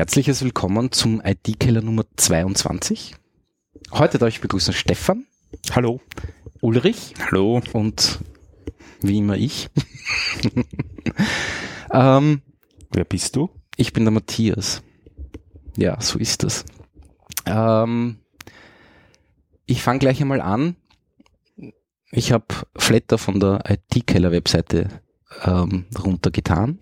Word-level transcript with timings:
Herzliches 0.00 0.42
Willkommen 0.42 0.92
zum 0.92 1.20
IT-Keller 1.22 1.82
Nummer 1.82 2.04
22. 2.16 3.16
Heute 3.92 4.16
darf 4.16 4.30
ich 4.30 4.40
begrüßen 4.40 4.72
Stefan. 4.72 5.26
Hallo. 5.72 6.00
Ulrich. 6.62 7.12
Hallo. 7.26 7.60
Und 7.74 8.18
wie 9.02 9.18
immer 9.18 9.36
ich. 9.36 9.68
ähm, 11.92 12.40
Wer 12.90 13.04
bist 13.04 13.36
du? 13.36 13.50
Ich 13.76 13.92
bin 13.92 14.04
der 14.04 14.10
Matthias. 14.10 14.82
Ja, 15.76 16.00
so 16.00 16.18
ist 16.18 16.44
das. 16.44 16.64
Ähm, 17.44 18.20
ich 19.66 19.82
fange 19.82 19.98
gleich 19.98 20.22
einmal 20.22 20.40
an. 20.40 20.76
Ich 22.10 22.32
habe 22.32 22.46
Flatter 22.74 23.18
von 23.18 23.38
der 23.38 23.64
IT-Keller-Webseite 23.68 25.02
ähm, 25.44 25.84
runtergetan. 26.02 26.78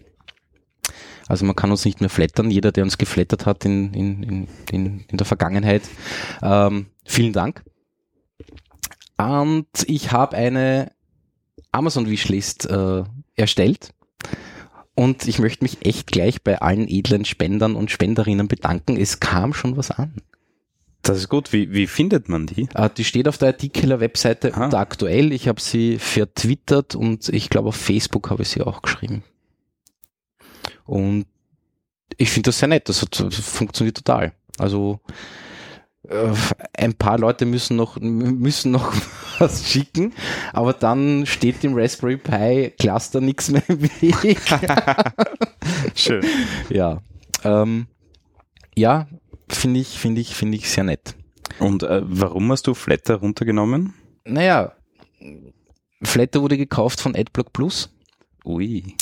Also 1.28 1.44
man 1.44 1.54
kann 1.54 1.70
uns 1.70 1.84
nicht 1.84 2.00
mehr 2.00 2.10
flattern. 2.10 2.50
Jeder, 2.50 2.72
der 2.72 2.84
uns 2.84 2.98
geflattert 2.98 3.46
hat 3.46 3.64
in, 3.64 3.92
in, 3.92 4.22
in, 4.22 4.48
in, 4.72 5.04
in 5.08 5.16
der 5.16 5.26
Vergangenheit, 5.26 5.82
ähm, 6.42 6.86
vielen 7.04 7.32
Dank. 7.32 7.62
Und 9.18 9.66
ich 9.86 10.12
habe 10.12 10.36
eine 10.36 10.92
Amazon-Wishlist 11.72 12.66
äh, 12.70 13.04
erstellt. 13.36 13.92
Und 14.94 15.28
ich 15.28 15.38
möchte 15.38 15.64
mich 15.64 15.84
echt 15.86 16.08
gleich 16.08 16.42
bei 16.42 16.60
allen 16.60 16.88
edlen 16.88 17.24
Spendern 17.24 17.76
und 17.76 17.90
Spenderinnen 17.90 18.48
bedanken. 18.48 18.96
Es 18.96 19.20
kam 19.20 19.54
schon 19.54 19.76
was 19.76 19.92
an. 19.92 20.14
Das 21.02 21.18
ist 21.18 21.28
gut. 21.28 21.52
Wie, 21.52 21.72
wie 21.72 21.86
findet 21.86 22.28
man 22.28 22.46
die? 22.46 22.68
Äh, 22.74 22.90
die 22.96 23.04
steht 23.04 23.28
auf 23.28 23.38
der 23.38 23.50
IT-Killer-Webseite 23.50 24.52
unter 24.52 24.78
aktuell. 24.78 25.32
Ich 25.32 25.46
habe 25.46 25.60
sie 25.60 25.98
vertwittert 25.98 26.94
und 26.94 27.28
ich 27.28 27.48
glaube 27.48 27.68
auf 27.68 27.76
Facebook 27.76 28.30
habe 28.30 28.42
ich 28.42 28.48
sie 28.48 28.62
auch 28.62 28.82
geschrieben. 28.82 29.22
Und 30.88 31.26
ich 32.16 32.30
finde 32.30 32.48
das 32.48 32.58
sehr 32.58 32.68
nett. 32.68 32.88
Das, 32.88 33.02
hat, 33.02 33.20
das 33.20 33.36
funktioniert 33.36 33.98
total. 33.98 34.32
Also 34.58 35.00
äh, 36.08 36.32
ein 36.72 36.94
paar 36.94 37.18
Leute 37.18 37.44
müssen 37.44 37.76
noch 37.76 37.98
müssen 38.00 38.72
noch 38.72 38.94
was 39.38 39.68
schicken, 39.68 40.14
aber 40.54 40.72
dann 40.72 41.26
steht 41.26 41.62
im 41.62 41.76
Raspberry 41.76 42.16
Pi 42.16 42.72
Cluster 42.78 43.20
nichts 43.20 43.50
mehr 43.50 43.62
im 43.68 43.82
Weg. 43.82 44.38
Schön. 45.94 46.24
Ja. 46.70 47.02
Ähm, 47.44 47.86
ja, 48.74 49.06
finde 49.48 49.80
ich, 49.80 49.98
finde 49.98 50.22
ich, 50.22 50.34
finde 50.34 50.56
ich 50.56 50.70
sehr 50.70 50.84
nett. 50.84 51.14
Und 51.58 51.82
äh, 51.82 52.00
warum 52.02 52.50
hast 52.50 52.66
du 52.66 52.74
Flatter 52.74 53.16
runtergenommen? 53.16 53.92
Naja, 54.24 54.72
Flatter 56.02 56.40
wurde 56.40 56.56
gekauft 56.56 57.00
von 57.00 57.14
AdBlock 57.14 57.52
Plus. 57.52 57.90
Ui. 58.48 58.96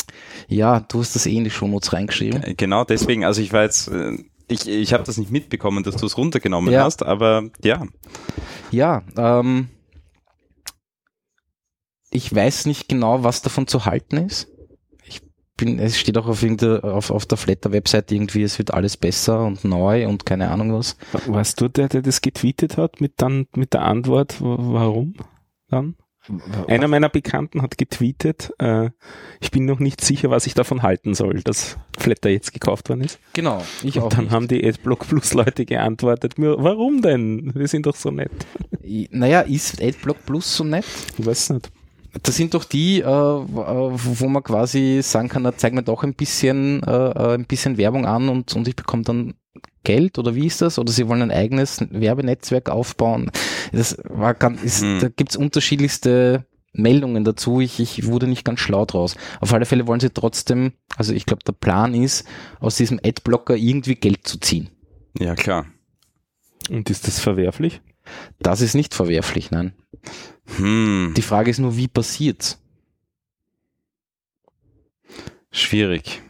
Ja, 0.48 0.80
du 0.80 0.98
hast 0.98 1.14
das 1.14 1.24
eh 1.26 1.36
in 1.36 1.44
die 1.44 1.50
Shownotes 1.50 1.92
reingeschrieben. 1.92 2.42
Äh, 2.42 2.54
genau 2.54 2.84
deswegen, 2.84 3.24
also 3.24 3.40
ich 3.40 3.52
war 3.52 3.62
jetzt, 3.62 3.86
äh, 3.88 4.18
ich, 4.48 4.68
ich 4.68 4.92
habe 4.92 5.04
das 5.04 5.18
nicht 5.18 5.30
mitbekommen, 5.30 5.84
dass 5.84 5.96
du 5.96 6.06
es 6.06 6.18
runtergenommen 6.18 6.72
ja. 6.72 6.82
hast, 6.82 7.04
aber 7.04 7.48
ja. 7.62 7.86
Ja, 8.72 9.04
ähm, 9.16 9.68
ich 12.10 12.34
weiß 12.34 12.66
nicht 12.66 12.88
genau, 12.88 13.22
was 13.22 13.40
davon 13.42 13.68
zu 13.68 13.84
halten 13.84 14.16
ist. 14.16 14.48
Ich 15.04 15.22
bin, 15.56 15.78
es 15.78 15.96
steht 15.96 16.18
auch 16.18 16.26
auf, 16.26 16.44
auf, 16.82 17.10
auf 17.12 17.26
der 17.26 17.38
Flatter-Website 17.38 18.10
irgendwie, 18.10 18.42
es 18.42 18.58
wird 18.58 18.74
alles 18.74 18.96
besser 18.96 19.44
und 19.44 19.64
neu 19.64 20.08
und 20.08 20.26
keine 20.26 20.50
Ahnung 20.50 20.72
was. 20.72 20.96
Warst 21.26 21.60
du 21.60 21.68
der, 21.68 21.88
der 21.88 22.02
das 22.02 22.20
getweetet 22.20 22.78
hat 22.78 23.00
mit 23.00 23.14
dann, 23.18 23.46
mit 23.54 23.74
der 23.74 23.82
Antwort, 23.82 24.38
warum 24.40 25.14
dann? 25.68 25.94
Einer 26.68 26.88
meiner 26.88 27.08
Bekannten 27.08 27.62
hat 27.62 27.78
getweetet, 27.78 28.52
äh, 28.58 28.90
ich 29.40 29.50
bin 29.50 29.64
noch 29.64 29.78
nicht 29.78 30.00
sicher, 30.00 30.30
was 30.30 30.46
ich 30.46 30.54
davon 30.54 30.82
halten 30.82 31.14
soll, 31.14 31.42
dass 31.42 31.78
Flatter 31.98 32.30
jetzt 32.30 32.52
gekauft 32.52 32.88
worden 32.88 33.02
ist. 33.02 33.18
Genau, 33.32 33.62
ich 33.82 33.98
auch. 33.98 34.04
Und 34.04 34.12
dann 34.14 34.24
nicht. 34.24 34.32
haben 34.32 34.48
die 34.48 34.66
Adblock 34.66 35.06
Plus 35.08 35.34
Leute 35.34 35.64
geantwortet, 35.64 36.34
warum 36.36 37.02
denn? 37.02 37.52
Wir 37.54 37.68
sind 37.68 37.86
doch 37.86 37.96
so 37.96 38.10
nett. 38.10 38.32
Naja, 39.10 39.40
ist 39.40 39.82
Adblock 39.82 40.24
Plus 40.26 40.56
so 40.56 40.64
nett? 40.64 40.84
Ich 41.18 41.26
weiß 41.26 41.50
nicht. 41.50 41.70
Das 42.22 42.36
sind 42.36 42.54
doch 42.54 42.64
die, 42.64 43.00
äh, 43.00 43.06
wo 43.06 44.28
man 44.28 44.42
quasi 44.42 45.00
sagen 45.02 45.28
kann, 45.28 45.44
da 45.44 45.56
zeigt 45.56 45.74
mir 45.74 45.82
doch 45.82 46.02
ein 46.02 46.14
bisschen, 46.14 46.82
äh, 46.82 46.90
äh, 46.90 47.34
ein 47.34 47.44
bisschen 47.44 47.76
Werbung 47.76 48.06
an 48.06 48.28
und, 48.28 48.54
und 48.54 48.66
ich 48.68 48.76
bekomme 48.76 49.02
dann 49.02 49.34
Geld 49.86 50.18
oder 50.18 50.34
wie 50.34 50.46
ist 50.46 50.60
das? 50.62 50.80
Oder 50.80 50.92
sie 50.92 51.06
wollen 51.06 51.22
ein 51.22 51.30
eigenes 51.30 51.78
Werbenetzwerk 51.90 52.70
aufbauen. 52.70 53.30
Das 53.72 53.96
war 54.02 54.34
ganz, 54.34 54.62
ist, 54.62 54.82
hm. 54.82 54.98
Da 54.98 55.08
gibt's 55.08 55.36
unterschiedlichste 55.36 56.44
Meldungen 56.72 57.22
dazu. 57.22 57.60
Ich, 57.60 57.78
ich 57.78 58.04
wurde 58.06 58.26
nicht 58.26 58.44
ganz 58.44 58.58
schlau 58.58 58.84
draus. 58.84 59.14
Auf 59.40 59.54
alle 59.54 59.64
Fälle 59.64 59.86
wollen 59.86 60.00
sie 60.00 60.10
trotzdem, 60.10 60.72
also 60.96 61.12
ich 61.14 61.24
glaube, 61.24 61.44
der 61.44 61.52
Plan 61.52 61.94
ist, 61.94 62.26
aus 62.58 62.76
diesem 62.76 62.98
Adblocker 63.02 63.54
irgendwie 63.54 63.94
Geld 63.94 64.26
zu 64.26 64.40
ziehen. 64.40 64.70
Ja, 65.18 65.36
klar. 65.36 65.66
Und 66.68 66.90
ist 66.90 67.06
das 67.06 67.20
verwerflich? 67.20 67.80
Das 68.40 68.62
ist 68.62 68.74
nicht 68.74 68.92
verwerflich, 68.92 69.52
nein. 69.52 69.72
Hm. 70.56 71.14
Die 71.16 71.22
Frage 71.22 71.48
ist 71.48 71.60
nur, 71.60 71.76
wie 71.76 71.88
passiert's? 71.88 72.60
Schwierig. 75.52 76.22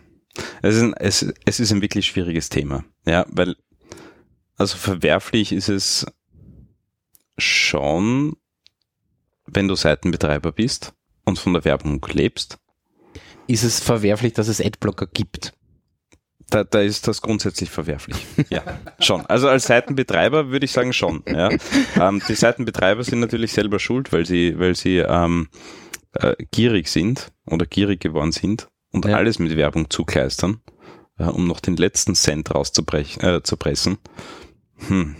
Es 0.62 0.76
ist, 0.76 0.82
ein, 0.82 0.94
es, 0.94 1.34
es 1.44 1.60
ist 1.60 1.72
ein 1.72 1.82
wirklich 1.82 2.06
schwieriges 2.06 2.48
Thema. 2.48 2.84
Ja, 3.06 3.26
weil, 3.28 3.56
also 4.56 4.76
verwerflich 4.76 5.52
ist 5.52 5.68
es 5.68 6.06
schon, 7.38 8.36
wenn 9.46 9.68
du 9.68 9.74
Seitenbetreiber 9.74 10.52
bist 10.52 10.94
und 11.24 11.38
von 11.38 11.52
der 11.52 11.64
Werbung 11.64 12.04
lebst. 12.12 12.58
Ist 13.46 13.62
es 13.62 13.80
verwerflich, 13.80 14.32
dass 14.32 14.48
es 14.48 14.60
Adblocker 14.60 15.06
gibt? 15.06 15.52
Da, 16.48 16.62
da 16.62 16.80
ist 16.80 17.08
das 17.08 17.22
grundsätzlich 17.22 17.70
verwerflich. 17.70 18.24
Ja, 18.50 18.62
schon. 19.00 19.26
Also 19.26 19.48
als 19.48 19.64
Seitenbetreiber 19.64 20.50
würde 20.50 20.64
ich 20.64 20.72
sagen 20.72 20.92
schon. 20.92 21.22
Ja. 21.26 21.50
Ähm, 22.00 22.22
die 22.28 22.34
Seitenbetreiber 22.34 23.02
sind 23.02 23.20
natürlich 23.20 23.52
selber 23.52 23.78
schuld, 23.78 24.12
weil 24.12 24.26
sie, 24.26 24.58
weil 24.58 24.76
sie 24.76 24.98
ähm, 24.98 25.48
äh, 26.12 26.36
gierig 26.52 26.88
sind 26.88 27.32
oder 27.46 27.66
gierig 27.66 28.00
geworden 28.00 28.32
sind 28.32 28.68
und 28.96 29.04
ja. 29.04 29.16
alles 29.16 29.38
mit 29.38 29.56
Werbung 29.56 29.90
zukleistern, 29.90 30.60
äh, 31.18 31.24
um 31.24 31.46
noch 31.46 31.60
den 31.60 31.76
letzten 31.76 32.14
Cent 32.14 32.54
rauszubrechen, 32.54 33.22
äh, 33.22 33.42
zu 33.42 33.56
pressen. 33.56 33.98
Hm. 34.88 35.16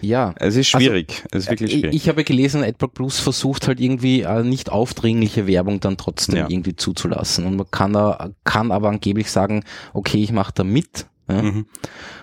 Ja. 0.00 0.34
Es 0.36 0.56
ist 0.56 0.68
schwierig. 0.68 1.24
Also, 1.30 1.38
es 1.38 1.44
ist 1.44 1.50
wirklich 1.50 1.72
schwierig. 1.72 1.94
Ich, 1.94 2.02
ich 2.02 2.08
habe 2.08 2.24
gelesen, 2.24 2.62
AdBlock 2.62 2.94
Plus 2.94 3.18
versucht 3.18 3.66
halt 3.66 3.80
irgendwie 3.80 4.22
äh, 4.22 4.42
nicht 4.42 4.70
aufdringliche 4.70 5.46
Werbung 5.46 5.80
dann 5.80 5.96
trotzdem 5.96 6.36
ja. 6.36 6.48
irgendwie 6.48 6.76
zuzulassen. 6.76 7.46
Und 7.46 7.56
man 7.56 7.70
kann, 7.70 7.92
da, 7.92 8.30
kann 8.44 8.70
aber 8.70 8.88
angeblich 8.88 9.30
sagen, 9.30 9.64
okay, 9.92 10.22
ich 10.22 10.32
mache 10.32 10.52
da 10.54 10.64
mit. 10.64 11.06
Ja? 11.28 11.42
Mhm. 11.42 11.66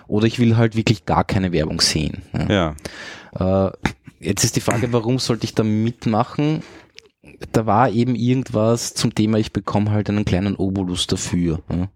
Oder 0.06 0.26
ich 0.26 0.38
will 0.38 0.56
halt 0.56 0.76
wirklich 0.76 1.04
gar 1.06 1.24
keine 1.24 1.52
Werbung 1.52 1.80
sehen. 1.80 2.22
Ja. 2.32 2.74
ja. 3.38 3.66
Äh, 3.68 3.72
jetzt 4.20 4.44
ist 4.44 4.56
die 4.56 4.60
Frage, 4.60 4.92
warum 4.92 5.18
sollte 5.18 5.44
ich 5.44 5.54
da 5.54 5.64
mitmachen? 5.64 6.62
Da 7.52 7.66
war 7.66 7.90
eben 7.90 8.14
irgendwas 8.14 8.94
zum 8.94 9.14
Thema, 9.14 9.38
ich 9.38 9.52
bekomme 9.52 9.90
halt 9.90 10.08
einen 10.08 10.24
kleinen 10.24 10.56
Obolus 10.56 11.06
dafür. 11.06 11.60
Ja. 11.70 11.88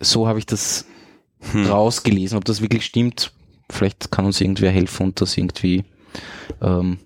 So 0.00 0.26
habe 0.26 0.38
ich 0.38 0.46
das 0.46 0.86
hm. 1.52 1.66
rausgelesen. 1.66 2.38
Ob 2.38 2.44
das 2.44 2.60
wirklich 2.60 2.84
stimmt, 2.84 3.32
vielleicht 3.70 4.10
kann 4.10 4.26
uns 4.26 4.40
irgendwer 4.40 4.70
helfen 4.70 5.04
und 5.04 5.20
das 5.20 5.36
irgendwie. 5.36 5.84
Ähm, 6.60 6.98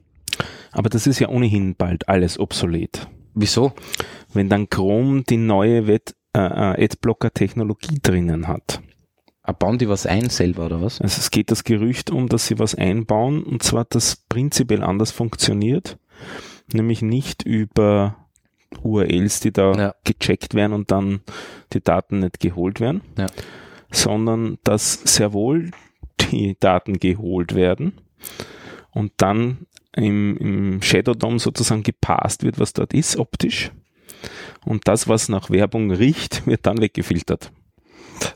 Aber 0.72 0.88
das 0.88 1.06
ist 1.06 1.18
ja 1.18 1.28
ohnehin 1.28 1.74
bald 1.74 2.08
alles 2.08 2.38
obsolet. 2.38 3.08
Wieso? 3.34 3.72
Wenn 4.32 4.48
dann 4.48 4.70
Chrome 4.70 5.22
die 5.22 5.36
neue 5.36 5.86
Wet 5.86 6.14
äh, 6.34 6.40
äh 6.40 6.84
Adblocker-Technologie 6.84 7.98
drinnen 8.02 8.48
hat. 8.48 8.80
Ah, 9.42 9.52
bauen 9.52 9.78
die 9.78 9.88
was 9.88 10.06
ein 10.06 10.28
selber 10.28 10.66
oder 10.66 10.82
was? 10.82 11.00
Also 11.00 11.20
es 11.20 11.30
geht 11.30 11.52
das 11.52 11.62
Gerücht 11.62 12.10
um, 12.10 12.28
dass 12.28 12.46
sie 12.46 12.58
was 12.58 12.74
einbauen 12.74 13.44
und 13.44 13.62
zwar, 13.62 13.84
dass 13.84 14.16
prinzipiell 14.28 14.82
anders 14.82 15.12
funktioniert 15.12 15.98
nämlich 16.72 17.02
nicht 17.02 17.42
über 17.42 18.16
URLs, 18.82 19.40
die 19.40 19.52
da 19.52 19.72
ja. 19.72 19.94
gecheckt 20.04 20.54
werden 20.54 20.72
und 20.72 20.90
dann 20.90 21.20
die 21.72 21.82
Daten 21.82 22.20
nicht 22.20 22.40
geholt 22.40 22.80
werden, 22.80 23.02
ja. 23.16 23.26
sondern 23.90 24.58
dass 24.64 24.94
sehr 25.04 25.32
wohl 25.32 25.70
die 26.20 26.56
Daten 26.58 26.98
geholt 26.98 27.54
werden 27.54 28.00
und 28.90 29.12
dann 29.18 29.66
im, 29.92 30.36
im 30.36 30.82
Shadow 30.82 31.14
DOM 31.14 31.38
sozusagen 31.38 31.82
gepasst 31.82 32.42
wird, 32.42 32.58
was 32.58 32.72
dort 32.72 32.92
ist, 32.92 33.16
optisch. 33.16 33.70
Und 34.64 34.88
das, 34.88 35.08
was 35.08 35.28
nach 35.28 35.50
Werbung 35.50 35.90
riecht, 35.90 36.46
wird 36.46 36.66
dann 36.66 36.80
weggefiltert. 36.80 37.52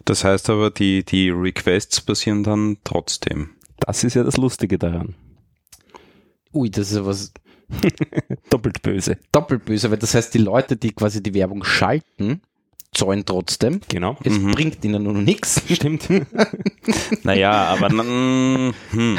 Das 0.04 0.24
heißt 0.24 0.50
aber, 0.50 0.70
die, 0.70 1.04
die 1.04 1.30
Requests 1.30 2.00
passieren 2.00 2.44
dann 2.44 2.78
trotzdem. 2.84 3.50
Das 3.78 4.04
ist 4.04 4.14
ja 4.14 4.22
das 4.22 4.36
Lustige 4.36 4.78
daran. 4.78 5.14
Ui, 6.52 6.70
das 6.70 6.90
ist 6.90 6.96
ja 6.96 7.06
was, 7.06 7.32
Doppelt 8.50 8.82
böse. 8.82 9.19
Doppelt 9.32 9.64
böse, 9.64 9.90
weil 9.90 9.99
das 9.99 10.14
heißt, 10.14 10.34
die 10.34 10.38
Leute, 10.38 10.76
die 10.76 10.93
quasi 10.93 11.22
die 11.22 11.34
Werbung 11.34 11.64
schalten, 11.64 12.43
zahlen 12.93 13.25
trotzdem. 13.25 13.81
Genau. 13.88 14.17
Es 14.25 14.38
mhm. 14.38 14.52
bringt 14.52 14.84
ihnen 14.84 15.02
nur 15.02 15.14
nichts. 15.14 15.62
Stimmt. 15.70 16.08
naja, 17.22 17.52
aber 17.52 17.88
hm. 17.90 19.19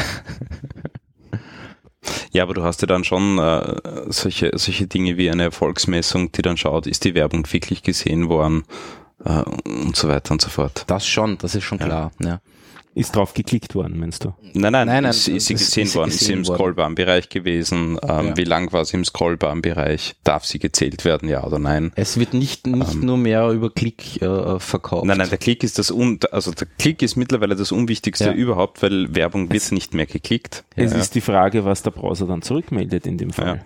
Ja, 2.32 2.44
aber 2.44 2.54
du 2.54 2.64
hast 2.64 2.82
ja 2.82 2.88
dann 2.88 3.04
schon 3.04 3.38
äh, 3.38 3.80
solche, 4.08 4.52
solche 4.56 4.88
Dinge 4.88 5.18
wie 5.18 5.30
eine 5.30 5.44
Erfolgsmessung, 5.44 6.32
die 6.32 6.42
dann 6.42 6.58
schaut, 6.58 6.88
ist 6.88 7.06
die 7.06 7.14
Werbung 7.14 7.46
wirklich 7.52 7.84
gesehen 7.84 8.28
worden? 8.30 8.64
äh, 9.26 9.44
und 9.70 9.96
so 9.96 10.08
weiter 10.08 10.32
und 10.32 10.42
so 10.42 10.50
fort. 10.50 10.84
Das 10.88 11.08
schon, 11.08 11.38
das 11.38 11.56
ist 11.56 11.64
schon 11.64 11.80
Ja. 11.80 11.86
klar. 11.86 12.12
Ja. 12.20 12.42
Ist 12.94 13.16
drauf 13.16 13.34
geklickt 13.34 13.74
worden, 13.74 13.98
meinst 14.00 14.26
du? 14.26 14.34
Nein, 14.54 14.74
nein, 14.74 14.86
Nein, 14.88 15.04
nein, 15.04 15.06
ist, 15.12 15.28
ist 15.30 15.46
sie 15.48 15.54
gesehen 15.54 15.84
ist 15.84 15.96
worden, 15.96 16.10
gesehen 16.10 16.20
ist 16.20 16.26
sie 16.28 16.34
im 16.34 16.44
scrollbaren 16.58 16.94
Bereich 16.96 17.30
gewesen, 17.30 17.98
ähm, 18.04 18.28
Ja. 18.28 18.38
wie 18.38 18.44
lang 18.44 18.74
war 18.74 18.84
sie 18.84 18.98
im 18.98 19.06
scrollbaren 19.06 19.62
Bereich, 19.62 20.16
darf 20.26 20.44
sie 20.44 20.60
gezählt 20.60 21.06
werden, 21.06 21.30
ja 21.30 21.42
oder 21.46 21.58
nein? 21.58 21.94
Es 21.96 22.18
wird 22.20 22.34
nicht, 22.34 22.68
nicht 22.68 23.02
nur 23.02 23.18
mehr 23.18 23.50
über 23.52 23.70
Klick 23.70 24.22
äh, 24.22 24.60
verkauft. 24.60 25.04
Ähm. 25.04 25.08
Nein, 25.08 25.20
nein, 25.20 25.30
der 25.30 25.38
Klick 25.38 25.64
ist 25.64 25.80
das 25.80 25.90
un 25.90 26.20
also 26.32 26.52
der 26.52 26.68
Klick 26.78 27.02
ist 27.02 27.16
mittlerweile 27.16 27.56
das 27.56 27.72
Unwichtigste 27.72 28.26
Ja. 28.26 28.34
überhaupt, 28.34 28.82
weil 28.84 29.16
Werbung 29.16 29.50
wird 29.52 29.72
nicht 29.72 29.94
mehr 29.94 30.06
geklickt. 30.06 30.66
Es 30.76 30.92
Ja. 30.92 30.98
ist 30.98 31.16
die 31.16 31.22
Frage, 31.22 31.64
was 31.64 31.84
der 31.84 31.92
Browser 31.92 32.26
dann 32.28 32.42
zurückmeldet 32.42 33.06
in 33.08 33.18
dem 33.18 33.32
Fall. 33.32 33.64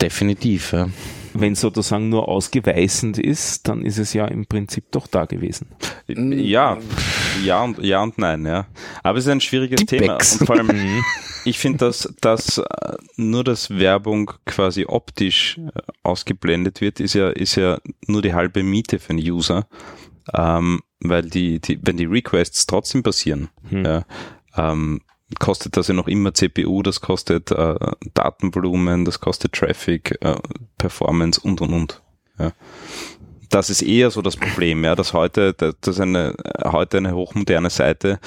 Definitiv, 0.00 0.72
ja. 0.72 0.88
Wenn 1.34 1.54
sozusagen 1.54 2.08
nur 2.10 2.28
ausgeweisend 2.28 3.18
ist, 3.18 3.66
dann 3.68 3.82
ist 3.86 3.98
es 3.98 4.12
ja 4.12 4.26
im 4.26 4.44
Prinzip 4.46 4.90
doch 4.90 5.06
da 5.06 5.24
gewesen. 5.24 5.68
Ja, 6.06 6.76
ja 7.42 7.62
und 7.62 7.78
ja 7.78 8.02
und 8.02 8.18
nein, 8.18 8.44
ja. 8.44 8.66
Aber 9.02 9.18
es 9.18 9.24
ist 9.24 9.30
ein 9.30 9.40
schwieriges 9.40 9.78
Die 9.80 9.86
Thema. 9.86 10.14
Becks. 10.18 10.36
Und 10.36 10.46
vor 10.46 10.56
allem, 10.56 10.70
ich 11.46 11.58
finde, 11.58 11.78
dass, 11.78 12.12
dass 12.20 12.58
äh, 12.58 12.64
nur 13.16 13.44
das 13.44 13.70
Werbung 13.70 14.32
quasi 14.44 14.84
optisch 14.86 15.58
äh, 15.58 15.80
ausgeblendet 16.02 16.80
wird, 16.82 17.00
ist 17.00 17.14
ja, 17.14 17.30
ist 17.30 17.54
ja 17.54 17.78
nur 18.06 18.20
die 18.20 18.34
halbe 18.34 18.62
Miete 18.62 18.98
für 18.98 19.10
einen 19.10 19.20
User. 19.20 19.66
Ähm, 20.34 20.80
weil 21.00 21.22
die, 21.22 21.60
die, 21.60 21.78
wenn 21.82 21.96
die 21.96 22.04
Requests 22.04 22.66
trotzdem 22.66 23.02
passieren, 23.02 23.48
Hm. 23.70 23.84
ja, 23.84 24.04
ähm, 24.56 25.00
kostet 25.38 25.76
das 25.76 25.88
ja 25.88 25.94
noch 25.94 26.08
immer 26.08 26.34
CPU, 26.34 26.82
das 26.82 27.00
kostet 27.00 27.50
äh, 27.50 27.74
Datenvolumen, 28.14 29.04
das 29.04 29.20
kostet 29.20 29.52
Traffic, 29.52 30.18
äh, 30.20 30.36
Performance 30.78 31.40
und 31.40 31.60
und 31.60 31.72
und. 31.72 32.02
Ja. 32.38 32.52
Das 33.50 33.68
ist 33.68 33.82
eher 33.82 34.10
so 34.10 34.22
das 34.22 34.36
Problem, 34.36 34.84
ja, 34.84 34.94
dass 34.94 35.12
heute, 35.12 35.52
dass 35.52 36.00
eine, 36.00 36.34
heute 36.64 36.96
eine 36.96 37.14
hochmoderne 37.14 37.68
Seite 37.68 38.18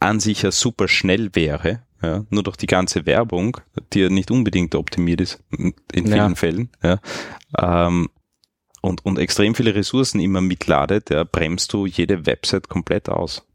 an 0.00 0.20
sich 0.20 0.42
ja 0.42 0.50
super 0.50 0.86
schnell 0.86 1.30
wäre, 1.34 1.82
ja, 2.02 2.24
nur 2.28 2.42
durch 2.42 2.56
die 2.58 2.66
ganze 2.66 3.06
Werbung, 3.06 3.56
die 3.92 4.00
ja 4.00 4.08
nicht 4.10 4.30
unbedingt 4.30 4.74
optimiert 4.74 5.22
ist, 5.22 5.42
in 5.50 5.74
vielen 5.92 6.08
Ja. 6.08 6.34
Fällen, 6.34 6.68
ja, 6.82 6.98
ähm, 7.58 8.10
und, 8.82 9.04
und 9.04 9.18
extrem 9.18 9.54
viele 9.54 9.74
Ressourcen 9.74 10.20
immer 10.20 10.42
mitladet, 10.42 11.10
ja, 11.10 11.24
bremst 11.24 11.72
du 11.72 11.86
jede 11.86 12.26
Website 12.26 12.68
komplett 12.68 13.08
aus. 13.08 13.45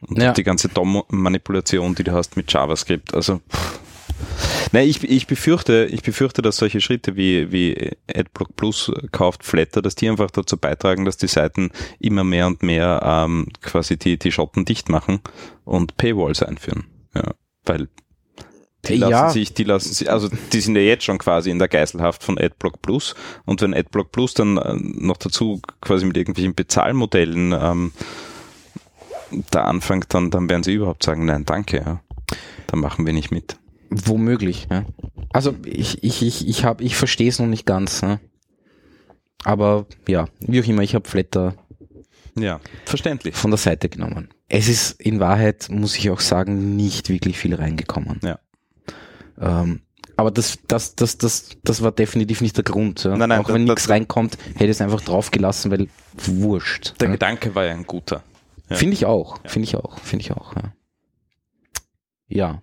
Und 0.00 0.20
Ja. 0.20 0.32
die 0.32 0.42
ganze 0.42 0.68
DOM-Manipulation, 0.68 1.94
die 1.94 2.04
du 2.04 2.12
hast 2.12 2.36
mit 2.36 2.52
JavaScript, 2.52 3.14
also 3.14 3.40
pff. 3.50 3.80
Nein, 4.72 4.88
ich, 4.88 5.02
ich 5.04 5.26
befürchte, 5.26 5.86
ich 5.90 6.02
befürchte, 6.02 6.42
dass 6.42 6.56
solche 6.56 6.80
Schritte 6.80 7.16
wie, 7.16 7.50
wie 7.52 7.92
AdBlock 8.12 8.56
Plus 8.56 8.90
kauft 9.12 9.44
Flatter, 9.44 9.82
dass 9.82 9.94
die 9.94 10.08
einfach 10.08 10.30
dazu 10.30 10.56
beitragen, 10.56 11.04
dass 11.04 11.16
die 11.16 11.26
Seiten 11.26 11.70
immer 12.00 12.24
mehr 12.24 12.46
und 12.46 12.62
mehr 12.62 13.00
ähm, 13.04 13.48
quasi 13.60 13.96
die, 13.96 14.18
die 14.18 14.32
Schotten 14.32 14.64
dicht 14.64 14.88
machen 14.88 15.20
und 15.64 15.96
Paywalls 15.96 16.42
einführen. 16.42 16.84
Ja, 17.14 17.34
weil 17.64 17.88
die 18.88 18.96
lassen 18.96 19.10
Ja. 19.12 19.30
sich, 19.30 19.54
die 19.54 19.64
lassen 19.64 19.92
sich, 19.94 20.10
also 20.10 20.28
die 20.52 20.60
sind 20.60 20.76
ja 20.76 20.82
jetzt 20.82 21.04
schon 21.04 21.18
quasi 21.18 21.50
in 21.50 21.58
der 21.58 21.68
Geiselhaft 21.68 22.22
von 22.22 22.38
AdBlock 22.38 22.82
Plus 22.82 23.14
und 23.46 23.62
wenn 23.62 23.74
AdBlock 23.74 24.12
Plus 24.12 24.34
dann 24.34 24.58
äh, 24.58 24.74
noch 24.76 25.16
dazu 25.16 25.60
quasi 25.80 26.04
mit 26.04 26.16
irgendwelchen 26.16 26.54
Bezahlmodellen 26.54 27.52
ähm, 27.52 27.92
da 29.50 29.64
anfängt, 29.64 30.12
dann, 30.14 30.30
dann 30.30 30.48
werden 30.48 30.62
sie 30.62 30.74
überhaupt 30.74 31.02
sagen, 31.04 31.24
nein, 31.24 31.44
danke, 31.44 31.78
ja. 31.78 32.00
Da 32.66 32.76
machen 32.76 33.06
wir 33.06 33.12
nicht 33.12 33.30
mit. 33.30 33.56
Womöglich, 33.90 34.66
ja. 34.70 34.84
Also 35.32 35.54
ich, 35.64 36.02
ich, 36.02 36.22
ich, 36.22 36.48
ich 36.48 36.64
habe, 36.64 36.82
ich 36.82 36.96
verstehe 36.96 37.28
es 37.28 37.38
noch 37.38 37.46
nicht 37.46 37.66
ganz. 37.66 38.02
Ne? 38.02 38.20
Aber 39.44 39.86
ja, 40.08 40.26
wie 40.40 40.60
auch 40.60 40.66
immer, 40.66 40.82
ich 40.82 40.94
habe 40.94 41.08
Flatter 41.08 41.54
Ja, 42.38 42.60
verständlich. 42.84 43.34
von 43.36 43.50
der 43.50 43.58
Seite 43.58 43.88
genommen. 43.88 44.30
Es 44.48 44.68
ist 44.68 45.00
in 45.00 45.20
Wahrheit, 45.20 45.68
muss 45.70 45.96
ich 45.96 46.10
auch 46.10 46.20
sagen, 46.20 46.76
nicht 46.76 47.08
wirklich 47.08 47.38
viel 47.38 47.54
reingekommen. 47.54 48.20
Ja. 48.22 48.38
Ähm, 49.40 49.80
aber 50.16 50.30
das, 50.30 50.58
das, 50.68 50.94
das, 50.94 51.18
das, 51.18 51.50
das 51.64 51.82
war 51.82 51.90
definitiv 51.92 52.40
nicht 52.40 52.56
der 52.56 52.64
Grund. 52.64 53.02
Ja. 53.04 53.16
Nein, 53.16 53.28
nein, 53.28 53.40
auch 53.40 53.48
wenn 53.52 53.64
nichts 53.64 53.88
reinkommt, 53.88 54.38
hätte 54.54 54.64
ich 54.64 54.70
es 54.70 54.80
einfach 54.80 55.00
draufgelassen, 55.00 55.70
weil 55.70 55.88
wurscht. 56.16 56.94
Der 57.00 57.08
ja. 57.08 57.12
Gedanke 57.14 57.54
war 57.54 57.64
ja 57.64 57.72
ein 57.72 57.86
guter. 57.86 58.22
Ja. 58.70 58.76
Finde 58.76 58.94
ich 58.94 59.04
auch, 59.06 59.38
Ja. 59.44 59.50
finde 59.50 59.68
ich 59.68 59.76
auch, 59.76 59.98
finde 59.98 60.24
ich 60.24 60.32
auch. 60.32 60.54
Ja. 60.56 60.72
ja, 62.28 62.62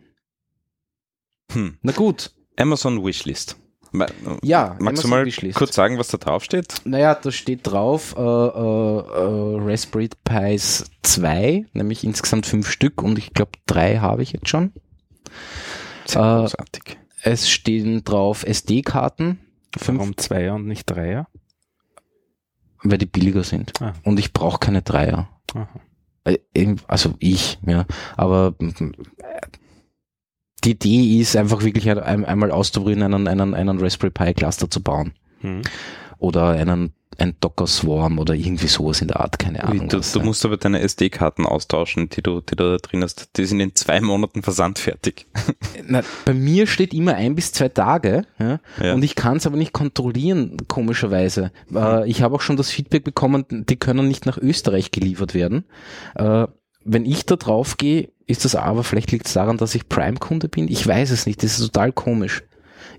Hm. 1.52 1.78
na 1.82 1.92
gut. 1.92 2.32
Amazon 2.58 3.04
Wishlist. 3.06 3.58
Ma- 3.92 4.08
Ja, 4.42 4.70
Magst 4.80 4.82
du 4.82 4.86
Amazon 4.88 5.10
mal 5.10 5.26
Wishlist. 5.26 5.58
kurz 5.58 5.76
sagen, 5.76 5.98
was 5.98 6.08
da 6.08 6.18
drauf 6.18 6.44
steht? 6.44 6.76
Naja, 6.86 7.14
da 7.16 7.30
steht 7.32 7.68
drauf 7.68 8.16
äh, 8.18 8.22
äh, 8.22 8.24
äh, 8.24 9.58
Raspberry 9.70 10.10
Pis 10.24 10.86
2, 11.04 11.66
nämlich 11.74 12.04
insgesamt 12.06 12.46
fünf 12.46 12.70
Stück 12.72 13.02
und 13.04 13.18
ich 13.18 13.34
glaube 13.34 13.52
drei 13.66 13.98
habe 13.98 14.24
ich 14.24 14.32
jetzt 14.32 14.48
schon. 14.50 14.72
Sehr 16.06 16.22
Äh, 16.22 16.40
großartig. 16.42 16.98
Es 17.24 17.50
stehen 17.50 18.04
drauf 18.06 18.44
SD-Karten, 18.46 19.40
fünf, 19.78 20.00
Warum 20.00 20.18
Zweier 20.18 20.56
und 20.56 20.68
nicht 20.68 20.86
Dreier? 20.90 21.28
weil 22.84 22.98
die 22.98 23.06
billiger 23.06 23.44
sind. 23.44 23.80
Ah. 23.80 23.94
Und 24.04 24.18
ich 24.20 24.34
brauche 24.34 24.58
keine 24.58 24.82
Dreier. 24.82 25.30
Aha. 25.54 25.70
Also 26.88 27.16
ich, 27.20 27.60
ja. 27.66 27.86
Aber 28.16 28.54
die 30.64 30.72
Idee 30.72 31.20
ist 31.20 31.36
einfach 31.36 31.64
wirklich 31.64 31.90
ein, 31.90 32.26
einmal 32.26 32.52
auszuprobieren, 32.52 33.04
einen, 33.04 33.28
einen, 33.28 33.54
einen 33.54 33.80
Raspberry 33.80 34.12
Pi 34.12 34.34
Cluster 34.34 34.70
zu 34.70 34.82
bauen. 34.82 35.14
Hm. 35.40 35.62
Oder 36.20 36.50
einen, 36.50 36.94
ein 37.18 37.36
Docker 37.40 37.68
Swarm 37.68 38.20
oder 38.20 38.34
irgendwie 38.34 38.68
sowas 38.68 39.02
in 39.02 39.10
der 39.10 39.20
Art, 39.20 39.38
keine 39.40 39.64
Ahnung. 39.64 39.90
du, 39.90 40.00
was, 40.00 40.12
du 40.14 40.20
ja. 40.20 40.26
musst 40.26 40.46
aber 40.46 40.58
deine 40.58 40.80
SD-Karten 40.82 41.46
austauschen, 41.46 42.10
die 42.10 42.22
du, 42.22 42.42
die 42.42 42.56
du 42.56 42.72
da 42.72 42.78
drin 42.78 43.04
hast. 43.04 43.38
Die 43.38 43.46
sind 43.46 43.60
in 43.60 43.76
zwei 43.76 44.02
Monaten 44.02 44.44
versandfertig. 44.44 45.28
Na, 45.88 46.02
bei 46.26 46.34
mir 46.34 46.68
steht 46.68 46.94
immer 46.94 47.16
ein 47.16 47.36
bis 47.36 47.52
zwei 47.52 47.70
Tage 47.70 48.26
ja, 48.40 48.60
Ja. 48.82 48.94
und 48.94 49.04
ich 49.04 49.16
kann 49.16 49.38
es 49.38 49.46
aber 49.46 49.58
nicht 49.58 49.74
kontrollieren, 49.74 50.58
komischerweise. 50.68 51.52
Äh, 51.74 52.10
ich 52.10 52.22
habe 52.22 52.36
auch 52.36 52.42
schon 52.42 52.58
das 52.58 52.70
Feedback 52.72 53.04
bekommen, 53.04 53.46
die 53.50 53.76
können 53.76 54.08
nicht 54.08 54.26
nach 54.26 54.38
Österreich 54.38 54.92
geliefert 54.92 55.34
werden. 55.34 55.66
Äh, 56.16 56.48
wenn 56.84 57.06
ich 57.06 57.26
da 57.26 57.36
drauf 57.36 57.78
gehe, 57.78 58.10
ist 58.26 58.46
das 58.46 58.56
aber, 58.56 58.84
vielleicht 58.84 59.12
liegt 59.12 59.28
es 59.28 59.34
daran, 59.34 59.58
dass 59.58 59.76
ich 59.76 59.90
Prime-Kunde 59.90 60.48
bin. 60.48 60.68
Ich 60.68 60.88
weiß 60.88 61.12
es 61.12 61.26
nicht, 61.26 61.44
das 61.44 61.60
ist 61.60 61.66
total 61.66 61.92
komisch. 61.92 62.44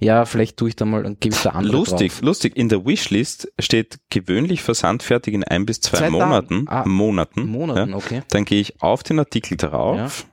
Ja, 0.00 0.24
vielleicht 0.24 0.56
tue 0.56 0.68
ich 0.70 0.76
da 0.76 0.84
mal, 0.84 1.02
gebe 1.20 1.34
ich 1.34 1.42
da 1.42 1.50
andere 1.50 1.76
Lustig, 1.76 2.12
drauf. 2.12 2.22
lustig. 2.22 2.56
In 2.56 2.68
der 2.68 2.84
Wishlist 2.86 3.52
steht 3.58 3.98
gewöhnlich 4.10 4.62
versandfertig 4.62 5.34
in 5.34 5.44
ein 5.44 5.66
bis 5.66 5.80
zwei, 5.80 5.98
Zwei. 5.98 6.10
Monaten. 6.10 6.64
Ah, 6.68 6.84
Monaten. 6.86 7.46
Monaten, 7.46 7.90
Ja. 7.90 7.96
okay. 7.96 8.22
Dann 8.30 8.44
gehe 8.44 8.60
ich 8.60 8.82
auf 8.82 9.02
den 9.02 9.18
Artikel 9.18 9.56
drauf 9.56 10.26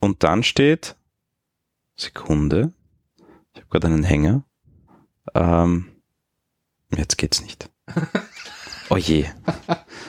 und 0.00 0.22
dann 0.24 0.42
steht 0.42 0.96
Sekunde. 1.96 2.72
Ich 3.54 3.60
habe 3.60 3.68
gerade 3.70 3.86
einen 3.88 4.04
Hänger. 4.04 4.44
Ähm, 5.34 5.86
jetzt 6.96 7.18
geht's 7.18 7.42
nicht. 7.42 7.68
Oh 8.90 8.96
je. 8.96 9.26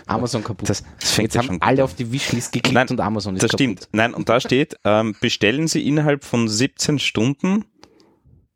Amazon 0.05 0.41
kaputt. 0.41 0.69
Das, 0.69 0.85
das 1.01 1.11
fängt 1.11 1.25
Jetzt 1.25 1.33
ja 1.35 1.41
haben 1.41 1.47
schon 1.47 1.61
alle 1.61 1.83
auf 1.83 1.95
die 1.95 2.13
Wishlist 2.13 2.53
geklickt 2.53 2.73
Nein, 2.73 2.87
und 2.87 3.01
Amazon 3.01 3.35
ist 3.35 3.43
Das 3.43 3.51
kaputt. 3.51 3.59
stimmt. 3.59 3.89
Nein, 3.91 4.13
und 4.13 4.29
da 4.29 4.39
steht, 4.39 4.77
ähm, 4.85 5.17
bestellen 5.19 5.67
Sie 5.67 5.85
innerhalb 5.85 6.23
von 6.23 6.47
17 6.47 6.97
Stunden 6.97 7.65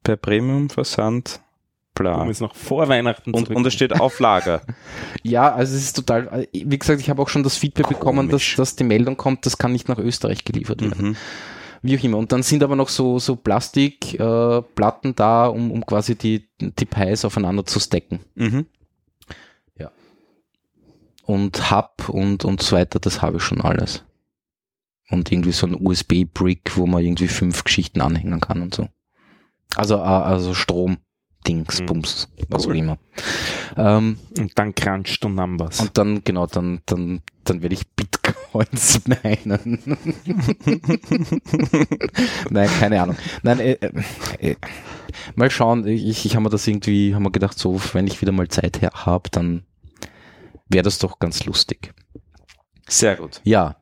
per 0.03 0.17
Premium-Versand, 0.17 1.39
Um 1.39 1.93
bla. 1.95 2.27
es 2.29 2.39
noch 2.39 2.55
vor 2.55 2.87
Weihnachten 2.89 3.33
Und, 3.33 3.49
und 3.49 3.65
es 3.65 3.73
steht 3.73 3.99
auf 3.99 4.19
Lager. 4.19 4.61
Ja, 5.23 5.53
also 5.53 5.75
es 5.75 5.83
ist 5.83 5.95
total, 5.95 6.47
wie 6.51 6.77
gesagt, 6.77 6.99
ich 6.99 7.09
habe 7.09 7.21
auch 7.21 7.29
schon 7.29 7.43
das 7.43 7.55
Feedback 7.55 7.87
bekommen, 7.87 8.27
dass, 8.27 8.41
Komisch. 8.41 8.55
dass 8.57 8.75
die 8.75 8.83
Meldung 8.83 9.15
kommt, 9.15 9.45
das 9.45 9.57
kann 9.57 9.71
nicht 9.71 9.87
nach 9.87 9.99
Österreich 9.99 10.43
geliefert 10.43 10.81
werden. 10.81 11.09
mhm. 11.09 11.15
Wie 11.81 11.97
auch 11.97 12.03
immer. 12.03 12.17
Und 12.17 12.31
dann 12.31 12.43
sind 12.43 12.63
aber 12.63 12.75
noch 12.75 12.89
so, 12.89 13.19
so 13.19 13.35
Plastikplatten 13.35 15.11
äh, 15.11 15.13
da, 15.15 15.47
um, 15.47 15.71
um 15.71 15.85
quasi 15.85 16.15
die, 16.15 16.47
die 16.59 16.85
Pies 16.85 17.25
aufeinander 17.25 17.65
zu 17.65 17.79
stacken. 17.79 18.19
Mhm. 18.35 18.65
Und 21.25 21.71
Hub 21.71 22.09
und, 22.09 22.43
und 22.43 22.61
so 22.61 22.75
weiter, 22.75 22.99
das 22.99 23.21
habe 23.21 23.37
ich 23.37 23.43
schon 23.43 23.61
alles. 23.61 24.03
Und 25.09 25.31
irgendwie 25.31 25.53
so 25.53 25.67
ein 25.67 25.75
USB-Brick, 25.75 26.75
wo 26.75 26.85
man 26.85 27.03
irgendwie 27.03 27.27
fünf 27.27 27.63
Geschichten 27.63 28.01
anhängen 28.01 28.41
kann 28.41 28.61
und 28.61 28.75
so. 28.75 28.89
Also, 29.75 29.95
äh, 29.95 29.99
also 29.99 30.53
Strom. 30.53 30.97
Dings, 31.45 31.81
Mhm. 31.81 31.85
Bums, 31.87 32.29
was 32.47 32.65
Cool. 32.65 32.71
auch 32.71 32.77
immer. 32.77 32.97
Ähm, 33.75 34.17
Und 34.39 34.57
dann 34.57 34.73
crunchst 34.73 35.21
du 35.21 35.27
Numbers. 35.27 35.81
Und 35.81 35.97
dann, 35.97 36.23
genau, 36.23 36.47
dann, 36.47 36.79
dann, 36.85 37.19
dann 37.43 37.61
werde 37.61 37.75
ich 37.75 37.85
Bitcoins 37.97 39.01
meinen. 39.23 39.97
Nein, 42.49 42.69
keine 42.79 43.01
Ahnung. 43.01 43.17
Nein, 43.41 43.59
äh, 43.59 43.73
äh, 43.73 43.91
äh, 44.51 44.55
mal 45.35 45.49
schauen. 45.51 45.85
Ich, 45.85 46.25
ich 46.25 46.35
habe 46.35 46.43
mir 46.43 46.49
das 46.49 46.65
irgendwie, 46.65 47.13
haben 47.13 47.23
wir 47.23 47.31
gedacht, 47.31 47.59
so, 47.59 47.79
wenn 47.93 48.07
ich 48.07 48.21
wieder 48.21 48.31
mal 48.31 48.47
Zeit 48.47 48.79
habe, 48.93 49.29
dann 49.29 49.63
wäre 50.69 50.83
das 50.83 50.97
doch 50.99 51.19
ganz 51.19 51.43
lustig. 51.45 51.93
Sehr 52.87 53.17
gut. 53.17 53.41
Ja. 53.43 53.75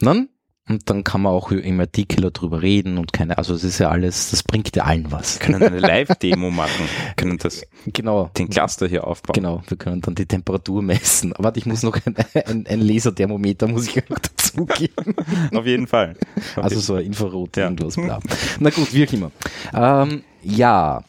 Dann 0.00 0.28
und 0.68 0.88
dann 0.90 1.04
kann 1.04 1.22
man 1.22 1.32
auch 1.32 1.50
im 1.50 1.80
Artikel 1.80 2.30
drüber 2.32 2.62
reden 2.62 2.98
und 2.98 3.12
keine, 3.12 3.38
also 3.38 3.52
das 3.54 3.64
ist 3.64 3.78
ja 3.78 3.88
alles, 3.90 4.30
das 4.30 4.42
bringt 4.42 4.74
ja 4.76 4.84
allen 4.84 5.10
was. 5.10 5.40
Wir 5.40 5.46
können 5.46 5.62
eine 5.62 5.78
Live-Demo 5.78 6.50
machen, 6.50 6.86
wir 7.06 7.14
können 7.16 7.38
das, 7.38 7.62
Genau. 7.92 8.30
den 8.36 8.48
Cluster 8.50 8.86
hier 8.86 9.06
aufbauen. 9.06 9.34
Genau, 9.34 9.62
wir 9.66 9.76
können 9.76 10.00
dann 10.00 10.14
die 10.14 10.26
Temperatur 10.26 10.82
messen. 10.82 11.32
Aber 11.32 11.44
warte, 11.44 11.58
ich 11.58 11.66
muss 11.66 11.82
noch 11.82 11.96
ein, 12.04 12.14
ein, 12.46 12.66
ein 12.66 12.80
Laserthermometer 12.80 13.66
muss 13.68 13.88
ich 13.88 13.96
noch 14.08 14.18
dazugeben. 14.18 15.14
Auf 15.54 15.66
jeden 15.66 15.86
Fall. 15.86 16.14
Auf 16.56 16.64
Also 16.64 16.74
jeden- 16.76 16.84
so 16.86 16.94
ein 16.94 17.04
Infrarot, 17.06 17.56
Ja. 17.56 17.64
irgendwas, 17.64 17.94
bla. 17.96 18.20
Na 18.60 18.70
gut, 18.70 18.92
wie 18.92 19.06
auch 19.06 19.12
immer. 19.12 19.30
Ähm, 19.74 20.22
ja, 20.48 21.02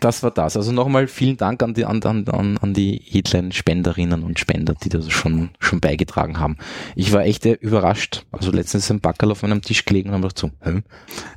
das 0.00 0.22
war 0.24 0.32
das. 0.32 0.56
Also 0.56 0.72
nochmal 0.72 1.06
vielen 1.06 1.36
Dank 1.36 1.62
an 1.62 1.74
die, 1.74 1.84
an, 1.84 2.02
an, 2.02 2.58
an 2.58 2.74
die 2.74 3.00
edlen 3.16 3.52
Spenderinnen 3.52 4.24
und 4.24 4.38
Spender, 4.40 4.74
die 4.74 4.88
das 4.88 5.10
schon, 5.12 5.50
schon 5.60 5.80
beigetragen 5.80 6.40
haben. 6.40 6.56
Ich 6.96 7.12
war 7.12 7.22
echt 7.24 7.46
äh, 7.46 7.52
überrascht. 7.52 8.24
Also 8.32 8.50
letztens 8.50 8.84
ist 8.84 8.90
ein 8.90 9.00
Backerl 9.00 9.30
auf 9.30 9.42
meinem 9.42 9.62
Tisch 9.62 9.84
gelegen 9.84 10.08
und 10.08 10.14
habe 10.16 10.22
gedacht 10.22 10.38
so, 10.38 10.50
hä? 10.62 10.82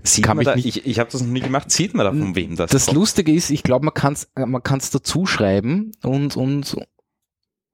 Sieht 0.01 0.23
kann 0.25 0.37
man 0.37 0.45
da, 0.45 0.55
nicht- 0.55 0.65
ich 0.65 0.85
ich 0.85 0.97
habe 0.99 1.11
das 1.11 1.21
noch 1.21 1.29
nie 1.29 1.41
gemacht. 1.41 1.69
Sieht 1.69 1.93
man 1.93 2.05
da 2.05 2.11
von 2.11 2.35
wem 2.35 2.55
das 2.55 2.71
Das 2.71 2.85
kommt? 2.87 2.97
Lustige 2.97 3.31
ist, 3.31 3.51
ich 3.51 3.61
glaube, 3.61 3.85
man 3.85 3.93
kann 3.93 4.13
es 4.13 4.27
man 4.35 4.63
kann's 4.63 4.89
dazu 4.89 5.27
schreiben 5.27 5.91
und, 6.01 6.35
und, 6.35 6.75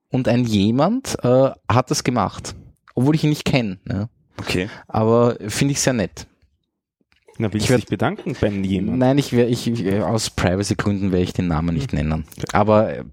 und 0.09 0.27
ein 0.27 0.43
jemand 0.43 1.17
äh, 1.23 1.51
hat 1.69 1.89
das 1.89 2.03
gemacht. 2.03 2.53
Obwohl 2.95 3.15
ich 3.15 3.23
ihn 3.23 3.29
nicht 3.29 3.45
kenne. 3.45 3.79
Ja. 3.89 4.09
Okay. 4.37 4.69
Aber 4.87 5.37
finde 5.47 5.71
ich 5.71 5.79
sehr 5.79 5.93
nett. 5.93 6.27
Na, 7.37 7.51
will 7.51 7.57
Ich 7.57 7.65
ich 7.65 7.69
werd- 7.69 7.81
dich 7.81 7.89
bedanken 7.89 8.35
beim 8.39 8.63
jemand? 8.63 8.97
Nein, 8.99 9.17
ich 9.17 9.33
ich, 9.33 9.93
aus 10.01 10.29
Privacy-Gründen 10.29 11.11
werde 11.11 11.23
ich 11.23 11.33
den 11.33 11.47
Namen 11.47 11.75
nicht 11.75 11.91
nennen. 11.93 12.25
Aber 12.53 12.93
äh, 12.93 13.03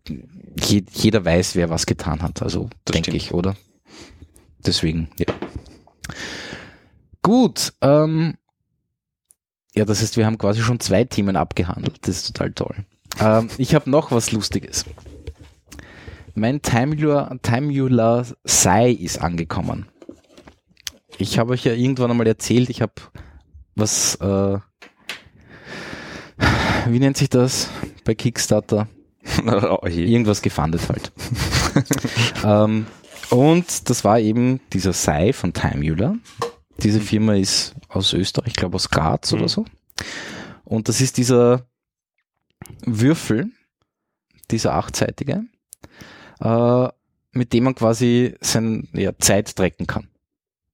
je, 0.65 0.85
jeder 0.93 1.25
weiß, 1.25 1.57
wer 1.57 1.71
was 1.71 1.87
getan 1.87 2.23
hat. 2.23 2.41
Also 2.43 2.71
denke 2.93 3.11
ich, 3.17 3.33
oder? 3.33 3.57
Deswegen, 4.65 5.09
ja. 5.19 5.27
Gut. 7.23 7.73
Ähm, 7.81 8.35
ja, 9.75 9.85
das 9.85 10.03
heißt, 10.03 10.17
wir 10.17 10.27
haben 10.27 10.39
quasi 10.39 10.61
schon 10.63 10.81
zwei 10.81 11.05
Themen 11.05 11.37
abgehandelt. 11.37 11.99
Das 12.03 12.17
ist 12.19 12.27
total 12.29 12.53
toll. 12.53 12.77
Ähm, 13.21 13.49
ich 13.59 13.75
habe 13.75 13.91
noch 13.91 14.13
was 14.13 14.31
Lustiges. 14.33 14.85
Mein 16.35 16.63
Timular, 16.63 17.37
Timular 17.43 18.27
Sai 18.45 18.91
ist 18.91 19.21
angekommen. 19.21 19.87
Ich 21.19 21.39
habe 21.39 21.53
euch 21.53 21.65
ja 21.65 21.73
irgendwann 21.75 22.11
einmal 22.11 22.27
erzählt, 22.27 22.71
ich 22.71 22.81
habe 22.81 22.93
was, 23.75 24.17
äh, 24.17 24.59
wie 26.89 26.99
nennt 26.99 27.17
sich 27.17 27.31
das 27.31 27.69
bei 28.05 28.15
Kickstarter? 28.15 28.89
oh. 29.47 29.87
Irgendwas 29.87 30.43
gefundet 30.43 30.89
halt. 30.89 31.13
ähm, 32.45 32.87
und 33.31 33.89
das 33.89 34.05
war 34.05 34.19
eben 34.19 34.61
dieser 34.73 34.93
Sai 34.93 35.33
von 35.33 35.53
Timular. 35.53 36.17
Diese 36.83 37.01
Firma 37.01 37.35
ist 37.35 37.75
aus 37.89 38.13
Österreich, 38.13 38.49
ich 38.49 38.57
glaube 38.57 38.75
aus 38.75 38.91
Graz 38.91 39.33
oder 39.33 39.43
Mhm. 39.43 39.49
so. 39.49 39.65
Und 40.65 40.89
das 40.89 41.01
ist 41.01 41.17
dieser 41.17 41.67
Würfel, 42.85 43.51
dieser 44.51 44.75
achtseitige, 44.75 45.45
äh, 46.41 46.89
mit 47.33 47.53
dem 47.53 47.65
man 47.65 47.75
quasi 47.75 48.35
seine 48.41 48.85
ja, 48.93 49.13
Zeit 49.19 49.55
tracken 49.57 49.87
kann. 49.87 50.09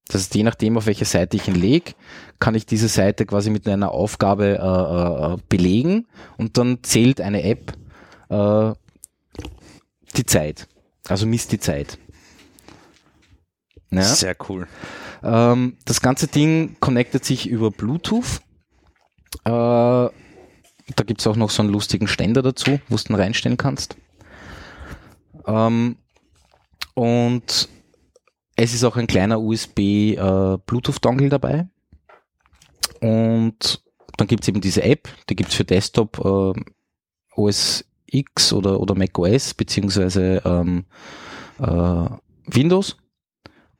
Das 0.09 0.23
heißt, 0.23 0.35
je 0.35 0.43
nachdem, 0.43 0.77
auf 0.77 0.87
welche 0.87 1.05
Seite 1.05 1.37
ich 1.37 1.49
ihn 1.49 1.55
lege, 1.55 1.93
kann 2.38 2.55
ich 2.55 2.67
diese 2.67 2.88
Seite 2.88 3.27
quasi 3.27 3.50
mit 3.50 3.69
einer 3.69 3.93
Aufgabe 3.93 4.59
äh, 4.59 5.35
äh, 5.35 5.37
belegen 5.49 6.07
und 6.37 6.57
dann 6.57 6.83
zählt 6.83 7.21
eine 7.21 7.43
App 7.43 7.73
äh, 8.31 8.73
die 10.17 10.27
Zeit. 10.27 10.67
Also 11.09 11.27
misst 11.27 11.53
die 11.53 11.59
Zeit. 11.59 11.99
Ja? 13.91 14.03
Sehr 14.03 14.37
cool. 14.49 14.67
Ähm, 15.23 15.77
das 15.85 16.00
ganze 16.00 16.29
Ding 16.29 16.77
connectet 16.81 17.25
sich 17.25 17.49
über 17.49 17.71
Bluetooth. 17.71 18.41
Äh, 19.45 19.50
da 19.50 20.12
gibt's 21.05 21.27
auch 21.27 21.37
noch 21.37 21.50
so 21.50 21.62
einen 21.62 21.73
lustigen 21.73 22.09
Ständer 22.09 22.43
dazu, 22.43 22.81
wo 22.88 22.97
du 22.97 23.03
den 23.03 23.17
reinstellen 23.17 23.57
kannst. 23.57 23.97
Ähm, 25.47 25.97
und 26.95 27.69
es 28.59 28.75
ist 28.75 28.83
auch 28.83 28.97
ein 28.97 29.07
kleiner 29.07 29.41
USB 29.41 29.79
äh, 29.79 30.59
Bluetooth-Dongle 30.67 31.29
dabei. 31.29 31.69
Und 33.00 33.83
dann 34.17 34.27
gibt's 34.27 34.49
eben 34.49 34.61
diese 34.61 34.83
App, 34.83 35.09
die 35.31 35.37
gibt's 35.37 35.55
für 35.55 35.65
Desktop 35.65 36.19
äh, 36.19 36.61
OS 37.37 37.85
X 38.07 38.53
oder, 38.53 38.81
oder 38.81 38.97
Mac 38.97 39.17
OS 39.17 39.55
beziehungsweise 39.55 40.43
ähm, 40.45 40.87
äh, 41.61 42.09
Windows. 42.47 42.97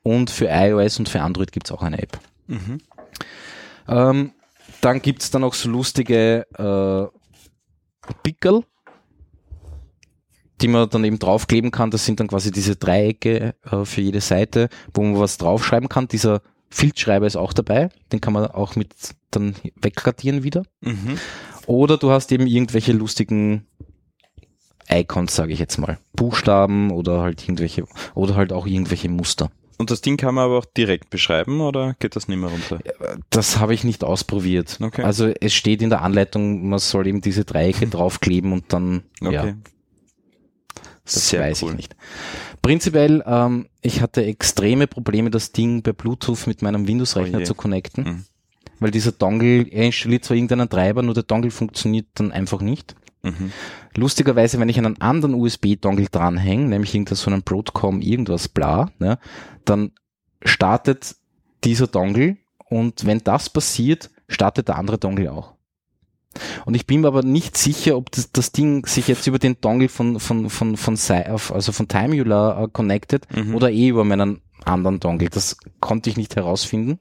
Und 0.05 0.31
für 0.31 0.47
iOS 0.47 1.01
und 1.01 1.09
für 1.09 1.23
Android 1.23 1.51
gibt's 1.51 1.73
auch 1.73 1.83
eine 1.83 2.01
App. 2.01 2.21
Mhm. 2.47 2.79
Ähm, 3.89 4.33
dann 4.81 5.03
gibt's 5.03 5.33
dann 5.33 5.43
auch 5.43 5.55
so 5.55 5.69
lustige 5.69 6.47
äh, 6.57 8.13
Pickel, 8.23 8.63
die 10.61 10.69
man 10.69 10.89
dann 10.91 11.05
eben 11.05 11.19
draufkleben 11.19 11.71
kann. 11.71 11.91
Das 11.91 12.05
sind 12.05 12.21
dann 12.21 12.29
quasi 12.29 12.51
diese 12.51 12.77
Dreiecke 12.77 13.55
äh, 13.71 13.85
für 13.85 14.01
jede 14.01 14.21
Seite, 14.21 14.69
wo 14.95 15.03
man 15.03 15.19
was 15.21 15.39
draufschreiben 15.39 15.89
kann. 15.89 16.09
Dieser 16.09 16.43
Filzschreiber 16.71 17.27
ist 17.27 17.37
auch 17.37 17.53
dabei. 17.53 17.89
Den 18.13 18.21
kann 18.21 18.33
man 18.33 18.47
auch 18.47 18.77
mit 18.77 18.95
dann 19.31 19.55
wegradieren 19.81 20.43
wieder. 20.43 20.65
Mhm. 20.81 21.19
Oder 21.67 21.99
du 21.99 22.11
hast 22.11 22.33
eben 22.33 22.47
irgendwelche 22.47 22.93
lustigen 22.93 23.67
Icons, 24.91 25.35
sage 25.35 25.53
ich 25.53 25.59
jetzt 25.59 25.79
mal. 25.79 25.99
Buchstaben 26.15 26.91
oder 26.91 27.21
halt 27.21 27.43
irgendwelche, 27.45 27.85
oder 28.15 28.37
halt 28.37 28.53
auch 28.53 28.67
irgendwelche 28.67 29.09
Muster. 29.09 29.51
Und 29.77 29.91
das 29.93 30.01
Ding 30.01 30.17
kann 30.17 30.35
man 30.35 30.47
aber 30.47 30.59
auch 30.59 30.65
direkt 30.65 31.11
beschreiben 31.11 31.61
oder 31.61 31.95
geht 32.01 32.17
das 32.17 32.27
nicht 32.27 32.39
mehr 32.39 32.51
runter? 32.51 32.81
Das 33.31 33.59
habe 33.61 33.75
ich 33.75 33.85
nicht 33.85 34.03
ausprobiert. 34.03 34.79
Okay. 34.83 35.03
Also 35.03 35.29
es 35.29 35.55
steht 35.55 35.83
in 35.83 35.91
der 35.91 36.03
Anleitung, 36.03 36.69
man 36.69 36.81
soll 36.81 37.07
eben 37.07 37.21
diese 37.21 37.45
Dreiecke 37.45 37.87
draufkleben 37.91 38.53
und 38.53 38.73
dann, 38.73 39.05
Okay. 39.21 39.33
ja, 39.33 39.55
das 41.15 41.29
Sehr 41.29 41.41
weiß 41.41 41.63
cool. 41.63 41.71
ich 41.73 41.77
nicht. 41.77 41.97
Prinzipiell, 42.63 43.23
ähm, 43.27 43.67
ich 43.83 44.01
hatte 44.03 44.25
extreme 44.25 44.87
Probleme, 44.87 45.31
das 45.31 45.53
Ding 45.53 45.83
per 45.83 45.93
Bluetooth 45.93 46.47
mit 46.47 46.63
meinem 46.63 46.87
Windows-Rechner 46.87 47.41
Oh 47.41 47.45
zu 47.45 47.55
connecten, 47.55 48.05
Mhm. 48.05 48.25
weil 48.81 48.91
dieser 48.91 49.13
Dongle, 49.13 49.63
er 49.71 49.85
installiert 49.87 50.25
zwar 50.25 50.37
irgendeinen 50.37 50.69
Treiber, 50.69 51.03
nur 51.03 51.15
der 51.15 51.23
Dongle 51.23 51.51
funktioniert 51.51 52.07
dann 52.15 52.33
einfach 52.33 52.61
nicht. 52.61 52.95
Mhm. 53.23 53.53
Lustigerweise, 53.97 54.61
wenn 54.61 54.69
ich 54.69 54.79
einen 54.79 55.01
anderen 55.01 55.35
USB-Dongle 55.35 56.07
dranhänge, 56.11 56.67
nämlich 56.69 56.95
irgendein 56.95 57.17
so 57.17 57.31
einen 57.31 57.43
Broadcom 57.43 58.01
irgendwas 58.01 58.49
bla, 58.49 58.91
ne, 58.99 59.19
dann 59.65 59.93
startet 60.45 61.17
dieser 61.65 61.87
Dongle 61.89 62.37
und 62.69 63.07
wenn 63.07 63.19
das 63.25 63.51
passiert, 63.51 64.11
startet 64.29 64.69
der 64.69 64.77
andere 64.77 64.99
Dongle 64.99 65.33
auch. 65.33 65.55
Und 66.65 66.75
ich 66.75 66.87
bin 66.87 67.01
mir 67.03 67.09
aber 67.09 67.23
nicht 67.23 67.57
sicher, 67.57 67.97
ob 67.97 68.11
das, 68.13 68.33
das 68.33 68.53
Ding 68.53 68.87
sich 68.87 69.09
jetzt 69.09 69.27
über 69.27 69.39
den 69.39 69.61
Dongle 69.61 69.89
von, 69.89 70.21
von, 70.21 70.51
von, 70.51 70.77
von, 70.77 70.97
auf- 71.29 71.53
also 71.53 71.73
von 71.73 71.89
Timular 71.89 72.65
äh, 72.65 72.69
connected 72.73 73.27
Mhm. 73.35 73.55
oder 73.55 73.71
eh 73.71 73.89
über 73.89 74.05
meinen 74.05 74.41
anderen 74.65 75.01
Dongle. 75.01 75.29
Das 75.31 75.57
konnte 75.81 76.11
ich 76.11 76.17
nicht 76.17 76.37
herausfinden. 76.37 76.99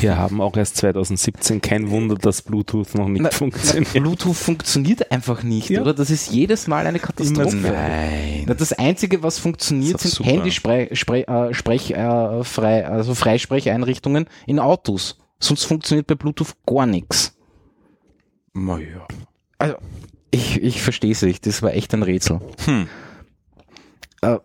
Wir 0.00 0.18
haben 0.18 0.40
auch 0.40 0.56
erst 0.56 0.78
2017. 0.78 1.60
Kein 1.60 1.90
Wunder, 1.90 2.16
dass 2.16 2.42
Bluetooth 2.42 2.96
noch 2.96 3.06
nicht 3.06 3.22
Na, 3.22 3.30
funktioniert. 3.30 3.88
Na, 3.94 4.00
Bluetooth 4.00 4.34
funktioniert 4.34 5.12
einfach 5.12 5.44
nicht, 5.44 5.70
Ja. 5.70 5.80
oder? 5.80 5.94
Das 5.94 6.10
ist 6.10 6.32
jedes 6.32 6.66
Mal 6.66 6.88
eine 6.88 6.98
Katastrophe. 6.98 7.56
Nein. 7.56 8.42
Na, 8.48 8.54
das 8.54 8.72
Einzige, 8.72 9.22
was 9.22 9.38
funktioniert, 9.38 10.00
sind 10.00 10.10
Sprech, 10.52 11.90
äh, 11.92 11.94
äh, 12.40 12.42
frei, 12.42 12.84
also 12.84 13.14
Freisprecheinrichtungen 13.14 14.26
in 14.46 14.58
Autos. 14.58 15.18
Sonst 15.38 15.64
funktioniert 15.64 16.06
bei 16.08 16.14
Bluetooth 16.16 16.54
gar 16.66 16.86
nichts. 16.86 17.35
Na 18.58 18.78
ja. 18.78 19.06
Also, 19.58 19.76
ich, 20.30 20.62
ich 20.62 20.82
verstehe 20.82 21.12
es 21.12 21.22
nicht. 21.22 21.46
Das 21.46 21.62
war 21.62 21.72
echt 21.74 21.92
ein 21.94 22.02
Rätsel. 22.02 22.40
Hm. 22.64 22.88
Äh, 24.22 24.38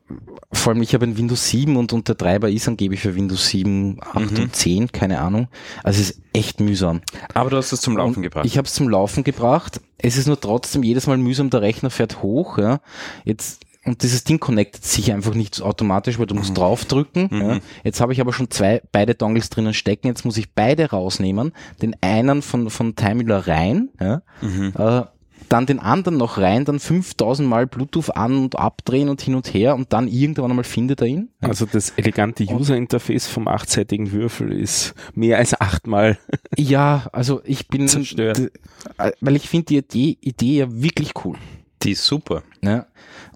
vor 0.51 0.73
allem, 0.73 0.81
ich 0.81 0.93
habe 0.93 1.05
ein 1.05 1.17
Windows 1.17 1.47
7 1.47 1.77
und, 1.77 1.93
und 1.93 2.07
der 2.09 2.17
Treiber 2.17 2.49
ist 2.49 2.67
angeblich 2.67 2.99
für 2.99 3.15
Windows 3.15 3.47
7, 3.47 3.99
8 4.01 4.31
Mhm. 4.31 4.43
und 4.43 4.55
10, 4.55 4.91
keine 4.91 5.19
Ahnung. 5.21 5.47
Also 5.83 6.01
es 6.01 6.09
ist 6.11 6.21
echt 6.33 6.59
mühsam. 6.59 7.01
Aber 7.33 7.49
du 7.49 7.57
hast 7.57 7.71
es 7.71 7.79
zum 7.81 7.95
Laufen 7.95 8.17
Und 8.17 8.23
gebracht. 8.23 8.45
Ich 8.45 8.57
habe 8.57 8.67
es 8.67 8.73
zum 8.73 8.89
Laufen 8.89 9.23
gebracht. 9.23 9.79
Es 9.97 10.17
ist 10.17 10.27
nur 10.27 10.39
trotzdem 10.39 10.83
jedes 10.83 11.07
Mal 11.07 11.17
mühsam, 11.17 11.49
der 11.49 11.61
Rechner 11.61 11.89
fährt 11.89 12.21
hoch. 12.21 12.57
Ja. 12.57 12.81
Jetzt 13.23 13.61
und 13.85 14.03
dieses 14.03 14.23
Ding 14.23 14.39
connectet 14.39 14.85
sich 14.85 15.11
einfach 15.11 15.33
nicht 15.33 15.61
automatisch, 15.61 16.19
weil 16.19 16.27
du 16.27 16.35
musst 16.35 16.55
draufdrücken. 16.55 17.29
Mhm. 17.31 17.41
Ja. 17.41 17.59
Jetzt 17.83 17.99
habe 17.99 18.13
ich 18.13 18.21
aber 18.21 18.31
schon 18.31 18.51
zwei, 18.51 18.81
beide 18.91 19.15
Dongles 19.15 19.49
drinnen 19.49 19.73
stecken. 19.73 20.07
Jetzt 20.07 20.23
muss 20.23 20.37
ich 20.37 20.53
beide 20.53 20.91
rausnehmen, 20.91 21.51
den 21.81 21.95
einen 22.01 22.41
von 22.41 22.69
von 22.69 22.95
Timular 22.95 23.47
rein, 23.47 23.89
ja. 23.99 24.21
Mhm. 24.41 24.73
äh, 24.77 25.03
dann 25.49 25.65
den 25.65 25.79
anderen 25.79 26.17
noch 26.17 26.37
rein, 26.37 26.63
dann 26.63 26.79
5000 26.79 27.47
Mal 27.47 27.67
Bluetooth 27.67 28.15
an 28.15 28.37
und 28.37 28.57
abdrehen 28.57 29.09
und 29.09 29.21
hin 29.21 29.35
und 29.35 29.53
her 29.53 29.75
und 29.75 29.91
dann 29.91 30.07
irgendwann 30.07 30.49
einmal 30.51 30.63
findet 30.63 31.01
er 31.01 31.07
ihn. 31.07 31.29
Also 31.41 31.65
das 31.65 31.89
elegante 31.97 32.45
User-Interface 32.45 33.27
vom 33.27 33.49
achtseitigen 33.49 34.13
Würfel 34.13 34.53
ist 34.53 34.93
mehr 35.13 35.39
als 35.39 35.59
achtmal. 35.59 36.17
Ja, 36.57 37.07
also 37.13 37.41
ich 37.45 37.67
bin, 37.69 37.87
Zerstört. 37.87 38.51
äh, 38.97 39.11
weil 39.21 39.35
ich 39.35 39.49
finde 39.49 39.65
die 39.65 39.77
Idee, 39.77 40.17
Idee 40.21 40.57
ja 40.59 40.67
wirklich 40.69 41.13
cool. 41.25 41.37
Die 41.81 41.91
ist 41.91 42.05
super. 42.05 42.43
Ja. 42.61 42.85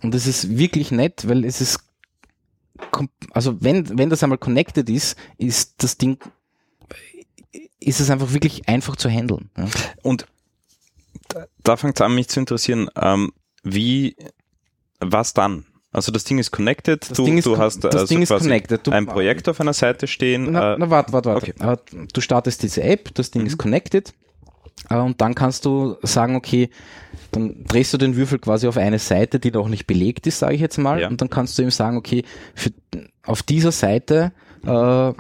Und 0.06 0.14
es 0.14 0.28
ist 0.28 0.58
wirklich 0.58 0.92
nett, 0.92 1.28
weil 1.28 1.44
es 1.44 1.62
ist, 1.62 1.80
also 3.32 3.58
wenn, 3.60 3.98
wenn 3.98 4.12
das 4.12 4.22
einmal 4.22 4.38
connected 4.38 4.88
ist, 4.88 5.18
ist 5.40 5.82
das 5.84 5.98
Ding 5.98 6.20
ist 7.80 8.00
es 8.00 8.10
einfach 8.10 8.34
wirklich 8.34 8.68
einfach 8.68 8.96
zu 8.96 9.10
handeln. 9.10 9.50
Ja. 9.58 9.66
Und 10.04 10.28
da, 11.30 11.46
da 11.64 11.78
fängt 11.78 11.96
es 11.98 12.02
an, 12.02 12.14
mich 12.14 12.28
zu 12.30 12.40
interessieren, 12.40 12.90
ähm, 12.96 13.32
wie, 13.64 14.16
was 15.00 15.34
dann? 15.34 15.66
Also 15.92 16.12
das 16.12 16.24
Ding 16.24 16.38
ist 16.38 16.52
connected, 16.52 17.10
Das 17.10 17.18
du, 17.18 17.26
Ding 17.26 17.38
ist, 17.40 17.46
du 17.46 17.58
hast 17.58 17.84
das 17.84 17.96
also 17.96 18.06
Ding 18.08 18.22
ist 18.22 18.30
connected. 18.30 18.86
Du, 18.86 18.92
ein 18.92 19.08
Projekt 19.08 19.50
auf 19.50 19.60
einer 19.60 19.74
Seite 19.74 20.08
stehen. 20.08 20.52
Na, 20.52 20.74
äh, 20.74 20.78
na 20.78 20.90
warte, 20.90 21.14
warte, 21.14 21.30
warte. 21.30 21.54
okay. 21.58 22.08
Du 22.14 22.22
startest 22.22 22.62
diese 22.64 22.84
App, 22.84 23.14
das 23.16 23.32
Ding 23.32 23.46
ist 23.46 23.58
connected 23.58 24.14
und 24.90 25.20
dann 25.22 25.34
kannst 25.36 25.66
du 25.66 25.96
sagen, 26.04 26.36
okay, 26.36 26.70
dann 27.32 27.64
drehst 27.66 27.94
du 27.94 27.98
den 27.98 28.16
Würfel 28.16 28.40
quasi 28.40 28.68
auf 28.68 28.78
eine 28.78 29.00
Seite, 29.00 29.40
die 29.40 29.52
noch 29.52 29.68
nicht 29.68 29.88
belegt 29.88 30.28
ist, 30.28 30.40
sage 30.40 30.56
ich 30.56 30.62
jetzt 30.62 30.78
mal, 30.78 31.02
Ja. 31.02 31.08
und 31.08 31.22
dann 31.22 31.30
kannst 31.30 31.58
du 31.58 31.64
ihm 31.64 31.72
sagen, 31.72 31.98
okay, 31.98 32.24
für, 32.54 32.72
auf 33.24 33.42
dieser 33.42 33.72
Seite 33.72 34.32
äh, 34.66 35.14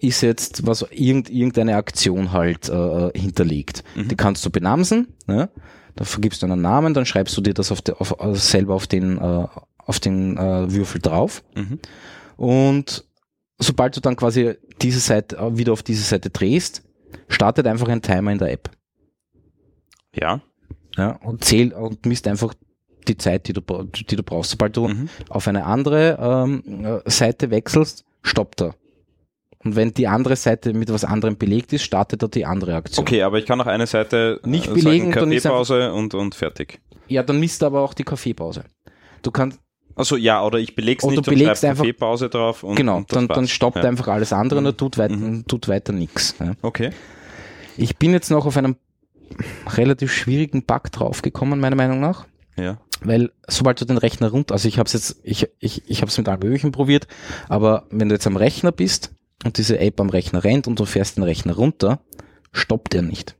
ist 0.00 0.20
jetzt 0.20 0.66
was 0.66 0.84
irgend, 0.90 1.30
irgendeine 1.30 1.76
Aktion 1.76 2.32
halt 2.32 2.68
äh, 2.68 3.10
hinterlegt. 3.18 3.84
Mhm. 3.94 4.08
Die 4.08 4.16
kannst 4.16 4.44
du 4.44 4.50
benamsen, 4.50 5.08
ne? 5.26 5.48
da 5.94 6.04
vergibst 6.04 6.42
du 6.42 6.46
einen 6.46 6.60
Namen, 6.60 6.92
dann 6.94 7.06
schreibst 7.06 7.36
du 7.36 7.40
dir 7.40 7.54
das 7.54 7.70
auf 7.72 7.82
de, 7.82 7.94
auf, 7.94 8.16
äh, 8.20 8.34
selber 8.34 8.74
auf 8.74 8.86
den, 8.86 9.18
äh, 9.18 9.46
auf 9.78 10.00
den 10.00 10.36
äh, 10.36 10.72
Würfel 10.72 11.00
drauf 11.00 11.42
mhm. 11.54 11.78
und 12.36 13.04
sobald 13.58 13.96
du 13.96 14.00
dann 14.00 14.16
quasi 14.16 14.54
diese 14.80 15.00
Seite 15.00 15.36
äh, 15.36 15.56
wieder 15.56 15.72
auf 15.72 15.82
diese 15.82 16.02
Seite 16.02 16.30
drehst, 16.30 16.82
startet 17.28 17.66
einfach 17.66 17.88
ein 17.88 18.02
Timer 18.02 18.32
in 18.32 18.38
der 18.38 18.52
App. 18.52 18.70
Ja. 20.14 20.40
Ja, 20.96 21.12
und 21.22 21.42
zählt 21.44 21.72
und 21.72 22.04
misst 22.06 22.28
einfach 22.28 22.54
die 23.08 23.16
Zeit, 23.16 23.48
die 23.48 23.52
du, 23.52 23.60
die 23.62 24.16
du 24.16 24.22
brauchst. 24.22 24.50
Sobald 24.50 24.76
du 24.76 24.88
Mhm. 24.88 25.08
auf 25.28 25.48
eine 25.48 25.64
andere 25.64 26.18
ähm, 26.20 26.84
äh, 26.84 27.10
Seite 27.10 27.50
wechselst, 27.50 28.04
stoppt 28.22 28.60
er. 28.62 28.74
Und 29.64 29.76
wenn 29.76 29.94
die 29.94 30.08
andere 30.08 30.36
Seite 30.36 30.74
mit 30.74 30.92
was 30.92 31.04
anderem 31.04 31.36
belegt 31.36 31.72
ist, 31.72 31.82
startet 31.82 32.22
er 32.22 32.28
die 32.28 32.44
andere 32.44 32.74
Aktion. 32.74 33.02
Okay, 33.04 33.22
aber 33.22 33.38
ich 33.38 33.46
kann 33.46 33.60
auch 33.60 33.66
eine 33.66 33.86
Seite 33.86 34.40
Nicht 34.44 34.66
äh, 34.66 34.74
belegen, 34.74 35.12
sagen, 35.12 35.20
dann 35.20 35.32
ist 35.32 35.44
Kaffeepause 35.44 35.92
und, 35.92 36.14
und 36.14 36.34
fertig. 36.34 36.80
Ja, 37.08 37.22
dann 37.22 37.38
misst 37.40 37.62
er 37.62 37.66
aber 37.66 37.80
auch 37.80 37.94
die 37.94 38.04
Kaffeepause. 38.04 38.64
Du 39.22 39.30
kannst, 39.30 39.60
Also 39.94 40.16
ja, 40.16 40.44
oder 40.44 40.58
ich 40.58 40.74
beleg's 40.74 41.04
Oder 41.04 41.16
nicht 41.16 41.26
du 41.26 41.30
und 41.30 41.38
belegst 41.38 41.64
einfach- 41.64 41.82
Kaffeepause 41.82 42.28
drauf 42.28 42.62
und, 42.62 42.74
genau, 42.76 42.98
und 42.98 43.14
dann, 43.14 43.28
dann 43.28 43.46
stoppt 43.48 43.76
ja. 43.76 43.84
einfach 43.84 44.08
alles 44.08 44.32
andere 44.32 44.58
und 44.60 44.66
er 44.66 44.76
tut, 44.76 44.98
weit, 44.98 45.10
Mhm. 45.10 45.46
tut 45.46 45.68
weiter 45.68 45.92
nichts. 45.92 46.34
Ja. 46.40 46.52
Okay. 46.62 46.90
Ich 47.76 47.96
bin 47.96 48.12
jetzt 48.12 48.30
noch 48.30 48.46
auf 48.46 48.56
einem 48.56 48.76
relativ 49.76 50.12
schwierigen 50.12 50.64
Bug 50.64 50.90
draufgekommen, 50.92 51.60
meiner 51.60 51.76
Meinung 51.76 52.00
nach. 52.00 52.26
Ja. 52.56 52.78
Weil 53.02 53.32
sobald 53.48 53.80
du 53.80 53.84
den 53.84 53.98
Rechner 53.98 54.30
runter, 54.30 54.54
also 54.54 54.68
ich 54.68 54.78
habe 54.78 54.86
es 54.86 54.92
jetzt, 54.92 55.20
ich, 55.24 55.48
ich, 55.58 55.82
ich 55.88 56.00
habe 56.02 56.10
es 56.10 56.18
mit 56.18 56.28
allen 56.28 56.40
möglichen 56.40 56.70
probiert, 56.72 57.06
aber 57.48 57.86
wenn 57.90 58.08
du 58.08 58.14
jetzt 58.14 58.26
am 58.26 58.36
Rechner 58.36 58.72
bist 58.72 59.12
und 59.44 59.58
diese 59.58 59.78
App 59.78 60.00
am 60.00 60.10
Rechner 60.10 60.44
rennt 60.44 60.66
und 60.68 60.78
du 60.78 60.84
fährst 60.84 61.16
den 61.16 61.24
Rechner 61.24 61.54
runter, 61.54 62.00
stoppt 62.52 62.94
er 62.94 63.02
nicht. 63.02 63.34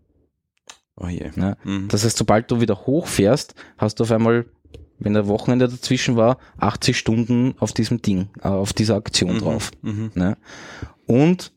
Oh 0.97 1.07
je. 1.07 1.31
Ja. 1.37 1.57
Mhm. 1.65 1.89
Das 1.89 2.05
heißt, 2.05 2.17
sobald 2.17 2.51
du 2.51 2.61
wieder 2.61 2.87
hochfährst, 2.87 3.55
hast 3.79 4.01
du 4.01 4.05
auf 4.05 4.11
einmal, 4.11 4.47
wenn 5.05 5.15
der 5.15 5.27
Wochenende 5.27 5.69
dazwischen 5.69 6.17
war, 6.17 6.39
80 6.59 6.97
Stunden 6.97 7.55
auf 7.59 7.73
diesem 7.73 8.03
Ding, 8.03 8.29
äh, 8.43 8.49
auf 8.49 8.73
dieser 8.73 8.97
Aktion 8.97 9.35
Mhm. 9.35 9.39
drauf. 9.39 9.71
Mhm. 9.83 10.11
Ne? 10.15 10.37
Und 11.07 11.53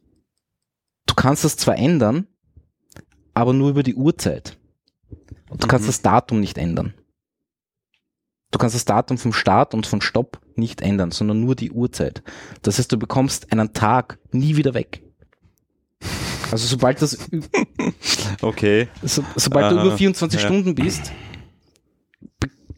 du 1.05 1.13
kannst 1.15 1.43
das 1.43 1.57
zwar 1.57 1.77
ändern, 1.77 2.27
aber 3.33 3.53
nur 3.53 3.69
über 3.69 3.83
die 3.83 3.95
Uhrzeit. 3.95 4.57
Und 5.49 5.63
du 5.63 5.67
kannst 5.67 5.83
Mhm. 5.85 5.89
das 5.89 6.01
Datum 6.01 6.39
nicht 6.39 6.57
ändern. 6.57 6.93
Du 8.51 8.57
kannst 8.59 8.75
das 8.75 8.85
Datum 8.85 9.17
vom 9.17 9.33
Start 9.33 9.74
und 9.74 9.85
von 9.85 10.01
Stopp 10.01 10.39
nicht 10.55 10.81
ändern, 10.81 11.11
sondern 11.11 11.41
nur 11.41 11.55
die 11.55 11.72
Uhrzeit. 11.72 12.24
Das 12.61 12.77
heißt, 12.79 12.91
du 12.91 12.98
bekommst 12.98 13.51
einen 13.51 13.74
Tag 13.74 14.17
nie 14.31 14.55
wieder 14.55 14.74
weg. 14.74 15.01
Also 16.51 16.67
sobald 16.67 17.01
das, 17.01 17.17
Okay. 18.41 18.87
so, 19.03 19.24
sobald 19.35 19.72
du 19.72 19.79
Ah, 19.79 19.85
über 19.85 19.98
24 19.98 20.39
ja. 20.41 20.46
Stunden 20.48 20.75
bist, 20.75 21.11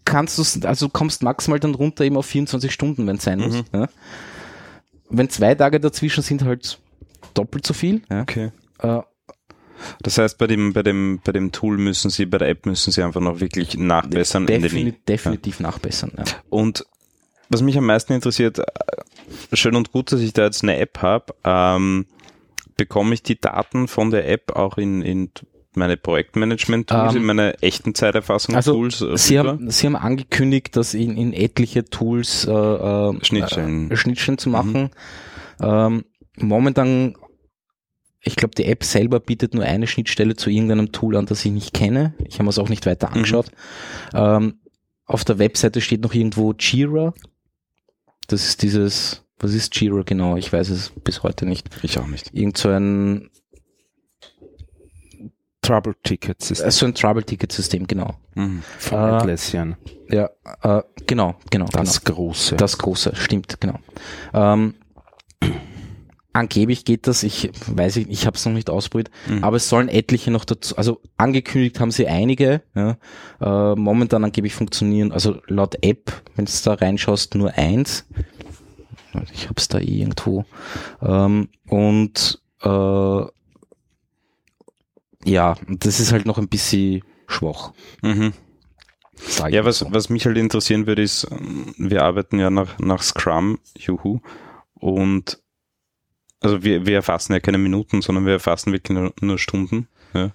kannst 0.07 0.37
du, 0.37 0.67
also 0.67 0.87
du 0.87 0.91
kommst 0.91 1.21
maximal 1.21 1.59
dann 1.59 1.75
runter 1.75 2.03
eben 2.05 2.17
auf 2.17 2.25
24 2.25 2.71
Stunden, 2.71 3.05
wenn 3.05 3.17
es 3.17 3.23
sein 3.23 3.39
muss. 3.39 3.55
Mhm. 3.57 3.63
Ja. 3.73 3.89
Wenn 5.09 5.29
zwei 5.29 5.53
Tage 5.53 5.79
dazwischen 5.79 6.23
sind, 6.23 6.43
halt 6.43 6.79
doppelt 7.33 7.65
so 7.65 7.73
viel. 7.73 8.01
Ja. 8.09 8.21
Okay. 8.21 8.51
Äh, 8.79 9.01
Das 10.01 10.17
heißt, 10.17 10.37
bei 10.37 10.47
dem, 10.47 10.73
bei 10.73 10.81
dem, 10.83 11.19
bei 11.23 11.31
dem 11.31 11.51
Tool 11.51 11.77
müssen 11.77 12.09
Sie, 12.09 12.25
bei 12.25 12.37
der 12.37 12.49
App 12.49 12.65
müssen 12.65 12.91
Sie 12.91 13.03
einfach 13.03 13.21
noch 13.21 13.39
wirklich 13.39 13.77
nachbessern. 13.77 14.47
Defini 14.47 14.93
definitiv 15.07 15.59
nachbessern. 15.59 16.11
Ja. 16.17 16.23
Und 16.49 16.85
was 17.49 17.61
mich 17.61 17.77
am 17.77 17.85
meisten 17.85 18.13
interessiert, 18.13 18.59
äh, 18.59 18.63
schön 19.53 19.75
und 19.75 19.91
gut, 19.91 20.11
dass 20.11 20.21
ich 20.21 20.33
da 20.33 20.45
jetzt 20.45 20.63
eine 20.63 20.77
App 20.77 21.01
habe, 21.01 21.35
ähm, 21.43 22.05
bekomme 22.75 23.13
ich 23.13 23.23
die 23.23 23.39
Daten 23.39 23.87
von 23.87 24.11
der 24.11 24.29
App 24.29 24.55
auch 24.55 24.77
in, 24.77 25.01
in 25.01 25.29
meine 25.77 25.97
Projektmanagement-Tools, 25.97 27.13
Ähm, 27.13 27.21
in 27.21 27.25
meine 27.25 27.61
echten 27.61 27.95
Zeiterfassungstools 27.95 29.01
Also 29.01 29.13
äh, 29.13 29.17
Sie 29.17 29.39
haben, 29.39 29.69
Sie 29.69 29.85
haben 29.85 29.95
angekündigt, 29.95 30.75
das 30.75 30.93
in, 30.93 31.15
in 31.17 31.33
etliche 31.33 31.85
Tools 31.85 32.45
äh, 32.45 32.51
äh, 32.51 33.23
Schnittstellen. 33.23 33.91
äh, 33.91 33.95
Schnittstellen 33.95 34.37
zu 34.37 34.49
machen. 34.49 34.89
Ähm, 35.61 36.03
momentan, 36.35 37.15
ich 38.21 38.35
glaube, 38.35 38.55
die 38.55 38.65
App 38.65 38.83
selber 38.83 39.19
bietet 39.19 39.53
nur 39.53 39.63
eine 39.63 39.87
Schnittstelle 39.87 40.35
zu 40.35 40.49
irgendeinem 40.49 40.91
Tool 40.91 41.15
an, 41.15 41.25
das 41.25 41.45
ich 41.45 41.51
nicht 41.51 41.73
kenne. 41.73 42.13
Ich 42.27 42.35
habe 42.35 42.43
mir 42.45 42.49
es 42.49 42.59
auch 42.59 42.69
nicht 42.69 42.85
weiter 42.85 43.11
angeschaut. 43.13 43.47
Ähm, 44.13 44.59
auf 45.05 45.23
der 45.23 45.39
Webseite 45.39 45.79
steht 45.81 46.01
noch 46.01 46.13
irgendwo 46.13 46.53
Jira. 46.53 47.13
Das 48.27 48.45
ist 48.45 48.61
dieses, 48.61 49.23
was 49.39 49.53
ist 49.53 49.79
Jira 49.79 50.01
genau? 50.03 50.35
Ich 50.35 50.51
weiß 50.51 50.69
es 50.69 50.91
bis 51.03 51.23
heute 51.23 51.45
nicht. 51.45 51.69
Ich 51.81 51.97
auch 51.97 52.07
nicht. 52.07 52.33
Irgend 52.33 52.57
so 52.57 52.69
ein, 52.69 53.29
Trouble 55.67 55.95
Tickets 56.03 56.51
ist 56.51 56.61
äh, 56.61 56.71
so 56.71 56.85
ein 56.85 56.93
Trouble-Ticket-System, 56.95 57.87
genau. 57.87 58.15
Mhm. 58.35 58.63
von 58.79 58.97
äh, 58.97 59.01
Atlassian. 59.01 59.75
Ja, 60.09 60.29
äh, 60.63 60.81
genau, 61.05 61.35
genau. 61.49 61.65
Das 61.71 62.03
genau. 62.03 62.15
große. 62.15 62.55
Das 62.55 62.77
große, 62.77 63.15
stimmt, 63.15 63.59
genau. 63.59 63.79
Ähm, 64.33 64.75
angeblich 66.33 66.85
geht 66.85 67.07
das, 67.07 67.23
ich 67.23 67.51
weiß 67.67 67.97
ich, 67.97 68.09
ich 68.09 68.25
habe 68.25 68.37
es 68.37 68.45
noch 68.45 68.53
nicht 68.53 68.69
ausprobiert, 68.69 69.09
Mhm. 69.27 69.43
aber 69.43 69.57
es 69.57 69.69
sollen 69.69 69.89
etliche 69.89 70.31
noch 70.31 70.45
dazu, 70.45 70.77
also 70.77 71.01
angekündigt 71.17 71.79
haben 71.79 71.91
sie 71.91 72.07
einige, 72.07 72.61
ja, 72.75 72.97
äh, 73.41 73.75
momentan 73.75 74.23
angeblich 74.23 74.53
funktionieren, 74.53 75.11
also 75.11 75.41
laut 75.47 75.75
App, 75.81 76.13
wenn 76.35 76.45
du 76.45 76.51
da 76.63 76.73
reinschaust, 76.75 77.35
nur 77.35 77.53
eins. 77.55 78.05
Ich 79.33 79.45
habe 79.45 79.55
es 79.57 79.67
da 79.67 79.79
irgendwo. 79.79 80.45
Ähm, 81.01 81.49
und 81.67 82.39
äh, 82.61 83.21
ja, 85.23 85.55
das 85.67 85.99
ist 85.99 86.11
halt 86.11 86.25
noch 86.25 86.37
ein 86.37 86.47
bisschen 86.47 87.03
schwach. 87.27 87.73
Mhm. 88.01 88.33
Ja, 89.49 89.65
was, 89.65 89.79
so. 89.79 89.87
was 89.91 90.09
mich 90.09 90.25
halt 90.25 90.37
interessieren 90.37 90.85
würde, 90.85 91.01
ist, 91.01 91.27
ähm, 91.31 91.73
wir 91.77 92.03
arbeiten 92.03 92.39
ja 92.39 92.49
nach, 92.49 92.77
nach 92.79 93.01
Scrum, 93.01 93.57
juhu, 93.75 94.19
und 94.75 95.39
also 96.39 96.63
wir, 96.63 96.85
wir 96.85 96.95
erfassen 96.95 97.33
ja 97.33 97.39
keine 97.39 97.57
Minuten, 97.57 98.01
sondern 98.01 98.25
wir 98.25 98.33
erfassen 98.33 98.71
wirklich 98.71 98.95
nur, 98.97 99.13
nur 99.21 99.39
Stunden. 99.39 99.87
Ja. 100.13 100.31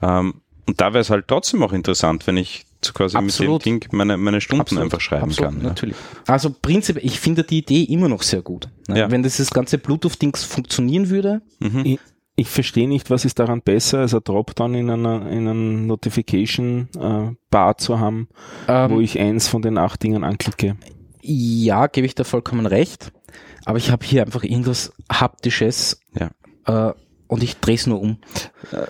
Ähm, 0.00 0.42
und 0.66 0.80
da 0.80 0.92
wäre 0.92 1.00
es 1.00 1.10
halt 1.10 1.26
trotzdem 1.26 1.62
auch 1.64 1.72
interessant, 1.72 2.26
wenn 2.28 2.36
ich 2.36 2.64
zu 2.80 2.92
quasi 2.92 3.16
Absolut. 3.16 3.64
mit 3.64 3.66
dem 3.66 3.80
Ding 3.80 3.88
meine, 3.92 4.16
meine 4.16 4.40
Stunden 4.40 4.62
Absolut, 4.62 4.84
einfach 4.84 5.00
schreiben 5.00 5.24
absolut, 5.24 5.52
kann. 5.52 5.62
Ja. 5.62 5.68
Natürlich. 5.68 5.96
Also 6.26 6.50
prinzipiell, 6.50 7.04
ich 7.04 7.18
finde 7.18 7.44
die 7.44 7.58
Idee 7.58 7.82
immer 7.84 8.08
noch 8.08 8.22
sehr 8.22 8.42
gut. 8.42 8.68
Ne? 8.88 9.00
Ja. 9.00 9.10
Wenn 9.10 9.22
dieses 9.22 9.50
ganze 9.50 9.78
Bluetooth-Dings 9.78 10.44
funktionieren 10.44 11.08
würde, 11.10 11.42
Mhm. 11.58 11.98
Ich, 12.34 12.48
verstehe 12.48 12.88
nicht, 12.88 13.10
was 13.10 13.24
ist 13.24 13.38
daran 13.38 13.62
besser, 13.62 13.98
als 14.00 14.14
ein 14.14 14.20
Dropdown 14.24 14.74
in 14.74 14.90
einer, 14.90 15.28
in 15.30 15.46
einer 15.48 15.54
Notification 15.54 16.88
äh, 16.98 17.34
Bar 17.50 17.76
zu 17.76 18.00
haben, 18.00 18.28
ähm, 18.68 18.90
wo 18.90 19.00
ich 19.00 19.18
eins 19.18 19.48
von 19.48 19.62
den 19.62 19.78
acht 19.78 20.02
Dingen 20.02 20.24
anklicke. 20.24 20.76
ja, 21.20 21.86
gebe 21.86 22.06
ich 22.06 22.14
da 22.14 22.24
vollkommen 22.24 22.66
recht. 22.66 23.12
Aber 23.64 23.78
ich 23.78 23.90
habe 23.90 24.04
hier 24.04 24.22
einfach 24.22 24.42
irgendwas 24.42 24.92
Haptisches 25.10 26.00
Ja. 26.18 26.30
äh, 26.66 26.94
und 27.28 27.42
ich 27.42 27.58
drehe 27.60 27.76
es 27.76 27.86
nur 27.86 28.00
um. 28.00 28.18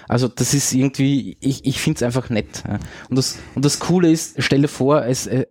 Also 0.08 0.26
das 0.28 0.52
ist 0.54 0.72
irgendwie, 0.72 1.36
ich, 1.40 1.64
ich 1.64 1.80
finde 1.80 1.98
es 1.98 2.02
einfach 2.02 2.28
nett. 2.30 2.64
Und, 3.08 3.16
das, 3.16 3.38
und 3.54 3.64
das 3.64 3.78
Coole 3.78 4.10
ist, 4.10 4.34
stell 4.42 4.62
dir 4.62 4.68
vor, 4.68 5.04
es, 5.04 5.26
äh, 5.28 5.46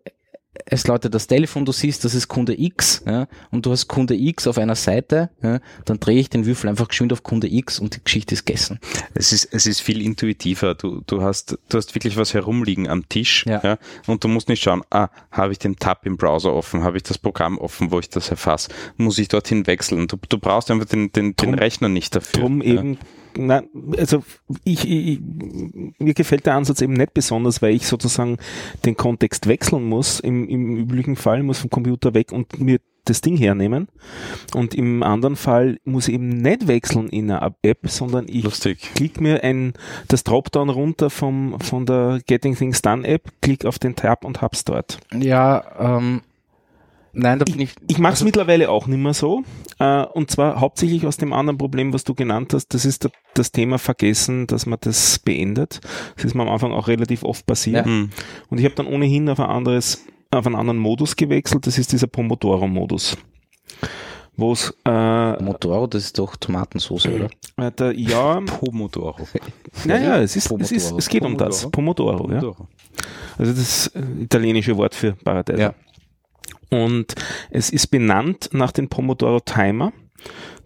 es 0.74 0.88
läutet 0.88 1.14
das 1.14 1.28
Telefon, 1.28 1.66
du 1.66 1.74
siehst, 1.74 2.06
das 2.06 2.16
ist 2.16 2.30
Kunde 2.30 2.60
X 2.60 3.04
ja, 3.06 3.28
und 3.52 3.66
du 3.66 3.72
hast 3.72 3.88
Kunde 3.88 4.16
X 4.16 4.48
auf 4.48 4.58
einer 4.58 4.76
Seite, 4.76 5.30
ja, 5.44 5.60
dann 5.86 6.00
drehe 6.00 6.18
ich 6.20 6.30
den 6.30 6.46
Würfel 6.46 6.70
einfach 6.70 6.88
geschwind 6.88 7.12
auf 7.12 7.24
Kunde 7.24 7.54
X 7.54 7.78
und 7.78 7.96
die 7.96 8.04
Geschichte 8.04 8.34
ist 8.34 8.46
gegessen. 8.46 8.80
Es 9.14 9.34
ist, 9.34 9.50
es 9.52 9.66
ist 9.68 9.82
viel 9.82 10.02
intuitiver. 10.02 10.74
Du, 10.74 11.02
du 11.06 11.22
hast, 11.22 11.58
du 11.70 11.78
hast 11.78 11.94
wirklich 11.94 12.16
was 12.16 12.34
herumliegen 12.34 12.88
am 12.88 13.08
Tisch, 13.10 13.46
Ja. 13.46 13.62
ja. 13.64 13.78
und 14.08 14.24
du 14.24 14.30
musst 14.30 14.48
nicht 14.48 14.64
schauen, 14.64 14.82
ah, 14.90 15.10
habe 15.30 15.52
ich 15.52 15.60
den 15.60 15.76
Tab 15.76 16.06
im 16.06 16.16
Browser 16.16 16.54
offen, 16.54 16.84
habe 16.84 16.96
ich 16.98 17.04
das 17.04 17.18
Programm 17.18 17.58
offen, 17.58 17.92
wo 17.92 18.00
ich 18.00 18.10
das 18.10 18.30
erfasse, 18.30 18.70
muss 18.96 19.20
ich 19.20 19.28
dorthin 19.28 19.68
wechseln. 19.68 20.08
Du, 20.08 20.18
du 20.30 20.38
brauchst 20.38 20.72
einfach 20.72 20.86
den, 20.88 21.12
den, 21.12 21.36
den 21.36 21.52
Drum- 21.52 21.54
Rechner 21.56 21.90
nicht 21.90 22.16
dafür. 22.16 22.40
Drum 22.42 22.62
eben, 22.62 22.98
na, 23.38 23.64
also 23.98 24.24
ich, 24.64 24.88
ich, 24.90 25.20
mir 26.00 26.14
gefällt 26.14 26.46
der 26.46 26.56
Ansatz 26.56 26.82
eben 26.82 26.94
nicht 26.94 27.14
besonders, 27.14 27.62
weil 27.62 27.76
ich 27.76 27.88
sozusagen 27.88 28.38
den 28.86 28.96
Kontext 28.96 29.48
wechseln 29.48 29.84
muss. 29.84 30.20
Im, 30.20 30.48
im 30.48 30.78
üblichen 30.78 31.16
Fall 31.16 31.44
muss 31.44 31.60
vom 31.60 31.70
Computer 31.70 32.14
weg 32.14 32.32
und 32.32 32.60
mir 32.60 32.80
das 33.06 33.22
Ding 33.22 33.36
hernehmen. 33.36 33.88
Und 34.54 34.76
im 34.76 35.04
anderen 35.04 35.36
Fall 35.36 35.80
muss 35.84 36.08
ich 36.08 36.16
eben 36.16 36.30
nicht 36.30 36.68
wechseln 36.68 37.10
in 37.10 37.32
einer 37.32 37.56
App, 37.62 37.80
sondern 37.90 38.28
ich 38.28 38.44
Lustig. 38.44 38.92
klick 38.96 39.20
mir 39.20 39.44
ein, 39.44 39.74
das 40.08 40.24
Dropdown 40.24 40.70
runter 40.70 41.10
vom, 41.10 41.60
von 41.60 41.86
der 41.86 42.22
Getting 42.28 42.56
Things 42.56 42.82
Done 42.82 43.08
App, 43.08 43.32
klick 43.42 43.66
auf 43.66 43.80
den 43.80 43.96
Tab 43.96 44.24
und 44.24 44.42
hab's 44.42 44.64
dort. 44.64 45.00
Ja, 45.14 45.98
ähm, 45.98 46.22
nein, 47.14 47.40
da 47.40 47.46
bin 47.46 47.60
ich. 47.60 47.74
Ich 47.88 47.98
mache 47.98 48.14
es 48.14 48.20
also- 48.20 48.26
mittlerweile 48.26 48.70
auch 48.70 48.88
nicht 48.88 49.00
mehr 49.00 49.14
so. 49.14 49.44
Äh, 49.80 50.04
und 50.06 50.30
zwar 50.32 50.60
hauptsächlich 50.60 51.06
aus 51.08 51.18
dem 51.18 51.34
anderen 51.34 51.58
Problem, 51.58 51.94
was 51.94 52.04
du 52.04 52.14
genannt 52.14 52.54
hast. 52.54 52.74
Das 52.74 52.86
ist 52.86 53.10
das 53.34 53.52
Thema 53.52 53.78
Vergessen, 53.80 54.48
dass 54.48 54.66
man 54.66 54.80
das 54.82 55.20
beendet. 55.20 55.82
Das 56.16 56.26
ist 56.26 56.36
mir 56.36 56.44
am 56.44 56.50
Anfang 56.50 56.72
auch 56.72 56.88
relativ 56.88 57.24
oft 57.24 57.46
passiert. 57.46 57.86
Ja. 57.86 57.92
Und 58.50 58.58
ich 58.58 58.66
habe 58.66 58.76
dann 58.76 58.88
ohnehin 58.88 59.30
auf 59.30 59.40
ein 59.40 59.50
anderes, 59.50 60.06
auf 60.32 60.46
einen 60.46 60.56
anderen 60.56 60.80
Modus 60.80 61.16
gewechselt. 61.16 61.66
Das 61.68 61.78
ist 61.78 61.92
dieser 61.92 62.08
Pomodoro-Modus. 62.08 63.18
Wo 64.38 64.54
es, 64.54 64.74
äh, 64.86 65.44
Motoro, 65.44 65.88
das 65.88 66.06
ist 66.06 66.18
doch 66.18 66.36
Tomatensauce, 66.38 67.08
oder? 67.08 67.30
äh, 67.58 67.72
der, 67.72 67.92
ja, 68.00 68.40
Pomodoro. 68.40 69.28
naja, 69.86 70.22
es 70.22 70.36
ist, 70.36 70.50
es 70.60 70.72
ist, 70.72 70.84
Pomodoro. 70.86 70.98
es 71.00 71.10
geht 71.10 71.24
um 71.24 71.38
das. 71.38 71.70
Pomodoro, 71.70 72.12
ja. 72.32 72.40
Pomodoro. 72.40 72.68
Also 73.38 73.54
das 73.54 73.88
äh, 73.88 74.02
italienische 74.24 74.76
Wort 74.78 74.96
für 74.96 75.14
Paradise. 75.14 75.60
Ja. 75.62 75.74
Und 76.72 77.16
es 77.50 77.70
ist 77.70 77.88
benannt 77.88 78.50
nach 78.54 78.72
den 78.72 78.88
Pomodoro 78.88 79.40
Timer. 79.42 79.92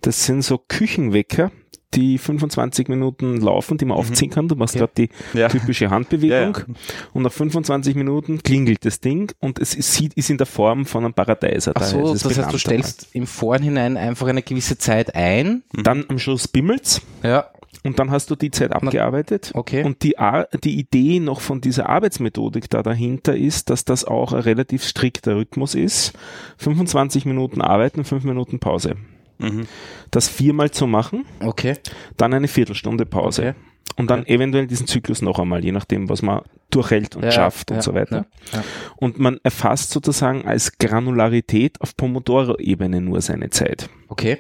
Das 0.01 0.25
sind 0.25 0.43
so 0.43 0.57
Küchenwecker, 0.59 1.51
die 1.95 2.17
25 2.17 2.89
Minuten 2.89 3.37
laufen, 3.39 3.77
die 3.77 3.85
man 3.85 3.97
aufziehen 3.97 4.29
kann. 4.29 4.47
Du 4.49 4.55
machst 4.55 4.75
Mhm. 4.75 4.81
Ja. 4.81 4.85
gerade 4.87 4.93
die 5.33 5.37
Ja. 5.39 5.47
typische 5.47 5.89
Handbewegung 5.89 6.57
Ja, 6.57 6.65
und 7.13 7.23
nach 7.23 7.31
25 7.31 7.95
Minuten 7.95 8.43
klingelt 8.43 8.83
das 8.85 8.99
Ding 8.99 9.31
und 9.39 9.59
es 9.59 9.73
ist, 9.73 9.99
ist 10.01 10.29
in 10.29 10.37
der 10.37 10.45
Form 10.45 10.85
von 10.85 11.05
einem 11.05 11.13
Paradeiser. 11.13 11.71
Ach 11.73 11.83
so, 11.83 12.11
das 12.13 12.25
heißt, 12.37 12.51
du 12.53 12.57
stellst 12.57 13.07
im 13.13 13.25
Vorhinein 13.25 13.95
einfach 13.97 14.27
eine 14.27 14.41
gewisse 14.43 14.77
Zeit 14.77 15.15
ein. 15.15 15.63
Dann 15.73 16.05
am 16.09 16.19
Schluss 16.19 16.47
bimmelt's 16.49 17.01
Ja, 17.23 17.47
und 17.85 17.97
dann 17.99 18.11
hast 18.11 18.29
du 18.29 18.35
die 18.35 18.51
Zeit 18.51 18.73
abgearbeitet. 18.73 19.51
okay. 19.53 19.83
Und 19.83 20.03
die, 20.03 20.17
Ar- 20.19 20.49
die 20.63 20.77
Idee 20.77 21.19
noch 21.21 21.39
von 21.39 21.61
dieser 21.61 21.87
Arbeitsmethodik 21.89 22.69
da 22.69 22.83
dahinter 22.83 23.35
ist, 23.35 23.69
dass 23.69 23.85
das 23.85 24.03
auch 24.03 24.33
ein 24.33 24.41
relativ 24.41 24.83
strikter 24.83 25.35
Rhythmus 25.37 25.75
ist. 25.75 26.13
25 26.57 27.25
Minuten 27.25 27.61
arbeiten, 27.61 28.03
5 28.03 28.23
Minuten 28.25 28.59
Pause. 28.59 28.95
Mhm. 29.37 29.67
Das 30.11 30.27
viermal 30.27 30.71
zu 30.71 30.87
machen, 30.87 31.25
okay. 31.43 31.75
dann 32.17 32.33
eine 32.33 32.47
Viertelstunde 32.47 33.05
Pause. 33.05 33.41
Okay. 33.49 33.53
Und 33.97 34.09
dann 34.09 34.25
eventuell 34.25 34.67
diesen 34.67 34.87
Zyklus 34.87 35.21
noch 35.21 35.39
einmal, 35.39 35.63
je 35.63 35.71
nachdem, 35.71 36.09
was 36.09 36.21
man 36.21 36.41
durchhält 36.69 37.15
und 37.15 37.23
Ja, 37.23 37.31
schafft 37.31 37.69
und 37.71 37.77
ja, 37.77 37.81
so 37.83 37.93
weiter. 37.93 38.25
ja. 38.51 38.63
Und 38.97 39.19
man 39.19 39.39
erfasst 39.43 39.91
sozusagen 39.91 40.45
als 40.45 40.77
Granularität 40.79 41.79
auf 41.81 41.95
Pomodoro-Ebene 41.95 42.99
nur 42.99 43.21
seine 43.21 43.51
Zeit. 43.51 43.89
Okay. 44.09 44.39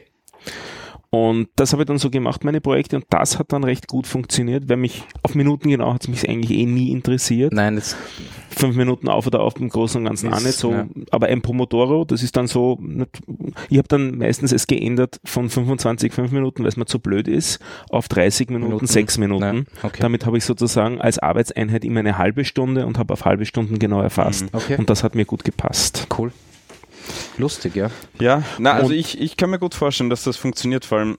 Und 1.15 1.47
das 1.55 1.71
habe 1.71 1.83
ich 1.83 1.87
dann 1.87 1.97
so 1.97 2.09
gemacht, 2.09 2.43
meine 2.43 2.59
Projekte, 2.59 2.97
und 2.97 3.05
das 3.09 3.39
hat 3.39 3.53
dann 3.53 3.63
recht 3.63 3.87
gut 3.87 4.05
funktioniert, 4.05 4.67
weil 4.67 4.75
mich 4.75 5.03
auf 5.23 5.33
Minuten 5.33 5.69
genau 5.69 5.93
hat 5.93 6.01
es 6.01 6.07
mich 6.09 6.27
eigentlich 6.27 6.57
eh 6.57 6.65
nie 6.65 6.91
interessiert. 6.91 7.53
Nein, 7.53 7.75
das, 7.75 7.95
Fünf 8.49 8.75
Minuten 8.75 9.07
auf 9.07 9.25
oder 9.25 9.41
auf 9.41 9.57
im 9.57 9.69
Großen 9.69 9.99
und 9.99 10.05
Ganzen 10.05 10.29
Ist, 10.29 10.37
auch 10.37 10.41
nicht 10.41 10.57
so. 10.57 10.71
ja. 10.71 10.87
Aber 11.11 11.27
ein 11.27 11.41
Pomodoro, 11.41 12.03
das 12.05 12.21
ist 12.21 12.35
dann 12.35 12.47
so, 12.47 12.77
nicht, 12.81 13.21
ich 13.69 13.77
habe 13.77 13.87
dann 13.87 14.17
meistens 14.17 14.51
es 14.51 14.67
geändert 14.67 15.19
von 15.23 15.49
25, 15.49 16.13
5 16.13 16.31
Minuten, 16.31 16.63
weil 16.63 16.69
es 16.69 16.77
mir 16.77 16.85
zu 16.85 16.99
blöd 16.99 17.27
ist, 17.29 17.59
auf 17.89 18.07
30 18.09 18.49
Minuten, 18.49 18.65
Minuten. 18.65 18.87
6 18.87 19.17
Minuten. 19.17 19.67
Okay. 19.83 19.99
Damit 20.01 20.25
habe 20.25 20.37
ich 20.37 20.45
sozusagen 20.45 20.99
als 20.99 21.19
Arbeitseinheit 21.19 21.85
immer 21.85 22.01
eine 22.01 22.17
halbe 22.17 22.43
Stunde 22.43 22.85
und 22.85 22.97
habe 22.97 23.13
auf 23.13 23.23
halbe 23.25 23.45
Stunden 23.45 23.79
genau 23.79 24.01
erfasst. 24.01 24.43
Mhm. 24.43 24.49
Okay. 24.53 24.75
Und 24.77 24.89
das 24.89 25.03
hat 25.03 25.15
mir 25.15 25.25
gut 25.25 25.43
gepasst. 25.43 26.07
cool. 26.17 26.31
Lustig, 27.37 27.75
ja. 27.75 27.89
Ja, 28.19 28.43
na, 28.57 28.73
also 28.73 28.87
Und- 28.87 28.93
ich, 28.93 29.19
ich 29.19 29.37
kann 29.37 29.49
mir 29.49 29.59
gut 29.59 29.75
vorstellen, 29.75 30.09
dass 30.09 30.23
das 30.23 30.37
funktioniert, 30.37 30.85
vor 30.85 30.99
allem. 30.99 31.17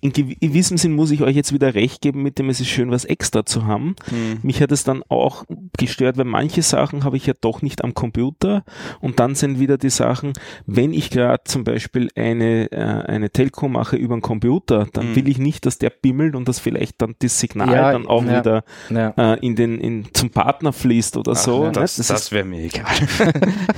In 0.00 0.12
gew- 0.12 0.36
gewissem 0.40 0.76
Sinn 0.78 0.92
muss 0.94 1.10
ich 1.10 1.22
euch 1.22 1.34
jetzt 1.36 1.52
wieder 1.52 1.74
recht 1.74 2.00
geben, 2.02 2.22
mit 2.22 2.38
dem 2.38 2.48
es 2.48 2.60
ist 2.60 2.68
schön, 2.68 2.90
was 2.90 3.04
extra 3.04 3.44
zu 3.46 3.66
haben. 3.66 3.96
Hm. 4.08 4.38
Mich 4.42 4.60
hat 4.62 4.70
es 4.72 4.84
dann 4.84 5.02
auch 5.08 5.44
gestört, 5.78 6.16
weil 6.16 6.24
manche 6.24 6.62
Sachen 6.62 7.04
habe 7.04 7.16
ich 7.16 7.26
ja 7.26 7.34
doch 7.40 7.62
nicht 7.62 7.82
am 7.84 7.94
Computer 7.94 8.64
und 9.00 9.18
dann 9.20 9.34
sind 9.34 9.58
wieder 9.58 9.78
die 9.78 9.90
Sachen, 9.90 10.32
wenn 10.66 10.92
ich 10.92 11.10
gerade 11.10 11.42
zum 11.44 11.64
Beispiel 11.64 12.10
eine, 12.14 12.70
äh, 12.72 12.76
eine 12.76 13.30
Telco 13.30 13.68
mache 13.68 13.96
über 13.96 14.14
den 14.16 14.22
Computer, 14.22 14.86
dann 14.92 15.10
Mhm. 15.10 15.16
will 15.16 15.28
ich 15.28 15.38
nicht, 15.38 15.66
dass 15.66 15.78
der 15.78 15.90
bimmelt 15.90 16.34
und 16.36 16.46
dass 16.48 16.58
vielleicht 16.58 17.00
dann 17.02 17.14
das 17.20 17.38
Signal 17.40 17.72
Ja, 17.72 17.92
dann 17.92 18.06
auch 18.06 18.24
ja. 18.24 18.40
wieder 18.40 18.64
ja. 18.90 19.34
äh, 19.34 19.38
in 19.46 19.56
den, 19.56 19.80
in, 19.80 20.06
zum 20.12 20.30
Partner 20.30 20.72
fließt 20.72 21.16
oder 21.16 21.34
so. 21.34 21.62
Ach, 21.62 21.66
ne? 21.66 21.72
das, 21.72 21.96
Das 21.96 22.06
das, 22.08 22.32
wäre 22.32 22.44
mir 22.44 22.60
egal. 22.62 22.86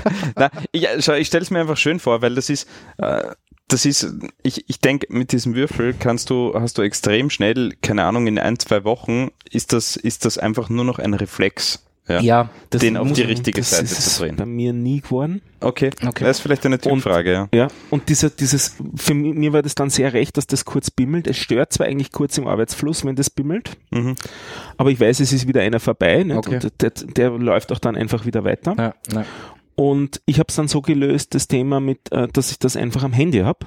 Na, 0.37 0.51
ich, 0.73 0.87
schau, 1.01 1.15
ich 1.15 1.27
stelle 1.29 1.43
es 1.43 1.51
mir 1.51 1.61
einfach 1.61 1.77
schön 1.77 1.99
vor, 1.99 2.23
weil 2.23 2.35
das 2.35 2.51
ist, 2.51 2.69
äh, 2.99 3.23
das 3.69 3.85
ist, 3.85 4.15
ich, 4.43 4.65
ich 4.69 4.81
denke, 4.81 5.07
mit 5.11 5.33
diesem 5.33 5.55
Würfel 5.55 5.95
kannst 5.99 6.31
du, 6.31 6.55
hast 6.55 6.79
du 6.79 6.83
extrem 6.83 7.31
schnell, 7.31 7.75
keine 7.83 8.05
Ahnung, 8.05 8.27
in 8.27 8.39
ein, 8.39 8.59
zwei 8.59 8.85
Wochen 8.85 9.29
ist 9.51 9.73
das, 9.73 9.97
ist 9.97 10.25
das 10.25 10.39
einfach 10.39 10.69
nur 10.71 10.85
noch 10.85 10.99
ein 10.99 11.15
Reflex. 11.15 11.85
Ja. 12.11 12.21
ja, 12.21 12.49
das 12.71 12.81
Den 12.81 12.97
auf 12.97 13.13
die 13.13 13.21
richtige 13.21 13.61
das 13.61 13.69
Seite 13.69 13.85
ist 13.85 14.15
zu 14.15 14.23
drehen. 14.23 14.37
bei 14.37 14.47
mir 14.47 14.73
nie 14.73 15.03
geworden. 15.03 15.43
Okay. 15.61 15.91
Okay. 16.07 16.25
Das 16.25 16.39
ist 16.39 16.41
vielleicht 16.41 16.65
eine 16.65 16.79
Typfrage, 16.81 17.31
ja. 17.31 17.49
Ja, 17.53 17.69
und 17.91 18.09
dieser, 18.09 18.31
dieses, 18.31 18.77
für 18.97 19.13
mi- 19.13 19.35
mir 19.35 19.53
war 19.53 19.61
das 19.61 19.75
dann 19.75 19.91
sehr 19.91 20.15
recht, 20.15 20.39
dass 20.39 20.47
das 20.47 20.65
kurz 20.65 20.91
bimmelt. 20.91 21.27
Es 21.27 21.37
stört 21.37 21.71
zwar 21.75 21.87
eigentlich 21.87 22.11
kurz 22.11 22.39
im 22.39 22.47
Arbeitsfluss, 22.47 23.05
wenn 23.05 23.15
das 23.15 23.29
bimmelt, 23.29 23.73
Mhm. 23.91 24.15
aber 24.79 24.91
ich 24.91 24.99
weiß, 24.99 25.21
es 25.21 25.35
ist 25.35 25.47
wieder 25.49 25.61
einer 25.61 25.81
vorbei? 25.81 26.25
Okay. 26.35 26.55
und 26.55 26.81
der, 26.81 26.91
der 26.93 27.31
läuft 27.33 27.73
auch 27.73 27.79
dann 27.79 27.95
einfach 27.95 28.25
wieder 28.25 28.43
weiter. 28.43 28.75
Ja, 28.79 28.95
ja. 29.13 29.27
Und 29.79 30.21
ich 30.27 30.41
habe 30.41 30.49
es 30.49 30.57
dann 30.57 30.67
so 30.67 30.83
gelöst, 30.83 31.37
das 31.37 31.47
Thema 31.47 31.79
mit, 31.79 32.11
äh, 32.11 32.27
dass 32.27 32.51
ich 32.51 32.59
das 32.59 32.77
einfach 32.77 33.05
am 33.05 33.13
Handy 33.13 33.39
habe. 33.39 33.65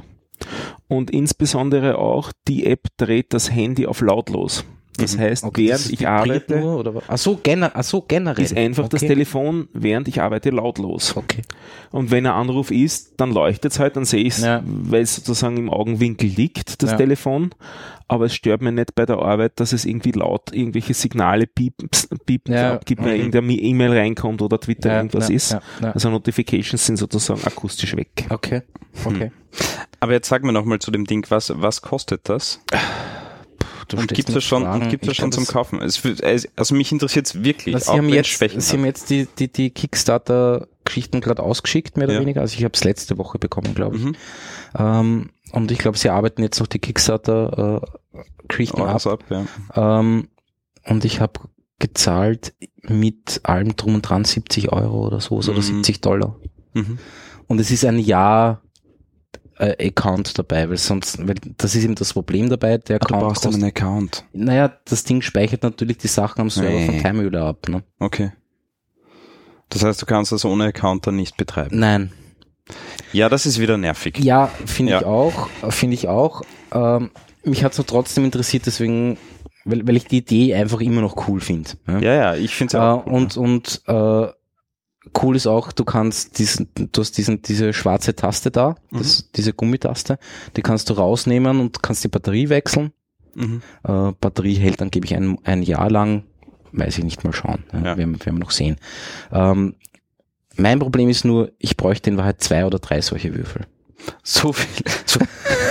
Und 0.90 1.10
insbesondere 1.10 2.00
auch 2.00 2.34
die 2.50 2.66
App 2.66 2.88
dreht 2.98 3.34
das 3.34 3.50
Handy 3.50 3.88
auf 3.88 4.02
lautlos. 4.02 4.66
Das 5.02 5.18
heißt, 5.18 5.44
Mhm. 5.44 5.48
Okay, 5.50 5.68
während 5.68 5.86
das 5.86 5.90
ich 5.92 6.08
arbeite, 6.08 6.60
Nur, 6.60 6.80
oder 6.80 6.96
was? 6.96 7.04
Ach 7.08 7.18
so, 7.18 7.40
gener 7.42 7.72
ach 7.74 7.84
so, 7.84 8.02
generell. 8.08 8.44
ist 8.44 8.56
einfach 8.56 8.88
das 8.88 9.02
okay. 9.02 9.14
Telefon, 9.14 9.68
während 9.74 10.08
ich 10.08 10.22
arbeite, 10.22 10.50
lautlos. 10.50 11.16
Okay. 11.18 11.42
Und 11.92 12.12
wenn 12.12 12.26
ein 12.26 12.32
Anruf 12.34 12.72
ist, 12.72 13.14
dann 13.18 13.32
leuchtet 13.32 13.72
es 13.74 13.80
halt, 13.80 13.96
dann 13.96 14.06
sehe 14.06 14.22
ich 14.24 14.38
es, 14.38 14.44
Ja. 14.44 14.62
weil 14.66 15.02
es 15.02 15.16
sozusagen 15.16 15.58
im 15.58 15.70
Augenwinkel 15.70 16.30
liegt, 16.30 16.82
das 16.82 16.92
Ja. 16.92 16.98
Telefon. 16.98 17.52
Aber 18.08 18.26
es 18.26 18.36
stört 18.36 18.62
mir 18.62 18.74
nicht 18.74 18.94
bei 18.96 19.06
der 19.06 19.20
Arbeit, 19.20 19.60
dass 19.62 19.72
es 19.72 19.86
irgendwie 19.86 20.12
laut 20.12 20.52
irgendwelche 20.54 20.94
Signale 20.94 21.48
piepen, 21.48 21.90
piepen 22.26 22.54
Ja. 22.54 22.74
abgibt, 22.74 23.02
wenn 23.04 23.14
Mhm. 23.14 23.20
irgendeine 23.32 23.54
E-Mail 23.54 23.92
reinkommt 23.92 24.42
oder 24.42 24.60
Twitter 24.60 24.90
Ja, 24.90 24.98
irgendwas 24.98 25.30
ja, 25.30 25.36
ist. 25.36 25.52
ja, 25.54 25.62
ja. 25.82 25.92
Also 25.94 26.10
Notifications 26.10 26.86
sind 26.86 26.98
sozusagen 26.98 27.42
akustisch 27.46 27.96
weg. 27.96 28.26
Okay. 28.30 28.64
Okay. 29.06 29.32
Aber 30.02 30.12
jetzt 30.14 30.28
sag 30.28 30.44
mir 30.44 30.52
nochmal 30.52 30.80
zu 30.80 30.92
dem 30.92 31.06
Ding, 31.06 31.26
was, 31.30 31.54
was 31.56 31.82
kostet 31.82 32.28
das? 32.28 32.60
Du 33.88 33.98
Und 33.98 34.14
gibt 34.14 34.30
es 34.30 34.44
schon, 34.44 34.90
gibt's 34.90 35.08
Ich 35.08 35.18
schon 35.18 35.32
zum 35.32 35.46
Kaufen? 35.46 35.82
Es, 35.82 36.02
also 36.56 36.76
mich 36.76 36.92
interessiert 36.92 37.28
es 37.28 37.44
wirklich, 37.44 37.78
Sie 37.78 37.92
haben 37.92 38.10
jetzt, 38.10 38.30
Schwächen 38.30 38.62
Sie 38.62 38.78
haben 38.78 38.86
jetzt 38.86 39.10
die, 39.10 39.28
die, 39.38 39.52
die 39.52 39.70
Kickstarter-Geschichten 39.72 41.22
gerade 41.22 41.42
ausgeschickt, 41.44 41.98
mehr 41.98 42.06
oder 42.08 42.16
Ja. 42.16 42.22
weniger. 42.22 42.42
Also 42.42 42.58
ich 42.58 42.64
habe 42.64 42.74
es 42.76 42.84
letzte 42.84 43.18
Woche 43.18 43.40
bekommen, 43.40 43.74
glaube 43.76 43.98
ich. 43.98 44.04
Mhm. 44.04 44.16
Ähm, 44.78 45.30
und 45.52 45.72
ich 45.72 45.80
glaube, 45.80 45.98
Sie 45.98 46.10
arbeiten 46.10 46.42
jetzt 46.44 46.60
noch 46.60 46.68
die 46.68 46.80
Kickstarter-Geschichten 46.80 48.82
Oh, 48.82 48.86
ab. 48.86 49.06
ab, 49.06 49.24
ja. 49.30 49.46
Ähm, 50.00 50.28
und 50.86 51.06
ich 51.06 51.20
habe 51.20 51.40
gezahlt 51.80 52.54
mit 52.84 53.42
allem 53.44 53.76
drum 53.76 53.96
und 53.96 54.02
dran 54.04 54.24
70 54.24 54.72
Euro 54.72 55.06
oder 55.08 55.20
so, 55.20 55.36
oder 55.38 55.54
Mhm. 55.54 55.62
70 55.62 56.02
Dollar. 56.02 56.36
Mhm. 56.74 57.00
Und 57.48 57.60
es 57.60 57.72
ist 57.72 57.84
ein 57.86 58.00
Jahr 58.00 58.62
äh, 59.58 59.88
Account 59.88 60.38
dabei, 60.40 60.70
weil 60.70 60.78
sonst, 60.78 61.26
weil 61.28 61.36
das 61.58 61.76
ist 61.76 61.84
eben 61.84 61.96
das 61.96 62.14
Problem 62.14 62.50
dabei, 62.50 62.78
der 62.78 62.96
Ah, 62.98 63.00
du 63.00 63.06
Account 63.06 63.22
brauchst 63.22 63.44
kostet, 63.44 63.62
einen 63.62 63.72
Account. 63.72 64.26
naja, 64.34 64.72
das 64.86 65.04
Ding 65.04 65.22
speichert 65.22 65.64
natürlich 65.64 65.98
die 65.98 66.08
Sachen 66.08 66.42
am 66.42 66.50
Server 66.50 66.70
Nee. 66.72 66.86
von 66.88 66.98
Timehöhler 67.00 67.46
ab, 67.46 67.68
ne? 67.70 67.84
Okay. 68.00 68.32
Das 69.70 69.84
heißt, 69.84 70.02
du 70.02 70.06
kannst 70.06 70.32
das 70.32 70.44
ohne 70.46 70.66
Account 70.66 71.08
dann 71.08 71.16
nicht 71.16 71.38
betreiben. 71.38 71.80
Nein. 71.80 72.12
Ja, 73.14 73.30
das 73.30 73.46
ist 73.46 73.60
wieder 73.60 73.78
nervig. 73.78 74.18
Ja, 74.20 74.48
finde 74.66 74.96
ich 74.96 75.02
Ja. 75.02 75.08
auch, 75.08 75.50
finde 75.70 75.94
ich 75.96 76.08
auch. 76.08 76.42
Ähm, 76.74 77.12
mich 77.44 77.64
hat 77.64 77.78
es 77.78 77.86
trotzdem 77.86 78.26
interessiert, 78.26 78.66
deswegen, 78.66 79.18
weil, 79.66 79.86
weil 79.88 79.98
ich 79.98 80.06
die 80.06 80.18
Idee 80.20 80.54
einfach 80.56 80.80
immer 80.82 81.02
noch 81.02 81.28
cool 81.28 81.40
finde. 81.42 81.70
Ja? 81.88 82.00
Ja, 82.00 82.14
ja, 82.14 82.36
ich 82.36 82.54
finde 82.56 82.70
es 82.72 82.74
Äh, 82.76 82.78
ja 82.84 82.94
auch. 82.94 83.06
cool, 83.06 83.14
und 83.14 83.38
und 83.38 83.82
äh, 83.88 84.28
cool 85.22 85.36
ist 85.36 85.48
auch, 85.48 85.72
du 85.72 85.84
kannst 85.84 86.40
diesen, 86.40 86.70
du 86.76 87.02
hast 87.02 87.18
diesen, 87.18 87.42
diese 87.42 87.74
schwarze 87.74 88.16
Taste 88.16 88.52
da, 88.52 88.76
das, 88.92 89.32
diese 89.32 89.54
Gummitaste, 89.54 90.20
die 90.56 90.62
kannst 90.62 90.90
du 90.90 90.94
rausnehmen 90.94 91.60
und 91.60 91.84
kannst 91.84 92.04
die 92.04 92.08
Batterie 92.08 92.50
wechseln. 92.50 92.92
Mhm. 93.36 93.62
Äh, 93.84 94.12
Batterie 94.20 94.56
hält 94.56 94.82
dann, 94.82 94.92
gebe 94.92 95.06
ich, 95.06 95.16
ein, 95.16 95.38
ein 95.44 95.64
Jahr 95.64 95.90
lang, 95.90 96.24
weiß 96.72 96.98
ich 96.98 97.04
nicht 97.04 97.24
mal 97.24 97.34
schauen, 97.34 97.64
ja, 97.74 97.80
Ja. 97.80 97.98
Werden, 97.98 98.20
werden 98.20 98.36
wir 98.36 98.40
noch 98.40 98.52
sehen. 98.52 98.78
Ähm, 99.32 99.76
mein 100.58 100.80
Problem 100.80 101.10
ist 101.10 101.26
nur, 101.26 101.52
ich 101.60 101.78
bräuchte 101.78 102.10
in 102.10 102.18
Wahrheit 102.18 102.42
zwei 102.42 102.66
oder 102.66 102.80
drei 102.80 103.02
solche 103.02 103.36
Würfel. 103.36 103.66
So 104.24 104.52
viel. 104.54 104.86
So. 105.06 105.20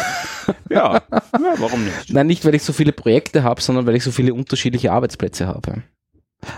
ja. 0.70 0.94
ja, 0.94 1.22
warum 1.58 1.84
nicht? 1.84 2.12
Nein, 2.12 2.26
nicht 2.26 2.44
weil 2.44 2.54
ich 2.54 2.62
so 2.62 2.72
viele 2.72 2.92
Projekte 2.92 3.42
habe, 3.42 3.60
sondern 3.60 3.86
weil 3.86 3.96
ich 3.96 4.04
so 4.04 4.10
viele 4.10 4.32
unterschiedliche 4.32 4.92
Arbeitsplätze 4.92 5.46
habe. 5.46 5.82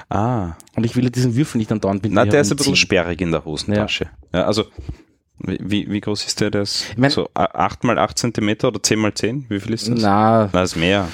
Ah. 0.09 0.53
Und 0.77 0.85
ich 0.85 0.95
will 0.97 1.05
ja 1.05 1.11
diesen 1.11 1.35
Würfel 1.37 1.59
nicht 1.59 1.73
andauernd 1.73 2.03
mit 2.03 2.13
Na, 2.13 2.25
der 2.25 2.41
ist 2.43 2.51
ein 2.51 2.57
bisschen 2.57 2.77
sperrig 2.77 3.21
in 3.21 3.31
der 3.33 3.45
Hosentasche. 3.45 4.07
Ja, 4.33 4.45
also 4.47 4.65
Wie, 5.39 5.91
wie 5.91 6.01
groß 6.01 6.25
ist 6.25 6.41
der? 6.41 6.51
Das 6.53 6.85
Ich 6.91 6.97
mein- 6.99 7.11
so 7.11 7.29
8 7.35 7.83
mal 7.83 7.99
8 7.99 8.17
Zentimeter 8.17 8.69
oder 8.69 8.81
10 8.81 8.99
mal 9.01 9.13
10? 9.13 9.47
Wie 9.49 9.59
viel 9.59 9.73
ist 9.75 9.89
das? 9.89 9.99
Na, 10.01 10.49
Na, 10.53 10.63
ist 10.63 10.77
mehr. 10.77 11.09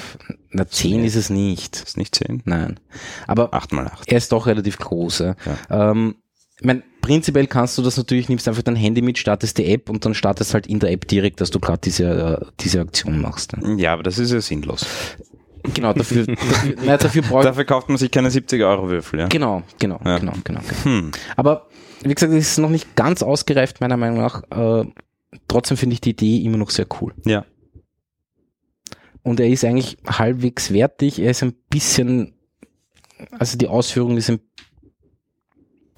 na 0.51 0.67
10 0.69 1.03
ist 1.05 1.15
es 1.15 1.31
nicht. 1.31 1.77
Ist 1.77 1.97
nicht 1.97 2.15
10? 2.15 2.43
Nein. 2.45 2.79
Aber 3.27 3.55
8 3.55 3.73
mal 3.73 3.87
8. 3.87 4.07
er 4.07 4.19
ist 4.19 4.31
doch 4.33 4.47
relativ 4.47 4.77
groß. 4.79 5.21
Ja. 5.21 5.35
Ähm, 5.71 6.17
ich 6.61 6.65
mein, 6.67 6.83
prinzipiell 7.01 7.47
kannst 7.47 7.79
du 7.79 7.83
das 7.83 7.97
natürlich, 7.97 8.29
nimmst 8.29 8.49
einfach 8.49 8.63
dein 8.63 8.77
Handy 8.77 9.01
mit, 9.01 9.17
startest 9.17 9.57
die 9.57 9.73
App 9.73 9.89
und 9.89 10.05
dann 10.05 10.13
startest 10.13 10.53
halt 10.53 10.67
in 10.67 10.81
der 10.81 10.91
App 10.91 11.07
direkt, 11.09 11.41
dass 11.41 11.51
du 11.51 11.59
gerade 11.61 11.81
diese, 11.83 12.05
äh, 12.43 12.45
diese 12.61 12.81
Aktion 12.81 13.21
machst. 13.23 13.57
Ne? 13.57 13.81
Ja, 13.81 13.95
aber 13.95 14.03
das 14.03 14.19
ist 14.19 14.33
ja 14.33 14.41
sinnlos. 14.43 14.85
Genau, 15.75 15.93
dafür, 15.93 16.27
dafür, 16.27 16.75
nein, 16.85 16.99
dafür 16.99 17.23
braucht 17.23 17.45
Dafür 17.45 17.65
kauft 17.65 17.89
man 17.89 17.99
sich 17.99 18.11
keine 18.11 18.31
70 18.31 18.63
Euro 18.63 18.89
Würfel, 18.89 19.21
ja? 19.21 19.29
Genau, 19.29 19.63
genau, 19.79 20.01
Ja. 20.05 20.19
genau, 20.19 20.33
genau, 20.45 20.61
genau. 20.61 20.85
Hm. 20.85 21.11
Aber 21.37 21.69
wie 22.03 22.15
gesagt, 22.15 22.33
es 22.33 22.51
ist 22.53 22.59
noch 22.59 22.71
nicht 22.71 22.95
ganz 22.97 23.23
ausgereift, 23.23 23.81
meiner 23.81 23.97
Meinung 23.97 24.19
nach. 24.19 24.43
Äh, 24.51 24.87
trotzdem 25.49 25.77
finde 25.77 25.95
ich 25.95 26.01
die 26.01 26.11
Idee 26.11 26.39
immer 26.43 26.57
noch 26.59 26.71
sehr 26.71 26.87
cool. 27.01 27.15
Ja. 27.25 27.45
Und 29.23 29.41
er 29.41 29.49
ist 29.49 29.65
eigentlich 29.65 29.99
halbwegs 30.07 30.73
wertig. 30.73 31.19
Er 31.19 31.31
ist 31.33 31.43
ein 31.43 31.55
bisschen, 31.69 32.35
also 33.39 33.59
die 33.59 33.67
Ausführung 33.69 34.17
ist 34.17 34.31
ein 34.31 34.41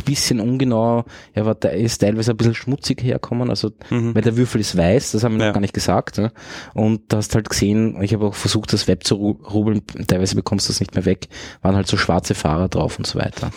bisschen 0.05 0.41
ungenau. 0.41 1.05
Er 1.33 1.47
war, 1.47 1.63
ist 1.73 1.99
teilweise 1.99 2.33
ein 2.33 2.37
bisschen 2.37 2.55
schmutzig 2.55 3.03
herkommen. 3.03 3.51
Also, 3.51 3.71
Mhm. 3.91 4.15
weil 4.15 4.23
der 4.23 4.37
Würfel 4.37 4.61
ist 4.61 4.77
weiß, 4.77 5.13
das 5.13 5.25
haben 5.25 5.35
wir 5.37 5.41
Ja. 5.43 5.47
noch 5.49 5.55
gar 5.55 5.61
nicht 5.61 5.75
gesagt. 5.75 6.19
Ne? 6.19 6.33
Und 6.75 7.13
du 7.13 7.17
hast 7.17 7.35
halt 7.35 7.49
gesehen, 7.49 8.01
ich 8.03 8.13
habe 8.15 8.27
auch 8.27 8.35
versucht, 8.35 8.73
das 8.73 8.89
Web 8.89 9.05
zu 9.05 9.17
ru- 9.17 9.43
rubbeln. 9.47 9.83
Teilweise 10.07 10.35
bekommst 10.35 10.69
du 10.69 10.73
das 10.73 10.81
nicht 10.81 10.95
mehr 10.95 11.05
weg. 11.05 11.29
Waren 11.63 11.77
halt 11.77 11.87
so 11.87 11.97
schwarze 11.97 12.35
Fahrer 12.35 12.69
drauf 12.69 12.99
und 12.99 13.07
so 13.07 13.19
weiter. 13.19 13.51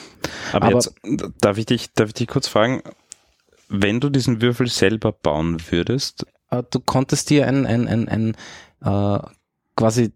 Aber, 0.52 0.66
Aber- 0.68 0.76
jetzt 0.76 0.94
darf 1.42 1.58
ich 1.58 1.66
dich, 1.66 1.94
darf 1.94 2.08
ich 2.10 2.14
dich 2.16 2.28
kurz 2.28 2.48
fragen, 2.48 2.82
wenn 3.70 4.00
du 4.00 4.10
diesen 4.10 4.42
Würfel 4.42 4.68
selber 4.68 5.12
bauen 5.12 5.58
würdest, 5.72 6.26
äh, 6.52 6.62
du 6.70 6.80
konntest 6.80 7.30
dir 7.30 7.48
ein, 7.48 7.66
ein, 7.66 7.88
ein, 7.88 8.08
ein 8.08 8.36
äh, 8.86 9.20
quasi 9.76 10.12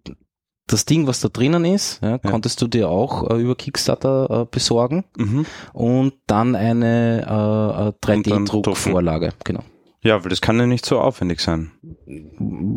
das 0.68 0.86
Ding, 0.86 1.08
was 1.08 1.22
da 1.22 1.30
drinnen 1.30 1.66
ist, 1.66 2.02
ja, 2.04 2.18
konntest 2.18 2.62
du 2.62 2.68
dir 2.68 2.90
auch 2.90 3.30
äh, 3.30 3.42
über 3.42 3.56
Kickstarter 3.56 4.42
äh, 4.42 4.46
besorgen 4.50 5.06
mhm. 5.18 5.46
und 5.74 6.14
dann 6.28 6.56
eine 6.56 7.22
äh, 7.28 8.12
äh, 8.12 8.16
Und 8.16 8.28
dann 8.28 8.46
3D-Druckvorlage. 8.46 9.32
Genau. 9.44 9.62
ja, 10.02 10.24
weil 10.24 10.30
das 10.30 10.42
kann 10.42 10.60
ja 10.60 10.66
nicht 10.68 10.86
so 10.86 11.00
aufwendig 11.00 11.40
sein. 11.40 11.72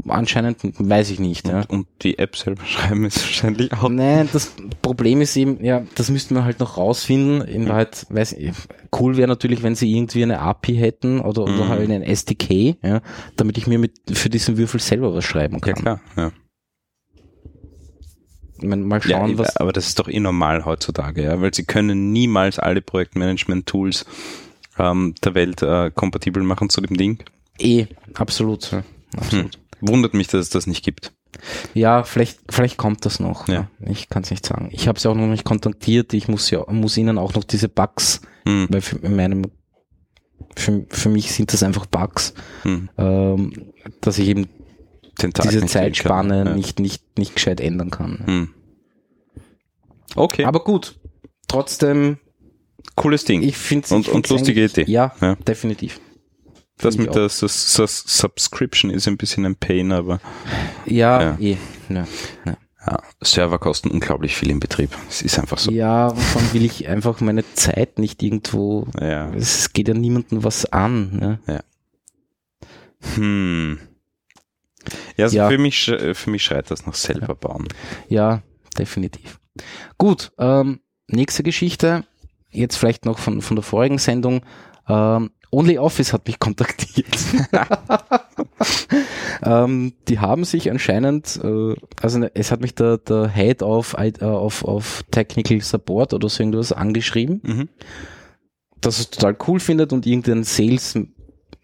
Anscheinend 0.09 0.59
weiß 0.63 1.11
ich 1.11 1.21
nicht. 1.21 1.47
Ja. 1.49 1.59
Und, 1.63 1.71
und 1.71 1.87
die 2.03 2.19
App 2.19 2.37
selber 2.37 2.63
schreiben 2.67 3.05
ist 3.05 3.21
wahrscheinlich 3.23 3.73
auch. 3.73 3.89
Nein, 3.89 4.29
das 4.33 4.53
Problem 4.83 5.21
ist 5.21 5.37
eben, 5.37 5.63
ja, 5.65 5.83
das 5.95 6.11
müssten 6.11 6.35
wir 6.35 6.45
halt 6.45 6.61
noch 6.61 6.77
rausfinden. 6.77 7.43
In 7.43 7.69
Wahrheit, 7.69 8.07
weiß 8.11 8.33
ich, 8.35 8.53
cool 8.99 9.17
wäre 9.17 9.29
natürlich, 9.29 9.63
wenn 9.63 9.75
sie 9.75 9.93
irgendwie 9.95 10.23
eine 10.23 10.41
API 10.41 10.77
hätten 10.77 11.21
oder, 11.21 11.43
oder 11.43 11.53
Mhm. 11.65 11.69
halt 11.69 11.91
einen 11.91 12.03
SDK, 12.03 12.77
ja, 12.83 13.01
damit 13.37 13.59
ich 13.59 13.67
mir 13.67 13.79
mit 13.79 13.93
für 14.13 14.31
diesen 14.31 14.57
Würfel 14.57 14.81
selber 14.81 15.15
was 15.15 15.25
schreiben 15.25 15.55
Ja, 15.57 15.61
kann. 15.61 15.75
klar. 15.75 16.01
Ja. 16.17 16.33
Mal 18.63 19.01
Ja, 19.05 19.19
schauen, 19.19 19.39
was. 19.39 19.57
aber 19.57 19.73
das 19.73 19.89
ist 19.89 19.99
doch 19.99 20.09
eh 20.09 20.21
normal 20.21 20.65
heutzutage, 20.65 21.23
ja, 21.25 21.41
weil 21.41 21.53
sie 21.55 21.65
können 21.65 22.13
niemals 22.13 22.59
alle 22.59 22.81
Projektmanagement-Tools 22.83 24.07
ähm, 24.79 25.15
der 25.25 25.35
Welt 25.35 25.63
äh, 25.63 25.91
kompatibel 25.95 26.43
machen 26.43 26.69
zu 26.71 26.81
dem 26.81 26.97
Ding. 26.97 27.23
Eh, 27.59 27.87
absolut. 28.15 28.71
Ja, 28.73 28.83
absolut. 29.17 29.59
Wundert 29.81 30.15
mich, 30.15 30.29
dass 30.29 30.41
es 30.41 30.51
das 30.51 30.67
nicht 30.67 30.85
gibt. 30.85 31.13
Ja, 31.75 32.03
vielleicht, 32.03 32.41
vielleicht 32.51 32.77
kommt 32.77 33.05
das 33.07 33.19
noch. 33.21 33.49
Ja. 33.49 33.69
Ich 33.87 34.09
kann 34.09 34.23
es 34.25 34.31
nicht 34.31 34.45
sagen. 34.45 34.69
Ich 34.73 34.89
habe 34.89 34.99
sie 35.01 35.09
auch 35.09 35.15
noch 35.15 35.27
nicht 35.27 35.45
kontaktiert. 35.45 36.13
Ich 36.13 36.29
muss 36.29 36.51
ja, 36.51 36.65
muss 36.71 36.97
ihnen 36.97 37.19
auch 37.19 37.35
noch 37.35 37.45
diese 37.45 37.69
Bugs, 37.69 38.21
Hm. 38.47 38.67
weil 38.71 38.81
für, 38.81 38.97
in 38.99 39.17
meinem, 39.17 39.43
für, 40.57 40.85
für 40.89 41.09
mich 41.09 41.33
sind 41.33 41.53
das 41.53 41.63
einfach 41.63 41.87
Bugs, 41.87 42.35
Hm. 42.63 42.89
ähm, 42.99 43.53
dass 44.01 44.19
ich 44.19 44.29
eben 44.29 44.49
Den 45.23 45.33
Tag 45.33 45.49
diese 45.49 45.67
Zeitspanne 45.67 46.39
kann. 46.39 46.47
Ja. 46.49 46.55
nicht, 46.55 46.81
nicht, 46.81 47.19
nicht 47.19 47.35
gescheit 47.35 47.61
ändern 47.61 47.91
kann. 47.91 48.23
Hm. 48.27 48.55
Okay, 50.17 50.45
Aber 50.45 50.65
gut, 50.65 50.99
trotzdem, 51.47 52.19
cooles 52.97 53.25
Ding. 53.25 53.43
ich 53.43 53.57
finde 53.57 53.95
Und- 53.95 54.09
und 54.09 54.29
lustige 54.29 54.65
Idee. 54.65 54.85
Ja, 54.89 55.15
Ja. 55.21 55.37
definitiv. 55.37 56.01
das 56.79 56.97
mit 56.97 57.09
ich 57.09 57.13
der 57.13 57.29
Sus 57.29 57.75
Sus 57.75 58.03
Subscription 58.07 58.91
ist 58.91 59.07
ein 59.07 59.17
bisschen 59.19 59.45
ein 59.47 59.55
Pain, 59.57 59.93
aber 59.93 60.21
Ja, 60.87 61.23
Ja. 61.23 61.39
eh. 61.39 61.57
Ja. 61.91 62.07
Ja. 62.47 62.57
ja, 62.87 62.99
Server 63.21 63.59
kosten 63.59 63.91
unglaublich 63.91 64.35
viel 64.35 64.51
im 64.51 64.61
Betrieb. 64.61 64.91
Es 65.09 65.21
ist 65.23 65.39
einfach 65.39 65.59
so. 65.59 65.71
ja, 65.71 66.11
wovon 66.17 66.53
will 66.55 66.65
ich 66.65 66.89
einfach 66.89 67.21
meine 67.21 67.45
Zeit 67.55 67.99
nicht 67.99 68.23
irgendwo 68.23 68.87
Ja. 68.99 69.31
es 69.35 69.73
geht 69.75 69.89
ja 69.89 69.95
niemandem 69.95 70.43
was 70.43 70.65
an. 70.73 71.39
Ne? 71.47 71.63
Hm. 73.15 73.79
Ja, 75.21 75.25
also 75.27 75.37
Ja. 75.37 75.49
Für, 75.49 75.59
mich, 75.59 75.77
sch- 75.77 76.15
für 76.15 76.31
mich 76.31 76.43
schreit 76.43 76.71
das 76.71 76.87
nach 76.87 76.95
selber 76.95 77.35
bauen. 77.35 77.69
Ja, 78.09 78.43
definitiv. 78.79 79.39
Gut, 79.99 80.33
ähm, 80.39 80.81
nächste 81.09 81.43
Geschichte, 81.43 82.05
jetzt 82.51 82.77
vielleicht 82.77 83.05
noch 83.05 83.19
von, 83.19 83.43
von 83.43 83.57
der 83.57 83.63
vorigen 83.63 83.99
Sendung. 83.99 84.43
Ähm, 84.89 85.31
OnlyOffice 85.53 86.13
hat 86.13 86.27
mich 86.29 86.39
kontaktiert. 86.39 87.09
ähm, 89.43 89.93
die 90.09 90.19
haben 90.19 90.45
sich 90.45 90.71
anscheinend, 90.71 91.41
äh, 91.43 91.75
also 92.01 92.19
ne, 92.19 92.31
es 92.35 92.51
hat 92.51 92.61
mich 92.61 92.75
der, 92.75 92.99
der 92.99 93.29
Head 93.29 93.63
of, 93.63 93.95
äh, 93.99 94.13
of, 94.25 94.65
of 94.65 95.05
Technical 95.11 95.61
Support 95.61 96.15
oder 96.15 96.29
so 96.29 96.43
irgendwas 96.43 96.73
angeschrieben, 96.73 97.41
Mhm. 97.43 97.69
dass 98.81 98.99
es 98.99 99.11
total 99.11 99.37
cool 99.49 99.61
findet 99.61 99.93
und 99.93 100.07
irgendein 100.07 100.45
Sales 100.45 100.99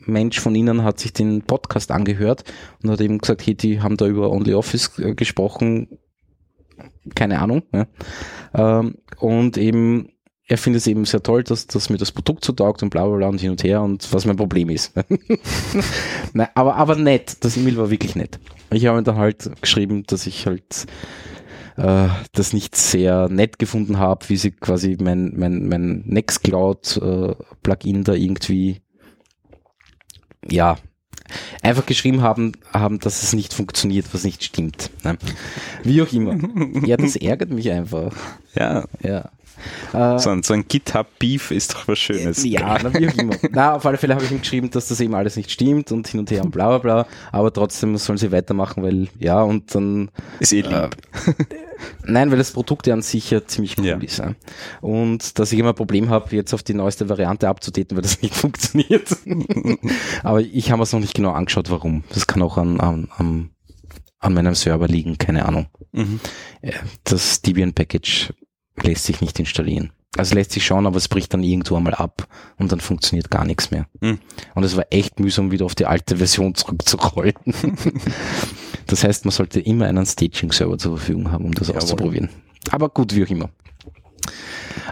Mensch 0.06 0.40
von 0.40 0.54
ihnen 0.54 0.84
hat 0.84 0.98
sich 1.00 1.12
den 1.12 1.42
Podcast 1.42 1.90
angehört 1.90 2.44
und 2.82 2.90
hat 2.90 3.00
eben 3.00 3.18
gesagt, 3.18 3.46
hey, 3.46 3.54
die 3.54 3.80
haben 3.80 3.96
da 3.96 4.06
über 4.06 4.30
OnlyOffice 4.30 4.98
äh, 4.98 5.14
gesprochen, 5.14 5.98
keine 7.14 7.40
Ahnung. 7.40 7.62
Ja. 7.72 7.86
Ähm, 8.54 8.96
und 9.18 9.56
eben, 9.58 10.10
er 10.46 10.58
findet 10.58 10.80
es 10.80 10.86
eben 10.86 11.04
sehr 11.04 11.22
toll, 11.22 11.42
dass, 11.42 11.66
dass 11.66 11.90
mir 11.90 11.98
das 11.98 12.12
Produkt 12.12 12.44
so 12.44 12.52
taugt 12.52 12.82
und 12.82 12.90
bla 12.90 13.06
bla 13.06 13.16
bla 13.16 13.28
und 13.28 13.40
hin 13.40 13.50
und 13.50 13.64
her 13.64 13.82
und 13.82 14.12
was 14.12 14.26
mein 14.26 14.36
Problem 14.36 14.70
ist. 14.70 14.92
Nein, 16.32 16.48
aber, 16.54 16.76
aber 16.76 16.96
nett, 16.96 17.38
das 17.40 17.56
E-Mail 17.56 17.76
war 17.76 17.90
wirklich 17.90 18.14
nett. 18.14 18.38
Ich 18.70 18.86
habe 18.86 18.98
ihm 18.98 19.04
dann 19.04 19.16
halt 19.16 19.50
geschrieben, 19.60 20.04
dass 20.06 20.26
ich 20.26 20.46
halt 20.46 20.86
äh, 21.76 22.08
das 22.32 22.52
nicht 22.52 22.76
sehr 22.76 23.28
nett 23.28 23.58
gefunden 23.58 23.98
habe, 23.98 24.28
wie 24.28 24.36
sie 24.36 24.50
quasi 24.50 24.96
mein, 25.00 25.34
mein, 25.36 25.68
mein 25.68 26.02
Nextcloud-Plugin 26.06 28.04
da 28.04 28.14
irgendwie 28.14 28.80
ja, 30.50 30.76
einfach 31.62 31.86
geschrieben 31.86 32.22
haben, 32.22 32.52
haben, 32.72 32.98
dass 33.00 33.22
es 33.22 33.32
nicht 33.32 33.52
funktioniert, 33.54 34.06
was 34.12 34.24
nicht 34.24 34.44
stimmt. 34.44 34.90
Ne? 35.04 35.18
Wie 35.82 36.00
auch 36.02 36.12
immer. 36.12 36.36
Ja, 36.86 36.96
das 36.96 37.16
ärgert 37.16 37.50
mich 37.50 37.70
einfach. 37.70 38.12
Ja, 38.54 38.84
Ja. 39.02 39.30
Äh, 39.92 40.18
so 40.18 40.30
ein, 40.30 40.42
so 40.42 40.52
ein 40.54 40.68
GitHub-Beef 40.68 41.50
ist 41.50 41.74
doch 41.74 41.88
was 41.88 41.98
Schönes. 41.98 42.44
ja, 42.44 42.78
na, 42.82 42.92
wie 42.92 43.08
auch 43.08 43.14
immer. 43.14 43.34
Na, 43.50 43.74
auf 43.74 43.86
alle 43.86 43.96
Fälle 43.96 44.14
habe 44.14 44.24
ich 44.24 44.30
ihm 44.30 44.40
geschrieben, 44.40 44.70
dass 44.70 44.88
das 44.88 45.00
eben 45.00 45.14
alles 45.14 45.36
nicht 45.36 45.50
stimmt 45.50 45.92
und 45.92 46.06
hin 46.08 46.20
und 46.20 46.30
her 46.30 46.44
und 46.44 46.50
bla 46.50 46.68
bla 46.68 46.78
bla. 46.78 47.06
Aber 47.32 47.52
trotzdem 47.52 47.96
sollen 47.96 48.18
sie 48.18 48.32
weitermachen, 48.32 48.82
weil, 48.82 49.08
ja, 49.18 49.42
und 49.42 49.74
dann 49.74 50.10
Ist 50.40 50.52
eh 50.52 50.60
lieb. 50.60 50.90
Nein, 52.04 52.30
weil 52.30 52.38
das 52.38 52.52
Produkt 52.52 52.86
ja 52.86 52.94
an 52.94 53.02
sich 53.02 53.30
ja 53.30 53.44
ziemlich 53.46 53.76
cool 53.78 53.84
Ja. 53.86 53.96
ist. 53.98 54.18
Ja. 54.18 54.34
Und 54.80 55.38
dass 55.38 55.52
ich 55.52 55.58
immer 55.58 55.70
ein 55.70 55.74
Problem 55.74 56.08
habe, 56.10 56.34
jetzt 56.34 56.54
auf 56.54 56.62
die 56.62 56.74
neueste 56.74 57.08
Variante 57.08 57.48
abzudaten, 57.48 57.96
weil 57.96 58.02
das 58.02 58.22
nicht 58.22 58.34
funktioniert. 58.36 59.08
Aber 60.22 60.40
ich 60.40 60.70
habe 60.70 60.82
es 60.82 60.92
noch 60.92 61.00
nicht 61.00 61.14
genau 61.14 61.32
angeschaut, 61.32 61.70
warum. 61.70 62.04
Das 62.10 62.26
kann 62.26 62.42
auch 62.42 62.56
an, 62.58 62.80
an, 62.80 63.08
an, 63.16 63.50
an 64.18 64.34
meinem 64.34 64.54
Server 64.54 64.88
liegen, 64.88 65.18
keine 65.18 65.46
Ahnung. 65.46 65.66
Mhm. 65.92 66.20
Ja, 66.62 66.72
Das 67.04 67.42
Debian-Package 67.42 68.32
lässt 68.82 69.04
sich 69.04 69.20
nicht 69.20 69.38
installieren. 69.38 69.92
Also 70.18 70.34
lässt 70.34 70.52
sich 70.52 70.64
schauen, 70.64 70.86
aber 70.86 70.96
es 70.96 71.08
bricht 71.08 71.34
dann 71.34 71.42
irgendwo 71.42 71.76
einmal 71.76 71.92
ab 71.94 72.26
und 72.56 72.72
dann 72.72 72.80
funktioniert 72.80 73.30
gar 73.30 73.44
nichts 73.44 73.70
mehr. 73.70 73.86
Mhm. 74.00 74.18
Und 74.54 74.64
es 74.64 74.74
war 74.74 74.86
echt 74.90 75.20
mühsam, 75.20 75.50
wieder 75.50 75.66
auf 75.66 75.74
die 75.74 75.84
alte 75.84 76.16
Version 76.16 76.54
zurückzurollen. 76.54 77.34
das 78.86 79.04
heißt, 79.04 79.24
man 79.24 79.32
sollte 79.32 79.60
immer 79.60 79.86
einen 79.86 80.06
Staging-Server 80.06 80.78
zur 80.78 80.96
Verfügung 80.98 81.30
haben, 81.32 81.44
um 81.46 81.54
das 81.54 81.68
Jawohl. 81.68 81.82
auszuprobieren. 81.82 82.28
Aber 82.70 82.88
gut, 82.88 83.14
wie 83.14 83.24
auch 83.24 83.30
immer. 83.30 83.50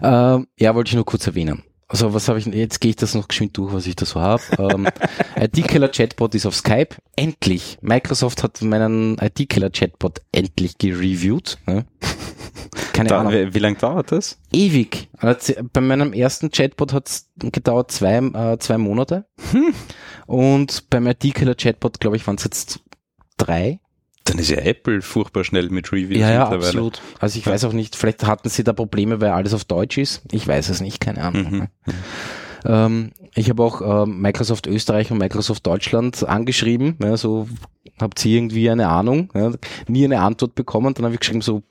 Ähm, 0.02 0.46
ja, 0.58 0.74
wollte 0.74 0.88
ich 0.90 0.94
nur 0.94 1.04
kurz 1.04 1.26
erwähnen. 1.26 1.62
Also 1.86 2.14
was 2.14 2.28
habe 2.28 2.38
ich, 2.38 2.46
jetzt 2.46 2.80
gehe 2.80 2.90
ich 2.90 2.96
das 2.96 3.14
noch 3.14 3.28
geschwind 3.28 3.56
durch, 3.56 3.72
was 3.72 3.86
ich 3.86 3.94
da 3.94 4.06
so 4.06 4.20
habe. 4.20 4.42
ähm, 4.58 4.88
IT-Killer-Chatbot 5.40 6.34
ist 6.34 6.46
auf 6.46 6.54
Skype. 6.56 6.96
Endlich. 7.14 7.78
Microsoft 7.82 8.42
hat 8.42 8.60
meinen 8.62 9.18
IT-Killer-Chatbot 9.18 10.20
endlich 10.32 10.78
gereviewt. 10.78 11.58
Ne? 11.66 11.84
Keine 12.92 13.10
Da, 13.10 13.20
Ahnung 13.20 13.32
wie, 13.32 13.54
wie 13.54 13.58
lange 13.58 13.76
dauert 13.76 14.10
das? 14.12 14.38
ewig. 14.52 15.08
Bei 15.72 15.80
meinem 15.80 16.12
ersten 16.12 16.50
Chatbot 16.50 16.92
hat 16.92 17.08
es 17.08 17.30
gedauert 17.36 17.92
zwei, 17.92 18.16
äh, 18.18 18.58
zwei 18.58 18.78
Monate. 18.78 19.26
Und 20.26 20.88
beim 20.90 21.06
IT-Killer 21.06 21.54
Chatbot, 21.54 22.00
glaube 22.00 22.16
ich, 22.16 22.26
waren 22.26 22.36
es 22.36 22.44
jetzt 22.44 22.80
drei. 23.36 23.80
Dann 24.24 24.38
ist 24.38 24.48
ja 24.50 24.56
Apple 24.58 25.02
furchtbar 25.02 25.44
schnell 25.44 25.68
mit 25.68 25.92
Reviews 25.92 26.18
Ja, 26.18 26.30
ja, 26.30 26.40
mittlerweile. 26.44 26.66
absolut. 26.68 27.02
Also 27.18 27.38
ich 27.38 27.46
weiß 27.46 27.64
auch 27.64 27.74
nicht, 27.74 27.94
vielleicht 27.94 28.26
hatten 28.26 28.48
sie 28.48 28.64
da 28.64 28.72
Probleme, 28.72 29.20
weil 29.20 29.30
alles 29.30 29.52
auf 29.52 29.64
Deutsch 29.64 29.98
ist. 29.98 30.22
Ich 30.32 30.48
weiß 30.48 30.70
es 30.70 30.80
nicht, 30.80 31.00
keine 31.00 31.22
Ahnung. 31.22 31.50
Mhm. 31.50 31.68
Ähm, 32.64 33.10
ich 33.34 33.50
habe 33.50 33.62
auch 33.62 34.04
ähm, 34.04 34.20
Microsoft 34.22 34.66
Österreich 34.66 35.10
und 35.10 35.18
Microsoft 35.18 35.66
Deutschland 35.66 36.26
angeschrieben, 36.26 36.96
ja, 37.02 37.16
so 37.18 37.46
habt 38.00 38.24
ihr 38.24 38.38
irgendwie 38.38 38.70
eine 38.70 38.88
Ahnung, 38.88 39.30
ja, 39.34 39.52
nie 39.86 40.04
eine 40.04 40.20
Antwort 40.20 40.54
bekommen, 40.54 40.94
dann 40.94 41.04
habe 41.04 41.14
ich 41.14 41.20
geschrieben 41.20 41.42
so, 41.42 41.62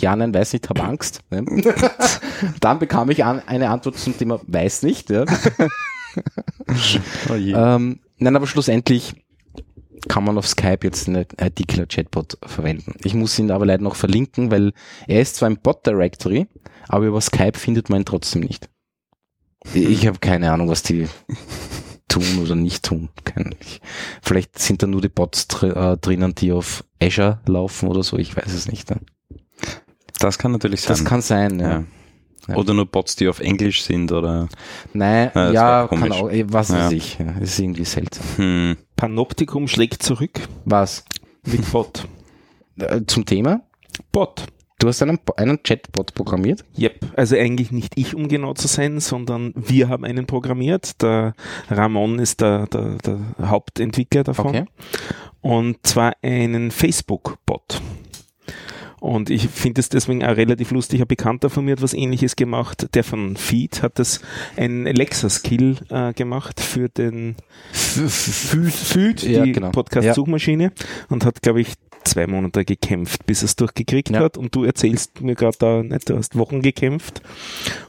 ja, 0.00 0.16
nein, 0.16 0.32
weiß 0.32 0.54
nicht, 0.54 0.68
habe 0.70 0.82
Angst. 0.82 1.20
Ja. 1.30 1.42
dann 2.60 2.78
bekam 2.78 3.10
ich 3.10 3.24
an, 3.24 3.42
eine 3.46 3.68
Antwort 3.68 3.98
zum 3.98 4.16
Thema 4.16 4.40
weiß 4.46 4.82
nicht. 4.82 5.10
Ja. 5.10 5.24
Oh. 7.28 7.34
Ähm, 7.34 8.00
nein, 8.18 8.34
aber 8.36 8.46
schlussendlich 8.46 9.14
kann 10.08 10.24
man 10.24 10.38
auf 10.38 10.46
Skype 10.46 10.80
jetzt 10.82 11.08
einen 11.08 11.26
IT-Killer-Chatbot 11.40 12.38
verwenden. 12.44 12.94
Ich 13.02 13.14
muss 13.14 13.38
ihn 13.38 13.50
aber 13.50 13.66
leider 13.66 13.82
noch 13.82 13.96
verlinken, 13.96 14.50
weil 14.50 14.72
er 15.06 15.20
ist 15.20 15.36
zwar 15.36 15.48
im 15.48 15.58
Bot-Directory, 15.58 16.46
aber 16.88 17.06
über 17.06 17.20
Skype 17.20 17.58
findet 17.58 17.90
man 17.90 18.02
ihn 18.02 18.04
trotzdem 18.04 18.42
nicht. 18.42 18.68
Ich 19.74 20.06
habe 20.06 20.18
keine 20.18 20.52
Ahnung, 20.52 20.68
was 20.68 20.82
die 20.82 21.08
tun 22.08 22.38
oder 22.42 22.54
nicht 22.54 22.84
tun. 22.84 23.08
Kein, 23.24 23.54
ich, 23.60 23.80
vielleicht 24.22 24.58
sind 24.58 24.82
da 24.82 24.86
nur 24.86 25.00
die 25.00 25.08
Bots 25.08 25.48
dr 25.48 25.76
äh, 25.76 25.96
drinnen, 25.96 26.34
die 26.34 26.52
auf 26.52 26.84
Azure 27.02 27.40
laufen 27.46 27.88
oder 27.88 28.02
so, 28.02 28.16
ich 28.16 28.36
weiß 28.36 28.52
es 28.52 28.68
nicht. 28.68 28.90
Ne? 28.90 29.00
Das 30.18 30.38
kann 30.38 30.52
natürlich 30.52 30.82
sein. 30.82 30.88
Das 30.88 31.04
kann 31.04 31.22
sein, 31.22 31.60
ja. 31.60 31.70
ja. 31.70 31.84
Ja. 32.48 32.56
Oder 32.56 32.74
nur 32.74 32.86
Bots, 32.86 33.14
die 33.16 33.28
auf 33.28 33.40
Englisch 33.40 33.82
sind 33.82 34.10
oder. 34.10 34.48
Nein, 34.94 35.30
Ja, 35.34 35.44
das 35.44 35.52
ja, 35.54 35.86
kann 35.88 36.12
auch, 36.12 36.30
was 36.46 36.68
Ja. 36.70 36.78
weiß 36.86 36.92
ich. 36.92 37.18
Ja, 37.18 37.32
ist 37.40 37.58
irgendwie 37.58 37.84
seltsam. 37.84 38.24
Hm. 38.36 38.76
Panoptikum 38.96 39.68
schlägt 39.68 40.02
zurück 40.02 40.40
Was? 40.64 41.04
mit 41.44 41.70
Bot. 41.70 42.06
Äh, 42.80 43.00
zum 43.08 43.24
Thema? 43.26 43.62
Bot. 44.12 44.46
Du 44.78 44.86
hast 44.86 45.02
einen, 45.02 45.18
einen 45.36 45.60
Chatbot 45.64 46.14
programmiert? 46.14 46.64
Yep. 46.78 47.14
Also 47.16 47.34
eigentlich 47.34 47.72
nicht 47.72 47.94
ich, 47.98 48.14
um 48.14 48.28
genau 48.28 48.54
zu 48.54 48.68
sein, 48.68 49.00
sondern 49.00 49.52
wir 49.56 49.88
haben 49.88 50.04
einen 50.04 50.26
programmiert. 50.26 51.02
Der 51.02 51.34
Ramon 51.68 52.20
ist 52.20 52.40
der, 52.40 52.68
der, 52.68 52.98
der 52.98 53.18
Hauptentwickler 53.42 54.22
davon. 54.22 54.46
Okay. 54.46 54.64
Und 55.40 55.84
zwar 55.84 56.12
einen 56.22 56.70
Facebook-Bot. 56.70 57.82
Und 59.00 59.30
ich 59.30 59.48
finde 59.48 59.80
es 59.80 59.88
deswegen 59.88 60.24
auch 60.24 60.36
relativ 60.36 60.70
lustig. 60.72 61.00
Ein 61.00 61.06
Bekannter 61.06 61.50
von 61.50 61.64
mir 61.64 61.72
hat 61.72 61.82
was 61.82 61.94
ähnliches 61.94 62.36
gemacht. 62.36 62.88
Der 62.94 63.04
von 63.04 63.36
Feed 63.36 63.82
hat 63.82 63.98
das 63.98 64.20
ein 64.56 64.86
Alexa-Skill 64.86 65.76
äh, 65.90 66.12
gemacht 66.12 66.60
für 66.60 66.88
den 66.88 67.36
Feed, 67.72 69.22
Ja, 69.22 69.44
die 69.44 69.52
genau. 69.52 69.70
Podcast-Suchmaschine 69.70 70.72
und 71.08 71.24
hat, 71.24 71.42
glaube 71.42 71.60
ich, 71.60 71.74
zwei 72.04 72.26
Monate 72.26 72.64
gekämpft, 72.64 73.26
bis 73.26 73.42
er 73.42 73.46
es 73.46 73.56
durchgekriegt 73.56 74.10
Ja. 74.10 74.20
hat. 74.20 74.36
Und 74.38 74.54
du 74.54 74.64
erzählst 74.64 75.20
mir 75.20 75.34
gerade 75.34 75.56
da, 75.58 75.82
nicht, 75.82 76.08
du 76.08 76.16
hast 76.16 76.36
Wochen 76.36 76.62
gekämpft. 76.62 77.22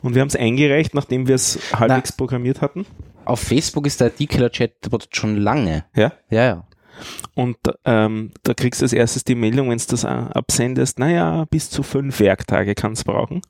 Und 0.01 0.15
wir 0.15 0.21
haben 0.21 0.27
es 0.29 0.35
eingereicht, 0.35 0.93
nachdem 0.93 1.27
wir 1.27 1.35
es 1.35 1.59
halbwegs 1.73 2.11
programmiert 2.11 2.61
hatten. 2.61 2.85
Auf 3.25 3.39
Facebook 3.41 3.85
ist 3.85 4.01
der 4.01 4.07
IT-Killer-Chatbot 4.19 5.09
schon 5.15 5.37
lange. 5.37 5.85
Ja. 5.95 6.13
Ja, 6.29 6.43
ja. 6.45 6.67
Und 7.35 7.57
ähm, 7.85 8.31
da 8.43 8.53
kriegst 8.53 8.81
du 8.81 8.85
als 8.85 8.93
erstes 8.93 9.23
die 9.23 9.35
Meldung, 9.35 9.69
wenn 9.69 9.77
du 9.77 9.83
das 9.87 10.05
absendest, 10.05 10.99
naja, 10.99 11.45
bis 11.49 11.69
zu 11.69 11.83
fünf 11.83 12.19
Werktage 12.19 12.75
kann 12.75 12.93
es 12.93 13.03
brauchen. 13.03 13.41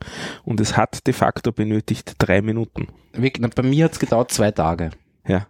Und 0.44 0.60
es 0.60 0.78
hat 0.78 1.06
de 1.08 1.14
facto 1.14 1.52
benötigt 1.52 2.14
drei 2.20 2.42
Minuten. 2.42 2.88
Bei 3.56 3.64
mir 3.64 3.86
hat's 3.86 4.00
gedauert 4.00 4.32
zwei 4.32 4.52
Tage. 4.52 4.92
Ja. 5.28 5.48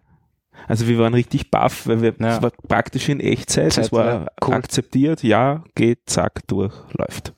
Also 0.68 0.88
wir 0.88 0.98
waren 1.00 1.14
richtig 1.14 1.52
baff, 1.52 1.88
weil 1.88 2.02
wir, 2.02 2.16
Ja. 2.20 2.36
es 2.38 2.42
war 2.42 2.52
praktisch 2.68 3.10
in 3.10 3.20
Echtzeit, 3.20 3.68
es 3.68 3.76
Zeit, 3.76 3.92
war 3.92 4.06
ja, 4.06 4.26
cool. 4.46 4.54
akzeptiert, 4.54 5.24
ja, 5.24 5.64
geht, 5.76 6.00
zack, 6.08 6.46
durch, 6.48 6.74
läuft. 6.98 7.34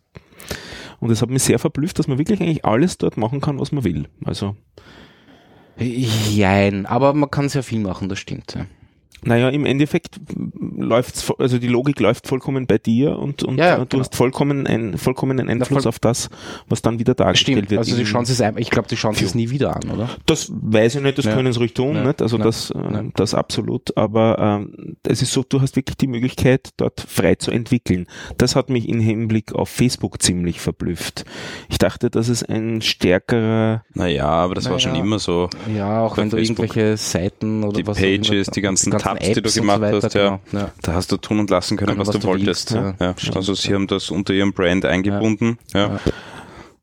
Und 0.99 1.09
es 1.11 1.21
hat 1.21 1.29
mich 1.29 1.43
sehr 1.43 1.59
verblüfft, 1.59 1.97
dass 1.99 2.07
man 2.07 2.17
wirklich 2.17 2.41
eigentlich 2.41 2.65
alles 2.65 2.97
dort 2.97 3.17
machen 3.17 3.41
kann, 3.41 3.59
was 3.59 3.71
man 3.71 3.83
will. 3.83 4.07
Also, 4.25 4.55
Jein, 5.77 6.85
aber 6.85 7.13
man 7.13 7.31
kann 7.31 7.49
sehr 7.49 7.63
viel 7.63 7.79
machen, 7.79 8.09
das 8.09 8.19
stimmt. 8.19 8.55
Ja. 8.55 8.65
Naja, 9.23 9.49
im 9.49 9.65
Endeffekt 9.65 10.19
läuft's, 10.77 11.31
also 11.37 11.57
die 11.59 11.67
Logik 11.67 11.99
läuft 11.99 12.27
vollkommen 12.27 12.67
bei 12.67 12.77
dir 12.77 13.17
und, 13.19 13.43
und 13.43 13.57
Ja, 13.57 13.65
ja, 13.67 13.75
äh, 13.75 13.79
du 13.79 13.85
genau. 13.87 13.99
hast 14.03 14.15
vollkommen 14.15 14.65
ein, 14.67 14.97
vollkommenen 14.97 15.49
Einfluss 15.49 15.83
voll- 15.83 15.89
auf 15.89 15.99
das, 15.99 16.29
was 16.67 16.81
dann 16.81 16.99
wieder 16.99 17.13
dargestellt 17.13 17.57
Stimmt, 17.57 17.69
wird. 17.71 17.79
also 17.79 17.95
die 17.95 18.03
Chance 18.03 18.31
ist 18.31 18.41
einfach, 18.41 18.59
ich 18.59 18.69
glaube, 18.69 18.87
die 18.87 18.95
Chance 18.95 19.23
ist 19.23 19.35
nie 19.35 19.49
wieder 19.49 19.75
an, 19.75 19.89
oder? 19.91 20.09
Das 20.25 20.51
weiß 20.53 20.95
ich 20.95 21.01
nicht, 21.01 21.17
das 21.17 21.25
Ja. 21.25 21.33
können 21.35 21.51
sie 21.53 21.59
ruhig 21.59 21.73
tun, 21.73 21.95
Ja. 21.95 22.03
nicht? 22.05 22.21
Also 22.21 22.37
Ja. 22.37 22.43
das, 22.43 22.71
äh, 22.71 22.77
Ja. 22.79 23.03
das 23.15 23.33
absolut. 23.33 23.95
Aber 23.97 24.37
ähm, 24.39 24.97
es 25.03 25.21
ist 25.21 25.31
so, 25.33 25.43
du 25.47 25.61
hast 25.61 25.75
wirklich 25.75 25.97
die 25.97 26.07
Möglichkeit, 26.07 26.69
dort 26.77 27.01
frei 27.01 27.35
zu 27.35 27.51
entwickeln. 27.51 28.07
Das 28.37 28.55
hat 28.55 28.69
mich 28.69 28.87
im 28.89 28.99
Hinblick 28.99 29.53
auf 29.53 29.69
Facebook 29.69 30.21
ziemlich 30.21 30.59
verblüfft. 30.59 31.25
Ich 31.69 31.77
dachte, 31.77 32.09
dass 32.09 32.27
es 32.29 32.43
ein 32.43 32.81
stärkerer, 32.81 33.83
Naja, 33.93 34.25
aber 34.27 34.55
das 34.55 34.69
war 34.69 34.79
schon 34.79 34.91
Naja. 34.93 35.03
immer 35.03 35.19
so. 35.19 35.49
Ja, 35.75 36.01
auch 36.01 36.15
Bei 36.15 36.23
wenn 36.23 36.29
du 36.29 36.37
Facebook. 36.37 36.59
irgendwelche 36.65 36.97
Seiten 36.97 37.63
oder 37.63 37.77
Die 37.77 37.87
was 37.87 37.97
auch 37.97 38.01
Pages, 38.01 38.29
immer- 38.29 38.43
die 38.55 38.61
ganzen 38.61 38.91
Tabs, 39.19 39.27
die 39.27 39.33
du 39.33 39.39
Apps 39.41 39.57
und 39.57 39.61
gemacht 39.61 39.77
so 39.77 39.81
weiter, 39.83 40.01
hast, 40.05 40.13
ja. 40.13 40.39
genau. 40.51 40.63
ja. 40.63 40.71
Da 40.81 40.93
hast 40.93 41.11
du 41.11 41.17
tun 41.17 41.39
und 41.39 41.49
lassen 41.49 41.77
können, 41.77 41.87
Können, 41.89 41.99
was, 41.99 42.07
was 42.07 42.15
du 42.15 42.21
du 42.21 42.27
wolltest. 42.27 42.73
willst, 42.73 42.99
ja. 42.99 43.07
ja. 43.07 43.35
Also 43.35 43.53
sie 43.53 43.73
haben 43.73 43.87
das 43.87 44.09
unter 44.09 44.33
ihrem 44.33 44.53
Brand 44.53 44.85
eingebunden. 44.85 45.57
Ja. 45.73 45.99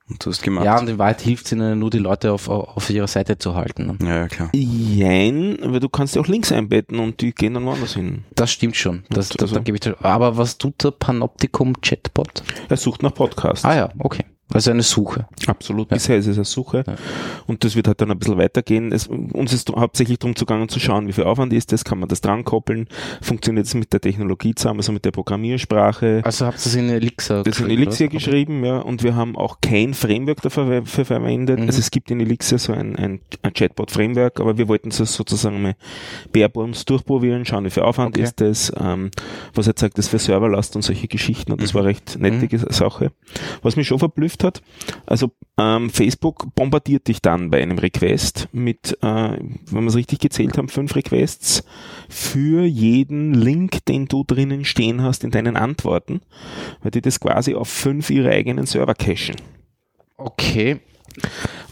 Ja. 0.09 0.13
Und 0.15 0.25
du 0.25 0.31
hast 0.31 0.43
gemacht. 0.43 0.65
Ja, 0.65 0.79
und 0.79 0.89
in 0.89 0.99
Wahrheit 0.99 1.21
hilft 1.21 1.47
es 1.47 1.53
ihnen 1.53 1.79
nur, 1.79 1.91
die 1.91 1.99
Leute 1.99 2.33
auf, 2.33 2.49
auf 2.49 2.89
ihrer 2.91 3.07
Seite 3.07 3.39
zu 3.39 3.55
halten. 3.55 3.87
ne? 3.87 3.97
ja, 4.03 4.17
ja, 4.21 4.29
klar. 4.29 4.51
Jein, 4.55 5.59
weil 5.63 5.81
du 5.81 5.89
kannst 5.89 6.17
ja 6.17 6.23
auch 6.23 6.27
Links 6.27 6.51
einbetten 6.53 6.99
und 6.99 7.21
die 7.21 7.33
gehen 7.33 7.55
dann 7.55 7.65
woanders 7.67 7.95
hin. 7.95 8.25
Das 8.35 8.51
stimmt 8.51 8.77
schon. 8.77 9.05
Das, 9.11 9.31
Also- 9.39 9.55
da, 9.55 9.61
gebe 9.61 9.77
ich 9.77 9.81
dir. 9.81 9.97
Aber 10.03 10.37
was 10.37 10.59
tut 10.59 10.83
der 10.83 10.91
Panoptikum 10.93 11.81
Chatbot? 11.81 12.43
Er 12.69 12.77
sucht 12.77 13.03
nach 13.03 13.15
Podcasts. 13.15 13.65
Ah 13.65 13.75
ja, 13.77 13.89
okay. 13.99 14.25
Also 14.51 14.71
eine 14.71 14.83
Suche. 14.83 15.27
Absolut. 15.47 15.91
Ja. 15.91 15.97
Bisher 15.97 16.17
ist 16.17 16.27
es 16.27 16.39
eine 16.39 16.45
Suche. 16.47 16.83
Ja. 16.87 16.95
Und 17.47 17.65
das 17.65 17.77
wird 17.77 17.87
halt 17.87 18.01
dann 18.01 18.11
ein 18.11 18.19
bisschen 18.19 18.39
weitergehen. 18.39 18.93
Es, 18.93 19.07
uns 19.07 19.53
ist 19.53 19.69
hauptsächlich 19.71 20.19
darum 20.19 20.37
zugangen 20.37 20.71
zu 20.71 20.81
schauen, 20.81 21.07
wie 21.07 21.13
viel 21.13 21.25
Aufwand 21.25 21.53
ist 21.53 21.71
das, 21.71 21.85
kann 21.85 21.99
man 21.99 22.09
das 22.09 22.23
dran 22.23 22.45
koppeln, 22.45 22.89
funktioniert 23.21 23.67
es 23.67 23.75
mit 23.75 23.93
der 23.93 24.01
Technologie 24.01 24.55
zusammen, 24.55 24.81
also 24.81 24.91
mit 24.93 25.05
der 25.05 25.11
Programmiersprache. 25.11 26.23
Also 26.25 26.47
habt 26.47 26.57
ihr 26.61 26.65
das 26.65 26.75
in 26.77 26.89
Elixir 26.89 27.43
Das 27.43 27.57
ist 27.57 27.61
in 27.61 27.67
geschrieben, 27.67 27.83
Elixir 27.83 28.09
geschrieben, 28.09 28.65
ja, 28.65 28.79
und 28.79 29.03
wir 29.03 29.15
haben 29.15 29.37
auch 29.37 29.59
kein 29.61 29.93
Framework 29.99 30.41
dafür 30.43 30.85
ver 30.87 31.05
verwendet. 31.05 31.61
Mhm. 31.61 31.67
Also 31.67 31.81
es 31.81 31.91
gibt 31.91 32.11
in 32.11 32.21
Elixir 32.21 32.59
so 32.59 32.73
ein, 32.73 32.97
ein, 32.97 33.21
ein 33.43 33.53
Chatbot-Framework, 33.53 34.41
aber 34.41 34.57
wir 34.59 34.69
wollten 34.69 34.89
es 34.89 34.97
sozusagen 34.99 35.61
mal 35.63 35.77
barebones 36.33 36.85
durchprobieren, 36.85 37.45
schauen, 37.45 37.65
wie 37.65 37.71
viel 37.71 37.83
Aufwand 37.83 38.17
Okay. 38.17 38.23
ist 38.23 38.41
das, 38.41 38.73
ähm, 38.81 39.11
was 39.55 39.67
er 39.67 39.75
sagt, 39.77 39.99
das 39.99 40.09
für 40.09 40.19
Serverlast 40.19 40.77
und 40.77 40.83
solche 40.83 41.09
Geschichten, 41.09 41.53
und 41.53 41.63
das 41.63 41.75
war 41.75 41.85
recht 41.85 42.19
nette 42.19 42.39
Mhm. 42.39 42.65
Sache. 42.71 43.13
Was 43.63 43.77
mich 43.77 43.87
schon 43.89 43.99
verblüfft 43.99 44.45
hat, 44.45 44.63
also 45.07 45.31
ähm, 45.59 45.91
Facebook 45.91 46.55
bombardiert 46.55 47.09
dich 47.09 47.21
dann 47.21 47.51
bei 47.51 47.61
einem 47.63 47.79
Request 47.79 48.49
mit, 48.53 48.97
äh, 49.03 49.07
wenn 49.07 49.83
wir 49.83 49.87
es 49.89 49.97
richtig 49.97 50.21
gezählt 50.21 50.57
haben, 50.57 50.69
fünf 50.69 50.95
Requests 50.95 51.65
für 52.09 52.65
jeden 52.65 53.35
Link, 53.35 53.85
den 53.87 54.07
du 54.07 54.25
drinnen 54.25 54.65
stehen 54.65 55.03
hast 55.03 55.25
in 55.25 55.31
deinen 55.31 55.57
Antworten, 55.57 56.21
weil 56.83 56.91
die 56.93 57.01
das 57.01 57.19
quasi 57.21 57.55
auf 57.55 57.69
fünf 57.69 58.11
ihre 58.11 58.31
eigenen 58.31 58.67
Server 58.67 58.95
cachen. 58.95 59.37
Okay. 60.19 60.81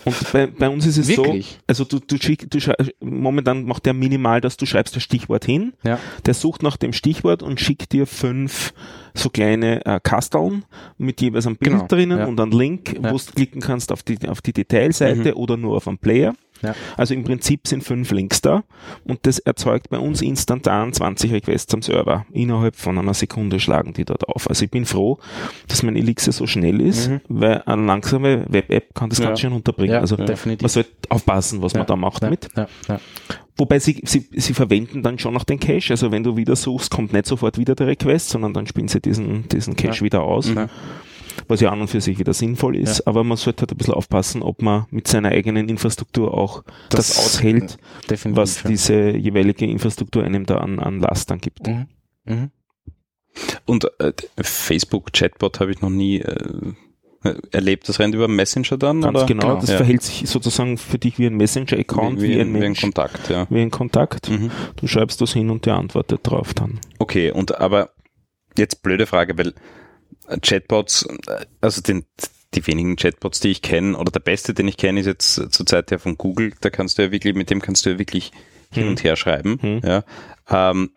Und 0.05 0.33
bei, 0.33 0.47
bei 0.47 0.69
uns 0.69 0.87
ist 0.87 0.97
es 0.99 1.09
Wirklich? 1.09 1.51
so, 1.51 1.65
also 1.67 1.85
du, 1.85 1.99
du, 1.99 2.17
schick, 2.17 2.49
du 2.49 2.59
momentan 3.01 3.65
macht 3.65 3.87
der 3.87 3.93
minimal, 3.93 4.41
dass 4.41 4.57
du 4.57 4.65
schreibst 4.65 4.95
das 4.95 5.03
Stichwort 5.03 5.45
hin, 5.45 5.73
Ja. 5.85 5.99
der 6.25 6.35
sucht 6.35 6.63
nach 6.63 6.77
dem 6.77 6.93
Stichwort 6.93 7.43
und 7.43 7.61
schickt 7.61 7.93
dir 7.93 8.07
fünf 8.07 8.73
so 9.15 9.31
kleine 9.31 9.85
äh, 9.85 10.01
Kasteln 10.03 10.65
mit 10.97 11.21
jeweils 11.21 11.47
einem 11.47 11.57
Bild 11.57 11.73
Genau, 11.73 11.87
drinnen 11.89 12.19
ja. 12.21 12.27
und 12.27 12.41
einen 12.41 12.53
Link, 12.53 12.95
Ja. 13.03 13.13
wo 13.13 13.19
du 13.19 13.25
klicken 13.35 13.61
kannst 13.61 13.91
auf 13.93 14.03
die, 14.05 14.29
auf 14.29 14.41
die 14.43 14.53
Detailseite 14.53 15.35
oder 15.37 15.57
nur 15.57 15.77
auf 15.77 15.89
einen 15.89 15.99
Player. 15.99 16.35
Ja. 16.63 16.75
Also 16.97 17.15
im 17.15 17.25
Prinzip 17.25 17.67
sind 17.67 17.85
fünf 17.85 18.11
Links 18.11 18.41
da 18.41 18.65
und 19.05 19.21
das 19.27 19.39
erzeugt 19.39 19.91
bei 19.91 19.99
uns 19.99 20.23
instantan 20.23 20.93
20 20.93 21.33
Requests 21.33 21.73
am 21.75 21.83
Server. 21.83 22.27
Innerhalb 22.33 22.77
von 22.77 22.99
einer 22.99 23.15
Sekunde 23.15 23.61
schlagen 23.61 23.93
die 23.93 24.05
dort 24.05 24.29
auf. 24.29 24.49
Also 24.49 24.65
ich 24.65 24.71
bin 24.71 24.85
froh, 24.87 25.19
dass 25.69 25.83
mein 25.83 25.97
Elixir 25.97 26.33
so 26.33 26.47
schnell 26.47 26.81
ist, 26.81 27.09
Mhm. 27.11 27.21
weil 27.29 27.63
eine 27.67 27.85
langsame 27.85 28.45
Web-App 28.49 28.95
kann 28.95 29.11
das 29.11 29.19
Ja. 29.19 29.27
ganz 29.27 29.41
schön 29.41 29.53
unterbringen. 29.53 29.93
Ja, 29.95 30.01
also 30.01 30.17
definitiv. 30.17 30.63
man 30.63 30.69
sollte 30.71 30.91
aufpassen, 31.09 31.63
was 31.63 31.75
man 31.75 31.87
da 31.87 31.97
macht 31.97 32.23
mit. 32.23 32.49
Wobei 33.59 33.79
sie, 33.79 34.03
sie, 34.05 34.29
sie 34.33 34.53
verwenden 34.53 35.03
dann 35.03 35.19
schon 35.19 35.33
noch 35.33 35.45
den 35.45 35.59
Cache. 35.59 35.91
Also 35.93 36.13
wenn 36.13 36.23
du 36.23 36.37
wieder 36.37 36.57
suchst, 36.57 36.91
kommt 36.91 37.15
nicht 37.15 37.25
sofort 37.27 37.57
wieder 37.57 37.75
der 37.75 37.87
Request, 37.87 38.29
sondern 38.29 38.53
dann 38.53 38.67
spielen 38.67 38.89
sie 38.89 39.01
diesen, 39.01 39.49
diesen 39.49 39.77
Cache 39.77 40.03
wieder 40.05 40.23
aus. 40.23 40.53
Ja. 40.55 40.69
Was 41.49 41.61
ja 41.61 41.71
an 41.71 41.81
und 41.81 41.89
für 41.89 42.01
sich 42.01 42.19
wieder 42.19 42.35
sinnvoll 42.35 42.77
ist. 42.77 42.99
Ja. 42.99 43.03
Aber 43.07 43.23
man 43.25 43.37
sollte 43.37 43.63
halt 43.63 43.73
ein 43.73 43.77
bisschen 43.79 43.95
aufpassen, 43.95 44.43
ob 44.43 44.63
man 44.63 44.87
mit 44.91 45.07
seiner 45.09 45.29
eigenen 45.31 45.69
Infrastruktur 45.69 46.35
auch 46.35 46.63
das, 46.91 47.09
Das- 47.15 47.19
aushält, 47.37 47.77
Definitiv. 48.11 48.37
was 48.37 48.63
diese 48.65 49.11
jeweilige 49.17 49.67
Infrastruktur 49.67 50.25
einem 50.25 50.45
da 50.47 50.59
an, 50.59 50.79
an 50.81 51.01
Last 51.01 51.31
dann 51.31 51.39
gibt. 51.41 51.67
Mhm. 51.67 51.87
Mhm. 52.25 52.51
Und 53.67 53.87
äh, 54.01 54.13
Facebook-Chatbot 54.41 55.61
habe 55.61 55.71
ich 55.73 55.81
noch 55.83 55.91
nie 55.91 56.21
äh, 56.21 56.63
erlebt. 57.53 57.89
Das 57.89 57.99
rennt 57.99 58.15
über 58.15 58.29
Messenger 58.29 58.79
dann? 58.79 59.01
Ganz 59.03 59.17
oder? 59.19 59.27
genau. 59.27 59.57
Das 59.61 59.71
Ja. 59.71 59.77
verhält 59.77 60.03
sich 60.03 60.29
sozusagen 60.29 60.79
für 60.79 60.99
dich 60.99 61.19
wie 61.19 61.27
ein 61.27 61.37
Messenger-Account, 61.37 62.21
wie, 62.23 62.29
wie, 62.31 62.41
ein 62.41 62.53
wie 62.53 62.57
ein 62.57 62.61
Mensch, 62.61 62.81
Kontakt, 62.81 63.29
ja. 63.29 63.47
wie 63.51 63.61
ein 63.61 63.71
Kontakt. 63.71 64.31
Mhm. 64.31 64.51
Du 64.77 64.87
schreibst 64.87 65.21
das 65.21 65.33
hin 65.33 65.51
und 65.51 65.67
der 65.67 65.75
antwortet 65.77 66.21
drauf 66.23 66.55
dann. 66.55 66.81
Okay, 66.99 67.31
und 67.31 67.61
aber 67.61 67.91
jetzt 68.57 68.83
blöde 68.83 69.07
Frage, 69.07 69.37
weil 69.37 69.49
äh, 69.49 69.53
Chatbots, 70.43 71.07
also 71.61 71.81
den, 71.83 72.05
die 72.55 72.67
wenigen 72.67 72.97
Chatbots, 72.97 73.41
die 73.41 73.51
ich 73.51 73.63
kenne, 73.63 73.97
oder 73.97 74.11
der 74.11 74.21
beste, 74.21 74.55
den 74.55 74.69
ich 74.69 74.77
kenne, 74.77 75.01
ist 75.01 75.07
jetzt 75.07 75.35
zurzeit 75.53 75.91
der 75.91 75.99
von 75.99 76.17
Google. 76.17 76.53
Da 76.61 76.71
kannst 76.71 76.99
du 76.99 77.03
ja 77.03 77.11
wirklich, 77.13 77.35
mit 77.35 77.51
dem 77.51 77.61
kannst 77.61 77.87
du 77.87 77.91
ja 77.91 77.99
wirklich 77.99 78.33
hin 78.73 78.85
Hm. 78.85 78.89
und 78.91 79.05
her 79.05 79.17
schreiben. 79.17 79.59
Hm. 79.61 79.81
Ja. 79.85 80.05
Ähm, 80.49 80.91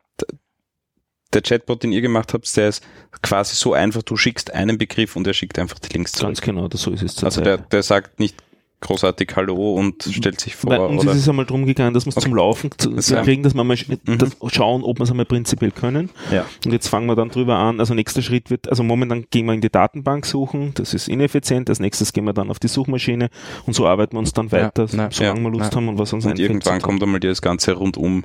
der 1.33 1.43
Chatbot, 1.43 1.83
den 1.83 1.91
ihr 1.91 2.01
gemacht 2.01 2.33
habt, 2.33 2.55
der 2.57 2.69
ist 2.69 2.83
quasi 3.21 3.55
so 3.55 3.73
einfach, 3.73 4.01
du 4.01 4.17
schickst 4.17 4.51
einen 4.51 4.79
Begriff 4.79 5.15
und 5.15 5.27
er 5.27 5.33
schickt 5.33 5.59
einfach 5.59 5.77
die 5.77 5.89
Links 5.93 6.13
zurück. 6.13 6.29
Ganz 6.29 6.41
genau, 6.41 6.67
das 6.67 6.81
so 6.81 6.91
ist 6.91 7.03
es 7.03 7.23
Also 7.23 7.41
zurzeit. 7.41 7.45
der, 7.45 7.57
der 7.57 7.83
sagt 7.83 8.19
nicht 8.19 8.35
großartig 8.81 9.31
Hallo 9.35 9.73
und 9.75 10.03
stellt 10.03 10.39
sich 10.39 10.55
vor. 10.55 10.69
Bei 10.69 10.79
uns 10.79 11.01
oder 11.01 11.11
ist 11.11 11.17
es 11.19 11.29
einmal 11.29 11.45
darum 11.45 11.65
gegangen, 11.65 11.93
dass 11.93 12.05
wir 12.05 12.15
es 12.15 12.23
zum 12.23 12.33
Laufen 12.33 12.69
zu, 12.77 12.91
Das 12.91 13.07
kriegen, 13.11 13.43
dass 13.43 13.53
wir 13.53 13.63
mal 13.63 13.73
sch- 13.75 13.97
Mhm. 14.05 14.17
das 14.19 14.35
schauen, 14.53 14.83
ob 14.83 14.99
wir 14.99 15.03
es 15.03 15.11
einmal 15.11 15.25
prinzipiell 15.25 15.71
können. 15.71 16.09
ja. 16.31 16.45
Und 16.65 16.71
jetzt 16.71 16.87
fangen 16.87 17.05
wir 17.07 17.15
dann 17.15 17.29
drüber 17.29 17.57
an. 17.57 17.79
Also 17.79 17.93
nächster 17.93 18.21
Schritt 18.21 18.49
wird, 18.49 18.69
also 18.69 18.83
momentan 18.83 19.25
gehen 19.31 19.45
wir 19.47 19.53
in 19.53 19.61
die 19.61 19.69
Datenbank 19.69 20.25
suchen, 20.25 20.71
das 20.75 20.93
ist 20.93 21.09
ineffizient. 21.09 21.69
Als 21.69 21.79
nächstes 21.79 22.13
gehen 22.13 22.23
wir 22.25 22.33
dann 22.33 22.49
auf 22.49 22.59
die 22.59 22.69
Suchmaschine 22.69 23.29
und 23.65 23.73
so 23.73 23.85
arbeiten 23.85 24.13
wir 24.15 24.19
uns 24.19 24.31
dann 24.33 24.51
weiter, 24.51 24.83
ja, 24.83 24.87
solange 24.87 25.13
ja, 25.13 25.35
wir 25.35 25.49
Lust 25.51 25.71
ja. 25.71 25.75
haben 25.77 25.89
und 25.89 25.99
was 25.99 26.13
uns 26.13 26.23
Und 26.25 26.31
einfällt. 26.31 26.49
irgendwann 26.49 26.81
kommt 26.81 27.03
einmal 27.03 27.19
das 27.19 27.41
Ganze 27.41 27.73
rundum, 27.73 28.23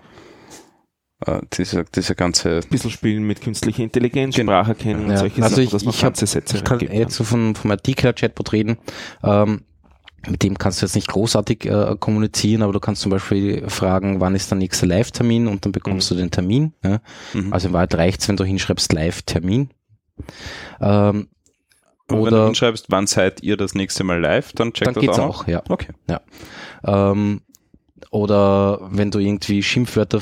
äh, 1.27 1.41
dieser, 1.53 1.85
dieser 1.85 2.15
ganze, 2.15 2.57
ein 2.63 2.69
bisschen 2.71 2.91
spielen 2.91 3.25
mit 3.25 3.41
künstlicher 3.41 3.83
Intelligenz, 3.83 4.37
Genau. 4.37 4.53
Spracherkennung 4.53 5.07
und 5.07 5.11
Ja, 5.13 5.17
solche 5.19 5.43
also 5.43 5.55
Sachen, 5.57 5.65
ich- 5.65 5.71
dass 5.71 5.85
man 5.85 5.95
ich 5.95 5.97
hab- 6.05 6.11
ganze 6.13 6.27
Sätze 6.27 6.57
Ich 6.59 6.65
kann 6.65 6.81
jetzt 6.81 7.15
so 7.17 7.25
von, 7.25 7.55
vom 7.55 7.71
Artikel-Chatbot 7.71 8.53
reden. 8.53 8.79
Ähm, 9.23 9.63
mit 10.29 10.43
dem 10.43 10.59
kannst 10.59 10.81
du 10.81 10.87
jetzt 10.87 10.95
nicht 10.95 11.09
großartig 11.09 11.67
äh, 11.67 11.97
kommunizieren, 11.99 12.63
aber 12.63 12.73
du 12.73 12.81
kannst 12.81 13.03
zum 13.03 13.11
Beispiel 13.11 13.69
fragen, 13.69 14.21
wann 14.21 14.35
ist 14.35 14.51
der 14.51 14.59
nächste 14.59 14.87
Live-Termin 14.87 15.47
und 15.49 15.65
dann 15.65 15.73
bekommst 15.73 16.11
du 16.11 16.15
den 16.15 16.31
Termin. 16.31 16.73
Ja? 16.83 17.01
mhm. 17.33 17.53
Also 17.53 17.69
in 17.69 17.75
Wahrheit 17.75 17.95
reicht's, 17.95 18.29
wenn 18.29 18.37
du 18.37 18.45
hinschreibst 18.45 18.93
Live-Termin. 18.93 19.71
Ähm, 20.81 21.29
Und 22.09 22.09
wenn 22.09 22.17
du 22.17 22.23
oder 22.23 22.45
hinschreibst, 22.47 22.87
wann 22.89 23.07
seid 23.07 23.43
ihr 23.43 23.57
das 23.57 23.75
nächste 23.75 24.05
Mal 24.05 24.21
live, 24.21 24.53
dann 24.53 24.73
checkt 24.73 24.89
dann 24.89 24.95
das 24.95 25.01
geht's 25.03 25.19
auch. 25.19 25.43
auch, 25.43 25.49
ja. 25.49 25.63
Okay. 25.69 25.93
Ähm, 26.85 27.41
oder 28.15 28.79
wenn 28.93 29.11
du 29.11 29.19
irgendwie 29.19 29.61
Schimpfwörter 29.61 30.21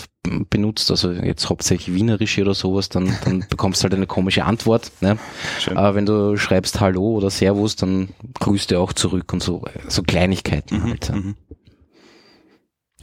benutzt, 0.49 0.90
also 0.90 1.12
jetzt 1.12 1.51
hauptsächlich 1.51 1.95
wienerische 1.95 2.40
oder 2.40 2.55
sowas, 2.55 2.88
dann, 2.88 3.14
dann 3.22 3.45
bekommst 3.51 3.82
du 3.82 3.84
halt 3.84 3.93
eine 3.95 4.07
komische 4.07 4.47
Antwort. 4.47 4.90
Ne? 5.03 5.18
Aber 5.74 5.95
wenn 5.95 6.07
du 6.07 6.38
schreibst 6.38 6.80
Hallo 6.80 7.03
oder 7.18 7.28
Servus, 7.28 7.76
dann 7.76 8.09
grüßt 8.40 8.72
er 8.72 8.80
auch 8.80 8.95
zurück 8.95 9.30
und 9.34 9.43
so, 9.43 9.64
so 9.88 10.03
Kleinigkeiten 10.03 10.78
Mhm, 10.78 10.88
halt. 10.88 11.09
ja. 11.11 11.16
mhm. 11.16 11.36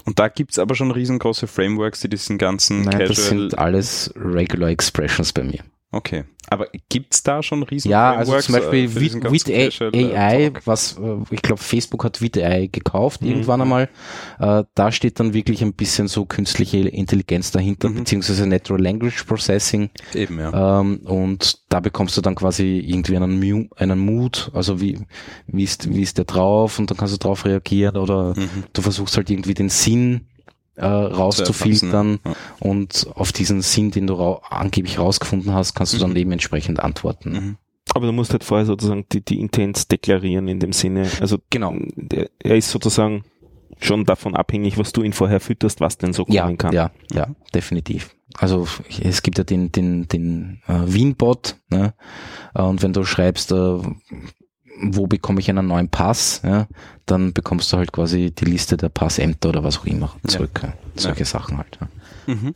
Und 0.05 0.17
da 0.17 0.27
gibt's 0.27 0.57
aber 0.57 0.73
schon 0.73 0.89
riesengroße 0.89 1.45
Frameworks, 1.45 1.99
die 1.99 2.09
diesen 2.09 2.39
ganzen 2.39 2.81
Nein, 2.81 2.97
das 2.99 3.09
Casual. 3.09 3.27
sind 3.27 3.59
alles 3.59 4.11
Regular 4.15 4.69
Expressions 4.71 5.33
bei 5.33 5.43
mir. 5.43 5.59
Okay. 5.91 6.23
Aber 6.51 6.67
gibt's 6.89 7.21
da 7.23 7.41
schon 7.43 7.61
riesen 7.63 7.89
Ja, 7.91 8.13
also 8.15 8.37
zum 8.39 8.53
Beispiel 8.55 8.93
with, 8.95 9.13
with 9.23 9.45
AI, 9.93 10.51
was 10.65 10.97
äh, 10.97 11.17
ich 11.31 11.41
glaube 11.41 11.61
Facebook 11.61 12.03
hat 12.03 12.21
with 12.21 12.31
AI 12.37 12.67
gekauft 12.67 13.21
Mhm. 13.21 13.27
irgendwann 13.29 13.61
einmal. 13.61 13.89
Äh, 14.39 14.63
da 14.75 14.91
steht 14.91 15.19
dann 15.19 15.33
wirklich 15.33 15.61
ein 15.63 15.73
bisschen 15.73 16.07
so 16.07 16.25
künstliche 16.25 16.77
Intelligenz 16.79 17.51
dahinter, 17.51 17.89
Mhm. 17.89 17.95
beziehungsweise 17.95 18.47
Natural 18.47 18.81
Language 18.81 19.23
Processing. 19.25 19.89
Eben, 20.15 20.39
ja. 20.39 20.79
Ähm, 20.81 20.97
und 21.05 21.59
da 21.69 21.79
bekommst 21.79 22.17
du 22.17 22.21
dann 22.21 22.35
quasi 22.35 22.83
irgendwie 22.85 23.15
einen, 23.15 23.39
Mu 23.39 23.67
einen 23.75 23.99
Mood, 23.99 24.51
also 24.53 24.81
wie, 24.81 24.99
wie, 25.47 25.63
ist, 25.63 25.89
wie 25.93 26.01
ist 26.01 26.17
der 26.17 26.25
drauf 26.25 26.79
und 26.79 26.89
dann 26.89 26.97
kannst 26.97 27.13
du 27.13 27.17
drauf 27.19 27.45
reagieren 27.45 27.97
oder 27.97 28.33
Mhm. 28.37 28.63
du 28.73 28.81
versuchst 28.81 29.17
halt 29.17 29.29
irgendwie 29.29 29.53
den 29.55 29.69
Sinn 29.69 30.27
äh, 30.79 30.85
rauszufiltern 30.85 32.19
Ja. 32.25 32.33
und 32.59 33.07
auf 33.15 33.31
diesen 33.31 33.61
Sinn, 33.61 33.91
den 33.91 34.07
du 34.07 34.13
ra 34.15 34.41
angeblich 34.49 34.99
rausgefunden 34.99 35.53
hast, 35.53 35.73
kannst 35.75 35.93
du 35.93 35.97
dann 35.97 36.11
Mhm. 36.11 36.15
eben 36.17 36.31
entsprechend 36.33 36.79
antworten. 36.79 37.31
Mhm. 37.31 37.57
Aber 37.95 38.05
du 38.05 38.11
musst 38.13 38.31
halt 38.31 38.43
vorher 38.43 38.65
sozusagen 38.65 39.05
die, 39.11 39.21
die 39.21 39.39
Intents 39.39 39.87
deklarieren 39.87 40.47
in 40.47 40.59
dem 40.59 40.73
Sinne. 40.73 41.09
Also 41.21 41.37
Genau. 41.49 41.73
der, 41.95 42.29
er 42.43 42.55
ist 42.55 42.69
sozusagen 42.69 43.23
schon 43.79 44.05
davon 44.05 44.35
abhängig, 44.35 44.77
was 44.77 44.91
du 44.91 45.01
ihn 45.03 45.13
vorher 45.13 45.39
fütterst, 45.39 45.79
was 45.81 45.97
denn 45.97 46.13
so 46.13 46.25
kommen 46.25 46.35
Ja, 46.35 46.53
kann. 46.55 46.73
ja, 46.73 46.91
ja, 47.13 47.27
definitiv. 47.53 48.15
Also 48.37 48.67
es 49.01 49.23
gibt 49.23 49.37
ja 49.39 49.43
den, 49.43 49.71
den, 49.71 50.07
den 50.07 50.61
äh, 50.67 50.81
Wien-Bot, 50.85 51.55
ne? 51.71 51.93
Und 52.53 52.83
wenn 52.83 52.93
du 52.93 53.03
schreibst, 53.03 53.51
äh, 53.51 53.79
wo 54.81 55.07
bekomme 55.07 55.39
ich 55.39 55.49
einen 55.49 55.67
neuen 55.67 55.89
Pass, 55.89 56.41
ja, 56.43 56.67
dann 57.05 57.33
bekommst 57.33 57.71
du 57.73 57.77
halt 57.77 57.91
quasi 57.91 58.31
die 58.31 58.45
Liste 58.45 58.77
der 58.77 58.89
Passämter 58.89 59.49
oder 59.49 59.63
was 59.63 59.79
auch 59.79 59.85
immer 59.85 60.15
zurück. 60.27 60.61
Ja. 60.63 60.73
Solche 60.95 61.25
Sachen 61.25 61.57
halt. 61.57 61.77
Ja. 61.81 62.33
Mhm. 62.33 62.55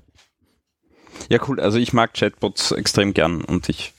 Ja, 1.29 1.39
cool. 1.47 1.59
Also 1.59 1.77
ich 1.77 1.93
mag 1.93 2.13
Chatbots 2.13 2.71
extrem 2.71 3.13
gern 3.13 3.41
und 3.41 3.69
ich 3.69 3.93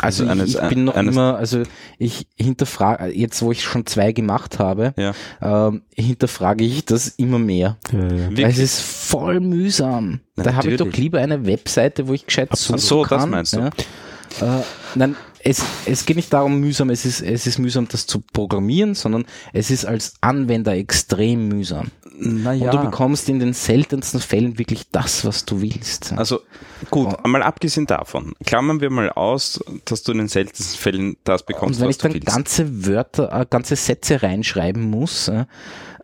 Also 0.00 0.24
ich, 0.24 0.30
eines- 0.30 0.54
ich 0.54 0.60
bin 0.68 0.84
noch 0.84 0.94
eines- 0.94 1.14
immer, 1.14 1.36
also 1.36 1.62
ich 1.98 2.28
hinterfrage, 2.36 3.06
jetzt 3.12 3.42
wo 3.42 3.50
ich 3.50 3.62
schon 3.64 3.84
zwei 3.86 4.12
gemacht 4.12 4.58
habe, 4.60 4.94
Ja. 4.96 5.12
ähm, 5.42 5.82
hinterfrage 5.94 6.64
ich 6.64 6.84
das 6.84 7.08
immer 7.08 7.38
mehr. 7.40 7.76
Ja, 7.92 7.98
ja. 8.12 8.30
Weil 8.36 8.44
es 8.44 8.58
ist 8.58 8.80
voll 8.80 9.40
mühsam. 9.40 10.20
Na, 10.36 10.44
da 10.44 10.54
habe 10.54 10.70
ich 10.70 10.76
doch 10.76 10.92
lieber 10.92 11.18
eine 11.18 11.46
Webseite, 11.46 12.06
wo 12.08 12.12
ich 12.14 12.26
gescheit 12.26 12.56
suchen 12.56 12.78
so, 12.78 13.04
das 13.04 13.20
kann. 13.22 13.30
meinst 13.30 13.54
du. 13.56 13.58
Ja. 13.60 13.68
Äh, 14.60 14.62
nein, 14.94 15.16
es, 15.44 15.62
es 15.86 16.04
geht 16.06 16.16
nicht 16.16 16.32
darum 16.32 16.60
mühsam, 16.60 16.90
es 16.90 17.04
ist, 17.04 17.20
es 17.20 17.46
ist 17.46 17.58
mühsam, 17.58 17.88
das 17.88 18.06
zu 18.06 18.20
programmieren, 18.20 18.94
sondern 18.94 19.24
es 19.52 19.70
ist 19.70 19.84
als 19.84 20.14
Anwender 20.20 20.72
extrem 20.74 21.48
mühsam. 21.48 21.90
Naja. 22.20 22.70
Und 22.72 22.74
du 22.74 22.84
bekommst 22.90 23.28
in 23.28 23.38
den 23.38 23.52
seltensten 23.52 24.20
Fällen 24.20 24.58
wirklich 24.58 24.90
das, 24.90 25.24
was 25.24 25.44
du 25.44 25.60
willst. 25.62 26.12
Also 26.16 26.40
gut, 26.90 27.14
Oh. 27.24 27.28
mal 27.28 27.44
abgesehen 27.44 27.86
davon, 27.86 28.32
klammern 28.44 28.80
wir 28.80 28.90
mal 28.90 29.10
aus, 29.10 29.60
dass 29.84 30.02
du 30.02 30.10
in 30.12 30.18
den 30.18 30.28
seltensten 30.28 30.76
Fällen 30.78 31.16
das 31.22 31.44
bekommst, 31.44 31.76
Und 31.76 31.82
wenn 31.82 31.88
was 31.90 31.96
ich 31.96 32.02
dann 32.02 32.12
du 32.12 32.14
willst. 32.16 32.26
ganze 32.26 32.86
Wörter, 32.86 33.32
äh, 33.40 33.46
ganze 33.48 33.76
Sätze 33.76 34.20
reinschreiben 34.22 34.90
muss, 34.90 35.28
äh, 35.28 35.44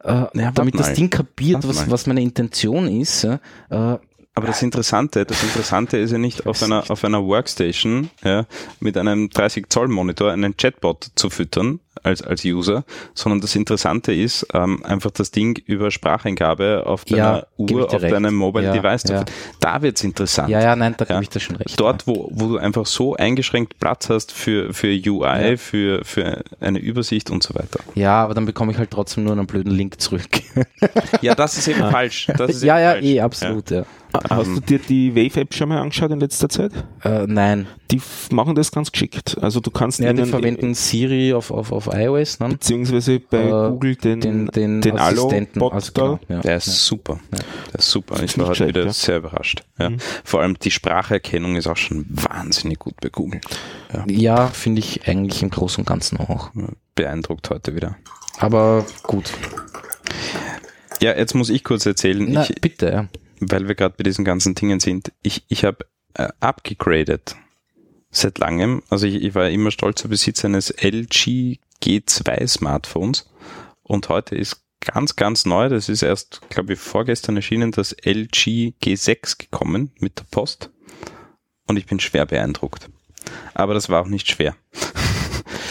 äh, 0.05 0.11
warte 0.35 0.53
damit 0.55 0.79
das. 0.79 0.93
Ding 0.93 1.11
kapiert, 1.11 1.67
was, 1.67 1.91
was 1.91 2.07
meine 2.07 2.23
Intention 2.23 2.87
ist, 2.87 3.25
äh, 3.25 3.39
äh, 3.71 3.99
Aber 4.37 4.49
das 4.49 4.63
Interessante, 4.63 5.25
das 5.25 5.43
Interessante 5.45 5.97
ist 5.97 6.11
ja 6.11 6.19
nicht 6.19 6.45
auf 6.47 6.61
einer, 6.63 6.91
auf 6.91 7.05
einer 7.05 7.25
Workstation 7.25 8.11
ja, 8.25 8.47
mit 8.81 8.97
einem 8.99 9.31
30 9.31 9.67
Zoll 9.69 9.87
Monitor 9.87 10.33
einen 10.33 10.57
Chatbot 10.57 11.11
zu 11.15 11.31
füttern 11.31 11.79
als, 12.03 12.21
als 12.21 12.45
User, 12.45 12.85
sondern 13.15 13.41
das 13.41 13.55
Interessante 13.55 14.13
ist, 14.13 14.45
ähm, 14.53 14.85
einfach 14.85 15.13
das 15.13 15.31
Ding 15.31 15.57
über 15.67 15.93
Spracheingabe 15.93 16.83
auf 16.85 17.05
deiner 17.05 17.19
Ja, 17.39 17.47
Uhr, 17.57 17.87
auf 17.95 18.03
recht. 18.03 18.13
deinem 18.13 18.35
Mobile 18.35 18.65
Ja, 18.65 18.73
Device 18.73 19.05
zu 19.05 19.13
ja. 19.13 19.19
füttern. 19.21 19.35
Da 19.61 19.83
wird's 19.83 20.03
interessant. 20.03 20.49
ja, 20.51 20.61
ja, 20.61 20.75
nein, 20.75 20.97
da 20.99 21.05
gebe 21.05 21.23
ich 21.23 21.29
dir 21.29 21.39
schon 21.39 21.55
recht. 21.55 21.79
Dort, 21.79 22.09
wo, 22.09 22.29
wo 22.33 22.49
du 22.49 22.57
einfach 22.59 22.87
so 22.87 23.15
eingeschränkt 23.15 23.79
Platz 23.79 24.11
hast 24.11 24.33
für, 24.33 24.75
für 24.75 24.89
UI, 24.89 25.57
für, 25.57 26.05
für 26.05 26.43
eine 26.59 26.81
Übersicht 26.81 27.31
und 27.31 27.45
so 27.45 27.55
weiter. 27.55 27.79
Ja, 27.95 28.25
aber 28.25 28.35
dann 28.35 28.47
bekomme 28.47 28.73
ich 28.73 28.79
halt 28.79 28.91
trotzdem 28.91 29.23
nur 29.23 29.33
einen 29.35 29.47
blöden 29.47 29.71
Link 29.73 30.01
zurück. 30.01 30.27
Ja, 31.21 31.37
das 31.37 31.57
ist 31.57 31.69
eben 31.69 31.79
falsch. 31.91 32.27
Das 32.37 32.51
ist 32.51 32.63
ja, 32.65 32.77
eben 32.79 32.83
ja, 32.85 32.91
falsch. 32.95 33.05
eh, 33.05 33.21
absolut, 33.21 33.71
ja. 33.71 33.85
Hast 34.31 34.49
du 34.49 34.61
dir 34.61 34.79
die 34.79 35.15
Wave-App 35.15 35.55
schon 35.55 35.69
mal 35.69 35.81
angeschaut 35.81 36.11
in 36.11 36.21
letzter 36.21 36.49
Zeit? 36.49 36.73
Äh, 37.03 37.27
nein, 37.27 37.67
Die 37.91 38.01
machen 38.31 38.55
das 38.55 38.71
ganz 38.71 38.93
geschickt. 38.93 39.37
Also 39.41 39.61
du 39.61 39.71
kannst 39.71 39.99
ja, 39.99 40.13
die 40.13 40.25
verwenden 40.25 40.75
Siri 40.75 41.33
auf, 41.33 41.51
auf, 41.51 41.73
auf 41.73 41.89
iOS, 41.93 42.39
ne? 42.41 42.51
beziehungsweise 42.51 43.19
bei 43.21 43.43
Äh, 43.45 43.51
Google 43.71 43.97
den, 43.97 44.21
den, 44.21 44.47
den, 44.47 44.81
den 44.81 44.99
Assistenten. 44.99 45.63
Also, 45.63 45.93
da. 45.93 46.03
genau, 46.03 46.21
ja. 46.29 46.41
Der 46.41 46.57
ist 46.57 46.87
super. 46.87 47.19
Der 47.33 47.79
ist 47.79 47.91
super. 47.91 48.23
Ich 48.23 48.39
war 48.39 48.49
heute 48.49 48.69
wieder 48.69 48.85
ja. 48.87 48.93
sehr 48.93 49.19
überrascht. 49.19 49.65
Ja. 49.79 49.91
Mhm. 49.91 49.97
Vor 50.23 50.41
allem 50.41 50.59
die 50.59 50.71
Spracherkennung 50.71 51.57
ist 51.57 51.67
auch 51.67 51.77
schon 51.77 52.07
wahnsinnig 52.09 52.79
gut 52.79 52.95
bei 53.01 53.09
Google. 53.09 53.41
Ja, 54.07 54.47
finde 54.49 54.81
ich 54.81 55.09
eigentlich 55.09 55.43
im 55.43 55.51
Großen 55.51 55.83
und 55.83 55.87
Ganzen 55.87 56.19
auch. 56.19 56.51
Beeindruckt 56.95 57.51
heute 57.51 57.75
wieder. 57.75 57.97
Aber 58.39 58.85
gut. 59.03 59.33
Ja, 61.01 61.17
jetzt 61.17 61.35
muss 61.35 61.51
ich 61.51 61.65
kurz 61.65 61.85
erzählen, 61.87 62.27
Na, 62.31 62.43
ich, 62.49 62.61
bitte, 62.61 62.87
ja. 62.91 63.09
Weil 63.41 63.69
wir 63.69 63.75
gerade 63.75 63.95
bei 63.97 64.05
diesen 64.05 64.25
ganzen 64.25 64.55
Dingen 64.55 64.81
sind. 64.81 65.13
Ich, 65.23 65.45
ich 65.49 65.65
habe 65.65 65.87
äh, 66.15 66.29
abgegradet 66.41 67.37
seit 68.11 68.39
langem. 68.39 68.83
Also 68.89 69.07
ich, 69.07 69.17
ich 69.17 69.35
war 69.35 69.51
immer 69.51 69.71
stolzer 69.71 70.09
Besitzer 70.09 70.47
eines 70.47 70.71
LG 70.71 71.59
G2 71.83 72.47
Smartphones 72.47 73.29
und 73.83 74.09
heute 74.09 74.37
ist 74.37 74.63
ganz, 74.81 75.17
ganz 75.17 75.45
neu, 75.45 75.69
das 75.69 75.89
ist 75.89 76.03
erst, 76.03 76.43
glaube 76.51 76.75
ich, 76.75 76.79
vorgestern 76.79 77.37
erschienen, 77.37 77.73
das 77.73 77.93
LG 77.93 78.75
G6 78.83 79.39
gekommen 79.39 79.91
mit 79.99 80.19
der 80.19 80.25
Post 80.31 80.71
und 81.67 81.77
ich 81.77 81.87
bin 81.87 82.01
schwer 82.01 82.27
beeindruckt. 82.27 82.89
Aber 83.55 83.75
das 83.75 83.89
war 83.89 84.03
auch 84.03 84.09
nicht 84.09 84.31
schwer. 84.31 84.55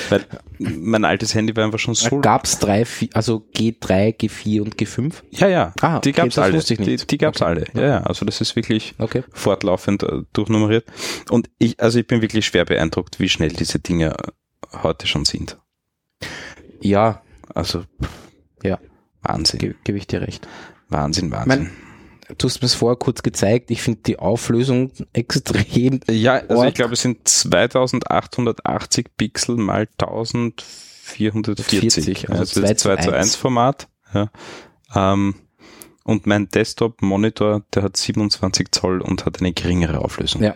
Weil 0.09 0.25
mein 0.59 1.05
altes 1.05 1.33
Handy 1.35 1.55
war 1.55 1.63
einfach 1.65 1.79
schon 1.79 1.95
so 1.95 2.19
Gab 2.19 2.45
es 2.45 2.59
drei, 2.59 2.85
also 3.13 3.45
G3, 3.55 4.15
G4 4.17 4.61
und 4.61 4.75
G5? 4.75 5.13
Ja, 5.31 5.47
ja, 5.47 5.73
Ah, 5.81 5.99
die 5.99 6.09
okay, 6.09 6.21
gab's 6.21 6.35
das 6.35 6.43
alle. 6.45 6.59
Die, 6.85 6.97
die 7.05 7.17
gab's 7.17 7.41
Okay. 7.41 7.49
alle. 7.49 7.65
Ja, 7.73 7.81
ja, 7.87 8.01
also 8.03 8.25
das 8.25 8.41
ist 8.41 8.55
wirklich 8.55 8.95
Okay. 8.99 9.23
fortlaufend 9.31 10.03
äh, 10.03 10.21
durchnummeriert. 10.33 10.85
Und 11.29 11.49
ich, 11.57 11.79
also 11.79 11.99
ich 11.99 12.07
bin 12.07 12.21
wirklich 12.21 12.45
schwer 12.45 12.65
beeindruckt, 12.65 13.19
wie 13.19 13.29
schnell 13.29 13.49
diese 13.49 13.79
Dinge 13.79 14.11
äh, 14.17 14.77
heute 14.83 15.07
schon 15.07 15.25
sind. 15.25 15.57
Ja, 16.81 17.21
Also 17.53 17.83
Ja. 18.63 18.79
Wahnsinn, 19.21 19.59
gebe 19.59 19.75
geb 19.83 19.95
ich 19.95 20.07
dir 20.07 20.21
recht. 20.21 20.47
Wahnsinn, 20.89 21.31
Wahnsinn. 21.31 21.63
Mein, 21.63 21.71
du 22.37 22.47
hast 22.47 22.61
mir 22.61 22.65
es 22.65 22.73
vorher 22.75 22.97
kurz 22.97 23.23
gezeigt. 23.23 23.71
Ich 23.71 23.81
finde 23.81 24.01
die 24.05 24.19
Auflösung 24.19 24.91
extrem. 25.13 25.99
ja, 26.09 26.33
also 26.35 26.55
Org. 26.57 26.69
ich 26.69 26.75
glaube, 26.75 26.93
es 26.93 27.01
sind 27.01 27.27
2880 27.27 29.17
Pixel 29.17 29.57
mal 29.57 29.87
1000 29.99 30.63
440. 31.05 31.79
40, 31.79 32.29
also 32.29 32.41
also 32.41 32.61
das 32.61 32.69
2 32.77 32.95
2 32.95 32.95
zu 33.01 33.09
zu 33.09 33.15
1 33.15 33.35
Format. 33.35 33.87
Ja. 34.13 34.31
Ähm, 34.95 35.35
und 36.05 36.27
mein 36.27 36.49
Desktop-Monitor, 36.49 37.63
der 37.73 37.83
hat 37.83 37.97
27 37.97 38.71
Zoll 38.71 39.01
und 39.01 39.25
hat 39.25 39.39
eine 39.39 39.53
geringere 39.53 39.99
Auflösung. 39.99 40.41
Ja. 40.43 40.55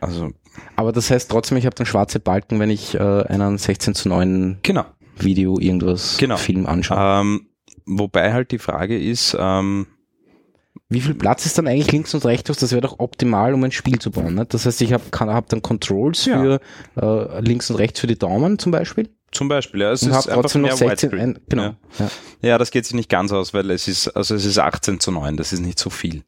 Also, 0.00 0.30
Aber 0.76 0.92
das 0.92 1.10
heißt 1.10 1.30
trotzdem, 1.30 1.58
ich 1.58 1.66
habe 1.66 1.76
dann 1.76 1.86
schwarze 1.86 2.20
Balken, 2.20 2.58
wenn 2.58 2.70
ich 2.70 2.94
äh, 2.94 2.98
einen 2.98 3.58
16 3.58 3.94
zu 3.94 4.08
9 4.08 4.58
genau. 4.62 4.86
Video, 5.16 5.58
irgendwas, 5.58 6.16
Genau. 6.16 6.36
Film 6.36 6.66
anschaue. 6.66 7.20
Ähm, 7.20 7.48
wobei 7.86 8.32
halt 8.32 8.50
die 8.50 8.58
Frage 8.58 8.98
ist, 8.98 9.36
ähm, 9.38 9.86
Wie 10.88 11.00
viel 11.00 11.14
Platz 11.14 11.46
ist 11.46 11.56
dann 11.58 11.66
eigentlich 11.68 11.90
links 11.92 12.14
und 12.14 12.24
rechts? 12.24 12.58
Das 12.58 12.70
wäre 12.72 12.80
doch 12.80 12.98
optimal, 12.98 13.54
um 13.54 13.62
ein 13.64 13.72
Spiel 13.72 13.98
zu 13.98 14.10
bauen. 14.10 14.34
Ne? 14.34 14.46
Das 14.46 14.66
heißt, 14.66 14.80
ich 14.82 14.92
habe 14.92 15.04
hab 15.12 15.48
dann 15.48 15.62
Controls 15.62 16.24
Ja. 16.26 16.40
für 16.40 16.60
äh, 17.00 17.40
links 17.40 17.70
und 17.70 17.76
rechts 17.76 18.00
für 18.00 18.06
die 18.06 18.18
Daumen 18.18 18.58
zum 18.58 18.72
Beispiel. 18.72 19.08
zum 19.32 19.48
Beispiel, 19.48 19.80
ja, 19.82 19.92
es 19.92 20.02
Und 20.02 20.10
ist 20.10 20.16
einfach 20.28 20.42
trotzdem 20.42 20.62
noch 20.62 20.68
mehr 20.68 20.76
16. 20.76 21.10
Widescreen. 21.12 21.36
Ein, 21.36 21.42
genau. 21.48 21.62
Ja. 21.64 21.74
Ja. 21.98 22.08
ja, 22.42 22.58
das 22.58 22.70
geht 22.72 22.84
sich 22.86 22.94
nicht 22.94 23.08
ganz 23.08 23.32
aus, 23.32 23.54
weil 23.54 23.70
es 23.70 23.86
ist, 23.88 24.08
also 24.16 24.34
es 24.34 24.44
ist 24.44 24.58
18 24.58 24.98
zu 25.00 25.12
9, 25.12 25.36
das 25.36 25.52
ist 25.52 25.60
nicht 25.60 25.78
so 25.78 25.90
viel. 25.90 26.22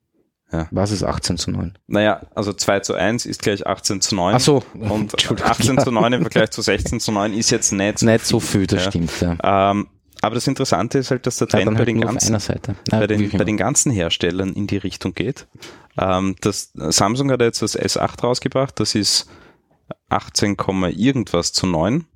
Was 0.71 0.91
ist 0.91 1.03
18 1.03 1.39
zu 1.39 1.51
9? 1.51 1.79
Naja, 1.87 2.21
also 2.35 2.53
2 2.53 2.81
zu 2.81 2.93
1 2.95 3.25
ist 3.25 3.41
gleich 3.41 3.67
18 3.67 4.03
zu 4.03 4.15
9. 4.15 4.35
Ach 4.35 4.41
so. 4.41 4.63
Und 4.75 5.11
Entschuldigung. 5.15 5.51
18 5.51 5.79
zu 5.79 5.91
9 5.91 6.13
im 6.13 6.21
Vergleich 6.21 6.51
zu 6.51 6.61
16 6.61 7.01
zu 7.01 7.11
9 7.11 7.33
ist 7.33 7.49
jetzt 7.51 7.73
nicht 7.73 7.99
so 8.01 8.05
Nicht 8.07 8.27
so 8.27 8.39
viel, 8.39 8.67
das 8.67 8.85
Ja. 8.85 8.91
stimmt. 8.91 9.11
Ja. 9.23 9.71
Ähm, 9.71 9.87
aber 10.23 10.37
das 10.37 10.47
Interessante 10.47 10.99
ist 10.99 11.11
halt, 11.11 11.27
dass 11.27 11.37
der 11.37 11.49
Ja, 11.49 11.51
Trend 11.51 11.67
dann 11.67 11.75
bei, 11.75 11.79
halt 11.81 11.89
den 11.89 12.05
auf 12.05 12.11
ganzen. 12.13 12.33
Ja, 12.91 12.99
bei, 13.01 13.07
den, 13.07 13.31
bei 13.31 13.45
den 13.45 13.57
ganzen 13.57 13.93
Herstellern 13.93 14.53
in 14.55 14.67
die 14.67 14.79
Richtung 14.79 15.15
geht. 15.15 15.47
Ähm, 15.99 16.37
das, 16.41 16.71
Samsung 16.75 17.31
hat 17.31 17.41
jetzt 17.41 17.61
das 17.61 17.79
S8 17.79 18.23
rausgebracht, 18.23 18.79
das 18.81 18.95
ist 18.95 19.29
18, 20.09 20.57
irgendwas 20.97 21.53
zu 21.53 21.67
9. 21.67 22.07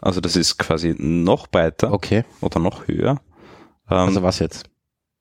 Also 0.00 0.20
das 0.20 0.36
ist 0.36 0.58
quasi 0.58 0.94
noch 0.98 1.46
breiter 1.46 1.92
Okay, 1.92 2.24
oder 2.40 2.58
noch 2.58 2.86
höher. 2.88 3.20
Ähm, 3.90 3.96
also 3.96 4.22
was 4.22 4.40
jetzt? 4.40 4.68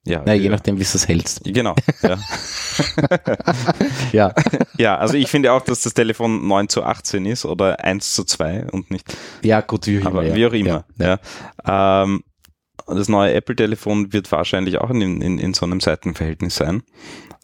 Ja, 0.05 0.21
Na, 0.25 0.33
je 0.33 0.43
höher. 0.43 0.51
nachdem, 0.51 0.75
wie 0.75 0.83
du 0.83 0.89
es 0.93 1.07
hältst. 1.07 1.41
Genau, 1.43 1.75
ja. 2.03 2.17
Ja, 4.11 4.33
ja, 4.77 4.97
also 4.97 5.15
ich 5.15 5.27
finde 5.29 5.51
auch, 5.53 5.61
dass 5.61 5.81
das 5.81 5.93
Telefon 5.93 6.47
9 6.47 6.69
zu 6.69 6.83
18 6.83 7.25
ist 7.25 7.45
oder 7.45 7.83
1 7.83 8.13
zu 8.13 8.23
2 8.23 8.67
und 8.71 8.91
nicht 8.91 9.05
ja 9.43 9.61
gut, 9.61 9.87
wie 9.87 10.01
auch 10.01 10.05
Aber 10.07 10.23
immer. 10.23 10.29
ja. 10.29 10.35
wie 10.35 10.45
auch 10.47 10.53
immer. 10.53 10.85
Ja. 10.97 11.19
Ja. 11.65 12.03
Ähm, 12.03 12.23
das 12.87 13.09
neue 13.09 13.33
Apple-Telefon 13.33 14.13
wird 14.13 14.31
wahrscheinlich 14.31 14.77
auch 14.79 14.89
in, 14.91 15.21
in, 15.21 15.39
in 15.39 15.53
so 15.53 15.65
einem 15.65 15.79
Seitenverhältnis 15.79 16.55
sein. 16.55 16.83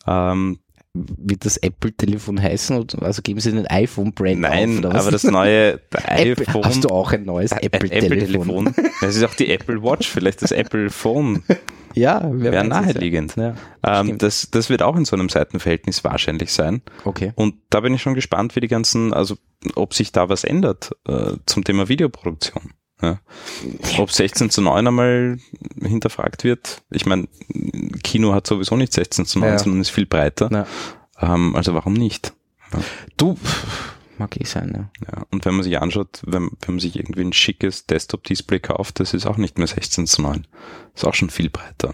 Ähm, 0.06 0.60
Wird 0.94 1.46
das 1.46 1.56
Apple-Telefon 1.58 2.42
heißen? 2.42 2.78
Oder- 2.78 3.04
Also 3.04 3.22
geben 3.22 3.40
sie 3.40 3.52
den 3.52 3.66
iPhone-Brand 3.68 4.44
auf? 4.46 4.52
nein, 4.52 4.84
was? 4.84 4.94
aber 4.96 5.12
das 5.12 5.24
neue 5.24 5.74
Apple, 5.92 6.48
iPhone. 6.48 6.64
Hast 6.66 6.84
du 6.84 6.90
auch 6.90 7.14
ein 7.14 7.24
neues 7.24 7.52
Apple-Telefon? 7.54 8.68
Apple-Telefon. 8.68 8.92
Das 9.00 9.16
ist 9.16 9.24
auch 9.24 9.34
die 9.36 9.50
Apple 9.52 9.82
Watch, 9.82 10.10
vielleicht 10.10 10.42
das 10.42 10.52
Apple 10.52 10.90
Phone. 10.90 11.44
ja, 11.96 12.22
Wäre 12.34 12.66
naheliegend. 12.66 13.36
Ja. 13.38 13.56
Ähm, 13.84 14.18
das, 14.18 14.50
das 14.52 14.70
wird 14.70 14.82
auch 14.84 14.98
in 14.98 15.06
so 15.06 15.16
einem 15.16 15.30
Seitenverhältnis 15.30 16.04
wahrscheinlich 16.04 16.52
sein. 16.52 16.82
okay. 17.06 17.32
Und 17.36 17.56
da 17.70 17.80
bin 17.80 17.94
ich 17.94 18.02
schon 18.02 18.14
gespannt, 18.14 18.56
wie 18.58 18.60
die 18.60 18.68
ganzen, 18.68 19.14
also 19.14 19.38
ob 19.76 19.94
sich 19.94 20.12
da 20.12 20.28
was 20.28 20.44
ändert 20.44 20.92
äh, 21.08 21.34
zum 21.46 21.64
Thema 21.64 21.88
Videoproduktion. 21.88 22.74
Ja. 23.02 23.20
Ob 23.98 24.12
16 24.12 24.50
zu 24.50 24.62
9 24.62 24.88
einmal 24.88 25.38
hinterfragt 25.82 26.44
wird. 26.44 26.82
Ich 26.92 27.06
meine, 27.06 27.28
Kino 28.04 28.34
hat 28.34 28.46
sowieso 28.48 28.76
nicht 28.78 28.94
16 28.94 29.26
zu 29.26 29.40
9, 29.40 29.50
Ja. 29.50 29.60
sondern 29.60 29.82
ist 29.82 29.90
viel 29.90 30.06
breiter. 30.06 30.50
Ja. 30.52 31.34
Ähm, 31.34 31.56
also 31.56 31.74
warum 31.74 31.94
nicht? 31.94 32.34
Du, 33.18 33.38
mag 34.18 34.40
eh 34.40 34.46
sein, 34.46 34.72
ja. 34.74 35.08
Ja. 35.12 35.26
Und 35.32 35.46
wenn 35.46 35.56
man 35.56 35.64
sich 35.64 35.80
anschaut, 35.80 36.22
wenn, 36.26 36.52
wenn 36.62 36.76
man 36.76 36.80
sich 36.80 36.96
irgendwie 36.96 37.22
ein 37.22 37.34
schickes 37.34 37.86
Desktop-Display 37.88 38.60
kauft, 38.60 39.00
das 39.00 39.14
ist 39.14 39.26
auch 39.26 39.38
nicht 39.38 39.58
mehr 39.58 39.68
16 39.68 40.08
zu 40.08 40.22
9. 40.22 40.48
Ist 40.96 41.06
auch 41.06 41.14
schon 41.16 41.30
viel 41.30 41.50
breiter. 41.50 41.94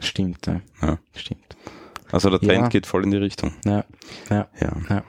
Stimmt, 0.00 0.46
ja. 0.46 0.60
Ja. 0.82 0.98
Stimmt. 1.14 1.56
Also 2.10 2.30
der 2.30 2.40
Trend 2.40 2.62
Ja. 2.62 2.68
geht 2.68 2.86
voll 2.86 3.04
in 3.04 3.10
die 3.10 3.16
Richtung. 3.16 3.52
Ja, 3.64 3.84
ja, 4.30 4.48
Ja. 4.60 4.72
ja. 4.88 5.04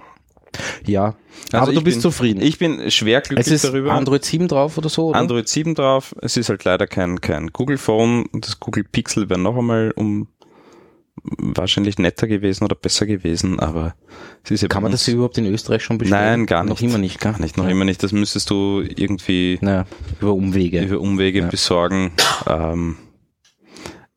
Also 1.52 1.64
Aber 1.66 1.74
du 1.74 1.82
bist 1.82 1.98
bin- 1.98 2.02
zufrieden. 2.02 2.42
Ich 2.42 2.58
bin 2.60 2.90
schwer 2.92 3.22
es 3.22 3.28
glücklich 3.30 3.48
ist 3.48 3.64
darüber. 3.64 3.94
Android 3.94 4.24
7 4.26 4.48
drauf 4.48 4.78
oder 4.78 4.90
so, 4.90 5.08
oder? 5.10 5.20
Android 5.20 5.48
7 5.48 5.76
drauf. 5.76 6.14
Es 6.22 6.38
ist 6.38 6.50
halt 6.50 6.64
leider 6.64 6.86
kein, 6.88 7.22
kein 7.22 7.48
Google 7.48 7.78
Phone. 7.78 8.26
Das 8.34 8.60
Google 8.60 8.84
Pixel 8.84 9.30
wäre 9.30 9.40
noch 9.40 9.58
einmal 9.58 9.92
um 9.96 10.28
wahrscheinlich 11.38 11.98
netter 11.98 12.28
gewesen 12.28 12.64
oder 12.64 12.76
besser 12.76 13.06
gewesen, 13.06 13.60
aber 13.60 13.94
es 14.44 14.52
ist 14.52 14.62
ja 14.62 14.68
Kann 14.70 14.84
man 14.84 14.92
das 14.94 15.08
überhaupt 15.08 15.38
in 15.38 15.46
Österreich 15.48 15.84
schon 15.84 15.98
bestellen? 15.98 16.22
Nein, 16.42 16.46
gar 16.46 16.64
Noch 16.64 16.80
nicht. 16.80 16.90
immer 16.90 16.98
nicht? 16.98 17.20
Gar 17.20 17.40
nicht, 17.42 17.58
noch 17.58 17.66
ja. 17.66 17.72
immer 17.72 17.84
nicht. 17.86 18.02
Das 18.04 18.12
müsstest 18.14 18.50
du 18.50 18.82
irgendwie 18.82 19.58
Naja, 19.62 19.86
über 20.22 20.34
Umwege. 20.34 20.82
über 20.82 21.00
Umwege 21.00 21.40
Ja. 21.40 21.48
besorgen. 21.48 22.12
Ähm, 22.48 22.96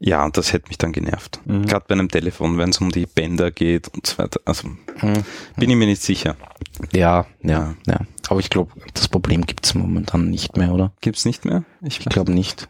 ja, 0.05 0.25
und 0.25 0.37
das 0.37 0.53
hätte 0.53 0.69
mich 0.69 0.79
dann 0.79 0.93
genervt. 0.93 1.41
Mhm. 1.45 1.65
Gerade 1.67 1.85
bei 1.89 1.93
einem 1.95 2.09
Telefon, 2.09 2.59
wenn 2.59 2.71
es 2.71 2.79
um 2.79 2.91
die 2.91 3.07
Bänder 3.07 3.51
geht 3.51 3.89
und 3.95 4.07
so 4.07 4.19
weiter. 4.19 4.41
Also 4.45 4.69
Mhm. 4.69 5.25
bin 5.57 5.71
ich 5.71 5.77
mir 5.77 5.87
nicht 5.87 6.03
sicher. 6.03 6.37
Ja, 6.93 7.27
ja, 7.43 7.75
ja. 7.87 8.01
Aber 8.29 8.41
ich 8.41 8.51
glaube, 8.51 8.73
das 8.95 9.09
Problem 9.09 9.47
gibt's 9.47 9.75
momentan 9.75 10.29
nicht 10.31 10.57
mehr, 10.57 10.73
oder? 10.73 10.93
Gibt's 11.01 11.25
nicht 11.25 11.45
mehr? 11.45 11.65
Ich 11.83 11.99
glaube 12.01 12.33
nicht. 12.33 12.69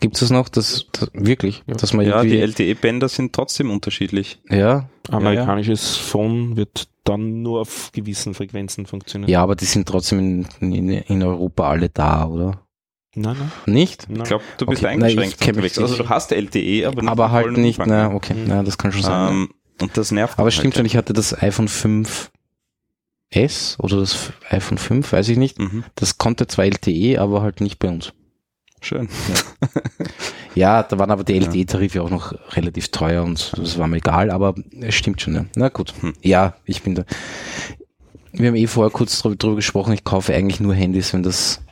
Gibt 0.00 0.20
es 0.20 0.30
noch, 0.30 0.48
das, 0.48 0.86
das 0.92 1.10
wirklich, 1.12 1.62
dass 1.66 1.92
man 1.92 2.04
Ja, 2.06 2.22
die 2.22 2.38
LTE-Bänder 2.40 3.08
sind 3.08 3.32
trotzdem 3.34 3.70
unterschiedlich. 3.70 4.40
ja, 4.50 4.88
Amerikanisches 5.10 5.96
Phone 5.96 6.56
wird 6.56 6.88
dann 7.04 7.42
nur 7.42 7.60
auf 7.60 7.90
gewissen 7.92 8.34
Frequenzen 8.34 8.86
funktionieren. 8.86 9.30
ja, 9.30 9.42
aber 9.42 9.54
die 9.54 9.64
sind 9.66 9.86
trotzdem 9.88 10.46
in, 10.60 10.72
in, 10.72 10.88
in 10.88 11.22
Europa 11.22 11.68
alle 11.68 11.88
da, 11.88 12.26
oder? 12.26 12.62
Nein, 13.14 13.36
nein. 13.38 13.52
Nicht? 13.74 14.06
nein. 14.08 14.22
Ich 14.22 14.28
glaube, 14.28 14.44
du 14.58 14.66
bist 14.66 14.82
Okay. 14.82 14.96
Nein, 14.96 15.02
eingeschränkt 15.10 15.40
mich 15.40 15.48
unterwegs. 15.48 15.78
Also 15.78 15.96
du 16.02 16.08
hast 16.08 16.32
LTE, 16.32 16.86
aber 16.86 17.02
nicht 17.02 17.10
aber 17.10 17.30
halt 17.30 17.56
nicht, 17.58 17.78
na, 17.84 18.12
okay, 18.14 18.34
Mhm. 18.34 18.44
na, 18.46 18.62
das 18.62 18.78
kann 18.78 18.92
schon 18.92 19.02
sein. 19.02 19.32
Ähm, 19.32 19.48
und 19.80 19.96
das 19.96 20.12
nervt. 20.12 20.38
aber 20.38 20.48
es 20.48 20.54
stimmt 20.54 20.74
schon, 20.74 20.82
halt. 20.84 20.92
ich 20.92 20.96
hatte 20.96 21.12
das 21.12 21.40
iPhone 21.42 21.68
5S 21.68 22.30
oder 23.78 23.98
das 23.98 24.32
iPhone 24.50 24.78
5, 24.78 25.12
weiß 25.12 25.28
ich 25.28 25.38
nicht. 25.38 25.58
Mhm. 25.58 25.84
Das 25.94 26.18
konnte 26.18 26.46
zwar 26.46 26.64
LTE, 26.64 27.18
aber 27.18 27.42
halt 27.42 27.60
nicht 27.60 27.78
bei 27.78 27.88
uns. 27.88 28.12
Schön. 28.80 29.08
Ja, 30.54 30.82
da 30.82 30.98
waren 30.98 31.10
aber 31.10 31.24
die 31.24 31.34
Ja. 31.34 31.42
LTE-Tarife 31.42 32.02
auch 32.02 32.10
noch 32.10 32.34
relativ 32.56 32.88
teuer 32.88 33.22
und 33.24 33.52
das 33.56 33.78
war 33.78 33.86
mir 33.86 33.98
egal, 33.98 34.30
aber 34.30 34.54
es 34.80 34.94
stimmt 34.94 35.20
schon. 35.22 35.34
Ja. 35.34 35.44
Na 35.56 35.68
gut. 35.68 35.94
Hm. 36.00 36.12
Ja, 36.20 36.54
ich 36.66 36.82
bin 36.82 36.94
da. 36.94 37.04
Wir 38.32 38.48
haben 38.48 38.56
eh 38.56 38.66
vorher 38.66 38.90
kurz 38.90 39.20
drüber 39.22 39.56
gesprochen, 39.56 39.92
ich 39.94 40.04
kaufe 40.04 40.34
eigentlich 40.34 40.60
nur 40.60 40.74
Handys, 40.74 41.12
wenn 41.12 41.22
das 41.22 41.62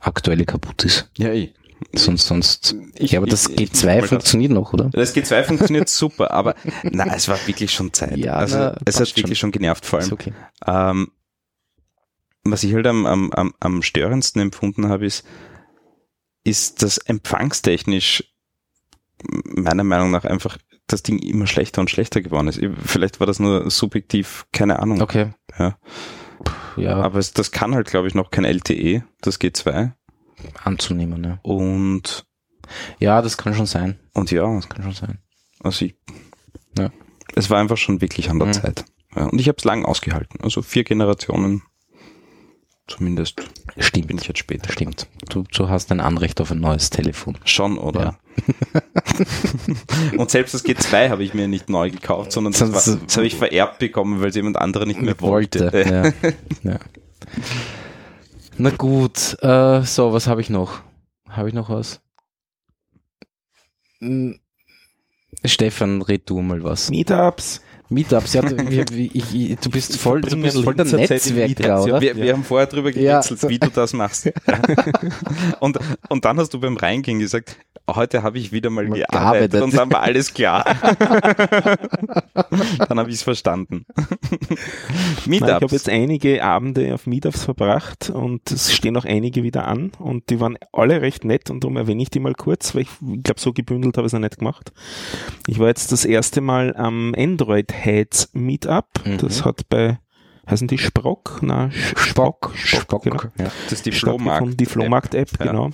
aktuelle 0.00 0.44
kaputt 0.44 0.84
ist. 0.84 1.10
Ja, 1.16 1.32
ich. 1.32 1.54
Sonst, 1.94 2.26
sonst. 2.26 2.76
Ich- 2.94 3.12
ja, 3.12 3.20
aber 3.20 3.26
das 3.26 3.48
ich- 3.48 3.60
ich- 3.60 3.70
G2 3.72 4.00
ich- 4.02 4.06
funktioniert 4.06 4.52
noch, 4.52 4.72
oder? 4.74 4.90
Das 4.92 5.14
G2 5.14 5.42
funktioniert 5.44 5.88
super, 5.88 6.30
aber 6.30 6.54
na, 6.82 7.14
es 7.14 7.26
war 7.28 7.38
wirklich 7.46 7.72
schon 7.72 7.92
Zeit. 7.92 8.18
Ja, 8.18 8.34
also 8.34 8.58
na, 8.58 8.76
es 8.84 9.00
hat 9.00 9.16
wirklich 9.16 9.38
schon 9.38 9.50
genervt, 9.50 9.86
vor 9.86 9.98
Ist 9.98 10.06
allem. 10.06 10.12
okay. 10.12 10.32
Ähm, 10.66 11.10
was 12.44 12.64
ich 12.64 12.74
halt 12.74 12.86
am, 12.86 13.06
am, 13.06 13.32
am, 13.32 13.54
am 13.60 13.82
störendsten 13.82 14.40
empfunden 14.42 14.88
habe, 14.88 15.06
ist, 15.06 15.24
ist 16.44 16.82
das 16.82 16.98
empfangstechnisch 16.98 18.24
meiner 19.44 19.84
Meinung 19.84 20.10
nach 20.10 20.24
einfach 20.24 20.58
das 20.86 21.02
Ding 21.02 21.18
immer 21.18 21.46
schlechter 21.46 21.80
und 21.80 21.90
schlechter 21.90 22.20
geworden 22.20 22.48
ist. 22.48 22.60
Vielleicht 22.84 23.20
war 23.20 23.26
das 23.26 23.38
nur 23.38 23.70
subjektiv, 23.70 24.46
keine 24.52 24.80
Ahnung. 24.80 25.00
Okay. 25.02 25.32
Ja. 25.58 25.78
Ja, 26.82 26.96
Aber 27.02 27.18
es, 27.18 27.32
das 27.32 27.50
kann 27.50 27.74
halt, 27.74 27.88
glaube 27.88 28.08
ich, 28.08 28.14
noch 28.14 28.30
kein 28.30 28.44
LTE, 28.44 29.04
das 29.20 29.40
G2. 29.40 29.92
anzunehmen, 30.64 31.22
ja. 31.24 31.38
Und, 31.42 32.26
Ja, 32.98 33.20
das 33.22 33.36
kann 33.36 33.54
schon 33.54 33.66
sein. 33.66 33.98
und 34.14 34.30
ja, 34.30 34.42
Das 34.54 34.68
kann 34.68 34.82
schon 34.82 34.92
sein. 34.92 35.18
also 35.62 35.84
ich, 35.84 35.94
Ja. 36.78 36.90
es 37.34 37.50
war 37.50 37.58
einfach 37.60 37.76
schon 37.76 38.00
wirklich 38.00 38.30
an 38.30 38.38
der 38.38 38.48
Mhm. 38.48 38.52
Zeit. 38.54 38.84
Ja, 39.16 39.24
und 39.26 39.40
ich 39.40 39.48
habe 39.48 39.56
es 39.58 39.64
lang 39.64 39.84
ausgehalten. 39.84 40.40
Also 40.40 40.62
vier 40.62 40.84
Generationen 40.84 41.62
zumindest 42.90 43.40
Stimmt. 43.78 44.08
bin 44.08 44.18
ich 44.18 44.26
jetzt 44.26 44.38
später. 44.38 44.72
Stimmt. 44.72 45.06
Du, 45.28 45.44
du 45.44 45.68
hast 45.68 45.90
ein 45.92 46.00
Anrecht 46.00 46.40
auf 46.40 46.50
ein 46.50 46.60
neues 46.60 46.90
Telefon. 46.90 47.38
Schon, 47.44 47.78
oder? 47.78 48.18
und 50.16 50.30
selbst 50.30 50.54
das 50.54 50.64
G2 50.64 51.08
habe 51.08 51.22
ich 51.22 51.34
mir 51.34 51.48
nicht 51.48 51.68
neu 51.68 51.90
gekauft, 51.90 52.32
sondern 52.32 52.52
das, 52.52 52.60
war, 52.72 52.98
das 53.06 53.16
habe 53.16 53.26
ich 53.26 53.36
vererbt 53.36 53.78
bekommen, 53.78 54.20
weil 54.20 54.30
es 54.30 54.36
jemand 54.36 54.56
andere 54.56 54.86
nicht 54.86 55.00
mehr 55.00 55.18
wollte. 55.20 56.14
Ja. 56.24 56.30
ja. 56.72 56.78
Na 58.58 58.70
gut, 58.70 59.36
äh, 59.42 59.82
so, 59.82 60.12
was 60.12 60.26
habe 60.26 60.40
ich 60.40 60.50
noch? 60.50 60.80
Habe 61.28 61.48
ich 61.48 61.54
noch 61.54 61.70
was? 61.70 62.00
Hm, 64.00 64.40
Stefan, 65.44 66.02
red 66.02 66.28
du 66.28 66.40
mal 66.40 66.62
was. 66.64 66.90
Meetups. 66.90 67.62
Meetups, 67.90 68.34
ja, 68.34 68.42
du, 68.42 68.54
ich, 68.94 69.34
ich, 69.34 69.56
du 69.58 69.68
bist 69.70 69.96
voll, 69.98 70.20
du 70.20 70.36
bist 70.40 70.62
voll 70.62 70.74
der 70.74 70.84
Netzwerker, 70.84 71.34
Meetups, 71.48 71.84
oder? 71.84 72.00
Wir, 72.00 72.16
wir 72.16 72.32
haben 72.32 72.44
vorher 72.44 72.66
drüber 72.68 72.90
Ja. 72.92 73.20
gewitzelt, 73.20 73.50
wie 73.50 73.58
du 73.58 73.68
das 73.68 73.92
machst. 73.92 74.26
Ja. 74.26 74.32
und, 75.60 75.78
und 76.08 76.24
dann 76.24 76.38
hast 76.38 76.54
du 76.54 76.60
beim 76.60 76.76
Reingehen 76.76 77.18
gesagt, 77.18 77.56
heute 77.88 78.22
habe 78.22 78.38
ich 78.38 78.52
wieder 78.52 78.70
mal 78.70 78.86
Mal 78.86 79.00
gearbeitet, 79.00 79.52
gearbeitet. 79.52 79.62
und 79.62 79.74
dann 79.76 79.92
war 79.92 80.02
alles 80.02 80.32
klar. 80.32 80.64
dann 82.88 82.98
habe 82.98 83.08
ich 83.10 83.16
es 83.16 83.22
verstanden. 83.22 83.84
Nein, 83.96 85.32
ich 85.32 85.40
habe 85.42 85.50
Meetups. 85.54 85.72
jetzt 85.72 85.88
einige 85.88 86.44
Abende 86.44 86.94
auf 86.94 87.06
Meetups 87.06 87.44
verbracht 87.44 88.10
und 88.10 88.50
es 88.50 88.72
stehen 88.72 88.96
auch 88.96 89.04
einige 89.04 89.42
wieder 89.42 89.66
an 89.66 89.90
und 89.98 90.30
die 90.30 90.38
waren 90.40 90.56
alle 90.72 91.00
recht 91.02 91.24
nett 91.24 91.50
und 91.50 91.64
darum 91.64 91.76
erwähne 91.76 92.02
ich 92.02 92.10
die 92.10 92.20
mal 92.20 92.34
kurz, 92.34 92.74
weil 92.74 92.82
ich, 92.82 92.88
ich 93.00 93.22
glaube, 93.24 93.40
so 93.40 93.52
gebündelt 93.52 93.96
habe 93.96 94.06
ich 94.06 94.10
es 94.10 94.12
noch 94.14 94.20
nicht 94.20 94.38
gemacht. 94.38 94.72
Ich 95.46 95.58
war 95.58 95.68
jetzt 95.68 95.90
das 95.92 96.04
erste 96.04 96.40
Mal 96.40 96.76
am 96.76 97.14
Android 97.16 97.72
Heads 97.80 98.30
Meetup. 98.32 98.86
Mhm. 99.04 99.18
Das 99.18 99.44
hat 99.44 99.68
bei, 99.68 99.98
heißen 100.48 100.68
die 100.68 100.78
Sprock? 100.78 101.38
Na, 101.42 101.70
Spock. 101.96 102.52
Spock, 102.54 103.02
genau. 103.04 103.22
ja. 103.38 103.50
Das 103.64 103.72
ist 103.72 103.86
die 103.86 103.92
stattgefunden. 103.92 104.26
Flohmarkt. 104.36 104.60
Die 104.60 104.66
Flohmarkt-App, 104.66 105.30
Ja. 105.40 105.46
genau. 105.46 105.70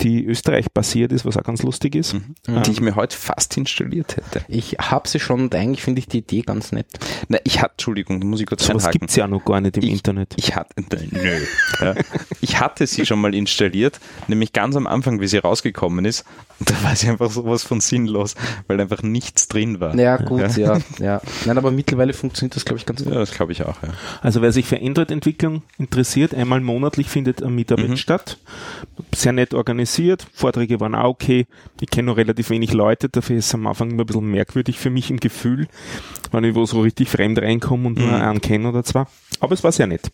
Die 0.00 0.24
Österreich 0.26 0.72
basiert 0.72 1.12
ist, 1.12 1.24
was 1.24 1.36
auch 1.36 1.44
ganz 1.44 1.62
lustig 1.62 1.94
ist. 1.94 2.14
Mhm. 2.14 2.62
Die 2.64 2.70
ich 2.72 2.80
mir 2.80 2.96
heute 2.96 3.16
fast 3.16 3.56
installiert 3.56 4.16
hätte. 4.16 4.44
Ich 4.48 4.72
habe 4.80 5.08
sie 5.08 5.20
schon 5.20 5.42
und 5.42 5.54
eigentlich 5.54 5.82
finde 5.82 6.00
ich 6.00 6.08
die 6.08 6.18
Idee 6.18 6.42
ganz 6.42 6.72
nett. 6.72 6.86
Na, 7.28 7.38
ich 7.44 7.60
hatte, 7.62 7.74
Entschuldigung, 7.74 8.20
da 8.20 8.26
muss 8.26 8.40
ich 8.40 8.46
kurz 8.46 8.64
So 8.66 8.74
was 8.74 8.82
einhaken. 8.84 9.00
gibt's 9.00 9.16
ja 9.16 9.28
noch 9.28 9.44
gar 9.44 9.60
nicht 9.60 9.76
im 9.76 9.84
Ich- 9.84 9.92
Internet. 9.92 10.34
Ich 10.36 10.56
hatte, 10.56 10.74
nö. 11.10 11.40
Ja. 11.80 11.94
Ich 12.40 12.58
hatte 12.60 12.86
sie 12.88 13.06
schon 13.06 13.20
mal 13.20 13.34
installiert, 13.34 14.00
nämlich 14.26 14.52
ganz 14.52 14.74
am 14.74 14.86
Anfang, 14.88 15.20
wie 15.20 15.28
sie 15.28 15.38
rausgekommen 15.38 16.04
ist. 16.04 16.24
Und 16.58 16.70
da 16.70 16.74
war 16.82 16.96
sie 16.96 17.08
einfach 17.08 17.30
sowas 17.30 17.62
von 17.62 17.80
sinnlos, 17.80 18.34
weil 18.66 18.80
einfach 18.80 19.02
nichts 19.02 19.46
drin 19.48 19.78
war. 19.80 19.94
Ja, 19.96 20.16
gut, 20.16 20.56
ja, 20.56 20.78
ja. 20.98 21.20
Nein, 21.46 21.58
aber 21.58 21.70
mittlerweile 21.70 22.12
funktioniert 22.12 22.56
das, 22.56 22.64
glaube 22.64 22.78
ich, 22.78 22.86
ganz 22.86 23.02
gut. 23.04 23.12
Ja, 23.12 23.18
das 23.20 23.30
glaube 23.32 23.52
ich 23.52 23.62
auch, 23.64 23.80
ja. 23.82 23.90
Also 24.22 24.42
wer 24.42 24.50
sich 24.52 24.66
für 24.66 24.80
Android-Entwicklung 24.80 25.62
interessiert, 25.78 26.34
einmal 26.34 26.60
monatlich 26.60 27.08
findet 27.08 27.42
ein 27.42 27.54
Meetup 27.54 27.78
Mhm. 27.78 27.96
statt. 27.96 28.38
Sehr 29.14 29.32
nett 29.32 29.54
organisiert, 29.54 29.83
Vorträge 30.32 30.80
waren 30.80 30.94
auch 30.94 31.10
okay. 31.10 31.46
Ich 31.80 31.90
kenne 31.90 32.06
noch 32.06 32.16
relativ 32.16 32.50
wenig 32.50 32.72
Leute, 32.72 33.08
dafür 33.08 33.36
ist 33.36 33.46
es 33.46 33.54
am 33.54 33.66
Anfang 33.66 33.90
immer 33.90 34.02
ein 34.02 34.06
bisschen 34.06 34.30
merkwürdig 34.30 34.78
für 34.78 34.90
mich 34.90 35.10
im 35.10 35.18
Gefühl, 35.18 35.68
wenn 36.32 36.44
ich 36.44 36.54
wo 36.54 36.64
so 36.66 36.80
richtig 36.80 37.08
fremd 37.08 37.38
reinkomme 37.40 37.88
und 37.88 37.98
nur 37.98 38.08
Mhm. 38.08 38.14
einen 38.14 38.40
kenne 38.40 38.68
oder 38.68 38.84
zwei. 38.84 39.04
Aber 39.40 39.52
es 39.52 39.62
war 39.64 39.72
sehr 39.72 39.86
nett. 39.86 40.10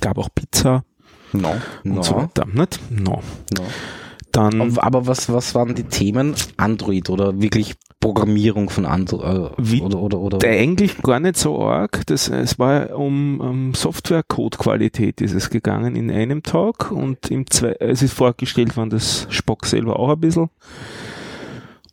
Gab 0.00 0.18
auch 0.18 0.28
Pizza 0.34 0.84
No. 1.32 1.56
und 1.84 1.94
No. 1.94 2.02
so 2.02 2.16
weiter. 2.16 2.46
Nicht? 2.46 2.80
No. 2.90 3.22
No. 3.56 3.64
Dann 4.32 4.60
Aber- 4.60 4.82
Aber 4.84 5.06
was, 5.06 5.32
was 5.32 5.54
waren 5.54 5.74
die 5.74 5.84
Themen? 5.84 6.34
Android 6.56 7.08
oder 7.10 7.40
wirklich 7.40 7.74
Programmierung 8.04 8.68
von 8.68 8.84
Android? 8.84 9.50
Äh, 9.58 9.80
oder, 9.80 9.98
oder, 9.98 10.18
oder, 10.18 10.46
eigentlich 10.46 11.00
gar 11.00 11.20
nicht 11.20 11.38
so 11.38 11.62
arg. 11.62 12.02
Das, 12.04 12.28
es 12.28 12.58
war 12.58 12.94
um, 12.94 13.40
um 13.40 13.72
Software-Code-Qualität 13.72 15.22
ist 15.22 15.32
es 15.32 15.48
gegangen 15.48 15.96
in 15.96 16.10
einem 16.10 16.42
Tag 16.42 16.92
und 16.92 17.30
im 17.30 17.48
zwei, 17.50 17.74
es 17.80 18.02
ist 18.02 18.12
vorgestellt 18.12 18.76
worden, 18.76 18.90
das 18.90 19.26
Spock 19.30 19.64
selber 19.64 19.98
auch 19.98 20.10
ein 20.10 20.20
bisschen. 20.20 20.50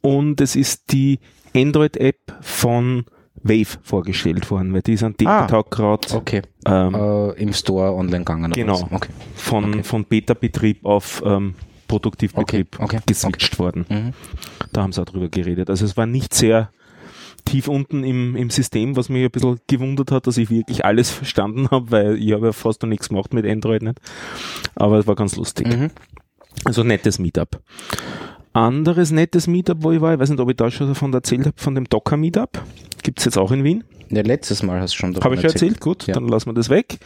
Und 0.02 0.42
es 0.42 0.58
ist 0.58 0.92
die 0.92 1.20
Android-App 1.56 2.36
von 2.42 3.06
Wave 3.44 3.78
vorgestellt 3.82 4.52
worden, 4.52 4.74
weil 4.74 4.82
die 4.82 4.94
ist 4.94 5.04
an 5.04 5.16
dem 5.16 5.28
Ah. 5.28 5.48
Tag 5.48 5.72
gerade 5.72 6.14
okay. 6.14 6.42
ähm, 6.66 6.94
Äh, 6.94 7.42
Im 7.42 7.54
Store 7.54 7.94
online 7.94 8.26
gegangen. 8.26 8.52
Genau. 8.52 8.86
Okay. 8.92 9.10
von, 9.36 9.76
okay. 9.76 9.84
von 9.84 10.04
Beta-Betrieb 10.04 10.86
auf 10.86 11.24
ähm, 11.26 11.56
Produktivbetrieb 11.92 12.80
Okay, 12.80 12.84
okay, 12.84 13.00
geswitcht 13.06 13.60
worden. 13.60 13.86
Mhm. 13.90 14.14
Da 14.72 14.82
haben 14.82 14.94
sie 14.94 15.02
auch 15.02 15.06
drüber 15.06 15.30
geredet. 15.30 15.70
Also 15.70 15.86
es 15.86 15.98
war 15.98 16.06
nicht 16.06 16.34
sehr 16.34 16.70
tief 17.46 17.68
unten 17.68 18.04
im, 18.04 18.36
im 18.36 18.50
System, 18.50 18.96
was 18.96 19.10
mich 19.10 19.24
ein 19.26 19.32
bisschen 19.32 19.60
gewundert 19.68 20.12
hat, 20.12 20.28
dass 20.28 20.38
ich 20.38 20.50
wirklich 20.50 20.86
alles 20.86 21.10
verstanden 21.22 21.70
habe, 21.70 21.92
weil 21.92 22.16
ich 22.18 22.32
habe 22.34 22.48
ja 22.48 22.52
fast 22.54 22.82
noch 22.82 22.90
nichts 22.90 23.10
gemacht 23.10 23.34
mit 23.34 23.46
Android 23.46 23.82
nicht. 23.82 24.00
Aber 24.76 25.00
es 25.00 25.08
war 25.08 25.16
ganz 25.16 25.36
lustig. 25.36 25.68
Mhm. 25.68 25.92
Also 26.66 26.84
nettes 26.84 27.20
Meetup. 27.20 27.62
Anderes 28.54 29.12
nettes 29.12 29.48
Meetup, 29.48 29.78
wo 29.82 29.92
ich 29.92 30.02
war, 30.02 30.14
ich 30.14 30.20
weiß 30.20 30.30
nicht, 30.30 30.40
ob 30.40 30.50
ich 30.50 30.58
da 30.58 30.70
schon 30.70 30.88
davon 30.90 31.14
erzählt 31.14 31.46
habe, 31.46 31.56
von 31.56 31.74
dem 31.74 31.86
Docker 31.86 32.18
Meetup. 32.18 32.62
Gibt's 33.04 33.26
jetzt 33.26 33.38
auch 33.38 33.52
in 33.52 33.64
Wien. 33.64 33.84
Ja, 34.10 34.22
letztes 34.24 34.62
Mal 34.62 34.82
hast 34.82 34.94
du 34.94 34.98
schon 34.98 35.14
davon 35.14 35.24
Habe 35.24 35.36
ich 35.36 35.42
schon 35.42 35.52
erzählt? 35.52 35.80
Gut, 35.80 36.06
Ja. 36.08 36.14
dann 36.14 36.28
lassen 36.28 36.50
wir 36.50 36.54
das 36.54 36.70
weg. 36.70 37.00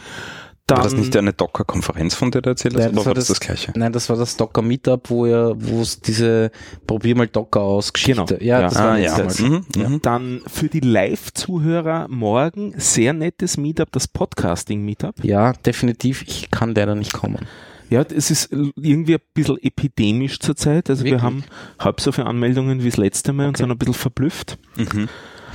Dann, 0.68 0.78
War 0.80 0.84
das 0.86 0.94
nicht 0.96 1.16
eine 1.16 1.32
Docker-Konferenz, 1.32 2.16
von 2.16 2.32
der 2.32 2.42
du 2.42 2.50
erzählt 2.50 2.74
hast, 2.74 2.86
Nein, 2.86 2.90
oder 2.90 2.96
das 2.96 3.06
war 3.06 3.10
war 3.12 3.14
das 3.14 3.28
das- 3.28 3.40
gleiche? 3.40 3.72
Nein, 3.76 3.94
das 3.94 4.10
war 4.10 4.16
das 4.18 4.36
Docker 4.36 4.64
Meetup, 4.64 5.12
wo 5.12 5.28
ja, 5.28 5.52
wo 5.56 5.82
es 5.82 6.00
diese 6.02 6.50
Probier 6.88 7.16
mal 7.16 7.28
Docker 7.28 7.62
aus 7.62 7.94
Geschichte. 7.94 8.26
Genau. 8.26 8.42
Ja, 8.44 8.62
Ja. 8.62 8.62
das 8.64 8.76
Ah, 8.78 8.84
war 8.86 8.98
ja. 8.98 9.16
Mal. 9.16 9.34
Mhm, 9.40 9.66
mhm. 9.76 10.02
Dann 10.02 10.42
für 10.48 10.68
die 10.68 10.80
Live-Zuhörer 10.80 12.08
morgen 12.10 12.74
sehr 12.78 13.14
nettes 13.14 13.58
Meetup, 13.58 13.92
das 13.92 14.08
Podcasting-Meetup. 14.08 15.24
Ja, 15.24 15.54
definitiv. 15.54 16.24
Ich 16.28 16.50
kann 16.50 16.74
leider 16.74 16.96
nicht 16.96 17.14
kommen. 17.14 17.46
Ja, 17.92 18.02
es 18.02 18.32
ist 18.32 18.52
irgendwie 18.52 19.14
ein 19.16 19.22
bisschen 19.36 19.62
epidemisch 19.62 20.40
zurzeit. 20.40 20.90
Also 20.90 21.04
wir 21.04 21.12
Wirklich? 21.12 21.24
haben 21.24 21.44
halb 21.78 22.02
so 22.02 22.12
viele 22.12 22.26
Anmeldungen 22.26 22.82
wie 22.82 22.90
das 22.90 22.98
letzte 22.98 23.34
Mal 23.34 23.44
und 23.44 23.50
Okay. 23.50 23.64
sind 23.64 23.72
ein 23.72 23.78
bisschen 23.78 23.94
verblüfft. 23.94 24.58
Mhm. 24.78 25.10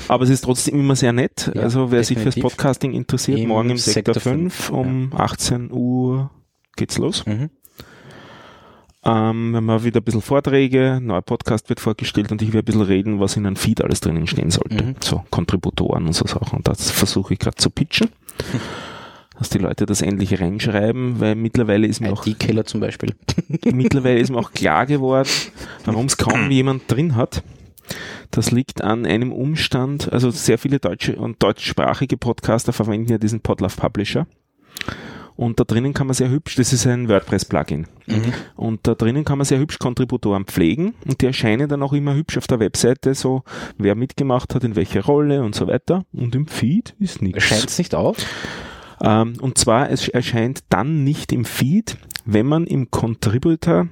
Aber 0.09 0.25
es 0.25 0.31
ist 0.31 0.43
trotzdem 0.43 0.79
immer 0.79 0.97
sehr 0.97 1.13
nett. 1.13 1.51
Ja, 1.55 1.63
also 1.63 1.91
wer 1.91 2.03
sich 2.05 2.17
definitiv. 2.17 2.43
fürs 2.43 2.53
Podcasting 2.53 2.93
interessiert, 2.93 3.39
Im 3.39 3.49
morgen 3.49 3.71
im 3.71 3.77
Sektor, 3.77 4.15
Sektor 4.15 4.33
5 4.33 4.55
fünf, 4.55 4.71
um 4.71 5.13
18 5.15 5.71
Uhr 5.73 6.31
geht's 6.77 6.99
los. 6.99 7.25
Mhm. 7.27 7.51
Ähm, 9.03 9.53
wir 9.53 9.73
haben 9.73 9.85
wieder 9.85 10.01
ein 10.01 10.05
bisschen 10.05 10.21
Vorträge, 10.21 10.97
ein 10.97 11.07
neuer 11.07 11.23
Podcast 11.23 11.69
wird 11.71 11.81
vorgestellt 11.81 12.31
und 12.33 12.43
ich 12.43 12.53
werde 12.53 12.65
ein 12.65 12.65
bisschen 12.67 12.83
reden, 12.83 13.21
was 13.21 13.37
in 13.37 13.47
einem 13.47 13.57
Feed 13.57 13.83
alles 13.83 14.01
drinnen 14.01 14.27
stehen 14.27 14.51
sollte. 14.51 14.85
Mhm. 14.85 14.97
So 15.01 15.25
Kontributoren 15.31 16.07
und 16.07 16.13
so 16.13 16.27
Sachen. 16.27 16.59
Und 16.59 16.69
das 16.69 16.91
versuche 16.91 17.33
ich 17.33 17.39
gerade 17.39 17.57
zu 17.57 17.71
pitchen. 17.71 18.11
Dass 19.39 19.49
die 19.49 19.57
Leute 19.59 19.87
das 19.87 20.03
endlich 20.03 20.39
reinschreiben, 20.39 21.19
weil 21.19 21.35
mittlerweile 21.35 21.87
ist 21.87 22.01
mir 22.01 22.13
auch 22.13 22.27
IT-Killer 22.27 22.67
zum 22.67 22.81
Beispiel. 22.81 23.15
mittlerweile 23.65 24.19
ist 24.19 24.31
mir 24.31 24.37
auch 24.37 24.53
klar 24.53 24.85
geworden, 24.85 25.31
warum 25.87 26.05
es 26.05 26.19
kaum 26.19 26.51
jemand 26.51 26.91
drin 26.91 27.17
hat. 27.17 27.43
Das 28.31 28.51
liegt 28.51 28.83
an 28.83 29.07
einem 29.07 29.33
Umstand, 29.33 30.13
also 30.13 30.31
sehr 30.31 30.59
viele 30.59 30.79
deutsche 30.79 31.17
und 31.17 31.43
deutschsprachige 31.43 32.17
Podcaster 32.17 32.73
verwenden 32.73 33.11
ja 33.11 33.19
diesen 33.19 33.41
Podlove 33.41 33.77
Publisher. 33.77 34.27
Und 35.37 35.59
da 35.59 35.65
drinnen 35.65 35.95
kann 35.95 36.07
man 36.07 36.13
sehr 36.13 36.29
hübsch, 36.29 36.57
das 36.57 36.73
ist 36.73 36.87
ein 36.87 37.09
WordPress-Plugin. 37.09 37.87
Mhm. 38.07 38.35
Und 38.57 38.87
da 38.87 38.95
drinnen 38.95 39.25
kann 39.25 39.39
man 39.39 39.47
sehr 39.47 39.59
hübsch 39.59 39.79
Kontributoren 39.79 40.45
pflegen 40.45 40.93
und 41.07 41.23
die 41.23 41.27
erscheinen 41.27 41.67
dann 41.67 41.83
auch 41.83 41.95
immer 41.95 42.15
hübsch 42.15 42.37
auf 42.37 42.47
der 42.47 42.61
Webseite, 42.61 43.15
so 43.15 43.43
wer 43.79 43.95
mitgemacht 43.95 44.55
hat, 44.55 44.65
in 44.65 44.77
welcher 44.77 45.03
Rolle 45.03 45.43
und 45.43 45.55
so 45.55 45.67
weiter. 45.67 46.05
Und 46.13 46.35
im 46.35 46.47
Feed 46.47 46.95
ist 46.99 47.23
nichts. 47.23 47.43
Scheint 47.43 47.71
es 47.71 47.79
nicht 47.79 47.95
auf? 47.95 48.19
Ähm, 49.03 49.35
und 49.41 49.57
zwar, 49.57 49.91
es 49.91 50.09
erscheint 50.09 50.61
dann 50.69 51.05
nicht 51.05 51.33
im 51.33 51.47
Feed, 51.47 51.97
wenn 52.27 52.47
man 52.47 52.67
im 52.67 52.91
Contributor 52.91 53.89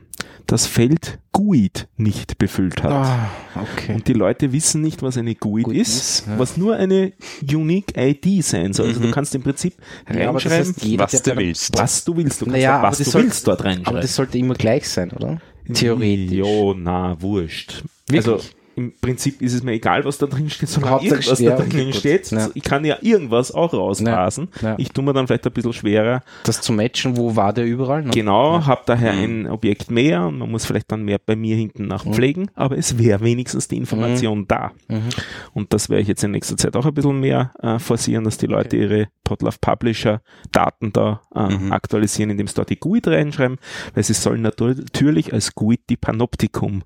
das 0.48 0.66
Feld 0.66 1.18
GUID 1.32 1.86
nicht 1.96 2.38
befüllt 2.38 2.82
hat. 2.82 2.90
Ah, 2.90 3.30
okay. 3.54 3.94
Und 3.94 4.08
die 4.08 4.12
Leute 4.14 4.50
wissen 4.52 4.80
nicht, 4.82 5.02
was 5.02 5.16
eine 5.16 5.34
GUID, 5.36 5.64
GUID 5.64 5.76
ist, 5.76 5.96
ist, 5.96 6.26
ja. 6.26 6.38
was 6.38 6.56
nur 6.56 6.74
eine 6.74 7.12
Unique 7.42 7.92
ID 7.96 8.42
sein 8.44 8.72
soll. 8.72 8.88
Also 8.88 9.00
du 9.00 9.06
Mhm. 9.06 9.12
kannst 9.12 9.34
im 9.36 9.42
Prinzip 9.42 9.74
Ja, 10.12 10.30
aber 10.30 10.40
das 10.40 10.50
reinschreiben, 10.50 11.00
heißt, 11.00 11.12
was 11.14 11.22
du 11.22 11.36
willst. 11.36 11.78
was 11.78 12.04
du 12.04 12.16
willst. 12.16 12.40
Du 12.40 12.44
kannst 12.46 12.56
Naja, 12.56 12.78
aber 12.78 12.88
was 12.88 12.98
das 12.98 13.04
du 13.06 13.10
soll- 13.12 13.22
willst 13.24 13.46
dort 13.46 13.60
Aber 13.60 13.68
reinschreiben. 13.70 14.00
das 14.00 14.14
sollte 14.16 14.38
immer 14.38 14.54
gleich 14.54 14.88
sein, 14.88 15.12
oder? 15.12 15.40
Theoretisch. 15.72 16.32
Jo, 16.38 16.74
na, 16.76 17.20
wurscht. 17.20 17.84
Wirklich? 18.08 18.26
Also 18.34 18.48
im 18.78 18.92
Prinzip 19.00 19.42
ist 19.42 19.52
es 19.54 19.62
mir 19.62 19.72
egal, 19.72 20.04
was 20.04 20.18
da 20.18 20.26
drin 20.26 20.48
steht, 20.50 20.68
solange 20.68 20.92
Hauptsache 20.92 21.14
irgendwas 21.16 21.38
steht- 21.38 21.48
da 21.48 21.58
ja, 21.58 21.64
okay, 21.64 21.92
steht. 21.92 22.30
Ja. 22.30 22.48
Ich 22.54 22.62
kann 22.62 22.84
ja 22.84 22.96
irgendwas 23.02 23.52
auch 23.52 23.72
rauspassen. 23.74 24.48
Ja, 24.62 24.68
ja. 24.70 24.74
Ich 24.78 24.90
tue 24.92 25.04
mir 25.04 25.12
dann 25.12 25.26
vielleicht 25.26 25.46
ein 25.46 25.52
bisschen 25.52 25.72
schwerer. 25.72 26.22
Das 26.44 26.60
zu 26.60 26.72
matchen, 26.72 27.16
wo 27.16 27.34
war 27.36 27.52
der 27.52 27.66
überall? 27.66 28.04
Ne? 28.04 28.10
Genau, 28.10 28.64
habe 28.64 28.82
daher 28.86 29.12
Mhm. 29.14 29.22
ein 29.46 29.50
Objekt 29.50 29.90
mehr 29.90 30.26
und 30.26 30.38
man 30.38 30.50
muss 30.50 30.64
vielleicht 30.64 30.90
dann 30.92 31.02
mehr 31.02 31.18
bei 31.24 31.34
mir 31.36 31.56
hinten 31.56 31.86
nachpflegen, 31.88 32.50
aber 32.54 32.78
es 32.78 32.96
wäre 32.98 33.20
wenigstens 33.22 33.68
die 33.68 33.76
Information 33.76 34.46
da. 34.46 34.70
Mhm. 34.88 35.08
Und 35.54 35.72
das 35.74 35.90
werde 35.90 36.02
ich 36.02 36.08
jetzt 36.08 36.22
in 36.24 36.30
nächster 36.30 36.56
Zeit 36.56 36.76
auch 36.76 36.86
ein 36.86 36.94
bisschen 36.94 37.20
mehr 37.20 37.52
äh, 37.60 37.78
forcieren, 37.78 38.24
dass 38.24 38.38
die 38.38 38.46
Leute 38.46 38.76
ihre 38.76 39.08
Podlove 39.24 39.56
Publisher 39.60 40.22
Daten 40.52 40.92
da 40.92 41.20
äh, 41.34 41.48
Mhm. 41.54 41.72
aktualisieren, 41.72 42.30
indem 42.30 42.46
sie 42.46 42.54
da 42.54 42.64
die 42.64 42.78
GUID 42.78 43.08
reinschreiben, 43.08 43.58
weil 43.94 44.02
sie 44.04 44.14
sollen 44.14 44.42
natürlich 44.42 45.32
als 45.32 45.54
GUID 45.54 45.80
die 45.90 45.96
Panoptikum 45.96 46.82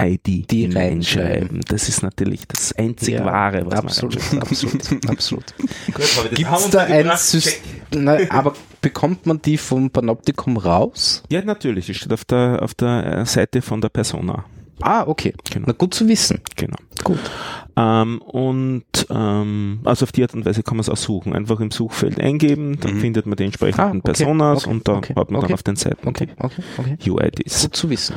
ID 0.00 0.50
Die 0.50 0.62
hineinschreiben. 0.62 1.32
reinschreiben. 1.32 1.60
Das 1.68 1.88
ist 1.88 2.02
natürlich 2.02 2.46
das 2.48 2.72
einzig 2.74 3.14
Ja, 3.14 3.24
Wahre, 3.24 3.64
was 3.66 3.74
absolut, 3.78 4.16
absolut, 4.40 4.84
absolut. 5.08 5.54
man 5.58 6.34
Gibt 6.34 6.50
es 6.52 6.70
da 6.70 6.80
ein 6.84 7.10
System, 7.16 8.08
aber 8.30 8.54
bekommt 8.82 9.26
man 9.26 9.40
die 9.42 9.56
vom 9.56 9.90
Panoptikum 9.90 10.56
raus? 10.58 11.22
Ja, 11.30 11.42
natürlich. 11.42 11.88
Es 11.88 11.96
steht 11.96 12.12
auf 12.12 12.24
der, 12.24 12.60
auf 12.62 12.74
der 12.74 13.18
äh, 13.20 13.26
Seite 13.26 13.62
von 13.62 13.80
der 13.80 13.88
Persona. 13.88 14.44
Ah, 14.82 15.04
okay. 15.06 15.32
Genau. 15.50 15.64
Na 15.68 15.72
gut 15.72 15.94
zu 15.94 16.06
wissen. 16.06 16.40
Genau. 16.54 16.76
Gut. 17.02 17.18
Ähm, 17.78 18.20
und 18.20 18.84
ähm, 19.08 19.80
also 19.84 20.04
auf 20.04 20.12
die 20.12 20.22
Art 20.22 20.34
und 20.34 20.44
Weise 20.44 20.62
kann 20.62 20.76
man 20.76 20.82
es 20.82 20.90
auch 20.90 20.98
suchen. 20.98 21.32
Einfach 21.32 21.60
im 21.60 21.70
Suchfeld 21.70 22.20
eingeben, 22.20 22.78
dann 22.80 22.96
Mhm. 22.96 23.00
findet 23.00 23.24
man 23.26 23.36
die 23.36 23.44
entsprechenden 23.44 23.80
Ah, 23.82 23.88
okay, 23.90 24.00
Personas 24.02 24.64
okay, 24.64 24.70
und 24.70 24.86
da 24.88 24.92
okay, 24.96 25.14
hat 25.16 25.30
man 25.30 25.38
okay, 25.38 25.46
dann 25.48 25.54
auf 25.54 25.62
den 25.62 25.76
Seiten 25.76 26.06
Okay, 26.06 26.28
okay, 26.38 26.62
okay. 26.76 26.98
die 27.02 27.10
UIDs. 27.10 27.62
Gut 27.62 27.76
zu 27.76 27.88
wissen. 27.88 28.16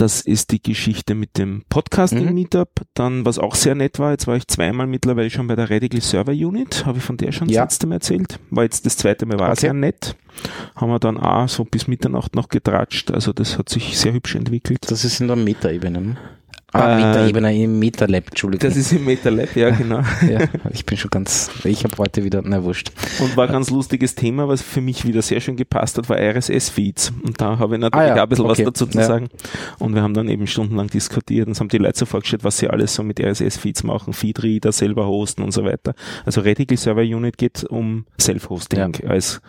Das 0.00 0.22
ist 0.22 0.50
die 0.50 0.62
Geschichte 0.62 1.14
mit 1.14 1.36
dem 1.36 1.62
Podcasting 1.68 2.24
Mhm. 2.24 2.32
Meetup. 2.34 2.70
Dann, 2.94 3.26
was 3.26 3.38
auch 3.38 3.54
sehr 3.54 3.74
nett 3.74 3.98
war, 3.98 4.12
jetzt 4.12 4.26
war 4.26 4.34
ich 4.34 4.48
zweimal 4.48 4.86
mittlerweile 4.86 5.28
schon 5.28 5.46
bei 5.46 5.56
der 5.56 5.68
Radical 5.70 6.00
Server 6.00 6.32
Unit. 6.32 6.86
Habe 6.86 6.96
ich 6.96 7.04
von 7.04 7.18
der 7.18 7.32
schon 7.32 7.50
Ja. 7.50 7.60
das 7.64 7.74
letzte 7.74 7.86
Mal 7.86 7.96
erzählt. 7.96 8.40
War 8.48 8.64
jetzt 8.64 8.86
das 8.86 8.96
zweite 8.96 9.26
Mal, 9.26 9.38
war 9.38 9.50
Okay. 9.50 9.60
sehr 9.60 9.74
nett. 9.74 10.16
Haben 10.74 10.90
wir 10.90 11.00
dann 11.00 11.18
auch 11.18 11.50
so 11.50 11.66
bis 11.66 11.86
Mitternacht 11.86 12.34
noch 12.34 12.48
getratscht. 12.48 13.10
Also 13.10 13.34
das 13.34 13.58
hat 13.58 13.68
sich 13.68 13.98
sehr 13.98 14.14
hübsch 14.14 14.36
entwickelt. 14.36 14.90
Das 14.90 15.04
ist 15.04 15.20
in 15.20 15.26
der 15.26 15.36
Meta-Ebene. 15.36 16.16
Ah, 16.72 16.98
Äh, 16.98 17.04
Meta-Ebene 17.04 17.62
im 17.64 17.78
Meta-Lab, 17.78 18.28
Entschuldigung. 18.28 18.68
Das 18.68 18.76
ist 18.76 18.92
im 18.92 19.04
MetaLab, 19.04 19.56
ja 19.56 19.70
genau. 19.76 20.00
ja, 20.28 20.40
ich 20.72 20.86
bin 20.86 20.96
schon 20.96 21.10
ganz, 21.10 21.50
ich 21.64 21.82
habe 21.84 21.96
heute 21.98 22.22
wieder, 22.24 22.42
na 22.44 22.62
wurscht. 22.62 22.92
Und 23.20 23.36
war 23.36 23.46
ein 23.46 23.52
ganz 23.52 23.70
lustiges 23.70 24.14
Thema, 24.14 24.46
was 24.48 24.62
für 24.62 24.80
mich 24.80 25.04
wieder 25.06 25.20
sehr 25.22 25.40
schön 25.40 25.56
gepasst 25.56 25.98
hat, 25.98 26.08
war 26.08 26.16
RSS-Feeds. 26.18 27.12
Und 27.24 27.40
da 27.40 27.58
habe 27.58 27.74
ich 27.74 27.80
natürlich 27.80 28.10
Ah 28.10 28.14
ja, 28.14 28.18
auch 28.18 28.22
ein 28.24 28.28
bisschen 28.28 28.44
okay. 28.46 28.64
was 28.64 28.72
dazu 28.74 28.86
zu 28.86 28.98
Ja. 28.98 29.04
sagen. 29.04 29.28
Und 29.78 29.94
wir 29.94 30.02
haben 30.02 30.14
dann 30.14 30.28
eben 30.28 30.46
stundenlang 30.46 30.86
diskutiert 30.88 31.48
und 31.48 31.58
haben 31.58 31.68
die 31.68 31.78
Leute 31.78 31.98
so 31.98 32.06
vorgestellt, 32.06 32.44
was 32.44 32.58
sie 32.58 32.68
alles 32.68 32.94
so 32.94 33.02
mit 33.02 33.18
RSS-Feeds 33.20 33.82
machen, 33.82 34.12
Feedreader 34.12 34.72
selber 34.72 35.06
hosten 35.06 35.42
und 35.42 35.50
so 35.52 35.64
weiter. 35.64 35.94
Also 36.24 36.40
Radical 36.42 36.76
Server 36.76 37.02
Unit 37.02 37.36
geht 37.38 37.64
um 37.64 38.06
Self-Hosting 38.20 39.08
als 39.08 39.40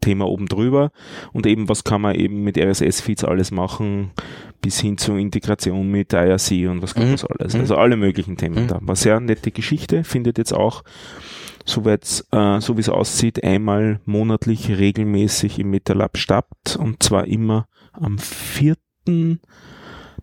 Thema 0.00 0.26
oben 0.26 0.46
drüber 0.46 0.92
und 1.32 1.46
eben 1.46 1.68
was 1.68 1.84
kann 1.84 2.00
man 2.00 2.14
eben 2.14 2.42
mit 2.42 2.56
RSS-Feeds 2.56 3.24
alles 3.24 3.50
machen, 3.50 4.12
bis 4.62 4.80
hin 4.80 4.96
zur 4.96 5.18
Integration 5.18 5.90
mit 5.90 6.12
IRC 6.14 6.68
und 6.70 6.82
was 6.82 6.94
gibt 6.94 7.06
Mhm. 7.08 7.12
das 7.12 7.24
alles. 7.24 7.54
Mhm. 7.54 7.60
Also 7.60 7.76
alle 7.76 7.96
möglichen 7.96 8.36
Themen 8.36 8.64
Mhm. 8.64 8.68
da. 8.68 8.78
War 8.82 8.96
sehr 8.96 9.20
nette 9.20 9.50
Geschichte, 9.50 10.04
findet 10.04 10.38
jetzt 10.38 10.52
auch 10.54 10.82
soweit, 11.64 12.24
äh, 12.32 12.60
so 12.60 12.76
wie 12.76 12.80
es 12.80 12.88
aussieht, 12.88 13.44
einmal 13.44 14.00
monatlich 14.06 14.70
regelmäßig 14.70 15.58
im 15.58 15.70
MetaLab 15.70 16.16
statt 16.16 16.46
und 16.78 17.02
zwar 17.02 17.26
immer 17.26 17.66
am 17.92 18.18
vierten 18.18 19.40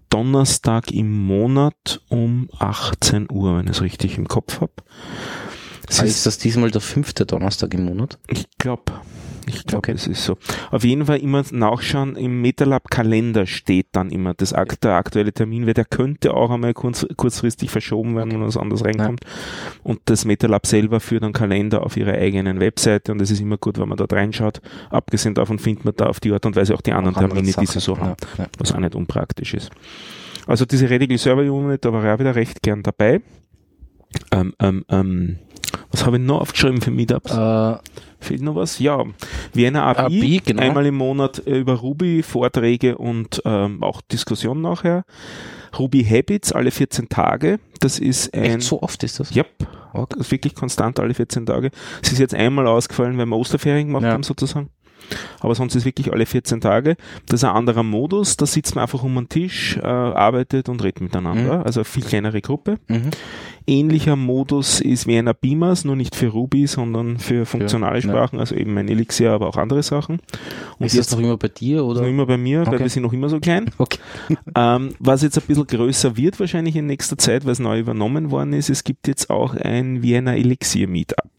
Donnerstag 0.09 0.91
im 0.91 1.11
Monat 1.25 2.01
um 2.09 2.49
18 2.59 3.27
Uhr, 3.31 3.57
wenn 3.57 3.65
ich 3.65 3.71
es 3.71 3.81
richtig 3.81 4.17
im 4.17 4.27
Kopf 4.27 4.61
habe. 4.61 4.71
Ah, 5.99 6.03
ist 6.03 6.25
das 6.25 6.37
diesmal 6.37 6.71
der 6.71 6.81
fünfte 6.81 7.25
Donnerstag 7.25 7.73
im 7.73 7.85
Monat? 7.85 8.17
Ich 8.29 8.45
glaube, 8.57 8.83
ich 9.47 9.65
glaube, 9.65 9.77
Okay. 9.79 9.91
es 9.93 10.07
ist 10.07 10.23
so. 10.25 10.37
Auf 10.71 10.83
jeden 10.83 11.05
Fall 11.05 11.17
immer 11.19 11.43
nachschauen, 11.51 12.15
im 12.15 12.41
MetaLab-Kalender 12.41 13.45
steht 13.45 13.87
dann 13.93 14.09
immer 14.09 14.33
das, 14.33 14.53
der 14.81 14.93
aktuelle 14.93 15.33
Termin, 15.33 15.65
weil 15.65 15.73
der 15.73 15.85
könnte 15.85 16.33
auch 16.33 16.49
einmal 16.51 16.73
kurz, 16.73 17.05
kurzfristig 17.15 17.69
verschoben 17.69 18.15
werden, 18.15 18.31
wenn 18.33 18.41
was 18.41 18.57
anderes 18.57 18.83
reinkommt. 18.83 19.21
Und 19.83 20.01
das 20.05 20.25
MetaLab 20.25 20.65
selber 20.65 20.99
führt 20.99 21.23
einen 21.23 21.33
Kalender 21.33 21.83
auf 21.83 21.97
ihrer 21.97 22.13
eigenen 22.13 22.59
Webseite 22.59 23.11
und 23.11 23.21
es 23.21 23.31
ist 23.31 23.39
immer 23.39 23.57
gut, 23.57 23.77
wenn 23.79 23.87
man 23.89 23.97
dort 23.97 24.13
reinschaut. 24.13 24.61
Abgesehen 24.89 25.33
davon 25.35 25.59
findet 25.59 25.85
man 25.85 25.93
da 25.95 26.05
auf 26.07 26.19
die 26.19 26.31
Art 26.31 26.45
und 26.45 26.55
Weise 26.55 26.73
auch 26.73 26.81
die 26.81 26.91
anderen 26.93 27.15
Auch 27.15 27.21
andere 27.21 27.41
Termine, 27.41 27.55
die 27.59 27.65
sie 27.65 27.79
so 27.79 27.97
haben 27.97 28.15
Ja, 28.37 28.43
ja. 28.43 28.49
was 28.57 28.73
auch 28.73 28.79
nicht 28.79 28.95
unpraktisch 28.95 29.53
ist. 29.53 29.71
Also 30.45 30.65
diese 30.65 30.89
Radical 30.89 31.17
Server 31.17 31.41
Unit, 31.41 31.83
da 31.83 31.91
war 31.91 32.03
ich 32.03 32.09
auch 32.09 32.19
wieder 32.19 32.35
recht 32.35 32.61
gern 32.61 32.83
dabei. 32.83 33.21
Ähm, 34.31 34.53
ähm, 34.59 34.85
ähm, 34.89 35.39
was 35.91 36.05
habe 36.05 36.17
ich 36.17 36.23
noch 36.23 36.41
aufgeschrieben 36.41 36.81
für 36.81 36.91
Meetups? 36.91 37.31
Äh, 37.33 37.77
Fehlt 38.19 38.41
noch 38.41 38.55
was? 38.55 38.79
Ja, 38.79 39.03
Vienna 39.53 39.85
API, 39.91 40.17
API, 40.19 40.41
genau. 40.43 40.61
einmal 40.63 40.85
im 40.87 40.95
Monat 40.95 41.45
äh, 41.45 41.59
über 41.59 41.73
Ruby, 41.75 42.23
Vorträge 42.23 42.97
und 42.97 43.41
ähm, 43.45 43.83
auch 43.83 44.01
Diskussion 44.01 44.61
nachher. 44.61 45.03
Ruby 45.77 46.03
Habits 46.03 46.51
alle 46.51 46.71
14 46.71 47.09
Tage. 47.09 47.59
Das 47.79 47.99
ist 47.99 48.33
ein... 48.33 48.43
echt 48.43 48.61
so 48.63 48.81
oft 48.81 49.03
ist 49.03 49.19
das? 49.19 49.35
Yep, 49.35 49.47
Okay. 49.93 50.15
das 50.17 50.27
ist 50.27 50.31
wirklich 50.31 50.55
konstant 50.55 50.99
alle 50.99 51.13
14 51.13 51.45
Tage. 51.45 51.71
Es 52.01 52.11
ist 52.11 52.19
jetzt 52.19 52.33
einmal 52.33 52.67
ausgefallen, 52.67 53.17
weil 53.17 53.25
wir 53.25 53.35
Osterferien 53.37 53.87
gemacht 53.87 54.03
Ja. 54.03 54.11
haben 54.11 54.23
sozusagen. 54.23 54.69
Aber 55.39 55.55
sonst 55.55 55.75
ist 55.75 55.85
wirklich 55.85 56.11
alle 56.11 56.25
14 56.25 56.61
Tage. 56.61 56.97
Das 57.27 57.41
ist 57.41 57.43
ein 57.43 57.55
anderer 57.55 57.83
Modus. 57.83 58.37
Da 58.37 58.45
sitzt 58.45 58.75
man 58.75 58.83
einfach 58.83 59.03
um 59.03 59.15
den 59.15 59.29
Tisch, 59.29 59.77
äh, 59.77 59.85
arbeitet 59.85 60.69
und 60.69 60.83
redet 60.83 61.01
miteinander. 61.01 61.59
Mhm. 61.59 61.63
Also 61.63 61.81
eine 61.81 61.85
viel 61.85 62.03
kleinere 62.03 62.41
Gruppe. 62.41 62.77
Mhm. 62.87 63.11
Ähnlicher 63.69 64.15
Modus 64.15 64.79
ist 64.79 65.07
Vienna 65.07 65.33
Beamers, 65.33 65.83
nur 65.83 65.97
nicht 65.97 66.15
für 66.15 66.27
Ruby, 66.27 66.67
sondern 66.67 67.19
für 67.19 67.45
funktionale 67.45 67.95
ja. 67.95 68.01
Sprachen, 68.01 68.39
also 68.39 68.55
eben 68.55 68.77
ein 68.77 68.87
Elixir, 68.87 69.31
aber 69.31 69.47
auch 69.47 69.57
andere 69.57 69.83
Sachen. 69.83 70.21
Und 70.79 70.85
ist 70.85 70.97
das 70.97 71.11
noch 71.11 71.19
immer 71.19 71.35
bei 71.35 71.49
dir 71.49 71.79
noch 71.79 71.87
oder? 71.87 72.07
immer 72.07 72.25
bei 72.25 72.37
mir, 72.37 72.65
weil 72.65 72.75
Okay. 72.75 72.83
wir 72.83 72.89
sind 72.89 73.03
noch 73.03 73.13
immer 73.13 73.29
so 73.29 73.39
klein. 73.39 73.69
Okay. 73.77 73.99
Ähm, 74.55 74.95
was 74.99 75.21
jetzt 75.21 75.37
ein 75.37 75.43
bisschen 75.45 75.67
größer 75.67 76.17
wird 76.17 76.39
wahrscheinlich 76.39 76.75
in 76.75 76.87
nächster 76.87 77.17
Zeit, 77.17 77.45
weil 77.45 77.51
es 77.51 77.59
neu 77.59 77.79
übernommen 77.79 78.31
worden 78.31 78.53
ist, 78.53 78.69
es 78.69 78.83
gibt 78.83 79.07
jetzt 79.07 79.29
auch 79.29 79.53
ein 79.55 80.01
Vienna 80.01 80.35
Elixir 80.35 80.87
Meetup. 80.87 81.29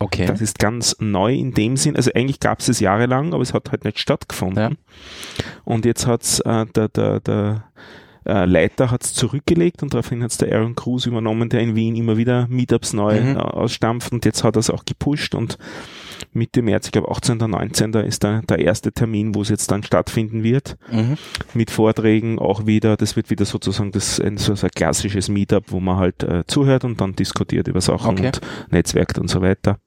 Okay. 0.00 0.26
Das 0.26 0.40
ist 0.40 0.58
ganz 0.58 0.96
neu 1.00 1.34
in 1.34 1.52
dem 1.54 1.76
Sinn, 1.76 1.96
also 1.96 2.10
eigentlich 2.14 2.40
gab 2.40 2.60
es 2.60 2.68
es 2.68 2.80
jahrelang, 2.80 3.32
aber 3.34 3.42
es 3.42 3.52
hat 3.54 3.70
halt 3.70 3.84
nicht 3.84 3.98
stattgefunden. 3.98 4.72
Ja. 4.72 5.44
Und 5.64 5.84
jetzt 5.84 6.06
hat's 6.06 6.40
äh, 6.40 6.66
der, 6.66 6.88
der, 6.88 7.20
der 7.20 7.64
äh, 8.26 8.44
Leiter 8.44 8.90
hat's 8.90 9.14
zurückgelegt 9.14 9.82
und 9.82 9.94
daraufhin 9.94 10.22
hat's 10.22 10.38
der 10.38 10.54
Aaron 10.54 10.74
Cruz 10.74 11.06
übernommen, 11.06 11.48
der 11.48 11.60
in 11.60 11.74
Wien 11.74 11.96
immer 11.96 12.16
wieder 12.16 12.46
Meetups 12.48 12.92
neu 12.92 13.20
Mhm. 13.20 13.36
äh, 13.36 13.40
ausstampft 13.40 14.12
und 14.12 14.24
jetzt 14.24 14.44
hat 14.44 14.56
er 14.56 14.60
es 14.60 14.70
auch 14.70 14.84
gepusht 14.84 15.34
und 15.34 15.58
Mitte 16.32 16.62
März, 16.62 16.86
ich 16.86 16.92
glaube 16.92 17.10
18. 17.10 17.38
19. 17.38 17.92
ist 17.94 18.24
da 18.24 18.40
der 18.42 18.58
erste 18.58 18.92
Termin, 18.92 19.34
wo 19.34 19.42
es 19.42 19.48
jetzt 19.48 19.70
dann 19.70 19.82
stattfinden 19.82 20.42
wird 20.42 20.76
Mhm. 20.90 21.16
mit 21.54 21.70
Vorträgen 21.70 22.38
auch 22.38 22.66
wieder, 22.66 22.96
das 22.96 23.16
wird 23.16 23.30
wieder 23.30 23.44
sozusagen 23.44 23.92
das 23.92 24.20
ein, 24.20 24.36
so 24.38 24.52
ein 24.52 24.70
klassisches 24.74 25.28
Meetup, 25.28 25.64
wo 25.68 25.80
man 25.80 25.96
halt 25.98 26.22
äh, 26.22 26.44
zuhört 26.46 26.84
und 26.84 27.00
dann 27.00 27.14
diskutiert 27.14 27.68
über 27.68 27.80
Sachen 27.80 28.10
Okay. 28.12 28.26
und 28.26 28.40
netzwerkt 28.70 29.18
und 29.18 29.28
so 29.28 29.40
weiter. 29.42 29.78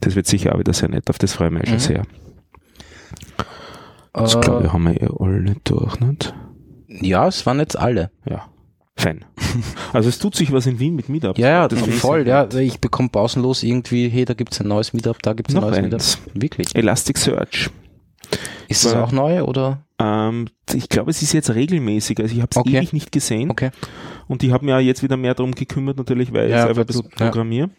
Das 0.00 0.14
wird 0.16 0.26
sicher 0.26 0.54
auch 0.54 0.58
wieder 0.58 0.72
sehr 0.72 0.88
nett, 0.88 1.08
auf 1.10 1.18
das 1.18 1.32
freue 1.34 1.48
ich 1.48 1.54
mich 1.54 1.64
schon 1.66 1.74
Mhm. 1.74 1.78
sehr. 1.80 2.02
Das 4.12 4.34
Äh, 4.34 4.40
glaube 4.40 4.66
ich, 4.66 4.72
haben 4.72 4.84
wir 4.84 5.00
eh 5.00 5.08
alle 5.18 5.56
durch, 5.64 5.98
nicht? 6.00 6.34
ja, 6.88 7.26
es 7.26 7.46
waren 7.46 7.58
jetzt 7.58 7.78
alle. 7.78 8.10
Ja. 8.28 8.46
Fein. 8.96 9.24
Also 9.92 10.08
es 10.08 10.18
tut 10.18 10.34
sich 10.34 10.52
was 10.52 10.66
in 10.66 10.78
Wien 10.78 10.94
mit 10.96 11.08
Meetups. 11.08 11.38
Ja, 11.38 11.48
ja, 11.48 11.68
das 11.68 11.80
voll, 11.82 12.26
ja. 12.26 12.48
Ich 12.54 12.80
bekomme 12.80 13.08
pausenlos 13.08 13.62
irgendwie, 13.62 14.08
hey, 14.08 14.24
da 14.24 14.34
gibt's 14.34 14.60
ein 14.60 14.68
neues 14.68 14.92
Meetup, 14.92 15.22
da 15.22 15.32
gibt's 15.32 15.54
ein 15.54 15.60
Noch 15.60 15.70
neues 15.70 15.78
eins. 15.78 16.18
Meetup. 16.26 16.42
Wirklich. 16.42 16.74
Elasticsearch. 16.76 17.70
Ist 18.68 18.84
das 18.86 18.94
auch 18.94 19.12
neu 19.12 19.42
oder? 19.42 19.84
Ähm, 19.98 20.46
ich 20.74 20.88
glaube, 20.88 21.10
es 21.10 21.20
ist 21.20 21.32
jetzt 21.32 21.50
regelmäßig. 21.54 22.18
Also 22.20 22.34
ich 22.34 22.40
habe 22.40 22.48
es 22.50 22.56
Okay. 22.56 22.78
ewig 22.78 22.92
nicht 22.94 23.12
gesehen. 23.12 23.50
Okay. 23.50 23.70
Und 24.28 24.42
ich 24.42 24.52
habe 24.52 24.64
mir 24.64 24.76
auch 24.76 24.80
jetzt 24.80 25.02
wieder 25.02 25.16
mehr 25.18 25.34
darum 25.34 25.52
gekümmert, 25.54 25.98
natürlich, 25.98 26.32
weil 26.32 26.48
Ja, 26.48 26.60
ich 26.60 26.62
selber 26.64 26.80
ein 26.80 26.86
bisschen 26.86 27.02
das- 27.10 27.20
ja. 27.20 27.26
programmiere. 27.26 27.70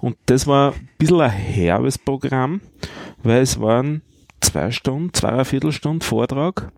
Und 0.00 0.16
das 0.26 0.46
war 0.46 0.72
ein 0.72 0.88
bisschen 0.98 1.20
ein 1.20 1.30
herbes 1.30 1.96
Programm, 1.98 2.60
weil 3.22 3.40
es 3.42 3.58
waren 3.60 4.02
zwei 4.44 4.70
Stunden, 4.70 5.12
zwei 5.12 5.44
Viertelstunden 5.44 6.00
Vortrag, 6.00 6.70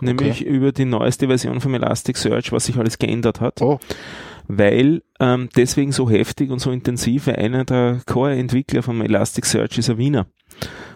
nämlich 0.00 0.44
über 0.44 0.72
die 0.72 0.84
neueste 0.84 1.26
Version 1.26 1.60
vom 1.60 1.74
Elasticsearch, 1.74 2.52
was 2.52 2.66
sich 2.66 2.76
alles 2.76 2.98
geändert 2.98 3.40
hat. 3.40 3.60
Oh. 3.60 3.78
Weil 4.46 5.02
ähm, 5.20 5.50
deswegen 5.56 5.92
so 5.92 6.08
heftig 6.08 6.50
und 6.50 6.58
so 6.58 6.70
intensiv, 6.70 7.26
weil 7.26 7.36
einer 7.36 7.64
der 7.64 8.00
Core-Entwickler 8.06 8.82
vom 8.82 9.02
Elasticsearch 9.02 9.76
ist 9.76 9.90
ein 9.90 9.98
Wiener. 9.98 10.26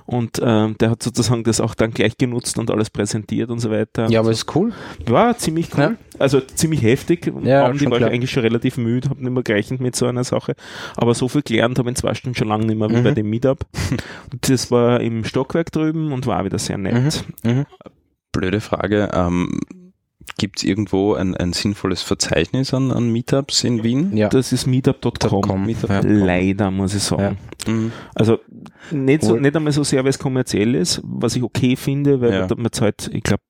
Und 0.04 0.40
ähm, 0.44 0.76
der 0.78 0.90
hat 0.90 1.02
sozusagen 1.02 1.44
das 1.44 1.60
auch 1.60 1.74
dann 1.74 1.92
gleich 1.92 2.16
genutzt 2.18 2.58
und 2.58 2.70
alles 2.70 2.90
präsentiert 2.90 3.50
und 3.50 3.60
so 3.60 3.70
weiter. 3.70 4.08
Ja, 4.10 4.20
aber 4.20 4.30
ist 4.30 4.54
cool. 4.56 4.72
War 5.06 5.36
ziemlich 5.38 5.68
cool. 5.74 5.80
Ja. 5.80 5.94
Also 6.18 6.40
ziemlich 6.40 6.82
heftig. 6.82 7.32
Ja, 7.42 7.64
Abend 7.66 7.80
war 7.84 7.92
ich 7.92 7.96
klar. 7.98 8.10
eigentlich 8.10 8.30
schon 8.30 8.42
relativ 8.42 8.76
müde, 8.78 9.08
habe 9.10 9.22
nicht 9.22 9.32
mehr 9.32 9.42
gerechnet 9.42 9.80
mit 9.80 9.94
so 9.96 10.06
einer 10.06 10.24
Sache. 10.24 10.54
Aber 10.96 11.14
so 11.14 11.28
viel 11.28 11.42
gelernt 11.42 11.78
habe 11.78 11.88
ich 11.88 11.92
in 11.92 11.96
zwei 11.96 12.14
Stunden 12.14 12.34
schon 12.36 12.48
lange 12.48 12.66
nicht 12.66 12.78
mehr 12.78 12.90
wie 12.90 12.96
Mhm. 12.96 13.04
bei 13.04 13.10
dem 13.12 13.30
Meetup. 13.30 13.64
Und 14.32 14.48
das 14.50 14.70
war 14.70 15.00
im 15.00 15.24
Stockwerk 15.24 15.70
drüben 15.72 16.12
und 16.12 16.26
war 16.26 16.40
auch 16.40 16.44
wieder 16.44 16.58
sehr 16.58 16.78
nett. 16.78 17.24
Mhm. 17.44 17.64
Blöde 18.32 18.60
Frage. 18.60 19.10
Ähm, 19.12 19.60
Gibt 20.38 20.58
es 20.58 20.64
irgendwo 20.64 21.14
ein, 21.14 21.36
ein 21.36 21.52
sinnvolles 21.52 22.02
Verzeichnis 22.02 22.72
an, 22.74 22.90
an 22.90 23.10
Meetups 23.10 23.64
in 23.64 23.82
Wien? 23.82 24.16
Ja. 24.16 24.28
Das 24.28 24.52
ist 24.52 24.66
meetup.com. 24.66 25.42
.com, 25.42 25.66
Meetup. 25.66 25.90
ja. 25.90 26.00
Leider, 26.02 26.70
muss 26.70 26.94
ich 26.94 27.02
sagen. 27.02 27.38
Mhm. 27.66 27.92
Also 28.14 28.38
nicht, 28.90 29.22
so, 29.24 29.36
nicht 29.36 29.56
einmal 29.56 29.72
so 29.72 29.82
sehr, 29.84 30.02
weil 30.04 30.10
es 30.10 30.18
kommerziell 30.18 30.74
ist, 30.74 31.00
was 31.04 31.36
ich 31.36 31.42
okay 31.42 31.76
finde, 31.76 32.20
weil 32.20 32.32
Ja. 32.32 32.46
man, 32.48 32.62
man 32.62 32.72
zahlt, 32.72 33.10
ich 33.12 33.22
glaube, 33.22 33.42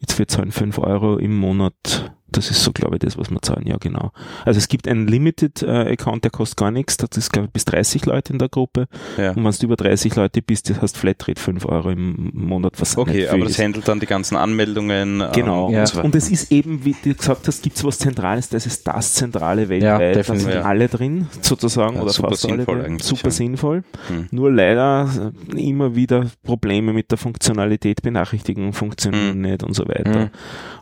jetzt 0.00 0.18
wir 0.18 0.28
zahlen 0.28 0.52
5 0.52 0.78
Euro 0.78 1.16
im 1.18 1.36
Monat. 1.36 2.12
Das 2.30 2.50
ist 2.50 2.62
so, 2.62 2.72
glaube 2.72 2.96
ich, 2.96 3.00
das, 3.00 3.16
was 3.16 3.30
wir 3.30 3.40
zahlen, 3.40 3.66
ja 3.66 3.76
genau. 3.78 4.12
Also 4.44 4.58
es 4.58 4.68
gibt 4.68 4.86
einen 4.86 5.06
Limited-Account, 5.06 6.24
der 6.24 6.30
kostet 6.30 6.58
gar 6.58 6.70
nichts. 6.70 6.96
Das 6.98 7.16
ist, 7.16 7.32
glaube 7.32 7.46
ich, 7.46 7.52
bis 7.52 7.64
30 7.64 8.04
Leute 8.04 8.32
in 8.34 8.38
der 8.38 8.48
Gruppe. 8.50 8.86
Ja. 9.16 9.30
Und 9.30 9.44
wenn 9.44 9.50
du 9.52 9.64
über 9.66 9.76
30 9.76 10.14
Leute 10.14 10.42
bist, 10.42 10.68
das 10.68 10.82
heißt 10.82 10.96
Flatrate 10.98 11.40
5 11.40 11.64
Euro 11.64 11.90
im 11.90 12.30
Monat, 12.34 12.74
was 12.80 12.98
Okay, 12.98 13.28
aber 13.28 13.40
das 13.44 13.52
ist. 13.52 13.58
handelt 13.60 13.88
dann 13.88 13.98
die 14.00 14.06
ganzen 14.06 14.36
Anmeldungen. 14.36 15.24
Genau. 15.32 15.68
Ähm, 15.68 15.74
Ja. 15.74 15.80
und 15.80 15.86
so 15.88 15.94
weiter. 15.96 16.04
Und 16.04 16.14
es 16.16 16.30
ist 16.30 16.52
eben, 16.52 16.84
wie 16.84 16.94
du 17.02 17.14
gesagt 17.14 17.46
hast, 17.48 17.62
gibt 17.62 17.76
es 17.78 17.84
was 17.84 17.98
Zentrales, 17.98 18.48
das 18.50 18.66
ist 18.66 18.86
das 18.86 19.14
Zentrale 19.14 19.68
weltweit. 19.70 20.00
da 20.00 20.12
definitiv. 20.12 20.44
sind 20.44 20.54
Ja. 20.54 20.62
alle 20.62 20.88
drin, 20.88 21.28
sozusagen, 21.40 21.96
Ja, 21.96 22.02
oder 22.02 22.10
super 22.12 22.28
fast 22.30 22.44
alle 22.44 22.56
sinnvoll 22.56 22.76
drin. 22.76 22.84
eigentlich, 22.86 23.04
Super 23.06 23.28
ja. 23.28 23.30
sinnvoll. 23.30 23.84
Hm. 24.08 24.26
Nur 24.32 24.52
leider 24.52 25.32
äh, 25.54 25.60
immer 25.68 25.94
wieder 25.94 26.26
Probleme 26.42 26.92
mit 26.92 27.10
der 27.10 27.16
Funktionalität, 27.18 28.02
Benachrichtigungen 28.02 28.74
funktionieren 28.74 29.32
Hm. 29.32 29.40
nicht 29.40 29.62
und 29.62 29.72
so 29.74 29.88
weiter. 29.88 30.26
Mhm. 30.26 30.30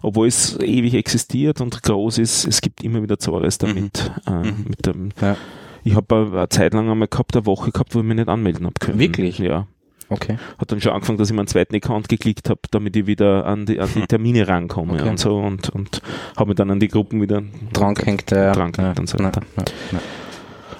Obwohl 0.02 0.26
es 0.26 0.58
ewig 0.60 0.94
existiert 0.94 1.35
und 1.60 1.82
groß 1.82 2.18
ist, 2.18 2.46
es 2.46 2.60
gibt 2.60 2.82
immer 2.82 3.02
wieder 3.02 3.18
Zores 3.18 3.58
damit. 3.58 4.10
Äh, 4.26 4.30
Mhm. 4.30 4.64
mit 4.68 4.86
dem, 4.86 5.08
Ja. 5.20 5.36
Ich 5.84 5.94
habe 5.94 6.28
eine 6.32 6.48
Zeit 6.48 6.74
lang 6.74 6.90
einmal 6.90 7.06
gehabt, 7.06 7.36
eine 7.36 7.46
Woche 7.46 7.70
gehabt, 7.70 7.94
wo 7.94 8.00
ich 8.00 8.04
mich 8.04 8.16
nicht 8.16 8.28
anmelden 8.28 8.64
habe 8.66 8.74
können. 8.80 8.98
Wirklich? 8.98 9.38
Ja. 9.38 9.68
Okay. 10.08 10.36
Hat 10.58 10.70
dann 10.72 10.80
schon 10.80 10.92
angefangen, 10.92 11.18
dass 11.18 11.30
ich 11.30 11.36
meinen 11.36 11.46
zweiten 11.48 11.74
Account 11.76 12.08
geklickt 12.08 12.48
habe, 12.50 12.60
damit 12.70 12.96
ich 12.96 13.06
wieder 13.06 13.44
an 13.46 13.66
die, 13.66 13.78
an 13.80 13.88
die 13.94 14.00
Termine 14.08 14.46
rankomme 14.48 14.94
Okay. 14.94 15.08
und 15.08 15.18
so 15.20 15.36
und, 15.38 15.68
und 15.70 16.00
habe 16.36 16.48
mich 16.50 16.56
dann 16.56 16.70
an 16.70 16.80
die 16.80 16.88
Gruppen 16.88 17.20
wieder 17.22 17.42
Dran 17.72 17.94
gehängt, 17.94 18.30
ja. 18.32 18.52
dran 18.52 18.72
gehängt 18.72 18.98
und 19.00 19.08
so 19.08 19.18
Ja, 19.18 19.24
weiter. 19.26 19.42
ja, 19.56 19.64
ja. 19.92 19.98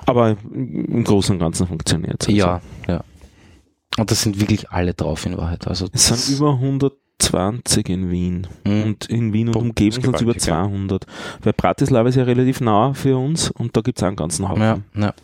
Aber 0.07 0.37
im 0.53 1.03
Großen 1.05 1.35
und 1.35 1.41
Ganzen 1.41 1.67
funktioniert 1.67 2.23
es. 2.29 2.35
Ja, 2.35 2.61
ja. 2.89 3.03
Und 3.99 4.11
das 4.11 4.23
sind 4.23 4.41
wirklich 4.41 4.71
alle 4.71 4.95
drauf 4.95 5.25
in 5.27 5.37
Wahrheit. 5.37 5.67
Also 5.67 5.87
Es 5.93 6.07
sind 6.09 6.37
über 6.37 6.59
120 7.21 7.89
in 7.89 8.11
Wien. 8.11 8.47
Mhm. 8.65 8.83
Und 8.83 9.07
in 9.07 9.33
Wien 9.33 9.49
und 9.49 9.57
Umgebung 9.57 10.03
sind 10.03 10.15
es 10.15 10.21
über 10.23 10.33
gewaltig, 10.35 10.47
ja. 10.49 10.65
200. 10.65 11.07
Weil 11.43 11.53
Bratislava 11.53 12.09
ist 12.09 12.15
ja 12.17 12.25
relativ 12.25 12.61
nah 12.61 12.93
für 12.95 13.17
uns 13.17 13.51
und 13.51 13.77
da 13.77 13.81
gibt 13.81 13.99
es 13.99 14.03
einen 14.05 14.17
ganzen 14.17 14.49
Haufen. 14.49 14.63
ja, 14.63 14.79
ja. 14.95 15.15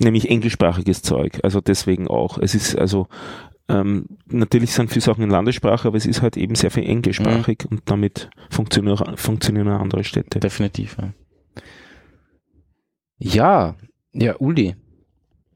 Nämlich 0.00 0.28
englischsprachiges 0.30 1.02
Zeug. 1.02 1.38
Also 1.44 1.60
deswegen 1.60 2.08
auch. 2.08 2.38
Es 2.38 2.54
ist 2.54 2.76
also, 2.76 3.06
ähm, 3.68 4.06
natürlich 4.26 4.72
sind 4.72 4.88
viele 4.90 5.02
Sachen 5.02 5.22
in 5.22 5.30
Landessprache, 5.30 5.86
aber 5.86 5.96
es 5.96 6.06
ist 6.06 6.22
halt 6.22 6.36
eben 6.36 6.54
sehr 6.54 6.70
viel 6.70 6.84
englischsprachig 6.88 7.58
Mhm. 7.64 7.76
und 7.76 7.82
damit 7.84 8.28
funktionieren, 8.50 9.16
funktionieren 9.16 9.68
auch 9.68 9.80
andere 9.80 10.02
Städte. 10.02 10.40
definitiv. 10.40 10.96
Ja, 10.98 11.12
ja, 13.18 13.76
ja 14.12 14.36
Uli. 14.38 14.74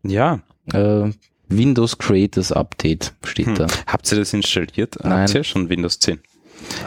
Ja. 0.04 0.40
Äh, 0.72 1.10
Windows 1.48 1.98
Creators 1.98 2.52
Update 2.52 3.14
steht 3.24 3.46
Hm. 3.46 3.54
da. 3.54 3.66
Habt 3.86 4.10
ihr 4.10 4.18
das 4.18 4.32
installiert? 4.32 4.96
Nein. 5.02 5.22
Habt 5.22 5.34
ihr 5.34 5.44
schon 5.44 5.68
Windows 5.68 5.98
10? 5.98 6.20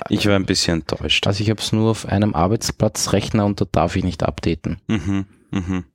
Ich 0.09 0.25
war 0.27 0.35
ein 0.35 0.45
bisschen 0.45 0.81
enttäuscht. 0.81 1.27
Also 1.27 1.43
ich 1.43 1.49
habe 1.49 1.61
es 1.61 1.71
nur 1.71 1.91
auf 1.91 2.05
einem 2.07 2.35
Arbeitsplatzrechner 2.35 3.45
und 3.45 3.61
da 3.61 3.65
darf 3.71 3.95
ich 3.95 4.03
nicht 4.03 4.23
updaten. 4.23 4.81
Mhm, 4.87 5.25
mhm. 5.51 5.85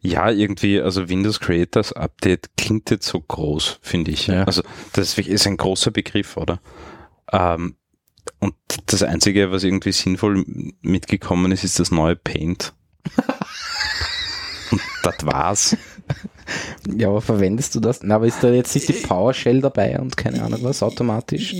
Ja, 0.00 0.30
irgendwie, 0.30 0.80
also 0.80 1.08
Windows 1.08 1.38
Creators 1.40 1.92
Update 1.92 2.50
klingt 2.56 2.90
jetzt 2.90 3.06
so 3.06 3.20
groß, 3.20 3.78
finde 3.82 4.10
ich. 4.10 4.26
Ja. 4.26 4.44
Also 4.44 4.62
das 4.92 5.16
ist 5.18 5.46
ein 5.46 5.56
großer 5.56 5.90
Begriff, 5.90 6.36
oder? 6.36 6.60
Ähm, 7.30 7.76
und 8.40 8.54
das 8.86 9.02
Einzige, 9.02 9.50
was 9.50 9.64
irgendwie 9.64 9.92
sinnvoll 9.92 10.44
mitgekommen 10.82 11.52
ist, 11.52 11.64
ist 11.64 11.78
das 11.78 11.90
neue 11.90 12.16
Paint. 12.16 12.72
und 14.70 14.80
das 15.02 15.24
war's. 15.24 15.76
Ja, 16.96 17.08
aber 17.08 17.20
verwendest 17.20 17.74
du 17.74 17.80
das? 17.80 18.00
Na, 18.02 18.16
aber 18.16 18.26
ist 18.26 18.42
da 18.42 18.50
jetzt 18.50 18.74
nicht 18.74 18.88
die 18.88 18.92
PowerShell 18.94 19.60
dabei 19.60 19.98
und 20.00 20.16
keine 20.16 20.42
Ahnung 20.42 20.60
was 20.62 20.82
automatisch? 20.82 21.54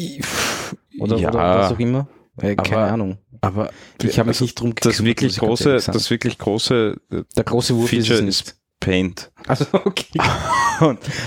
Oder, 0.99 1.17
Ja. 1.17 1.29
oder 1.31 1.59
was 1.59 1.73
auch 1.73 1.79
immer? 1.79 2.09
Äh, 2.41 2.55
keine 2.57 2.77
Aber- 2.77 2.93
Ahnung. 2.93 3.19
Aber 3.45 3.71
Ich 4.01 4.19
habe 4.19 4.29
mich 4.29 4.37
also 4.37 4.45
nicht 4.45 4.61
drum 4.61 4.73
das 4.81 5.03
wirklich 5.05 5.37
große, 5.39 5.75
das 5.85 6.11
wirklich 6.11 6.39
große 6.39 6.97
äh, 7.11 7.23
Der 7.37 7.43
große 7.45 7.75
Wurf 7.77 7.93
ist 7.93 8.03
es 8.03 8.07
Feature 8.07 8.25
nicht. 8.25 8.47
ist 8.49 8.62
Paint. 8.83 9.31
Also 9.47 9.67
okay. 9.73 10.21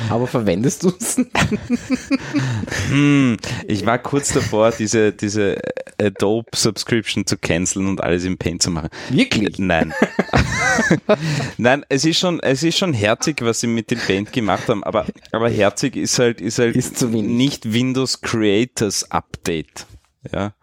aber 0.10 0.28
verwendest 0.28 0.84
du 0.84 0.92
es? 1.00 1.18
Hm, 2.90 3.38
ich 3.68 3.86
war 3.86 3.98
kurz 3.98 4.34
davor, 4.34 4.72
diese, 4.72 5.14
diese 5.14 5.58
Adobe 6.00 6.50
Subscription 6.54 7.26
zu 7.26 7.38
canceln 7.38 7.88
und 7.88 8.04
alles 8.04 8.26
im 8.26 8.38
Paint 8.38 8.62
zu 8.62 8.72
machen. 8.72 8.90
Wirklich? 9.10 9.58
Nein. 9.58 9.94
Nein, 11.58 11.86
es 11.88 12.04
ist 12.04 12.20
schon, 12.20 12.42
es 12.42 12.62
ist 12.62 12.78
schon 12.78 12.94
herzig, 12.94 13.42
was 13.42 13.62
sie 13.62 13.68
mit 13.68 13.90
dem 13.90 14.00
Paint 14.00 14.34
gemacht 14.34 14.68
haben, 14.68 14.84
aber, 14.84 15.06
aber 15.32 15.50
herzig 15.50 15.96
ist 15.96 16.20
halt, 16.20 16.42
ist 16.42 16.60
halt 16.60 16.76
Ist 16.76 17.02
nicht 17.04 17.72
Windows 17.72 18.20
Creators 18.20 19.10
Update. 19.12 19.86
Ja. 20.32 20.54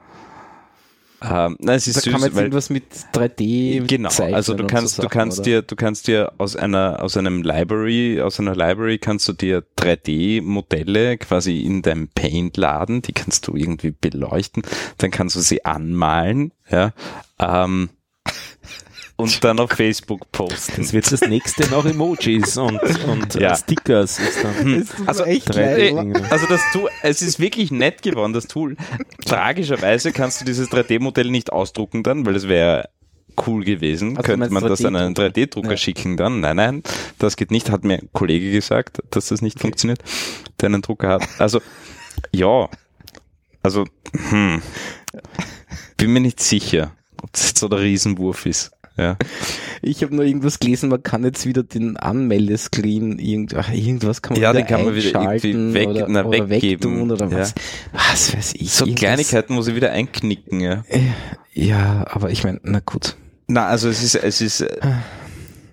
Ähm, 1.23 1.57
nein, 1.61 1.77
es 1.77 1.87
ist 1.87 1.99
Da 1.99 2.01
süß, 2.01 2.13
kann 2.13 2.21
man 2.21 2.29
jetzt 2.29 2.37
weil, 2.37 2.45
irgendwas 2.45 2.71
mit 2.71 2.85
3D 3.13 3.87
Genau, 3.87 4.09
zeichnen 4.09 4.35
also 4.35 4.55
du 4.55 4.67
kannst, 4.67 4.97
so 4.97 5.03
du 5.03 5.09
kannst 5.09 5.39
oder? 5.41 5.45
dir, 5.45 5.63
du 5.63 5.77
kannst 5.77 6.09
dir 6.09 6.33
aus 6.39 6.57
einer, 6.57 7.03
aus 7.03 7.17
einem 7.17 7.43
Library, 7.43 8.21
aus 8.21 8.41
einer 8.41 8.55
Library 8.57 8.99
kannst 8.99 9.29
du 9.29 9.33
dir 9.33 9.63
3D-Modelle 9.79 11.19
quasi 11.19 11.61
in 11.61 11.83
deinem 11.83 12.09
Paint 12.09 12.57
laden, 12.57 13.03
die 13.03 13.13
kannst 13.13 13.47
du 13.47 13.57
irgendwie 13.57 13.93
beleuchten, 13.93 14.63
dann 14.99 15.11
kannst 15.11 15.37
du 15.37 15.41
sie 15.41 15.65
anmalen, 15.65 16.53
ja, 16.71 16.93
ähm, 17.39 17.91
und 19.17 19.45
dann 19.45 19.61
auf 19.61 19.71
Facebook 19.73 20.31
posten. 20.33 20.83
Das 20.83 20.93
wird 20.93 21.11
das 21.13 21.21
nächste 21.23 21.69
nach 21.71 21.85
Emojis 21.85 22.57
und, 22.57 22.81
und 23.07 23.35
Ja. 23.35 23.53
äh, 23.53 23.57
Stickers. 23.57 24.19
Ist 24.19 24.43
dann 24.43 24.89
Also 25.07 25.25
echt 25.25 25.55
drei. 25.55 25.95
Also 26.31 26.47
das 26.47 26.61
Tool, 26.73 26.89
es 27.03 27.23
ist 27.23 27.39
wirklich 27.39 27.71
nett 27.71 28.03
geworden, 28.03 28.33
das 28.33 28.47
Tool. 28.49 28.77
Tragischerweise 29.25 30.13
kannst 30.13 30.41
du 30.41 30.45
dieses 30.45 30.69
3D-Modell 30.71 31.31
nicht 31.31 31.53
ausdrucken 31.53 32.03
dann, 32.03 32.27
weil 32.27 32.35
es 32.37 32.49
wäre 32.49 32.89
cool 33.47 33.65
gewesen. 33.65 34.17
Also 34.17 34.23
Könnte 34.33 34.51
man 34.51 34.63
das 34.65 34.85
an 34.85 34.97
einen 34.97 35.15
3D-Drucker? 35.15 35.29
3D-Drucker 35.41 35.71
Ja. 35.71 35.77
schicken 35.77 36.17
dann? 36.17 36.41
Nein, 36.41 36.57
nein, 36.57 36.83
das 37.19 37.37
geht 37.37 37.51
nicht. 37.51 37.71
Hat 37.71 37.85
mir 37.85 37.95
ein 38.01 38.09
Kollege 38.13 38.51
gesagt, 38.51 38.99
dass 39.11 39.29
das 39.29 39.41
nicht 39.41 39.59
funktioniert, 39.61 40.01
der 40.61 40.67
einen 40.69 40.83
Drucker 40.83 41.09
hat. 41.09 41.23
Also, 41.39 41.61
ja. 42.33 42.69
Also, 43.63 43.87
hm. 44.31 44.61
Bin 45.97 46.13
mir 46.13 46.21
nicht 46.21 46.41
sicher, 46.41 46.93
ob 47.23 47.33
das 47.33 47.49
jetzt 47.49 47.59
so 47.59 47.69
der 47.69 47.81
Riesenwurf 47.81 48.45
ist. 48.47 48.73
Ja. 48.97 49.17
Ich 49.81 50.03
habe 50.03 50.15
nur 50.15 50.25
irgendwas 50.25 50.59
gelesen, 50.59 50.91
man 50.91 51.03
kann 51.03 51.25
jetzt 51.25 51.47
wieder 51.47 51.63
den 51.63 51.97
Anmeldescreen, 51.97 53.19
irgend, 53.19 53.55
ach, 53.55 53.73
irgendwas 53.73 54.21
kann 54.23 54.35
man 54.35 54.43
Ja, 54.43 54.51
wieder 54.51 54.61
den 54.63 54.67
kann 54.69 54.85
man 54.85 54.95
wieder 54.95 55.19
einschalten 55.21 55.49
irgendwie 55.49 55.75
weg- 55.75 55.89
oder, 55.89 56.07
na, 56.09 56.25
oder 56.25 56.49
weggeben. 56.51 57.11
oder 57.11 57.27
Ja. 57.31 57.39
was. 57.39 57.55
Was 57.93 58.37
weiß 58.37 58.55
ich. 58.57 58.71
So 58.73 58.85
irgendwas- 58.85 59.01
Kleinigkeiten 59.01 59.55
muss 59.55 59.67
ich 59.69 59.75
wieder 59.75 59.93
einknicken, 59.93 60.61
ja. 60.61 60.85
Ja, 61.53 62.07
aber 62.11 62.31
ich 62.31 62.45
meine, 62.45 62.61
na 62.63 62.81
gut. 62.81 63.17
Na, 63.49 63.67
also 63.67 63.89
es 63.89 64.03
ist, 64.03 64.15
es 64.15 64.41
ist 64.41 64.61
äh, 64.61 64.81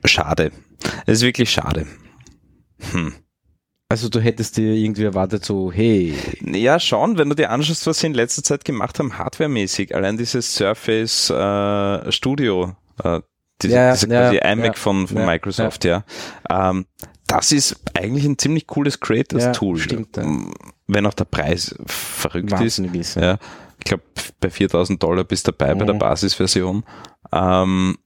schade. 0.05 0.51
Es 1.05 1.19
ist 1.19 1.23
wirklich 1.23 1.51
schade. 1.51 1.85
Hm. 2.91 3.13
Also 3.91 4.07
du 4.07 4.19
hättest 4.19 4.57
dir 4.57 4.73
irgendwie 4.73 5.03
erwartet, 5.03 5.43
so, 5.43 5.71
hey, 5.71 6.13
Ja, 6.45 6.79
schon, 6.79 7.17
wenn 7.17 7.27
du 7.29 7.35
dir 7.35 7.49
anschaust, 7.49 7.87
was 7.87 7.99
sie 7.99 8.07
in 8.07 8.13
letzter 8.13 8.43
Zeit 8.43 8.63
gemacht 8.63 8.99
haben, 8.99 9.17
hardwaremäßig. 9.17 9.95
Allein 9.95 10.15
dieses 10.17 10.53
Surface 10.55 11.29
äh, 11.31 12.11
Studio, 12.11 12.75
äh, 13.03 13.21
diese, 13.61 13.73
Ja, 13.73 13.91
diese 13.93 14.07
ja, 14.07 14.21
quasi 14.21 14.35
ja, 14.37 14.51
iMac 14.51 14.77
von, 14.77 15.07
von 15.07 15.17
ja, 15.17 15.25
Microsoft, 15.25 15.83
ja. 15.85 16.03
Ähm, 16.49 16.85
das 17.27 17.51
ist 17.51 17.75
eigentlich 17.95 18.25
ein 18.25 18.37
ziemlich 18.37 18.65
cooles 18.67 18.99
Creators-Tool. 18.99 19.77
Ja, 19.77 19.83
stimmt, 19.83 20.17
ja. 20.17 20.23
Wenn 20.87 21.05
auch 21.05 21.13
der 21.13 21.25
Preis 21.25 21.75
verrückt 21.85 22.51
ist. 22.51 22.59
wahnsinnig 22.59 22.95
ist. 22.95 23.15
Ja, 23.15 23.37
ich 23.77 23.85
glaube, 23.85 24.03
bei 24.39 24.49
4000 24.49 25.01
Dollar 25.01 25.23
bist 25.23 25.47
du 25.47 25.51
dabei 25.51 25.75
bei 25.75 25.85
der 25.85 25.93
Mhm. 25.95 25.99
Basisversion. 25.99 26.83
Ähm, 27.31 27.97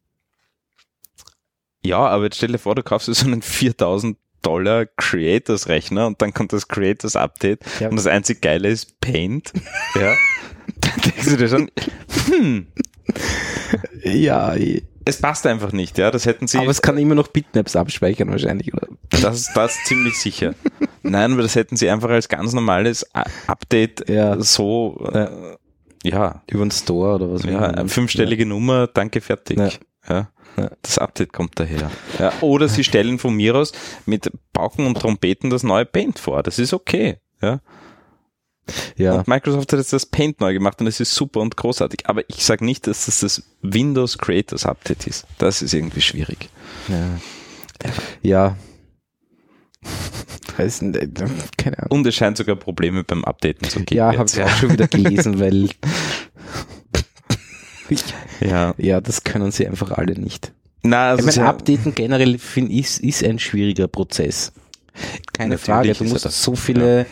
ja, 1.85 1.99
aber 1.99 2.25
jetzt 2.25 2.37
stell 2.37 2.51
dir 2.51 2.57
vor, 2.59 2.75
du 2.75 2.83
kaufst 2.83 3.07
dir 3.07 3.13
so 3.13 3.25
einen 3.27 3.41
4000 3.41 4.17
Dollar 4.41 4.85
Creators 4.97 5.67
Rechner 5.69 6.07
und 6.07 6.21
dann 6.21 6.33
kommt 6.33 6.51
das 6.51 6.67
Creators 6.67 7.15
Update 7.15 7.61
Ja. 7.79 7.87
und 7.89 7.95
das 7.95 8.07
einzig 8.07 8.41
Geile 8.41 8.67
ist 8.69 8.99
Paint. 8.99 9.53
ja. 9.95 10.13
Dann 10.81 11.01
denkst 11.05 11.25
du 11.29 11.37
dir 11.37 11.47
schon, 11.47 11.71
hm, 12.27 12.67
Ja, 14.03 14.55
es 15.05 15.19
passt 15.19 15.45
einfach 15.47 15.71
nicht, 15.71 15.97
ja. 15.97 16.11
Das 16.11 16.25
hätten 16.25 16.47
sie, 16.47 16.57
aber 16.57 16.69
es 16.71 16.81
kann 16.81 16.97
immer 16.97 17.15
noch 17.15 17.27
Bitmaps 17.27 17.75
abspeichern 17.75 18.29
wahrscheinlich, 18.29 18.73
oder? 18.73 18.87
das, 19.21 19.51
das 19.53 19.77
ziemlich 19.85 20.17
sicher. 20.19 20.53
Nein, 21.01 21.33
aber 21.33 21.41
das 21.41 21.55
hätten 21.55 21.75
sie 21.75 21.89
einfach 21.89 22.09
als 22.09 22.29
ganz 22.29 22.53
normales 22.53 23.05
Update 23.47 24.09
Ja. 24.09 24.39
so, 24.39 25.05
äh, 25.13 25.27
ja, 26.03 26.41
Über 26.49 26.65
den 26.65 26.71
Store 26.71 27.15
oder 27.15 27.31
was? 27.31 27.43
Ja, 27.43 27.87
fünfstellige 27.87 28.45
Nummer, 28.45 28.87
danke, 28.87 29.21
fertig. 29.21 29.57
Ja. 29.57 29.69
Ja. 30.09 30.29
Ja. 30.57 30.69
Das 30.81 30.97
Update 30.99 31.33
kommt 31.33 31.59
daher. 31.59 31.89
Ja. 32.19 32.31
Oder 32.41 32.67
sie 32.67 32.83
stellen 32.83 33.17
von 33.17 33.33
mir 33.35 33.55
aus 33.55 33.71
mit 34.05 34.29
Pauken 34.51 34.85
und 34.85 34.99
Trompeten 34.99 35.49
das 35.49 35.63
neue 35.63 35.85
Paint 35.85 36.19
vor. 36.19 36.43
Das 36.43 36.59
ist 36.59 36.73
okay. 36.73 37.17
Ja. 37.41 37.59
Ja, 38.95 39.15
Und 39.15 39.27
Microsoft 39.27 39.71
hat 39.73 39.79
jetzt 39.79 39.91
das 39.93 40.05
Paint 40.05 40.39
neu 40.39 40.53
gemacht 40.53 40.79
und 40.79 40.87
es 40.87 40.99
ist 40.99 41.13
super 41.13 41.41
und 41.41 41.57
großartig. 41.57 42.07
Aber 42.07 42.23
ich 42.29 42.45
sage 42.45 42.63
nicht, 42.63 42.87
dass 42.87 43.05
das 43.07 43.19
das 43.19 43.43
Windows 43.61 44.17
Creators 44.17 44.65
Update 44.65 45.05
ist. 45.07 45.25
Das 45.37 45.61
ist 45.61 45.73
irgendwie 45.73 46.01
schwierig. 46.01 46.49
ja. 46.89 47.19
Ja. 48.21 48.57
Keine 51.57 51.77
Ahnung. 51.79 51.87
Und 51.89 52.07
es 52.07 52.15
scheint 52.15 52.37
sogar 52.37 52.55
Probleme 52.55 53.03
beim 53.03 53.25
Updaten 53.25 53.67
zu 53.69 53.79
geben. 53.81 53.97
Ja, 53.97 54.15
habe 54.17 54.29
ich 54.31 54.41
auch 54.41 54.49
schon 54.49 54.71
wieder 54.71 54.87
gelesen, 54.87 55.39
weil 55.39 55.69
Ja. 58.39 58.73
ja, 58.77 59.01
das 59.01 59.23
können 59.23 59.51
sie 59.51 59.67
einfach 59.67 59.91
alle 59.91 60.13
nicht. 60.19 60.51
Na, 60.83 61.09
also 61.11 61.19
ich 61.19 61.25
meine, 61.25 61.33
sie- 61.33 61.41
Updaten 61.41 61.95
generell 61.95 62.37
finde 62.37 62.71
ich 62.73 63.03
ist, 63.03 63.23
ein 63.23 63.39
schwieriger 63.39 63.87
Prozess. 63.87 64.51
Keine 65.33 65.55
Natürlich 65.55 65.65
Frage. 65.65 65.93
Du 65.93 66.03
musst 66.05 66.29
so 66.31 66.55
viele 66.55 67.05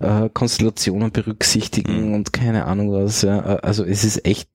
äh, 0.00 0.28
Konstellationen 0.32 1.10
berücksichtigen 1.12 2.08
Mhm. 2.08 2.14
und 2.14 2.32
keine 2.32 2.64
Ahnung 2.66 2.92
was. 2.92 3.22
Ja. 3.22 3.56
Äh, 3.56 3.58
Also 3.62 3.84
es 3.84 4.04
ist 4.04 4.24
echt, 4.26 4.48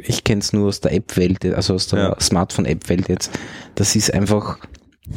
ich 0.00 0.24
kenne 0.24 0.40
es 0.40 0.52
nur 0.52 0.68
aus 0.68 0.80
der 0.80 0.92
App-Welt, 0.92 1.44
also 1.54 1.74
aus 1.74 1.86
der 1.88 1.98
Ja. 1.98 2.20
Smartphone-App-Welt 2.20 3.08
jetzt. 3.08 3.30
Das 3.74 3.94
ist 3.96 4.12
einfach, 4.12 4.58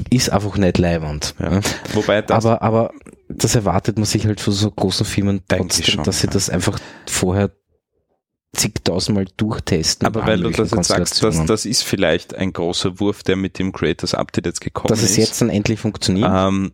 ist 0.09 0.29
einfach 0.31 0.57
nicht 0.57 0.77
leibend. 0.77 1.35
Ja. 1.39 1.59
Wobei 1.93 2.21
das 2.21 2.45
Aber, 2.45 2.61
aber 2.61 2.91
das 3.29 3.55
erwartet 3.55 3.97
man 3.97 4.05
sich 4.05 4.25
halt 4.27 4.39
von 4.39 4.53
so 4.53 4.69
großen 4.71 5.05
Firmen 5.05 5.41
trotzdem, 5.47 5.85
schon, 5.85 6.03
dass 6.03 6.21
sie 6.21 6.27
das 6.27 6.49
einfach 6.49 6.79
vorher 7.07 7.51
zigtausendmal 8.55 9.25
durchtesten. 9.35 10.05
Aber 10.05 10.25
weil 10.25 10.39
du 10.39 10.49
das 10.49 10.71
jetzt 10.71 10.87
sagst, 10.87 11.21
das, 11.23 11.45
das 11.45 11.65
ist 11.65 11.83
vielleicht 11.83 12.35
ein 12.35 12.53
großer 12.53 12.99
Wurf, 12.99 13.21
der 13.23 13.35
mit 13.35 13.59
dem 13.59 13.73
Creators 13.73 14.13
Update 14.13 14.45
jetzt 14.45 14.61
gekommen 14.61 14.87
dass 14.89 15.03
ist. 15.03 15.11
es 15.11 15.17
jetzt 15.17 15.41
dann 15.41 15.49
endlich 15.49 15.79
funktioniert. 15.79 16.31
Ähm, 16.33 16.71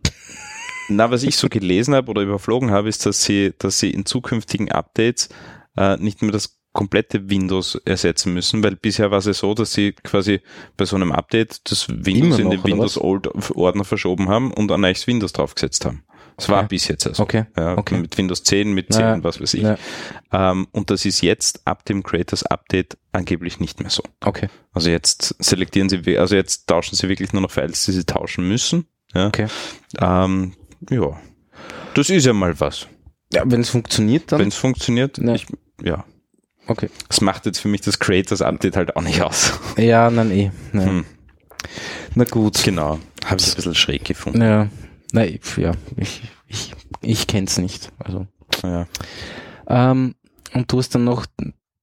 Na, 0.88 1.10
was 1.10 1.22
ich 1.22 1.36
so 1.36 1.48
gelesen 1.48 1.94
habe 1.94 2.10
oder 2.10 2.22
überflogen 2.22 2.70
habe, 2.70 2.88
ist, 2.88 3.06
dass 3.06 3.22
sie, 3.24 3.54
dass 3.58 3.78
sie 3.78 3.90
in 3.90 4.04
zukünftigen 4.04 4.70
Updates 4.70 5.28
äh, 5.76 5.96
nicht 5.96 6.22
mehr 6.22 6.32
das 6.32 6.58
komplette 6.72 7.28
Windows 7.28 7.74
ersetzen 7.84 8.32
müssen, 8.32 8.64
weil 8.64 8.76
bisher 8.76 9.10
war 9.10 9.18
es 9.18 9.26
ja 9.26 9.34
so, 9.34 9.54
dass 9.54 9.72
sie 9.72 9.92
quasi 9.92 10.40
bei 10.76 10.84
so 10.86 10.96
einem 10.96 11.12
Update 11.12 11.70
das 11.70 11.88
Windows 11.88 12.38
Immer 12.38 12.38
in 12.38 12.50
den 12.50 12.58
noch, 12.60 12.64
Windows 12.64 12.98
Old 12.98 13.28
Ordner 13.54 13.84
verschoben 13.84 14.28
haben 14.28 14.52
und 14.52 14.72
ein 14.72 14.80
neues 14.80 15.06
Windows 15.06 15.32
draufgesetzt 15.32 15.84
haben. 15.84 16.04
Das 16.38 16.48
war 16.48 16.60
Okay. 16.60 16.68
bis 16.70 16.88
jetzt 16.88 17.06
also. 17.06 17.22
Okay. 17.22 17.44
Ja, 17.58 17.76
Okay. 17.76 17.98
Mit 17.98 18.16
Windows 18.16 18.42
10, 18.42 18.72
mit 18.72 18.90
10, 18.90 19.02
Ja, 19.02 19.22
was 19.22 19.38
weiß 19.38 19.52
ich. 19.54 19.62
Ja. 19.62 19.76
Ähm, 20.32 20.66
und 20.72 20.90
das 20.90 21.04
ist 21.04 21.20
jetzt 21.20 21.66
ab 21.66 21.84
dem 21.84 22.02
Creators 22.02 22.42
Update 22.44 22.96
angeblich 23.12 23.60
nicht 23.60 23.80
mehr 23.80 23.90
so. 23.90 24.02
Okay. 24.24 24.48
Also 24.72 24.88
jetzt 24.88 25.36
selektieren 25.40 25.90
sie, 25.90 26.16
also 26.16 26.34
jetzt 26.34 26.66
tauschen 26.68 26.96
sie 26.96 27.06
wirklich 27.10 27.34
nur 27.34 27.42
noch 27.42 27.50
Files, 27.50 27.84
die 27.84 27.92
sie 27.92 28.04
tauschen 28.04 28.48
müssen. 28.48 28.86
Ja. 29.12 29.26
Okay. 29.26 29.46
Ähm, 30.00 30.54
ja. 30.90 31.18
Das 31.94 32.08
ist 32.10 32.24
ja 32.26 32.32
mal 32.32 32.58
was. 32.60 32.86
Ja, 33.32 33.42
wenn 33.46 33.60
es 33.60 33.70
funktioniert, 33.70 34.32
dann. 34.32 34.40
Wenn 34.40 34.48
es 34.48 34.56
funktioniert, 34.56 35.18
Ja. 35.18 35.34
ich, 35.34 35.46
ja. 35.82 36.04
okay. 36.66 36.88
Das 37.08 37.20
macht 37.20 37.46
jetzt 37.46 37.58
für 37.58 37.68
mich 37.68 37.80
das 37.82 37.98
Creators 37.98 38.42
Update 38.42 38.76
halt 38.76 38.96
auch 38.96 39.02
nicht 39.02 39.20
aus. 39.22 39.52
Ja, 39.76 40.10
nein, 40.10 40.30
eh. 40.30 40.50
Nein. 40.72 40.88
Hm. 40.88 41.04
Na 42.14 42.24
gut. 42.24 42.62
Genau. 42.64 42.98
Habe 43.24 43.40
ich 43.40 43.48
ein 43.48 43.54
bisschen 43.56 43.74
schräg 43.74 44.04
gefunden. 44.04 44.42
Ja. 44.42 44.68
Na, 45.12 45.24
ich- 45.24 45.56
ja, 45.56 45.72
ich, 45.96 46.22
ich, 46.46 46.72
ich 47.00 47.26
kenn's 47.26 47.58
nicht. 47.58 47.90
Also. 47.98 48.26
Ja. 48.62 48.86
Ähm, 49.68 50.14
und 50.54 50.70
du 50.72 50.78
hast 50.78 50.94
dann 50.94 51.04
noch 51.04 51.26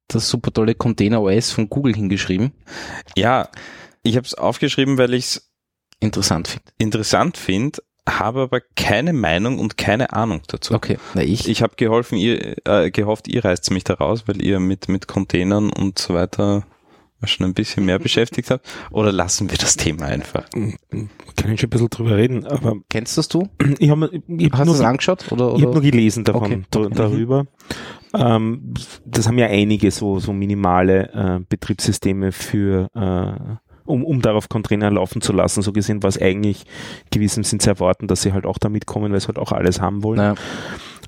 das 0.07 0.27
super 0.29 0.51
tolle 0.51 0.75
Container 0.75 1.21
OS 1.21 1.51
von 1.51 1.69
Google 1.69 1.95
hingeschrieben. 1.95 2.51
ja, 3.15 3.49
ich 4.03 4.15
habe 4.15 4.25
es 4.25 4.33
aufgeschrieben, 4.33 4.97
weil 4.97 5.13
ich 5.13 5.25
es 5.25 5.51
Interessant 5.99 6.47
finde. 6.47 6.63
interessant 6.77 7.37
finde, 7.37 7.79
habe 8.17 8.41
aber 8.41 8.61
keine 8.75 9.13
Meinung 9.13 9.59
und 9.59 9.77
keine 9.77 10.13
Ahnung 10.13 10.41
dazu. 10.47 10.73
Okay. 10.73 10.97
Na, 11.13 11.21
ich. 11.21 11.47
Ich 11.47 11.61
habe 11.61 11.73
geholfen, 11.75 12.17
ihr, 12.17 12.55
äh, 12.65 12.89
gehofft, 12.89 13.27
ihr 13.27 13.45
reißt 13.45 13.69
mich 13.71 13.83
da 13.83 13.95
raus, 13.95 14.23
weil 14.27 14.41
ihr 14.41 14.59
mit, 14.59 14.89
mit 14.89 15.07
Containern 15.07 15.69
und 15.71 15.99
so 15.99 16.13
weiter 16.15 16.63
schon 17.25 17.45
ein 17.45 17.53
bisschen 17.53 17.85
mehr 17.85 17.99
beschäftigt 18.07 18.49
habt. 18.49 18.65
Oder 18.91 19.11
lassen 19.11 19.51
wir 19.51 19.57
das 19.57 19.75
Thema 19.75 20.05
einfach? 20.05 20.49
Kann 20.49 21.51
ich 21.51 21.59
schon 21.59 21.67
ein 21.67 21.69
bisschen 21.69 21.89
drüber 21.89 22.15
reden, 22.15 22.45
aber 22.47 22.75
Kennst 22.89 23.17
das 23.17 23.27
du? 23.27 23.49
ich 23.79 23.89
habe 23.89 24.09
ich 24.27 24.45
hab 24.45 24.53
Hast 24.53 24.59
du 24.61 24.65
nur, 24.67 24.75
es 24.75 24.81
angeschaut? 24.81 25.29
Oder, 25.31 25.47
ich 25.55 25.61
hab 25.61 25.69
oder? 25.69 25.73
nur 25.73 25.81
gelesen 25.81 26.23
davon, 26.23 26.43
Okay. 26.43 26.61
da- 26.71 26.79
Okay. 26.79 26.93
darüber. 26.95 27.45
Ähm, 28.13 28.73
das 29.05 29.27
haben 29.27 29.37
ja 29.37 29.47
einige 29.47 29.91
so, 29.91 30.19
so 30.19 30.31
minimale 30.33 31.09
äh, 31.13 31.39
Betriebssysteme 31.47 32.31
für, 32.31 32.89
äh, 32.95 33.68
um, 33.89 34.03
um 34.05 34.21
darauf 34.21 34.47
Container 34.49 34.91
laufen 34.91 35.21
zu 35.21 35.33
lassen. 35.33 35.61
So 35.61 35.71
gesehen 35.73 36.01
war 36.03 36.07
es 36.09 36.21
eigentlich 36.21 36.63
gewissem 37.11 37.43
Sinn 37.43 37.59
zu 37.59 37.69
erwarten, 37.69 38.07
dass 38.07 38.21
sie 38.21 38.33
halt 38.33 38.45
auch 38.45 38.57
damit 38.57 38.85
kommen, 38.85 39.11
weil 39.11 39.19
sie 39.19 39.27
halt 39.27 39.39
auch 39.39 39.51
alles 39.51 39.81
haben 39.81 40.03
wollen. 40.03 40.17
Naja, 40.17 40.35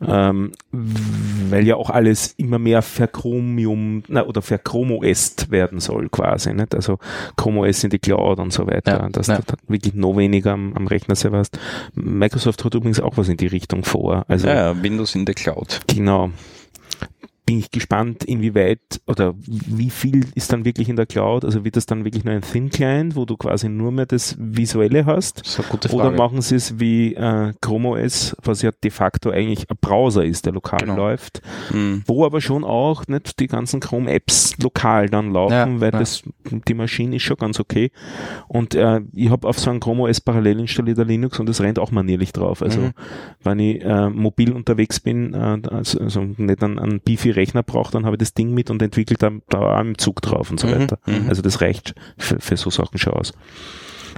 ähm, 0.08 0.52
weil 0.72 1.68
ja 1.68 1.76
auch 1.76 1.92
alles 1.92 2.34
immer 2.38 2.58
mehr 2.58 2.82
verchromium 2.82 4.02
na, 4.08 4.26
oder 4.26 4.42
verchromoest 4.42 5.52
werden 5.52 5.80
soll 5.80 6.10
quasi, 6.10 6.54
nicht? 6.54 6.74
Also 6.74 6.98
Chrome 7.38 7.60
OS 7.62 7.84
in 7.84 7.92
die 7.92 8.00
Cloud 8.00 8.40
und 8.40 8.52
so 8.52 8.66
weiter, 8.66 9.00
Ja, 9.04 9.10
dass 9.10 9.28
ja. 9.28 9.38
du 9.38 9.44
da 9.46 9.54
wirklich 9.68 9.94
noch 9.94 10.18
weniger 10.18 10.54
am, 10.54 10.74
am 10.74 10.88
Rechner 10.88 11.16
selber 11.16 11.38
hast. 11.38 11.60
Microsoft 11.94 12.66
hat 12.66 12.74
übrigens 12.74 13.00
auch 13.00 13.18
was 13.18 13.30
in 13.30 13.38
die 13.38 13.48
Richtung 13.48 13.84
vor. 13.84 14.26
Also 14.28 14.48
Ja, 14.48 14.72
ja, 14.72 14.84
Windows 14.84 15.14
in 15.14 15.26
der 15.26 15.36
Cloud. 15.36 15.82
genau. 15.88 16.32
Bin 17.52 17.60
ich 17.60 17.70
gespannt, 17.70 18.24
inwieweit 18.24 18.80
oder 19.08 19.34
wie 19.46 19.90
viel 19.90 20.26
ist 20.36 20.54
dann 20.54 20.64
wirklich 20.64 20.88
in 20.88 20.96
der 20.96 21.06
Cloud? 21.06 21.44
Also 21.44 21.66
wird 21.66 21.76
das 21.76 21.86
dann 21.86 22.06
wirklich 22.06 22.24
nur 22.24 22.34
ein 22.34 22.42
Thin 22.42 22.70
Client, 22.70 23.18
wo 23.18 23.26
du 23.26 23.36
quasi 23.36 23.68
nur 23.68 23.92
mehr 23.92 24.06
das 24.06 24.38
Visuelle 24.40 25.06
hast? 25.06 25.42
das 25.42 25.50
ist 25.50 25.60
eine 25.60 25.68
gute 25.68 25.90
Oder 25.94 26.06
Frage. 26.06 26.18
machen 26.18 26.42
sie 26.42 26.56
es 26.56 26.80
wie 26.80 27.14
äh, 27.14 27.52
Chrome 27.60 27.90
OS, 27.90 28.38
was 28.42 28.62
ja 28.62 28.72
de 28.72 28.90
facto 28.90 29.32
eigentlich 29.32 29.70
ein 29.70 29.76
Browser 29.82 30.24
ist, 30.24 30.46
der 30.46 30.54
lokal 30.54 30.80
Genau. 30.80 30.96
läuft, 30.96 31.42
Hm. 31.72 32.04
wo 32.08 32.26
aber 32.26 32.40
schon 32.40 32.64
auch 32.64 33.06
nicht 33.08 33.40
die 33.42 33.48
ganzen 33.48 33.82
Chrome-Apps 33.82 34.58
lokal 34.64 35.10
dann 35.10 35.34
laufen, 35.34 35.54
Ja, 35.54 35.82
weil 35.82 35.92
ja. 35.92 36.00
das 36.00 36.24
die 36.50 36.74
Maschine 36.74 37.18
ist 37.18 37.24
schon 37.24 37.36
ganz 37.36 37.60
okay. 37.60 37.92
Und 38.48 38.76
äh, 38.76 39.02
ich 39.14 39.30
habe 39.30 39.46
auf 39.46 39.60
so 39.60 39.70
einem 39.72 39.82
Chrome 39.82 40.04
OS 40.04 40.22
parallel 40.22 40.62
installiert 40.62 41.00
ein 41.00 41.08
Linux 41.10 41.38
und 41.38 41.50
das 41.50 41.60
rennt 41.60 41.80
auch 41.80 41.92
manierlich 41.92 42.32
drauf. 42.32 42.62
Also 42.62 42.80
Mhm. 42.80 42.92
wenn 43.44 43.60
ich 43.60 43.84
äh, 43.84 44.10
mobil 44.10 44.54
unterwegs 44.54 45.02
bin, 45.02 45.34
äh, 45.34 45.60
also, 45.70 46.00
also 46.00 46.22
nicht 46.38 46.64
einen, 46.64 46.80
einen 46.80 47.02
Beefy-Rechner 47.42 47.64
brauche, 47.64 47.92
dann 47.92 48.06
habe 48.06 48.16
ich 48.16 48.20
das 48.20 48.34
Ding 48.34 48.54
mit 48.54 48.70
und 48.70 48.82
entwickle 48.82 49.18
dann 49.18 49.42
da 49.50 49.60
auch 49.60 49.80
im 49.82 49.98
Zug 49.98 50.22
drauf 50.22 50.52
und 50.52 50.60
so 50.60 50.68
Mhm, 50.68 50.72
weiter. 50.72 51.00
mhm. 51.06 51.26
Also 51.30 51.42
das 51.42 51.62
reicht 51.62 51.94
für, 52.18 52.40
für 52.40 52.58
so 52.58 52.70
Sachen 52.70 52.98
schon 52.98 53.14
aus. 53.14 53.34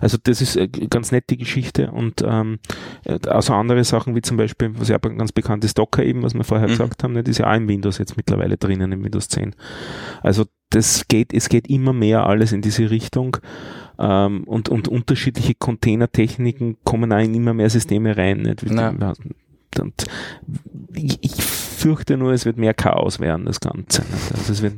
Also 0.01 0.17
das 0.21 0.41
ist 0.41 0.55
äh, 0.55 0.67
ganz 0.67 1.11
nett 1.11 1.25
die 1.29 1.37
Geschichte 1.37 1.91
und 1.91 2.23
ähm, 2.27 2.59
äh, 3.05 3.19
also 3.27 3.53
andere 3.53 3.83
Sachen 3.83 4.15
wie 4.15 4.21
zum 4.21 4.37
Beispiel, 4.37 4.71
was 4.77 4.89
ja 4.89 4.97
ganz 4.97 5.31
bekannt 5.31 5.63
ist, 5.63 5.77
Docker 5.77 6.03
eben, 6.03 6.23
was 6.23 6.33
wir 6.33 6.43
vorher 6.43 6.67
Mhm. 6.67 6.71
gesagt 6.71 7.03
haben, 7.03 7.13
ne, 7.13 7.23
das 7.23 7.31
ist 7.31 7.37
ja 7.39 7.49
auch 7.51 7.55
in 7.55 7.67
Windows 7.67 7.99
jetzt 7.99 8.17
mittlerweile 8.17 8.57
drinnen, 8.57 8.91
in 8.91 9.03
Windows 9.03 9.29
10. 9.29 9.55
Also 10.21 10.45
das 10.71 11.07
geht, 11.07 11.31
es 11.33 11.47
geht 11.47 11.69
immer 11.69 11.93
mehr 11.93 12.25
alles 12.25 12.51
in 12.51 12.61
diese 12.63 12.89
Richtung 12.89 13.37
ähm, 13.99 14.43
und, 14.45 14.67
und 14.69 14.87
unterschiedliche 14.87 15.53
Containertechniken 15.53 16.77
kommen 16.83 17.13
auch 17.13 17.19
in 17.19 17.35
immer 17.35 17.53
mehr 17.53 17.69
Systeme 17.69 18.17
rein. 18.17 18.39
Nicht? 18.41 18.63
Ja. 18.63 18.91
Und 19.79 20.05
ich, 20.95 21.17
ich 21.21 21.43
fürchte 21.43 22.17
nur, 22.17 22.31
es 22.33 22.45
wird 22.45 22.57
mehr 22.57 22.73
Chaos 22.73 23.19
werden, 23.19 23.45
das 23.45 23.59
Ganze. 23.59 24.03
Also 24.35 24.53
es 24.53 24.61
wird, 24.61 24.75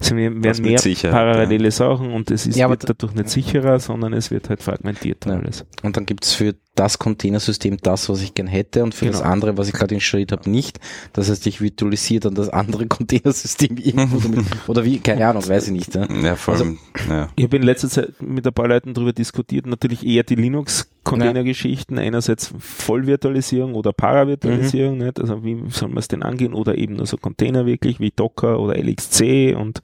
es 0.00 0.14
werden 0.14 0.40
mehr 0.62 0.78
Sicherheit, 0.78 1.12
parallele 1.12 1.70
Sachen 1.70 2.12
und 2.12 2.30
es 2.30 2.46
ist 2.46 2.56
Ja, 2.56 2.68
wird 2.68 2.88
dadurch 2.88 3.14
nicht 3.14 3.28
sicherer, 3.30 3.78
sondern 3.80 4.12
es 4.12 4.30
wird 4.30 4.48
halt 4.50 4.62
fragmentiert 4.62 5.26
Ja. 5.26 5.32
alles. 5.34 5.64
Und 5.82 5.96
dann 5.96 6.06
gibt's 6.06 6.34
für 6.34 6.54
das 6.74 6.98
Containersystem 6.98 7.76
das, 7.82 8.08
was 8.08 8.20
ich 8.22 8.34
gern 8.34 8.46
hätte 8.46 8.82
und 8.82 8.94
für 8.94 9.06
das 9.06 9.18
Genau. 9.18 9.30
andere, 9.30 9.56
was 9.56 9.68
ich 9.68 9.74
gerade 9.74 9.94
installiert 9.94 10.32
habe, 10.32 10.50
nicht. 10.50 10.80
Das 11.12 11.30
heißt, 11.30 11.46
ich 11.46 11.60
virtualisiere 11.60 12.20
dann 12.20 12.34
das 12.34 12.48
andere 12.48 12.86
Containersystem 12.88 13.76
irgendwo 13.76 14.18
damit. 14.18 14.44
Oder 14.66 14.84
wie, 14.84 14.98
keine 14.98 15.26
Ahnung, 15.28 15.46
weiß 15.48 15.66
ich 15.68 15.72
nicht. 15.72 15.94
Ja. 15.94 16.06
Ja, 16.12 16.36
vor 16.36 16.54
allem, 16.54 16.78
ja. 17.08 17.28
Ich 17.36 17.44
habe 17.44 17.56
in 17.56 17.62
letzter 17.62 17.88
Zeit 17.88 18.20
mit 18.20 18.46
ein 18.46 18.52
paar 18.52 18.68
Leuten 18.68 18.92
darüber 18.94 19.12
diskutiert, 19.12 19.66
natürlich 19.66 20.04
eher 20.04 20.24
die 20.24 20.34
Linux-Container-Geschichten, 20.34 21.98
einerseits 21.98 22.52
Vollvirtualisierung 22.58 23.74
oder 23.74 23.92
Paravirtualisierung, 23.92 24.98
nicht? 24.98 25.20
also 25.20 25.44
wie 25.44 25.62
soll 25.68 25.88
man 25.88 25.98
es 25.98 26.08
denn 26.08 26.22
angehen, 26.22 26.54
oder 26.54 26.76
eben 26.76 26.94
nur 26.94 27.06
so 27.06 27.16
Container 27.16 27.66
wirklich 27.66 28.00
wie 28.00 28.10
Docker 28.14 28.58
oder 28.58 28.76
LXC 28.76 29.54
und 29.56 29.80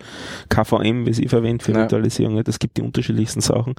KVM, 0.49 1.07
wie 1.07 1.13
sie 1.13 1.29
verwendet 1.29 1.63
für 1.63 1.73
Ja. 1.73 1.79
Virtualisierung, 1.81 2.35
nicht? 2.35 2.49
es 2.49 2.59
gibt 2.59 2.77
die 2.79 2.83
unterschiedlichsten 2.83 3.41
Sachen, 3.41 3.75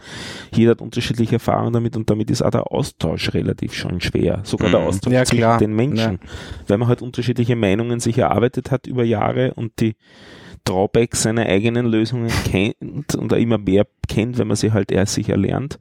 jeder 0.53 0.71
hat 0.71 0.81
unterschiedliche 0.81 1.33
Erfahrungen 1.33 1.73
damit 1.73 1.95
und 1.97 2.09
damit 2.09 2.29
ist 2.31 2.41
auch 2.41 2.51
der 2.51 2.71
Austausch 3.03 3.33
relativ 3.33 3.73
schon 3.73 3.99
schwer, 4.01 4.41
sogar 4.43 4.69
der 4.69 4.79
Mhm. 4.81 4.85
Austausch 4.87 5.13
Ja, 5.13 5.25
zwischen 5.25 5.39
klar. 5.41 5.57
den 5.57 5.73
Menschen, 5.75 6.19
weil 6.67 6.77
man 6.77 6.87
halt 6.87 7.01
unterschiedliche 7.01 7.55
Meinungen 7.55 7.99
sich 7.99 8.17
erarbeitet 8.17 8.71
hat 8.71 8.87
über 8.87 9.03
Jahre 9.03 9.53
und 9.55 9.79
die 9.79 9.95
Drawbacks 10.65 11.23
seiner 11.23 11.47
eigenen 11.47 11.87
Lösungen 11.87 12.29
kennt 12.45 13.15
und 13.15 13.33
auch 13.33 13.37
immer 13.37 13.57
mehr 13.57 13.87
kennt, 14.07 14.37
wenn 14.37 14.47
man 14.47 14.55
sie 14.57 14.71
halt 14.71 14.91
erst 14.91 15.15
sich 15.15 15.29
erlernt. 15.29 15.79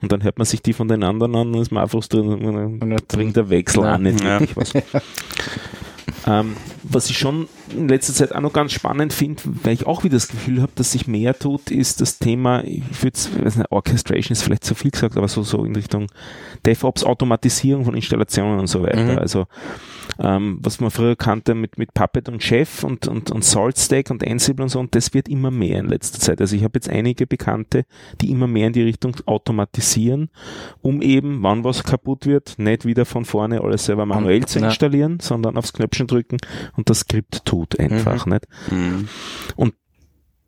Und 0.00 0.12
dann 0.12 0.22
hört 0.22 0.38
man 0.38 0.44
sich 0.46 0.62
die 0.62 0.72
von 0.72 0.88
den 0.88 1.02
anderen 1.02 1.34
an 1.36 1.54
und 1.54 1.60
ist 1.60 1.70
man 1.70 1.82
einfach 1.82 1.92
frustriert 1.92 2.24
und 2.26 2.80
dann 2.80 2.96
bringt 3.08 3.36
der 3.36 3.50
Wechsel 3.50 3.82
Ja. 3.84 3.94
auch 3.94 3.98
nicht 3.98 4.22
Ja. 4.22 4.40
wirklich 4.40 4.56
was. 4.56 4.72
Ähm, 6.26 6.56
was 6.82 7.10
ich 7.10 7.18
schon 7.18 7.48
in 7.70 7.88
letzter 7.88 8.14
Zeit 8.14 8.34
auch 8.34 8.40
noch 8.40 8.52
ganz 8.52 8.72
spannend 8.72 9.12
finde, 9.12 9.42
weil 9.62 9.74
ich 9.74 9.86
auch 9.86 10.04
wieder 10.04 10.14
das 10.14 10.28
Gefühl 10.28 10.62
habe, 10.62 10.72
dass 10.74 10.92
sich 10.92 11.06
mehr 11.06 11.38
tut, 11.38 11.70
ist 11.70 12.00
das 12.00 12.18
Thema, 12.18 12.64
ich 12.64 12.82
würde 13.02 13.18
weiß 13.42 13.56
nicht, 13.56 13.70
Orchestration 13.70 14.32
ist 14.32 14.42
vielleicht 14.42 14.64
zu 14.64 14.74
viel 14.74 14.90
gesagt, 14.90 15.16
aber 15.16 15.28
so, 15.28 15.42
so 15.42 15.64
in 15.64 15.76
Richtung 15.76 16.06
DevOps, 16.64 17.04
Automatisierung 17.04 17.84
von 17.84 17.94
Installationen 17.94 18.58
und 18.58 18.68
so 18.68 18.82
weiter. 18.82 19.12
Mhm. 19.12 19.18
Also 19.18 19.46
ähm, 20.18 20.58
was 20.60 20.80
man 20.80 20.90
früher 20.90 21.16
kannte 21.16 21.54
mit, 21.54 21.78
mit 21.78 21.94
Puppet 21.94 22.28
und 22.28 22.42
Chef 22.42 22.84
und, 22.84 23.08
und, 23.08 23.30
und 23.30 23.44
SaltStack 23.44 24.10
und 24.10 24.26
Ansible 24.26 24.64
und 24.64 24.68
so, 24.68 24.80
und 24.80 24.94
das 24.94 25.14
wird 25.14 25.28
immer 25.28 25.50
mehr 25.50 25.78
in 25.78 25.88
letzter 25.88 26.20
Zeit. 26.20 26.40
Also 26.40 26.56
ich 26.56 26.64
habe 26.64 26.76
jetzt 26.76 26.88
einige 26.88 27.26
Bekannte, 27.26 27.84
die 28.20 28.30
immer 28.30 28.46
mehr 28.46 28.68
in 28.68 28.72
die 28.72 28.82
Richtung 28.82 29.16
automatisieren, 29.26 30.30
um 30.82 31.02
eben, 31.02 31.42
wann 31.42 31.64
was 31.64 31.84
kaputt 31.84 32.26
wird, 32.26 32.58
nicht 32.58 32.84
wieder 32.84 33.04
von 33.04 33.24
vorne 33.24 33.60
alles 33.60 33.84
selber 33.86 34.06
manuell 34.06 34.44
zu 34.46 34.58
installieren, 34.58 35.18
sondern 35.20 35.56
aufs 35.56 35.72
Knöpfchen 35.72 36.06
drücken 36.06 36.38
und 36.76 36.90
das 36.90 37.00
Skript 37.00 37.44
tut 37.44 37.78
einfach, 37.78 38.26
nicht? 38.26 38.46
Mhm. 38.70 39.08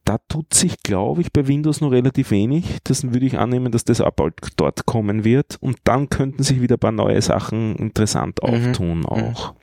Da 0.06 0.18
tut 0.28 0.54
sich, 0.54 0.82
glaube 0.84 1.20
ich, 1.20 1.32
bei 1.32 1.48
Windows 1.48 1.80
noch 1.80 1.90
relativ 1.90 2.30
wenig. 2.30 2.64
Das 2.84 3.02
würde 3.12 3.26
ich 3.26 3.38
annehmen, 3.38 3.72
dass 3.72 3.84
das 3.84 4.00
auch 4.00 4.12
bald 4.12 4.34
dort 4.56 4.86
kommen 4.86 5.24
wird. 5.24 5.58
Und 5.60 5.78
dann 5.82 6.08
könnten 6.08 6.44
sich 6.44 6.60
wieder 6.62 6.76
ein 6.76 6.78
paar 6.78 6.92
neue 6.92 7.20
Sachen 7.20 7.74
interessant 7.74 8.38
Mhm. 8.42 8.48
auftun 8.48 9.04
auch. 9.04 9.54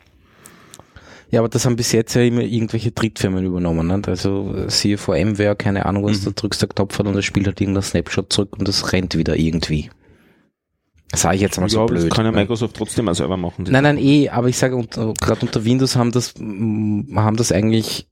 Ja, 1.31 1.39
aber 1.39 1.47
das 1.47 1.65
haben 1.65 1.77
bis 1.77 1.93
jetzt 1.93 2.13
ja 2.13 2.21
immer 2.23 2.41
irgendwelche 2.41 2.91
Drittfirmen 2.91 3.45
übernommen. 3.45 3.87
Ne? 3.87 4.01
Also 4.05 4.53
äh, 4.53 4.69
siehe 4.69 4.97
VMware, 4.97 5.55
keine 5.55 5.85
Ahnung 5.85 6.03
was, 6.03 6.19
Mhm. 6.21 6.25
da 6.25 6.31
drückst 6.31 6.61
du 6.61 6.65
den 6.67 6.75
Knopf 6.75 6.99
an 6.99 7.07
und 7.07 7.15
das 7.15 7.23
spielt 7.25 7.47
halt 7.47 7.61
irgendein 7.61 7.81
Snapshot 7.83 8.31
zurück 8.33 8.55
und 8.59 8.67
das 8.67 8.91
rennt 8.91 9.17
wieder 9.17 9.37
irgendwie. 9.37 9.89
Sag 11.15 11.35
ich 11.35 11.41
jetzt 11.41 11.59
mal 11.59 11.69
so 11.69 11.77
ja, 11.77 11.83
aber 11.83 11.93
blöd. 11.93 12.07
das 12.09 12.15
kann 12.15 12.25
ja 12.25 12.31
ne? 12.31 12.37
Microsoft 12.37 12.75
trotzdem 12.75 13.07
auch 13.07 13.13
selber 13.15 13.37
machen. 13.37 13.65
Nein, 13.69 13.83
nein, 13.83 13.97
eh, 13.97 14.29
aber 14.29 14.49
ich 14.49 14.57
sage, 14.57 14.75
gerade 14.91 15.41
unter 15.41 15.63
Windows 15.63 15.95
haben 15.95 16.11
das, 16.11 16.33
haben 16.35 17.35
das 17.37 17.51
eigentlich 17.51 18.09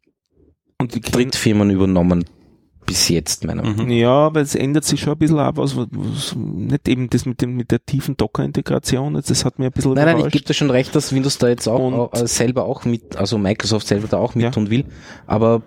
Und 0.82 0.96
die 0.96 1.02
Drittfirmen 1.02 1.70
übernommen 1.70 2.26
bis 2.86 3.08
jetzt, 3.10 3.46
meiner 3.46 3.62
Meinung 3.62 3.88
nach. 3.88 3.94
Ja, 3.94 4.10
aber 4.12 4.42
es 4.42 4.56
ändert 4.56 4.84
sich 4.84 5.00
schon 5.00 5.14
ein 5.14 5.20
bisschen 5.20 5.40
ab, 5.40 5.56
was, 5.58 5.78
was 5.78 6.36
nicht 6.36 6.88
eben 6.90 7.10
das 7.10 7.26
mit 7.26 7.40
dem 7.42 7.56
mit 7.56 7.72
der 7.72 7.86
tiefen 7.86 8.18
Docker-Integration, 8.18 9.14
das 9.14 9.46
hat 9.46 9.60
mir 9.60 9.68
ein 9.68 9.72
bisschen 9.72 9.94
Nein, 9.94 10.06
nein, 10.06 10.16
ich 10.16 10.20
überrascht. 10.22 10.34
gebe 10.34 10.46
dir 10.46 10.54
schon 10.56 10.70
recht, 10.72 10.94
dass 10.96 11.14
Windows 11.14 11.38
da 11.38 11.48
jetzt 11.48 11.68
auch, 11.70 11.80
auch 11.94 12.14
äh, 12.14 12.28
selber 12.28 12.66
auch 12.66 12.84
mit, 12.86 13.16
also 13.16 13.38
Microsoft 13.38 13.88
selber 13.88 14.08
da 14.08 14.18
auch 14.18 14.36
mit 14.36 14.44
Ja. 14.44 14.50
tun 14.52 14.70
will. 14.72 14.86
Aber 15.28 15.62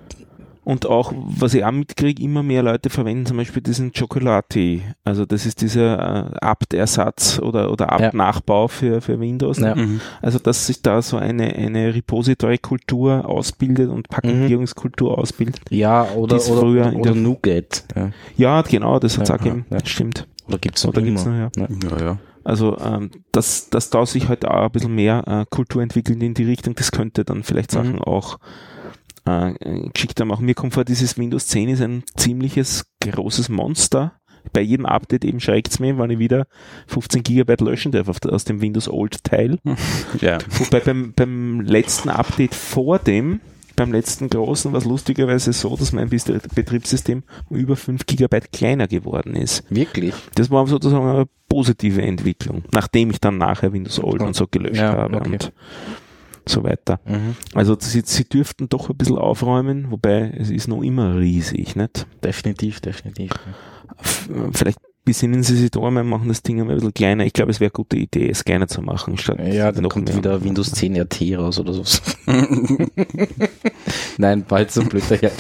Und 0.65 0.87
auch, 0.87 1.13
was 1.15 1.53
ich 1.53 1.63
auch 1.65 1.73
mitkriege, 1.73 2.23
immer 2.23 2.43
mehr 2.43 2.63
Leute 2.63 2.89
verwenden 2.89 3.27
zum 3.27 3.37
Beispiel 3.37 3.63
diesen 3.63 3.93
Chocolati. 3.93 4.83
Also 5.05 5.27
das 5.27 5.45
ist 5.45 5.61
dieser 5.61 6.33
äh, 6.33 6.37
Apt-Ersatz 6.41 7.39
oder, 7.39 7.71
oder 7.71 7.85
Ja. 7.87 8.07
Apt-Nachbau 8.09 8.69
für, 8.69 9.01
für 9.03 9.21
Windows. 9.21 9.59
Ja. 9.59 9.75
Mhm. 9.75 10.01
Also 10.23 10.39
dass 10.39 10.67
sich 10.67 10.81
da 10.81 11.03
so 11.03 11.19
eine, 11.19 11.55
eine 11.55 11.95
Repository-Kultur 11.95 13.29
ausbildet 13.29 13.91
und 13.91 14.09
Paketierungskultur 14.09 15.19
ausbildet. 15.19 15.61
ja, 15.71 16.05
oder, 16.13 16.37
oder, 16.37 16.41
früher 16.41 16.83
oder, 16.87 16.93
in 16.93 17.01
oder 17.01 17.13
der- 17.13 17.21
Nougat. 17.23 17.85
Ja. 17.95 18.11
Ja, 18.37 18.63
genau, 18.63 18.99
das 18.99 19.19
hat's 19.19 19.29
Ja, 19.29 19.35
auch 19.37 19.39
gegeben. 19.39 19.67
ja, 19.71 19.79
ja. 19.79 19.87
Stimmt. 19.87 20.27
Oder 20.49 20.59
gibt's 20.59 20.85
noch 20.85 20.91
Oder 20.91 21.01
immer. 21.01 21.09
gibt's 21.11 21.25
noch, 21.27 21.35
ja. 21.35 21.99
Ja, 21.99 22.05
ja. 22.07 22.19
Also 22.43 22.77
ähm, 22.79 23.11
dass, 23.33 23.71
dass 23.71 23.89
da 23.89 24.05
sich 24.05 24.29
halt 24.29 24.45
auch 24.45 24.65
ein 24.67 24.71
bisschen 24.71 24.95
mehr 24.95 25.25
äh, 25.27 25.45
Kultur 25.49 25.83
entwickelt 25.83 26.23
in 26.23 26.35
die 26.35 26.45
Richtung, 26.45 26.75
das 26.75 26.91
könnte 26.93 27.25
dann 27.25 27.43
vielleicht 27.43 27.73
Mhm. 27.73 27.77
Sachen 27.77 27.99
auch 28.03 28.39
äh, 29.25 29.89
geschickter 29.93 30.25
machen. 30.25 30.47
Mir 30.47 30.55
kommt 30.55 30.75
vor, 30.75 30.85
dieses 30.85 31.19
Windows 31.19 31.47
10 31.49 31.69
ist 31.71 31.81
ein 31.83 32.05
ziemliches 32.17 32.87
großes 33.01 33.49
Monster. 33.49 34.13
Bei 34.53 34.61
jedem 34.61 34.85
Update 34.85 35.25
eben 35.25 35.41
schreckt's 35.41 35.79
mir, 35.79 35.99
wenn 35.99 36.11
ich 36.11 36.19
wieder 36.19 36.47
15 36.89 37.23
Gigabyte 37.23 37.63
löschen 37.63 37.93
darf 37.93 38.09
aus 38.27 38.45
dem 38.45 38.61
Windows 38.61 38.89
Old 38.89 39.25
Teil. 39.25 39.59
ja. 40.21 40.39
Wobei 40.51 40.81
beim, 40.81 41.15
beim 41.15 41.61
letzten 41.63 42.11
Update 42.11 42.55
vor 42.55 42.99
dem, 42.99 43.41
beim 43.75 43.91
letzten 43.91 44.29
großen, 44.29 44.73
war 44.73 44.79
es 44.79 44.85
lustigerweise 44.85 45.53
so, 45.55 45.75
dass 45.77 45.93
mein 45.93 46.11
Betriebssystem 46.11 47.23
um 47.49 47.57
über 47.57 47.77
5 47.77 48.05
Gigabyte 48.05 48.53
kleiner 48.53 48.87
geworden 48.87 49.35
ist. 49.35 49.65
Wirklich? 49.71 50.15
Das 50.35 50.51
war 50.51 50.67
sozusagen 50.67 51.07
eine 51.09 51.27
positive 51.49 52.03
Entwicklung, 52.03 52.65
nachdem 52.73 53.11
ich 53.11 53.21
dann 53.21 53.39
nachher 53.39 53.73
Windows 53.73 54.03
Old 54.03 54.21
und 54.21 54.37
so 54.37 54.47
gelöscht 54.47 54.81
Ja, 54.81 54.93
habe 54.93 55.17
okay. 55.17 55.31
und 55.31 55.53
so 56.49 56.63
weiter. 56.65 57.01
Mhm. 57.07 57.37
Also 57.55 57.77
sie, 57.79 58.03
sie 58.05 58.25
dürften 58.25 58.69
doch 58.69 58.91
ein 58.91 58.97
bisschen 58.97 59.19
aufräumen, 59.19 59.91
wobei 59.91 60.33
es 60.39 60.51
ist 60.51 60.69
noch 60.69 60.83
immer 60.83 61.17
riesig, 61.19 61.77
nicht? 61.77 62.07
Definitiv, 62.23 62.81
definitiv. 62.81 63.33
Vielleicht 64.53 64.79
besinnen 65.05 65.43
sie 65.43 65.57
sich 65.57 65.71
da 65.71 65.81
einmal, 65.81 66.03
machen 66.05 66.29
das 66.29 66.43
Ding 66.43 66.59
einmal 66.61 66.75
ein 66.75 66.79
bisschen 66.79 66.95
kleiner. 66.95 67.25
Ich 67.27 67.33
glaube, 67.35 67.51
es 67.51 67.61
wäre 67.61 67.69
eine 67.69 67.75
gute 67.77 67.97
Idee, 67.99 68.29
es 68.31 68.45
kleiner 68.45 68.67
zu 68.69 68.81
machen, 68.81 69.19
statt 69.19 69.39
Ja, 69.47 69.71
dann 69.71 69.83
noch 69.83 69.91
kommt 69.91 70.09
mehr. 70.09 70.17
wieder 70.17 70.43
Windows 70.43 70.73
10 70.73 70.97
RT 70.99 71.21
raus 71.37 71.59
oder 71.59 71.73
so. 71.75 71.85
Nein, 74.19 74.45
bald 74.49 74.71
so 74.71 74.83
blöd 74.83 75.05
daher. 75.09 75.31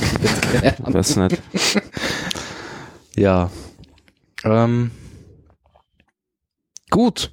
Keine 0.53 0.79
Ahnung. 0.81 0.95
Weiß 0.95 1.17
nicht. 1.17 1.43
Ja. 3.17 3.51
Ähm. 4.45 4.91
Gut. 6.91 7.33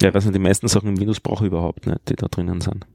Ja, 0.00 0.08
ich 0.08 0.14
weiß 0.14 0.24
nicht, 0.24 0.34
die 0.34 0.40
meisten 0.40 0.68
Sachen 0.68 0.90
im 0.90 1.00
Windows 1.00 1.20
brauche 1.20 1.44
ich 1.44 1.48
überhaupt 1.48 1.86
nicht, 1.86 2.08
die 2.08 2.14
da 2.16 2.28
drinnen 2.28 2.60
sind. 2.60 2.86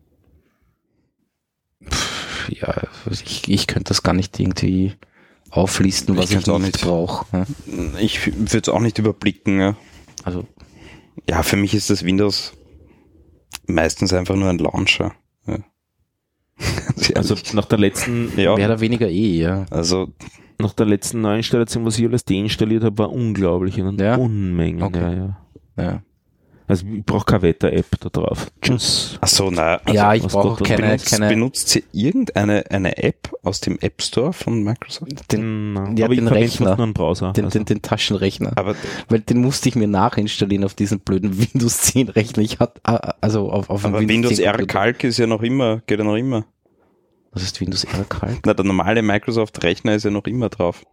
Ja, 2.49 2.73
ich, 3.09 3.49
ich 3.49 3.67
könnte 3.67 3.89
das 3.89 4.03
gar 4.03 4.13
nicht 4.13 4.39
irgendwie 4.39 4.93
auflisten, 5.49 6.15
was 6.17 6.31
Ich 6.31 6.37
ich, 6.37 6.47
nicht 6.47 6.59
nicht. 6.59 6.81
brauche. 6.81 7.25
Ja. 7.31 7.45
Ich 7.99 8.25
würde 8.27 8.57
es 8.59 8.69
auch 8.69 8.79
nicht 8.79 8.97
überblicken. 8.99 9.59
Ja. 9.59 9.75
Also, 10.23 10.45
ja, 11.29 11.43
für 11.43 11.57
mich 11.57 11.73
ist 11.73 11.89
das 11.89 12.03
Windows 12.03 12.53
meistens 13.67 14.13
einfach 14.13 14.35
nur 14.35 14.49
ein 14.49 14.57
Launcher. 14.59 15.13
Ja. 15.47 15.59
Also 17.15 17.35
nach 17.53 17.65
der 17.65 17.79
letzten, 17.79 18.31
ja, 18.39 18.55
mehr 18.55 18.67
oder 18.67 18.79
weniger 18.79 19.09
eh, 19.09 19.37
ja. 19.41 19.65
also 19.69 20.07
nach 20.59 20.73
der 20.73 20.85
letzten 20.85 21.19
Neuinstallation, 21.21 21.83
was 21.85 21.99
ich 21.99 22.05
alles 22.05 22.23
deinstalliert 22.23 22.83
habe, 22.83 22.97
war 22.97 23.11
unglaublich. 23.11 23.81
Und 23.81 23.99
Ja? 23.99 24.15
Unmengen, 24.15 24.81
Okay. 24.81 24.99
ja, 25.01 25.13
ja. 25.13 25.37
Ja, 25.75 26.03
Also 26.67 26.85
ich 26.87 27.05
brauche 27.05 27.25
keine 27.25 27.41
Wetter-App 27.43 27.99
da 27.99 28.09
drauf. 28.09 28.51
Tschüss. 28.61 29.17
ach 29.19 29.27
so, 29.27 29.51
na, 29.51 29.75
also 29.83 29.93
ja 29.93 30.13
ich 30.13 30.23
brauche 30.23 30.63
keine, 30.63 30.83
benutzt, 30.83 31.09
keine 31.09 31.27
benutzt 31.27 31.69
sie 31.69 31.83
irgendeine 31.91 32.63
eine 32.71 32.97
App 32.97 33.33
aus 33.43 33.59
dem 33.59 33.77
App 33.79 34.01
Store 34.01 34.33
von 34.33 34.63
Microsoft? 34.63 35.31
den, 35.31 35.73
Na, 35.73 35.93
ja, 35.95 36.05
aber 36.05 36.15
den 36.15 36.27
Rechner. 36.27 36.75
nur 36.75 36.85
einen 36.85 36.93
Browser. 36.93 37.33
den, 37.33 37.45
also. 37.45 37.59
den, 37.59 37.65
den 37.65 37.81
Taschenrechner. 37.81 38.53
Aber 38.55 38.75
Weil 39.09 39.19
den 39.19 39.41
musste 39.41 39.69
ich 39.69 39.75
mir 39.75 39.87
nachinstallieren 39.87 40.63
auf 40.63 40.73
diesen 40.73 40.99
blöden 40.99 41.37
Windows 41.53 41.81
10 41.81 42.09
Rechner. 42.09 42.43
Ich 42.43 42.59
hatte, 42.59 42.81
also 43.21 43.51
auf, 43.51 43.69
auf 43.69 43.85
Aber 43.85 43.99
Windows 43.99 44.35
10 44.35 44.45
R. 44.45 44.65
Calc 44.65 45.03
ist 45.03 45.17
ja 45.17 45.27
noch 45.27 45.41
immer, 45.41 45.81
geht 45.85 45.99
ja 45.99 46.05
noch 46.05 46.15
immer. 46.15 46.45
Was 47.31 47.43
ist 47.43 47.59
Windows 47.59 47.83
R 47.83 48.05
Calc? 48.07 48.39
Na, 48.45 48.53
der 48.53 48.63
normale 48.63 49.01
Microsoft-Rechner 49.01 49.95
ist 49.95 50.05
ja 50.05 50.11
noch 50.11 50.25
immer 50.25 50.49
drauf. 50.49 50.83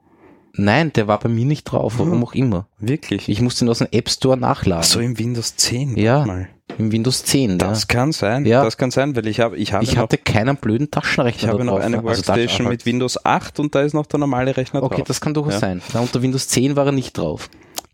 Nein, 0.55 0.93
der 0.93 1.07
war 1.07 1.19
bei 1.21 1.29
mir 1.29 1.45
nicht 1.45 1.65
drauf, 1.65 1.95
warum 1.99 2.23
auch 2.25 2.35
immer. 2.35 2.67
Wirklich? 2.79 3.29
Ich 3.29 3.41
musste 3.41 3.65
ihn 3.65 3.69
aus 3.69 3.79
dem 3.79 3.89
App 3.93 4.11
Store 4.11 4.37
nachladen. 4.37 4.83
Ach 4.85 4.89
so, 4.89 5.01
im 5.01 5.19
Windows 5.19 5.57
10. 5.57 5.97
Ja. 5.97 6.25
Mal. 6.27 6.49
Im 6.79 6.93
Windows 6.93 7.25
10, 7.25 7.59
Das 7.59 7.83
ja. 7.83 7.87
kann 7.89 8.13
sein. 8.13 8.47
Ja. 8.47 8.63
Das 8.65 8.77
kann 8.77 8.91
sein, 8.91 9.15
weil 9.17 9.27
ich 9.27 9.41
habe, 9.41 9.57
ich 9.57 9.73
habe 9.73 9.85
Ich 9.85 9.95
noch, 9.95 10.03
hatte 10.03 10.19
keinen 10.19 10.57
blöden 10.57 10.91
Taschenrechner 10.91 11.43
ich 11.43 11.49
habe 11.49 11.59
da 11.59 11.65
noch 11.65 11.73
drauf. 11.75 11.85
eine 11.85 11.97
Also 11.99 12.07
Workstation 12.09 12.49
Taschen- 12.49 12.69
mit 12.69 12.87
Windows 12.87 13.25
8 13.25 13.61
und 13.61 13.75
da 13.75 13.83
ist 13.83 13.93
noch 13.93 14.07
der 14.07 14.19
normale 14.21 14.57
Rechner 14.57 14.83
Okay, 14.83 14.97
drauf. 14.99 15.07
das 15.09 15.21
kann 15.21 15.35
durchaus 15.35 15.55
Ja. 15.55 15.59
sein. 15.61 15.83
Na, 15.93 16.01
unter 16.01 16.23
Windows 16.23 16.49
10 16.49 16.77
war 16.77 16.87
er 16.87 16.93
nicht 16.93 17.17
drauf. 17.19 17.49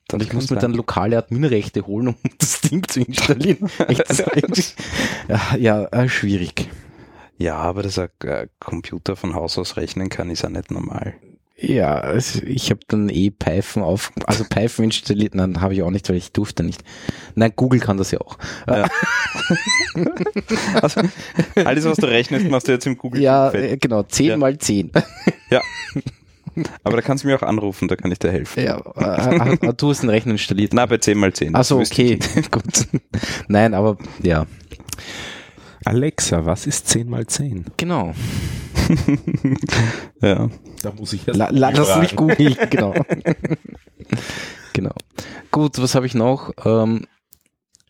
Das 0.09 0.15
Und 0.15 0.23
ich 0.27 0.33
musste 0.33 0.55
mir 0.55 0.61
dann 0.61 0.73
lokale 0.75 1.19
Adminrechte 1.19 1.85
holen, 1.87 2.09
um 2.09 2.15
das 2.39 2.61
Ding 2.61 2.87
zu 2.87 3.01
installieren. 3.01 3.69
Ja, 5.29 5.57
ja 5.59 5.85
äh, 5.87 6.09
schwierig. 6.09 6.69
Ja, 7.39 7.57
aber 7.57 7.83
dass 7.83 7.99
ein 7.99 8.09
äh, 8.25 8.47
Computer 8.61 9.17
von 9.17 9.35
Haus 9.35 9.59
aus 9.59 9.77
rechnen 9.77 10.09
kann, 10.09 10.31
ist 10.31 10.43
ja 10.43 10.49
nicht 10.49 10.71
normal. 10.71 11.15
Ja, 11.59 11.95
also 12.01 12.43
ich 12.45 12.69
habe 12.71 12.81
dann 12.89 13.09
eh 13.09 13.31
Python 13.31 13.83
auf, 13.83 14.13
also 14.27 14.45
Python 14.45 14.85
installiert, 14.85 15.35
nein, 15.35 15.63
habe 15.63 15.73
ich 15.73 15.83
auch 15.83 15.91
nicht, 15.91 16.07
weil 16.11 16.17
ich 16.17 16.31
durfte 16.33 16.63
nicht. 16.63 16.83
Nein, 17.35 17.53
Google 17.57 17.81
kann 17.81 17.97
das 17.97 18.11
ja 18.11 18.21
auch. 18.21 18.37
Ja. 18.69 18.87
also, 20.83 21.01
alles, 21.55 21.85
was 21.87 21.97
du 21.97 22.07
rechnest, 22.09 22.49
machst 22.51 22.69
du 22.69 22.73
jetzt 22.73 22.87
im 22.87 22.99
Google. 22.99 23.23
Ja, 23.23 23.51
Feld. 23.51 23.73
äh, 23.73 23.77
genau, 23.79 24.03
10 24.03 24.27
Ja. 24.27 24.37
mal 24.37 24.59
10. 24.59 24.91
ja. 25.51 25.63
Aber 26.85 26.97
da 26.97 27.03
kannst 27.03 27.25
du 27.25 27.29
mir 27.29 27.37
auch 27.37 27.43
anrufen, 27.43 27.89
da 27.89 27.97
kann 27.97 28.13
ich 28.13 28.19
dir 28.19 28.33
helfen. 28.33 28.63
Ja, 28.63 28.79
äh, 28.97 29.57
äh, 29.67 29.75
du 29.75 29.91
hast 29.91 30.03
den 30.03 30.11
Rechner 30.11 30.33
installiert. 30.33 30.73
Na, 30.75 30.85
bei 30.87 30.99
10 30.99 31.17
mal 31.19 31.33
10. 31.33 31.55
Achso, 31.55 31.79
okay, 31.81 32.19
gut. 32.51 32.87
Nein, 33.49 33.73
aber 33.75 33.97
ja, 34.23 34.47
Alexa, 35.87 36.45
was 36.45 36.67
ist 36.67 36.89
10 36.89 37.09
mal 37.09 37.27
10? 37.27 37.67
genau. 37.77 38.13
Ja. 40.21 40.49
Da 40.83 40.93
muss 40.93 41.13
ich 41.13 41.27
La, 41.27 41.51
la, 41.51 41.71
lass 41.71 41.99
mich 41.99 42.17
googeln, 42.17 42.57
genau. 42.71 42.95
genau. 44.73 44.95
Gut, 45.51 45.79
was 45.79 45.95
habe 45.95 46.07
ich 46.07 46.15
noch? 46.15 46.53
Ähm, 46.65 47.07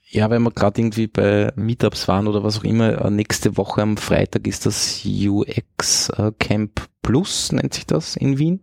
ja, 0.09 0.31
wenn 0.31 0.43
wir 0.43 0.51
gerade 0.51 0.81
irgendwie 0.81 1.07
bei 1.07 1.53
Meetups 1.57 2.09
waren 2.09 2.29
oder 2.29 2.43
was 2.45 2.59
auch 2.59 2.65
immer, 2.65 3.05
äh, 3.05 3.11
nächste 3.11 3.57
Woche 3.57 3.83
am 3.83 3.97
Freitag 3.97 4.47
ist 4.47 4.67
das 4.67 5.03
UX 5.05 6.11
äh, 6.11 6.33
Camp 6.39 6.89
Plus, 7.03 7.53
nennt 7.53 7.75
sich 7.75 7.87
das, 7.87 8.17
in 8.17 8.39
Wien. 8.39 8.61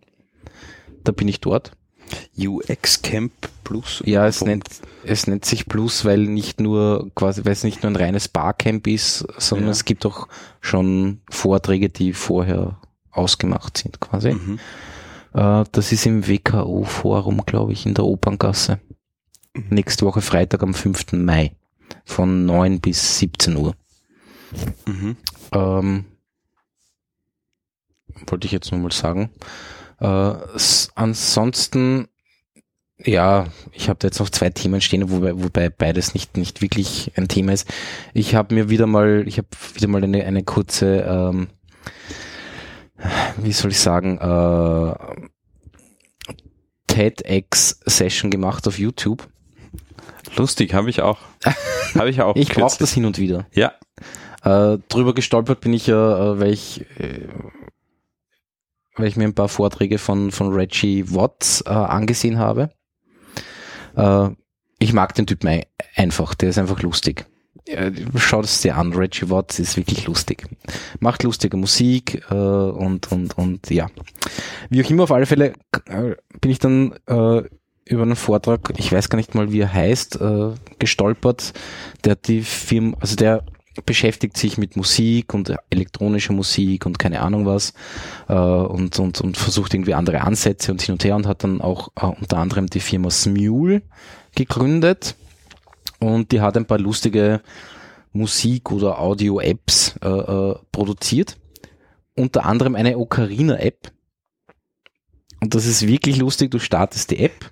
Da 1.03 1.11
bin 1.11 1.27
ich 1.27 1.41
dort. 1.41 1.71
UX 2.37 3.01
Camp 3.01 3.31
Plus. 3.63 4.01
Ja, 4.05 4.27
es 4.27 4.43
nennt, 4.43 4.67
es 5.03 5.27
nennt 5.27 5.45
sich 5.45 5.67
Plus, 5.67 6.05
weil 6.05 6.19
nicht 6.19 6.59
nur 6.59 7.11
quasi, 7.15 7.45
weil 7.45 7.53
es 7.53 7.63
nicht 7.63 7.83
nur 7.83 7.91
ein 7.91 7.95
reines 7.95 8.27
Barcamp 8.27 8.87
ist, 8.87 9.25
sondern 9.37 9.67
Ja. 9.67 9.71
es 9.71 9.85
gibt 9.85 10.05
auch 10.05 10.27
schon 10.61 11.21
Vorträge, 11.29 11.89
die 11.89 12.13
vorher 12.13 12.79
ausgemacht 13.11 13.77
sind, 13.77 13.99
quasi. 13.99 14.33
Mhm. 14.33 14.59
Äh, 15.33 15.63
das 15.71 15.91
ist 15.91 16.05
im 16.05 16.27
WKO-Forum, 16.27 17.45
glaube 17.45 17.73
ich, 17.73 17.85
in 17.85 17.93
der 17.93 18.05
Operngasse. 18.05 18.79
Nächste 19.69 20.05
Woche 20.05 20.21
Freitag 20.21 20.63
am 20.63 20.73
5. 20.73 21.13
Mai 21.13 21.55
von 22.05 22.45
9 22.45 22.79
bis 22.81 23.19
17 23.19 23.55
Uhr. 23.55 23.75
Mhm. 24.85 25.15
Ähm, 25.53 26.05
wollte 28.27 28.45
ich 28.45 28.51
jetzt 28.51 28.71
nur 28.71 28.81
mal 28.81 28.91
sagen. 28.91 29.29
Äh, 30.03 30.35
ansonsten, 30.95 32.09
ja, 32.97 33.47
ich 33.71 33.87
habe 33.87 33.99
da 33.99 34.07
jetzt 34.07 34.19
noch 34.19 34.29
zwei 34.29 34.49
Themen 34.49 34.81
stehen, 34.81 35.09
wobei, 35.09 35.41
wobei 35.41 35.69
beides 35.69 36.13
nicht, 36.13 36.35
nicht 36.35 36.61
wirklich 36.61 37.13
ein 37.15 37.29
Thema 37.29 37.53
ist. 37.53 37.71
Ich 38.13 38.35
habe 38.35 38.53
mir 38.53 38.69
wieder 38.69 38.85
mal, 38.85 39.23
ich 39.25 39.37
habe 39.37 39.47
wieder 39.73 39.87
mal 39.87 40.03
eine, 40.03 40.25
eine 40.25 40.43
kurze, 40.43 41.05
ähm, 41.07 41.47
wie 43.37 43.53
soll 43.53 43.71
ich 43.71 43.79
sagen, 43.79 44.17
äh, 44.17 44.93
TEDx-Session 46.87 48.29
gemacht 48.29 48.67
auf 48.67 48.77
YouTube. 48.77 49.27
Lustig, 50.35 50.73
habe 50.73 50.89
ich 50.89 51.01
auch. 51.01 51.19
Habe 51.95 52.09
ich 52.09 52.21
auch. 52.21 52.35
Ich 52.43 52.49
brauche 52.49 52.77
das 52.77 52.93
hin 52.93 53.05
und 53.05 53.17
wieder. 53.19 53.47
Ja. 53.53 53.73
Äh, 54.43 54.79
drüber 54.89 55.13
gestolpert 55.13 55.61
bin 55.61 55.73
ich 55.73 55.87
ja, 55.87 56.33
äh, 56.33 56.39
weil 56.39 56.51
ich, 56.51 56.81
äh, 56.99 57.27
weil 58.95 59.07
ich 59.07 59.15
mir 59.15 59.25
ein 59.25 59.35
paar 59.35 59.49
Vorträge 59.49 59.97
von, 59.97 60.31
von 60.31 60.53
Reggie 60.53 61.03
Watts 61.13 61.61
äh, 61.65 61.69
angesehen 61.69 62.37
habe. 62.37 62.69
Äh, 63.95 64.29
ich 64.79 64.93
mag 64.93 65.15
den 65.15 65.27
Typen 65.27 65.47
ei- 65.47 65.67
einfach, 65.95 66.33
der 66.35 66.49
ist 66.49 66.57
einfach 66.57 66.81
lustig. 66.81 67.25
schaut 68.17 68.45
es 68.45 68.61
dir 68.61 68.77
an. 68.77 68.93
Reggie 68.93 69.29
Watts 69.29 69.59
ist 69.59 69.77
wirklich 69.77 70.05
lustig. 70.05 70.45
Macht 70.99 71.23
lustige 71.23 71.57
Musik 71.57 72.23
äh, 72.29 72.33
und, 72.33 73.11
und, 73.11 73.37
und 73.37 73.69
ja. 73.69 73.87
Wie 74.69 74.83
auch 74.83 74.89
immer, 74.89 75.03
auf 75.03 75.11
alle 75.11 75.25
Fälle 75.25 75.53
äh, 75.87 76.15
bin 76.41 76.51
ich 76.51 76.59
dann 76.59 76.93
äh, 77.07 77.43
über 77.85 78.03
einen 78.03 78.15
Vortrag, 78.15 78.73
ich 78.77 78.91
weiß 78.91 79.09
gar 79.09 79.17
nicht 79.17 79.35
mal, 79.35 79.51
wie 79.51 79.59
er 79.59 79.73
heißt, 79.73 80.19
äh, 80.21 80.51
gestolpert, 80.79 81.53
der 82.05 82.15
die 82.15 82.41
Firma, 82.41 82.97
also 82.99 83.15
der 83.15 83.43
beschäftigt 83.85 84.37
sich 84.37 84.57
mit 84.57 84.75
Musik 84.75 85.33
und 85.33 85.53
elektronischer 85.69 86.33
Musik 86.33 86.85
und 86.85 86.99
keine 86.99 87.21
Ahnung 87.21 87.45
was 87.45 87.73
äh, 88.29 88.33
und, 88.33 88.99
und, 88.99 89.21
und 89.21 89.37
versucht 89.37 89.73
irgendwie 89.73 89.95
andere 89.95 90.21
Ansätze 90.21 90.71
und 90.71 90.81
hin 90.81 90.93
und 90.93 91.03
her 91.03 91.15
und 91.15 91.27
hat 91.27 91.43
dann 91.43 91.61
auch 91.61 91.89
äh, 91.95 92.05
unter 92.05 92.37
anderem 92.37 92.67
die 92.67 92.79
Firma 92.79 93.09
Smule 93.09 93.81
gegründet 94.35 95.15
und 95.99 96.31
die 96.31 96.41
hat 96.41 96.57
ein 96.57 96.65
paar 96.65 96.79
lustige 96.79 97.41
Musik- 98.11 98.71
oder 98.71 98.99
Audio-Apps 98.99 99.95
äh, 100.03 100.07
äh, 100.07 100.55
produziert. 100.71 101.37
Unter 102.15 102.45
anderem 102.45 102.75
eine 102.75 102.97
Ocarina-App. 102.97 103.91
Und 105.41 105.55
das 105.55 105.65
ist 105.65 105.87
wirklich 105.87 106.17
lustig. 106.17 106.51
Du 106.51 106.59
startest 106.59 107.09
die 107.09 107.19
App 107.19 107.51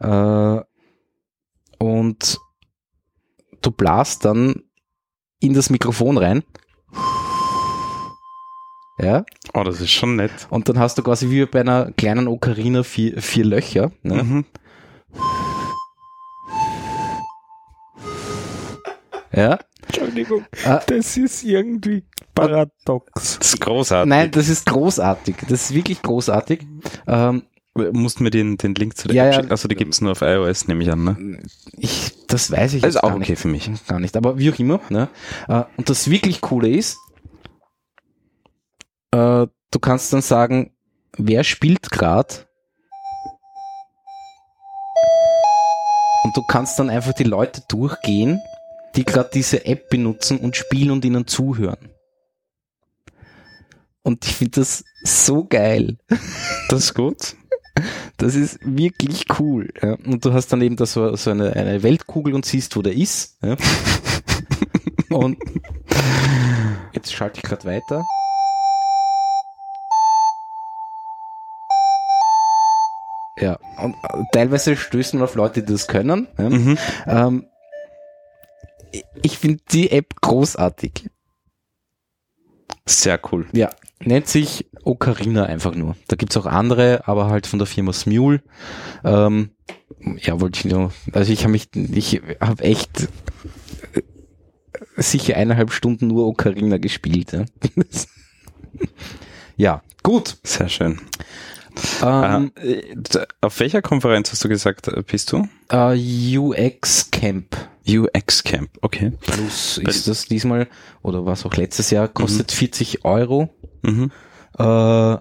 äh, 0.00 0.60
und 1.78 2.38
du 3.60 3.70
blast 3.70 4.24
dann 4.24 4.62
in 5.42 5.54
das 5.54 5.70
Mikrofon 5.70 6.18
rein. 6.18 6.42
Ja. 8.98 9.24
Oh, 9.54 9.64
das 9.64 9.80
ist 9.80 9.90
schon 9.90 10.16
nett. 10.16 10.30
Und 10.50 10.68
dann 10.68 10.78
hast 10.78 10.96
du 10.98 11.02
quasi 11.02 11.28
wie 11.30 11.44
bei 11.46 11.60
einer 11.60 11.90
kleinen 11.92 12.28
Ocarina 12.28 12.82
vier, 12.82 13.20
vier 13.20 13.44
Löcher. 13.44 13.90
Ne? 14.02 14.22
Mhm. 14.22 14.44
Ja. 19.34 19.58
Entschuldigung, 19.86 20.44
Ah. 20.64 20.80
das 20.86 21.16
ist 21.16 21.42
irgendwie 21.42 22.04
paradox. 22.34 23.38
Das 23.38 23.48
ist 23.54 23.60
großartig. 23.60 24.08
Nein, 24.08 24.30
das 24.30 24.48
ist 24.48 24.66
großartig. 24.66 25.36
Das 25.48 25.64
ist 25.70 25.74
wirklich 25.74 26.00
großartig. 26.02 26.66
Ähm, 27.06 27.42
Musst 27.74 28.20
mir 28.20 28.30
den, 28.30 28.58
den 28.58 28.74
Link 28.74 28.96
zu 28.98 29.08
der 29.08 29.16
Ja, 29.16 29.26
App 29.28 29.34
schicken? 29.34 29.50
Also, 29.50 29.66
die 29.66 29.76
gibt's 29.76 30.00
nur 30.02 30.12
auf 30.12 30.20
iOS, 30.20 30.68
nehme 30.68 30.82
ich 30.82 30.90
an, 30.92 31.04
ne? 31.04 31.42
ich, 31.78 32.12
das 32.26 32.50
weiß 32.50 32.74
ich 32.74 32.82
Das 32.82 32.96
ist 32.96 33.02
auch 33.02 33.12
okay 33.12 33.30
nicht. 33.30 33.38
für 33.40 33.48
mich. 33.48 33.70
Gar 33.88 33.98
nicht, 34.00 34.16
aber 34.16 34.38
wie 34.38 34.52
auch 34.52 34.58
immer. 34.58 34.80
Ne? 34.90 35.08
Äh, 35.48 35.62
Und 35.78 35.88
das 35.88 36.10
wirklich 36.10 36.40
Coole 36.42 36.68
ist, 36.68 36.98
äh, 39.12 39.46
du 39.70 39.78
kannst 39.80 40.12
dann 40.12 40.20
sagen, 40.22 40.72
wer 41.16 41.44
spielt 41.44 41.90
grad 41.90 42.46
und 46.24 46.36
du 46.36 46.42
kannst 46.46 46.78
dann 46.78 46.90
einfach 46.90 47.14
die 47.14 47.24
Leute 47.24 47.62
durchgehen, 47.68 48.38
die 48.96 49.04
gerade 49.04 49.30
diese 49.32 49.64
App 49.64 49.88
benutzen 49.88 50.38
und 50.38 50.56
spielen 50.56 50.90
und 50.90 51.04
ihnen 51.04 51.26
zuhören. 51.26 51.88
Und 54.02 54.26
ich 54.26 54.34
finde 54.36 54.60
das 54.60 54.84
so 55.04 55.44
geil. 55.44 55.96
Das 56.68 56.80
ist 56.84 56.94
gut. 56.94 57.36
Das 58.18 58.34
ist 58.34 58.58
wirklich 58.62 59.26
cool. 59.38 59.68
Ja. 59.82 59.94
Und 59.94 60.24
du 60.24 60.32
hast 60.32 60.52
dann 60.52 60.60
eben 60.62 60.76
da 60.76 60.86
so, 60.86 61.16
so 61.16 61.30
eine, 61.30 61.54
eine 61.54 61.82
Weltkugel 61.82 62.34
und 62.34 62.44
siehst, 62.44 62.76
wo 62.76 62.82
der 62.82 62.94
ist. 62.94 63.38
Ja. 63.42 63.56
und 65.16 65.38
jetzt 66.92 67.12
schalte 67.12 67.38
ich 67.38 67.42
gerade 67.42 67.64
weiter. 67.64 68.04
Ja, 73.38 73.58
und 73.78 73.94
äh, 73.94 74.22
teilweise 74.32 74.76
stößen 74.76 75.18
wir 75.18 75.24
auf 75.24 75.34
Leute, 75.34 75.62
die 75.62 75.72
das 75.72 75.88
können. 75.88 76.28
Ja. 76.38 76.48
Mhm. 76.48 76.78
Ähm, 77.06 77.46
ich 79.22 79.38
finde 79.38 79.62
die 79.72 79.90
App 79.90 80.20
großartig. 80.20 81.08
Sehr 82.86 83.20
cool. 83.30 83.46
Ja, 83.52 83.70
nennt 84.00 84.26
sich 84.26 84.66
Ocarina 84.84 85.44
einfach 85.44 85.74
nur. 85.74 85.96
Da 86.08 86.16
gibt's 86.16 86.36
auch 86.36 86.46
andere, 86.46 87.06
aber 87.06 87.28
halt 87.28 87.46
von 87.46 87.58
der 87.58 87.66
Firma 87.66 87.92
Smule. 87.92 88.42
Ähm, 89.04 89.50
ja, 90.18 90.40
wollte 90.40 90.58
ich 90.58 90.72
nur, 90.72 90.92
also 91.12 91.32
ich 91.32 91.42
habe 91.42 91.52
mich, 91.52 91.68
ich 91.74 92.20
habe 92.40 92.64
echt 92.64 93.08
äh, 93.94 94.02
sicher 94.96 95.36
eineinhalb 95.36 95.72
Stunden 95.72 96.08
nur 96.08 96.26
Ocarina 96.26 96.78
gespielt. 96.78 97.32
Ja, 97.32 97.44
ja 99.56 99.82
gut. 100.02 100.38
Sehr 100.42 100.68
schön. 100.68 101.00
Ähm, 102.02 102.52
äh, 102.56 102.82
auf 103.40 103.58
welcher 103.60 103.80
Konferenz 103.80 104.30
hast 104.32 104.44
du 104.44 104.48
gesagt, 104.48 104.88
äh, 104.88 105.02
bist 105.02 105.32
du? 105.32 105.48
UX 105.70 107.10
Camp 107.10 107.56
UX 107.88 108.44
Camp, 108.44 108.70
okay. 108.80 109.12
Plus 109.20 109.78
ist 109.78 110.08
das 110.08 110.24
diesmal, 110.26 110.68
oder 111.02 111.26
was 111.26 111.44
auch 111.44 111.54
letztes 111.54 111.90
Jahr, 111.90 112.08
kostet 112.08 112.52
40 112.52 113.04
Euro. 113.04 113.50
Mhm. 113.82 114.10
Äh, 114.58 115.16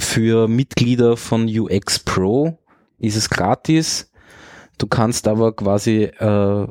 für 0.00 0.46
Mitglieder 0.48 1.16
von 1.16 1.48
UX 1.48 1.98
Pro 1.98 2.58
ist 2.98 3.16
es 3.16 3.28
gratis. 3.30 4.10
Du 4.78 4.86
kannst 4.86 5.26
aber 5.26 5.54
quasi, 5.56 6.04
äh, 6.04 6.66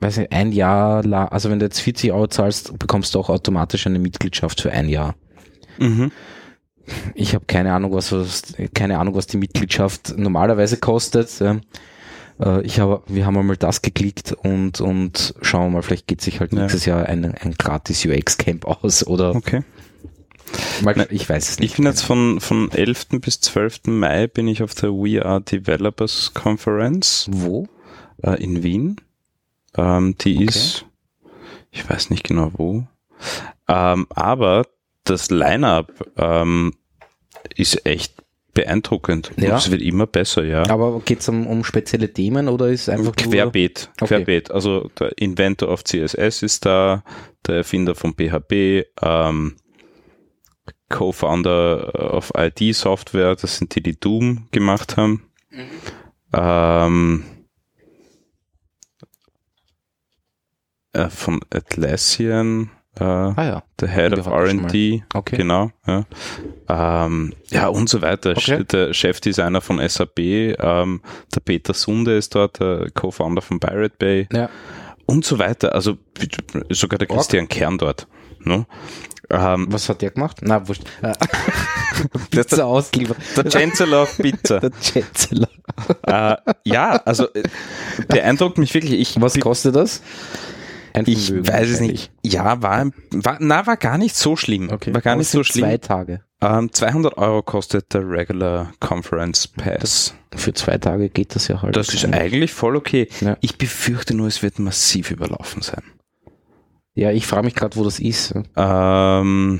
weiß 0.00 0.18
nicht, 0.18 0.32
ein 0.32 0.52
Jahr, 0.52 1.02
la- 1.02 1.26
also 1.28 1.50
wenn 1.50 1.58
du 1.58 1.64
jetzt 1.66 1.80
40 1.80 2.12
Euro 2.12 2.26
zahlst, 2.26 2.78
bekommst 2.78 3.14
du 3.14 3.20
auch 3.20 3.30
automatisch 3.30 3.86
eine 3.86 3.98
Mitgliedschaft 3.98 4.60
für 4.60 4.70
ein 4.70 4.88
Jahr. 4.88 5.14
Mhm. 5.78 6.10
Ich 7.14 7.34
habe 7.34 7.46
keine 7.46 7.72
Ahnung, 7.72 7.94
was, 7.94 8.12
was 8.12 8.42
keine 8.74 8.98
Ahnung, 8.98 9.14
was 9.14 9.26
die 9.26 9.38
Mitgliedschaft 9.38 10.14
normalerweise 10.18 10.76
kostet. 10.76 11.40
Ja. 12.38 12.58
Äh, 12.58 12.62
Ich 12.66 12.80
habe, 12.80 13.02
wir 13.06 13.26
haben 13.26 13.36
einmal 13.36 13.56
das 13.56 13.82
geklickt 13.82 14.32
und 14.32 14.80
und 14.80 15.34
schauen 15.42 15.66
wir 15.66 15.70
mal, 15.78 15.82
vielleicht 15.82 16.06
geht 16.06 16.20
sich 16.20 16.40
halt 16.40 16.52
Ja. 16.52 16.60
nächstes 16.62 16.84
Jahr 16.86 17.06
ein, 17.06 17.24
ein 17.24 17.54
gratis 17.58 18.04
UX 18.04 18.38
Camp 18.38 18.64
aus 18.66 19.06
oder 19.06 19.34
Okay. 19.34 19.62
mal, 20.82 20.94
Nein, 20.96 21.06
ich 21.10 21.28
weiß 21.28 21.48
es 21.50 21.58
nicht. 21.58 21.70
Ich 21.72 21.76
bin 21.76 21.86
jetzt 21.86 22.02
von, 22.02 22.40
von 22.40 22.70
11. 22.70 23.20
bis 23.20 23.40
12. 23.40 23.80
Mai 23.86 24.26
bin 24.26 24.48
ich 24.48 24.62
auf 24.62 24.74
der 24.74 24.90
We 24.90 25.24
Are 25.24 25.40
Developers 25.40 26.32
Conference 26.34 27.26
wo? 27.30 27.68
äh, 28.22 28.42
in 28.42 28.62
Wien. 28.62 28.96
Ähm, 29.76 30.16
die 30.18 30.36
Okay. 30.36 30.44
ist, 30.46 30.86
ich 31.72 31.88
weiß 31.88 32.10
nicht 32.10 32.24
genau 32.24 32.52
wo, 32.54 32.84
ähm, 33.68 34.06
aber 34.10 34.66
das 35.04 35.30
Line-up 35.30 35.92
ähm, 36.16 36.72
ist 37.56 37.84
echt 37.84 38.14
beeindruckend. 38.54 39.32
Und 39.36 39.42
Ja. 39.42 39.56
Es 39.56 39.70
wird 39.70 39.82
immer 39.82 40.06
besser, 40.06 40.44
ja. 40.44 40.68
Aber 40.70 41.00
geht's 41.04 41.28
um, 41.28 41.46
um 41.46 41.64
spezielle 41.64 42.12
Themen 42.12 42.48
oder 42.48 42.68
ist 42.68 42.88
einfach 42.88 43.04
nur, 43.04 43.14
Querbeet, 43.14 43.90
Okay. 44.00 44.06
Querbeet. 44.06 44.50
Also 44.50 44.90
der 44.98 45.12
Inventor 45.18 45.68
of 45.68 45.84
CSS 45.84 46.42
ist 46.42 46.64
da, 46.64 47.04
der 47.46 47.56
Erfinder 47.56 47.94
von 47.94 48.14
PHP, 48.14 48.86
ähm, 49.02 49.56
Co-Founder 50.88 52.14
of 52.14 52.32
ID 52.36 52.74
Software, 52.74 53.34
das 53.36 53.58
sind 53.58 53.74
die, 53.74 53.82
die 53.82 53.98
Doom 53.98 54.48
gemacht 54.52 54.96
haben. 54.96 55.24
Ähm, 56.32 57.24
äh, 60.92 61.08
von 61.08 61.40
Atlassian, 61.50 62.70
äh, 63.00 63.04
Ah 63.04 63.34
ja, 63.44 63.62
der 63.80 63.88
Head 63.88 64.18
of 64.18 64.26
R&D, 64.26 65.02
okay. 65.14 65.36
genau, 65.36 65.70
ja. 65.86 66.04
Ähm, 66.68 67.32
ja 67.50 67.68
und 67.68 67.88
so 67.88 68.02
weiter. 68.02 68.30
Okay. 68.32 68.64
Der 68.64 68.92
Chefdesigner 68.94 69.60
von 69.60 69.80
SAP, 69.86 70.18
ähm, 70.20 71.00
der 71.34 71.40
Peter 71.40 71.74
Sunde 71.74 72.16
ist 72.16 72.34
dort, 72.34 72.60
der 72.60 72.90
Co-Founder 72.94 73.42
von 73.42 73.58
Pirate 73.60 73.94
Bay 73.98 74.28
Ja. 74.32 74.48
und 75.06 75.24
so 75.24 75.38
weiter. 75.38 75.74
Also 75.74 75.98
sogar 76.70 76.98
der. 76.98 77.08
Christian 77.08 77.48
Kern 77.48 77.78
dort. 77.78 78.06
Ne? 78.40 78.66
Ähm, 79.30 79.66
Was 79.70 79.88
hat 79.88 80.02
der 80.02 80.10
gemacht? 80.10 80.38
Na, 80.42 80.66
wurscht. 80.68 80.82
Äh, 81.02 81.14
Pizza 82.30 82.66
ausgeliefert. 82.66 83.16
der 83.36 83.50
Chancellor 83.50 84.02
of 84.02 84.16
Pizza. 84.18 84.60
Der 84.60 84.70
Chancellor. 84.82 85.48
äh, 86.06 86.36
ja, 86.64 86.96
also 87.06 87.32
äh, 87.32 87.42
beeindruckt 88.08 88.58
mich 88.58 88.74
wirklich. 88.74 89.00
Ich, 89.00 89.20
Was 89.20 89.38
kostet 89.40 89.76
das? 89.76 90.02
Ein 90.94 91.04
ich 91.08 91.26
Vermögen 91.26 91.48
weiß 91.48 91.68
es 91.70 91.80
nicht. 91.80 92.12
Ja, 92.24 92.62
war, 92.62 92.90
war, 93.10 93.36
na, 93.40 93.66
war 93.66 93.76
gar 93.76 93.98
nicht 93.98 94.14
so 94.14 94.36
schlimm. 94.36 94.70
Okay. 94.70 94.94
War 94.94 95.00
gar 95.00 95.16
nicht 95.16 95.28
so 95.28 95.42
schlimm. 95.42 95.64
Zwei 95.64 95.78
Tage. 95.78 96.20
Ähm, 96.40 96.72
200 96.72 97.18
Euro 97.18 97.42
kostet 97.42 97.92
der 97.92 98.08
Regular 98.08 98.72
Conference 98.78 99.48
Pass. 99.48 100.14
Für 100.34 100.54
zwei 100.54 100.78
Tage 100.78 101.08
geht 101.08 101.34
das 101.34 101.48
ja 101.48 101.62
halt. 101.62 101.76
Das 101.76 101.92
ist 101.92 102.04
eigentlich 102.04 102.52
voll 102.52 102.76
okay. 102.76 103.08
Ja. 103.20 103.36
Ich 103.40 103.58
befürchte 103.58 104.14
nur, 104.14 104.28
es 104.28 104.42
wird 104.42 104.60
massiv 104.60 105.10
überlaufen 105.10 105.62
sein. 105.62 105.82
Ja, 106.94 107.10
ich 107.10 107.26
frage 107.26 107.44
mich 107.44 107.56
gerade, 107.56 107.74
wo 107.76 107.82
das 107.82 107.98
ist. 107.98 108.34
Ähm, 108.54 109.58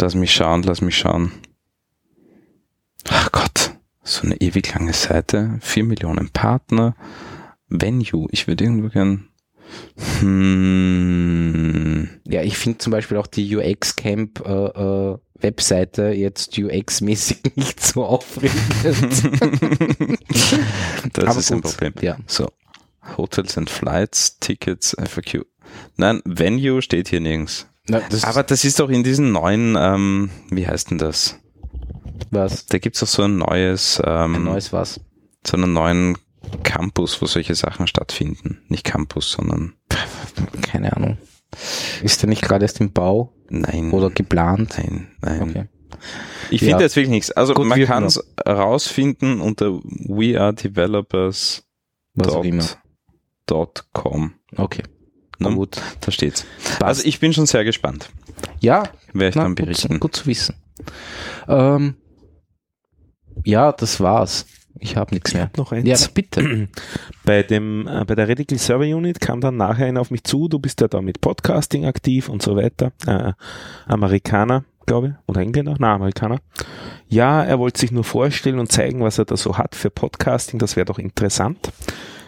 lass 0.00 0.14
mich 0.14 0.32
schauen, 0.32 0.62
lass 0.62 0.80
mich 0.80 0.96
schauen. 0.96 1.30
Ach 3.08 3.30
Gott, 3.32 3.74
so 4.02 4.22
eine 4.22 4.40
ewig 4.40 4.72
lange 4.74 4.94
Seite, 4.94 5.58
vier 5.60 5.84
Millionen 5.84 6.30
Partner, 6.30 6.96
Venue, 7.68 8.28
ich 8.30 8.46
würde 8.46 8.64
irgendwo 8.64 8.88
gern. 8.88 9.28
Hm, 11.14 12.08
Ja, 12.26 12.42
ich 12.42 12.56
finde 12.56 12.78
zum 12.78 12.90
Beispiel 12.90 13.16
auch 13.16 13.26
die 13.26 13.54
UX 13.56 13.96
Camp 13.96 14.40
äh, 14.46 14.50
äh, 14.52 15.18
Webseite 15.40 16.08
jetzt 16.08 16.56
UX-mäßig 16.58 17.38
nicht 17.56 17.80
so 17.84 18.04
aufregend. 18.04 18.54
das 21.12 21.24
Aber 21.26 21.38
ist 21.38 21.52
ein 21.52 21.60
gut, 21.60 21.72
Problem. 21.76 21.92
ja. 22.00 22.16
So. 22.26 22.48
Hotels 23.18 23.58
and 23.58 23.68
Flights, 23.68 24.38
Tickets, 24.38 24.96
FAQ. 24.98 25.44
Nein, 25.96 26.22
Venue 26.24 26.80
steht 26.80 27.08
hier 27.08 27.20
nirgends. 27.20 27.66
Na, 27.86 28.00
das 28.08 28.24
Aber 28.24 28.42
das 28.42 28.64
ist 28.64 28.80
doch 28.80 28.88
in 28.88 29.04
diesen 29.04 29.32
neuen, 29.32 29.76
ähm, 29.78 30.30
wie 30.50 30.66
heißt 30.66 30.90
denn 30.90 30.98
das? 30.98 31.38
was? 32.30 32.64
Da 32.66 32.78
gibt's 32.78 33.00
doch 33.00 33.06
so 33.08 33.22
ein 33.24 33.36
neues, 33.36 34.00
ähm, 34.04 34.36
Ein 34.36 34.44
neues 34.44 34.72
was? 34.72 35.00
so 35.46 35.56
einen 35.58 35.72
neuen 35.74 36.16
Campus, 36.62 37.20
wo 37.22 37.26
solche 37.26 37.54
Sachen 37.54 37.86
stattfinden. 37.86 38.58
Nicht 38.68 38.84
Campus, 38.84 39.30
sondern 39.32 39.74
Keine 40.62 40.96
Ahnung. 40.96 41.18
Ist 42.02 42.22
der 42.22 42.28
nicht 42.28 42.42
gerade 42.42 42.64
erst 42.64 42.80
im 42.80 42.92
Bau 42.92 43.32
nein. 43.48 43.92
oder 43.92 44.10
geplant? 44.10 44.74
nein, 44.78 45.08
nein. 45.20 45.42
Okay. 45.42 45.64
Ich 46.50 46.60
Ja. 46.62 46.68
finde 46.70 46.82
jetzt 46.84 46.96
wirklich 46.96 47.10
nichts. 47.10 47.30
Also 47.30 47.54
Gut, 47.54 47.66
man 47.66 47.80
kann 47.84 48.04
es 48.04 48.20
rausfinden 48.46 49.40
unter 49.40 49.72
wearedevelopers.com. 53.46 54.32
Okay. 54.56 54.82
Na 55.38 55.50
Ne? 55.50 55.56
gut. 55.56 55.80
Da 56.00 56.10
steht's. 56.10 56.44
Passt. 56.64 56.82
Also 56.82 57.02
ich 57.04 57.20
bin 57.20 57.32
schon 57.32 57.46
sehr 57.46 57.64
gespannt. 57.64 58.10
Ja, 58.60 58.84
Werde 59.12 59.28
ich 59.30 59.34
na, 59.36 59.42
dann 59.42 59.54
gut, 59.54 59.64
berichten. 59.66 60.00
gut 60.00 60.16
zu 60.16 60.26
wissen. 60.26 60.56
Ähm, 61.48 61.96
ja, 63.44 63.72
das 63.72 64.00
war's. 64.00 64.46
Ich 64.80 64.96
habe 64.96 65.14
nichts 65.14 65.30
Ich 65.30 65.34
mehr. 65.34 65.44
hab 65.44 65.56
noch 65.56 65.72
eins. 65.72 65.86
Ja, 65.88 65.96
bitte. 66.12 66.68
bei 67.24 67.42
dem 67.42 67.86
äh, 67.86 68.04
bei 68.04 68.14
der 68.14 68.28
Radical 68.28 68.58
Server 68.58 68.84
Unit 68.84 69.20
kam 69.20 69.40
dann 69.40 69.56
nachher 69.56 69.86
einer 69.86 70.00
auf 70.00 70.10
mich 70.10 70.24
zu, 70.24 70.48
du 70.48 70.58
bist 70.58 70.80
ja 70.80 70.88
da 70.88 71.00
mit 71.00 71.20
Podcasting 71.20 71.86
aktiv 71.86 72.28
und 72.28 72.42
so 72.42 72.56
weiter. 72.56 72.92
Äh, 73.06 73.32
Amerikaner, 73.86 74.64
glaube 74.86 75.08
ich, 75.08 75.12
oder 75.26 75.40
Engländer? 75.40 75.76
Na, 75.78 75.94
Amerikaner. 75.94 76.38
Ja, 77.08 77.42
er 77.44 77.58
wollte 77.58 77.80
sich 77.80 77.92
nur 77.92 78.04
vorstellen 78.04 78.58
und 78.58 78.72
zeigen, 78.72 79.00
was 79.00 79.18
er 79.18 79.24
da 79.26 79.36
so 79.36 79.56
hat 79.58 79.74
für 79.74 79.90
Podcasting, 79.90 80.58
das 80.58 80.74
wäre 80.76 80.86
doch 80.86 80.98
interessant. 80.98 81.72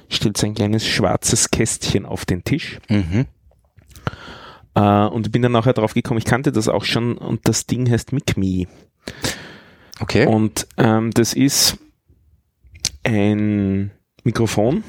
Stellt 0.09 0.37
sein 0.37 0.55
kleines 0.55 0.87
schwarzes 0.87 1.51
Kästchen 1.51 2.07
auf 2.07 2.25
den 2.25 2.45
Tisch. 2.45 2.79
Mhm. 2.89 3.27
Äh, 4.77 5.07
und 5.07 5.33
bin 5.33 5.43
dann 5.43 5.53
nachher 5.53 5.73
drauf 5.73 5.95
gekommen, 5.95 6.19
ich 6.19 6.25
kannte 6.25 6.53
das 6.53 6.69
auch 6.69 6.85
schon 6.85 7.19
und 7.19 7.49
das 7.49 7.67
Ding 7.67 7.91
heißt 7.91 8.13
MicMe. 8.13 8.67
Okay. 9.99 10.27
Und 10.27 10.69
ähm, 10.77 11.11
das 11.11 11.33
ist 11.33 11.79
ein 13.07 13.91
Mikrofon, 14.25 14.85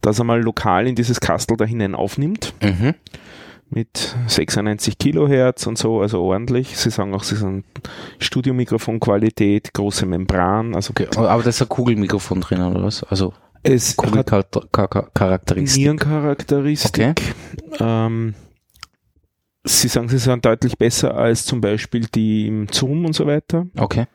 das 0.00 0.20
einmal 0.20 0.42
lokal 0.42 0.86
in 0.86 0.94
dieses 0.94 1.20
Kastel 1.20 1.56
da 1.56 1.64
hinein 1.64 1.94
aufnimmt, 1.94 2.52
Mhm. 2.62 2.94
mit 3.70 4.16
96 4.26 4.98
Kilohertz 4.98 5.66
und 5.66 5.76
so, 5.78 6.00
also 6.00 6.22
ordentlich. 6.22 6.76
Sie 6.78 6.90
sagen 6.90 7.14
auch, 7.14 7.22
sie 7.22 7.36
sind 7.36 7.64
Studiomikrofonqualität, 8.18 9.72
große 9.74 10.06
Membran, 10.06 10.74
also 10.74 10.90
okay. 10.90 11.08
Aber 11.16 11.42
da 11.42 11.48
ist 11.48 11.60
ein 11.62 11.68
Kugelmikrofon 11.68 12.40
drin, 12.40 12.62
oder 12.62 12.82
was? 12.82 13.02
Also 13.04 13.32
es 13.62 13.96
Kugelcharakteristik. 13.96 15.82
Nierencharakteristik. 15.82 17.20
Ähm, 17.80 18.34
sie 19.64 19.88
sagen, 19.88 20.08
sie 20.08 20.18
sind 20.18 20.44
deutlich 20.44 20.78
besser 20.78 21.14
als 21.14 21.44
zum 21.44 21.60
Beispiel 21.60 22.06
die 22.14 22.46
im 22.46 22.68
Zoom 22.70 23.04
und 23.04 23.14
so 23.14 23.26
weiter. 23.26 23.66
Okay. 23.76 24.06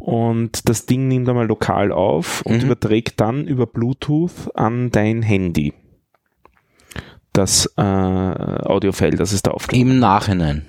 Und 0.00 0.68
das 0.68 0.86
Ding 0.86 1.08
nimmt 1.08 1.28
einmal 1.28 1.46
lokal 1.46 1.92
auf 1.92 2.42
und 2.42 2.58
Mhm. 2.58 2.66
überträgt 2.66 3.20
dann 3.20 3.46
über 3.46 3.66
Bluetooth 3.66 4.50
an 4.54 4.90
dein 4.90 5.22
Handy 5.22 5.72
das 7.32 7.66
äh, 7.76 7.80
Audiofile, 7.82 9.16
das 9.16 9.32
es 9.32 9.42
da 9.42 9.50
aufgenommen 9.50 9.90
Im 9.92 9.98
Nachhinein. 9.98 10.66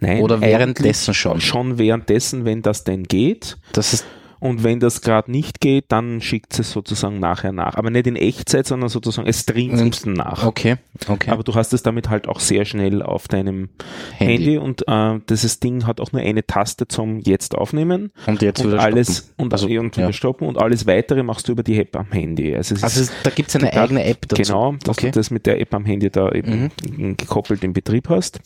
Nein, 0.00 0.20
Oder 0.20 0.40
währenddessen 0.40 1.14
schon. 1.14 1.40
Schon 1.40 1.78
währenddessen, 1.78 2.44
wenn 2.44 2.60
das 2.60 2.84
denn 2.84 3.04
geht. 3.04 3.56
Das 3.72 3.94
ist 3.94 4.04
Und 4.42 4.64
wenn 4.64 4.80
das 4.80 5.02
gerade 5.02 5.30
nicht 5.30 5.60
geht, 5.60 5.84
dann 5.92 6.20
schickt 6.20 6.58
es 6.58 6.72
sozusagen 6.72 7.20
nachher 7.20 7.52
nach. 7.52 7.76
Aber 7.76 7.90
nicht 7.90 8.08
in 8.08 8.16
Echtzeit, 8.16 8.66
sondern 8.66 8.88
sozusagen, 8.88 9.28
es 9.28 9.42
streamt 9.42 9.80
Mhm. 9.80 9.86
es 9.86 10.04
nach. 10.04 10.44
okay. 10.44 10.78
Okay. 11.06 11.30
Aber 11.30 11.44
du 11.44 11.54
hast 11.54 11.72
es 11.72 11.84
damit 11.84 12.08
halt 12.10 12.26
auch 12.26 12.40
sehr 12.40 12.64
schnell 12.64 13.02
auf 13.02 13.28
deinem 13.28 13.68
Handy, 14.16 14.34
Handy. 14.44 14.58
und 14.58 14.82
äh, 14.88 15.20
dieses 15.30 15.60
Ding 15.60 15.86
hat 15.86 16.00
auch 16.00 16.10
nur 16.10 16.22
eine 16.22 16.44
Taste 16.44 16.88
zum 16.88 17.20
Jetzt 17.20 17.54
aufnehmen 17.56 18.10
und 18.26 18.42
jetzt 18.42 18.64
und 18.64 18.72
wieder 18.72 18.82
alles 18.82 19.18
stoppen. 19.18 19.34
und, 19.44 19.52
Also, 19.52 19.66
und 19.68 19.96
wieder 19.96 20.06
ja. 20.06 20.12
stoppen 20.12 20.48
und 20.48 20.58
alles 20.58 20.86
weitere 20.88 21.22
machst 21.22 21.46
du 21.46 21.52
über 21.52 21.62
die 21.62 21.78
App 21.78 21.94
am 21.96 22.10
Handy. 22.10 22.56
Also, 22.56 22.74
es 22.74 22.82
Also 22.82 23.00
ist 23.02 23.10
es- 23.10 23.22
da 23.22 23.30
gibt's 23.30 23.54
eine 23.54 23.66
total- 23.66 23.84
eigene 23.84 24.04
App 24.04 24.26
dazu. 24.26 24.42
Genau, 24.42 24.72
dass 24.82 24.98
Okay. 24.98 25.06
Mhm. 25.06 25.12
du 25.12 25.18
das 25.20 25.30
mit 25.30 25.46
der 25.46 25.60
App 25.60 25.72
am 25.72 25.84
Handy 25.84 26.10
da 26.10 26.28
eben 26.32 26.70
gekoppelt 27.16 27.62
in 27.62 27.72
Betrieb 27.72 28.08
hast. 28.08 28.40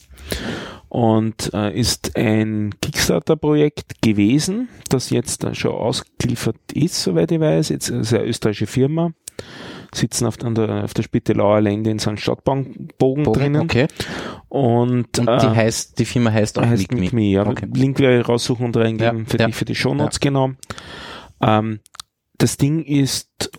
Und 0.88 1.52
äh, 1.52 1.78
ist 1.78 2.16
ein 2.16 2.74
Kickstarter-Projekt 2.80 4.00
gewesen, 4.02 4.68
das 4.88 5.10
jetzt 5.10 5.44
äh, 5.44 5.54
schon 5.54 5.72
ausgeliefert 5.72 6.56
ist, 6.72 7.02
soweit 7.02 7.32
ich 7.32 7.40
weiß. 7.40 7.70
Jetzt 7.70 7.88
ist 7.88 8.14
eine 8.14 8.24
österreichische 8.24 8.66
Firma, 8.66 9.12
sitzen 9.92 10.26
auf, 10.26 10.36
der, 10.36 10.84
auf 10.84 10.94
der 10.94 11.02
Spittelauer 11.02 11.60
Lände 11.60 11.90
in 11.90 11.98
so 11.98 12.10
einem 12.10 12.18
Stadtbahnbogen 12.18 13.24
Bogen, 13.24 13.24
drinnen. 13.24 13.62
Okay. 13.62 13.88
Und, 14.48 15.18
Und 15.18 15.28
äh, 15.28 15.38
die 15.40 15.48
heißt, 15.48 15.98
die 15.98 16.04
Firma 16.04 16.30
heißt 16.30 16.58
auch 16.58 16.66
heißt 16.66 16.92
Me. 16.92 17.08
Me, 17.12 17.24
ja. 17.24 17.46
Okay. 17.46 17.66
Link 17.74 17.98
werde 17.98 18.20
ich 18.20 18.28
raussuchen 18.28 18.66
und 18.66 18.76
reingeben 18.76 19.18
Ja, 19.18 19.24
für, 19.26 19.38
ja. 19.38 19.46
Die, 19.46 19.52
für 19.52 19.64
die 19.64 19.74
Shownotes, 19.74 20.20
genau. 20.20 20.52
Ähm, 21.42 21.80
das 22.38 22.56
Ding 22.56 22.84
ist 22.84 23.50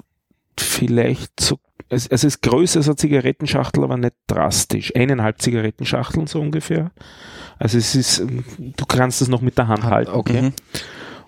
vielleicht 0.57 1.39
so, 1.39 1.59
es, 1.89 2.07
es 2.07 2.23
ist 2.23 2.41
größer 2.41 2.79
als 2.79 2.87
eine 2.87 2.95
Zigarettenschachtel, 2.97 3.83
aber 3.83 3.97
nicht 3.97 4.15
drastisch. 4.27 4.93
Eineinhalb 4.95 5.41
Zigarettenschachteln 5.41 6.27
so 6.27 6.41
ungefähr. 6.41 6.91
Also 7.59 7.77
es 7.77 7.95
ist, 7.95 8.19
du 8.19 8.85
kannst 8.85 9.21
es 9.21 9.27
noch 9.27 9.41
mit 9.41 9.57
der 9.57 9.67
Hand 9.67 9.83
halten. 9.83 10.11
Okay. 10.11 10.41
Mhm. 10.41 10.53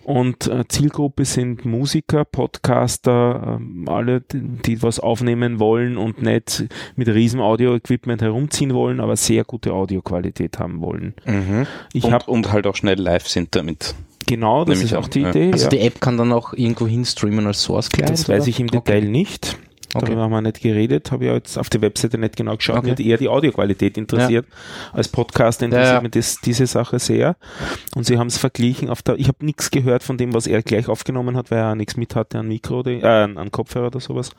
Und 0.03 0.47
äh, 0.47 0.67
Zielgruppe 0.67 1.23
sind 1.23 1.65
Musiker, 1.65 2.25
Podcaster, 2.25 3.59
ähm, 3.59 3.87
alle, 3.87 4.21
die, 4.21 4.41
die 4.41 4.81
was 4.81 4.99
aufnehmen 4.99 5.59
wollen 5.59 5.97
und 5.97 6.23
nicht 6.23 6.65
mit 6.95 7.07
riesen 7.09 7.39
Audio-Equipment 7.39 8.21
herumziehen 8.21 8.73
wollen, 8.73 9.01
aber 9.01 9.15
sehr 9.15 9.43
gute 9.43 9.71
Audioqualität 9.71 10.57
haben 10.57 10.81
wollen. 10.81 11.13
Mhm. 11.25 11.67
Ich 11.93 12.05
und, 12.05 12.13
habe 12.13 12.25
und 12.31 12.51
halt 12.51 12.65
auch 12.65 12.75
schnell 12.75 12.99
live 12.99 13.27
sind 13.27 13.55
damit. 13.55 13.93
genau, 14.25 14.65
das 14.65 14.81
ist 14.81 14.95
auch 14.95 15.05
an, 15.05 15.11
die. 15.11 15.21
Idee. 15.21 15.51
Also 15.51 15.65
ja. 15.65 15.69
die 15.69 15.79
App 15.81 16.01
kann 16.01 16.17
dann 16.17 16.31
auch 16.31 16.53
irgendwo 16.53 16.87
hin 16.87 17.05
streamen 17.05 17.45
als 17.45 17.61
Source 17.61 17.89
Client? 17.89 18.09
Das 18.09 18.27
weiß 18.27 18.41
oder? 18.41 18.49
ich 18.49 18.59
im 18.59 18.67
Okay. 18.67 18.79
Detail 18.79 19.09
nicht. 19.09 19.57
Okay. 19.93 20.05
Darüber 20.05 20.21
haben 20.23 20.31
wir 20.31 20.41
nicht 20.41 20.61
geredet, 20.61 21.11
habe 21.11 21.23
ich 21.23 21.29
ja 21.29 21.35
jetzt 21.35 21.57
auf 21.57 21.69
der 21.69 21.81
Webseite 21.81 22.17
nicht 22.19 22.35
genau 22.35 22.55
geschaut. 22.55 22.77
Okay. 22.77 22.85
Mich 22.85 22.91
hat 22.91 22.99
eher 22.99 23.17
die 23.17 23.27
Audioqualität 23.27 23.97
interessiert. 23.97 24.45
Als 24.93 25.07
Podcast 25.07 25.63
interessiert 25.63 25.87
Ja, 25.87 25.93
ja. 25.95 26.01
mich 26.01 26.11
das, 26.11 26.39
diese 26.41 26.67
Sache 26.67 26.99
sehr. 26.99 27.37
Und 27.95 28.05
sie 28.05 28.19
haben 28.19 28.27
es 28.27 28.37
verglichen 28.37 28.89
auf 28.89 29.01
der, 29.01 29.17
ich 29.17 29.27
habe 29.27 29.43
nichts 29.43 29.71
gehört 29.71 30.03
von 30.03 30.17
dem, 30.17 30.33
was 30.33 30.45
er 30.45 30.61
gleich 30.61 30.87
aufgenommen 30.87 31.35
hat, 31.35 31.49
weil 31.49 31.59
er 31.59 31.75
nichts 31.75 31.97
mit 31.97 32.15
hatte 32.15 32.37
an 32.37 32.47
Mikro, 32.47 32.79
oder, 32.79 32.91
äh, 32.91 33.03
an 33.03 33.51
Kopfhörer 33.51 33.87
oder 33.87 33.99
sowas. 33.99 34.31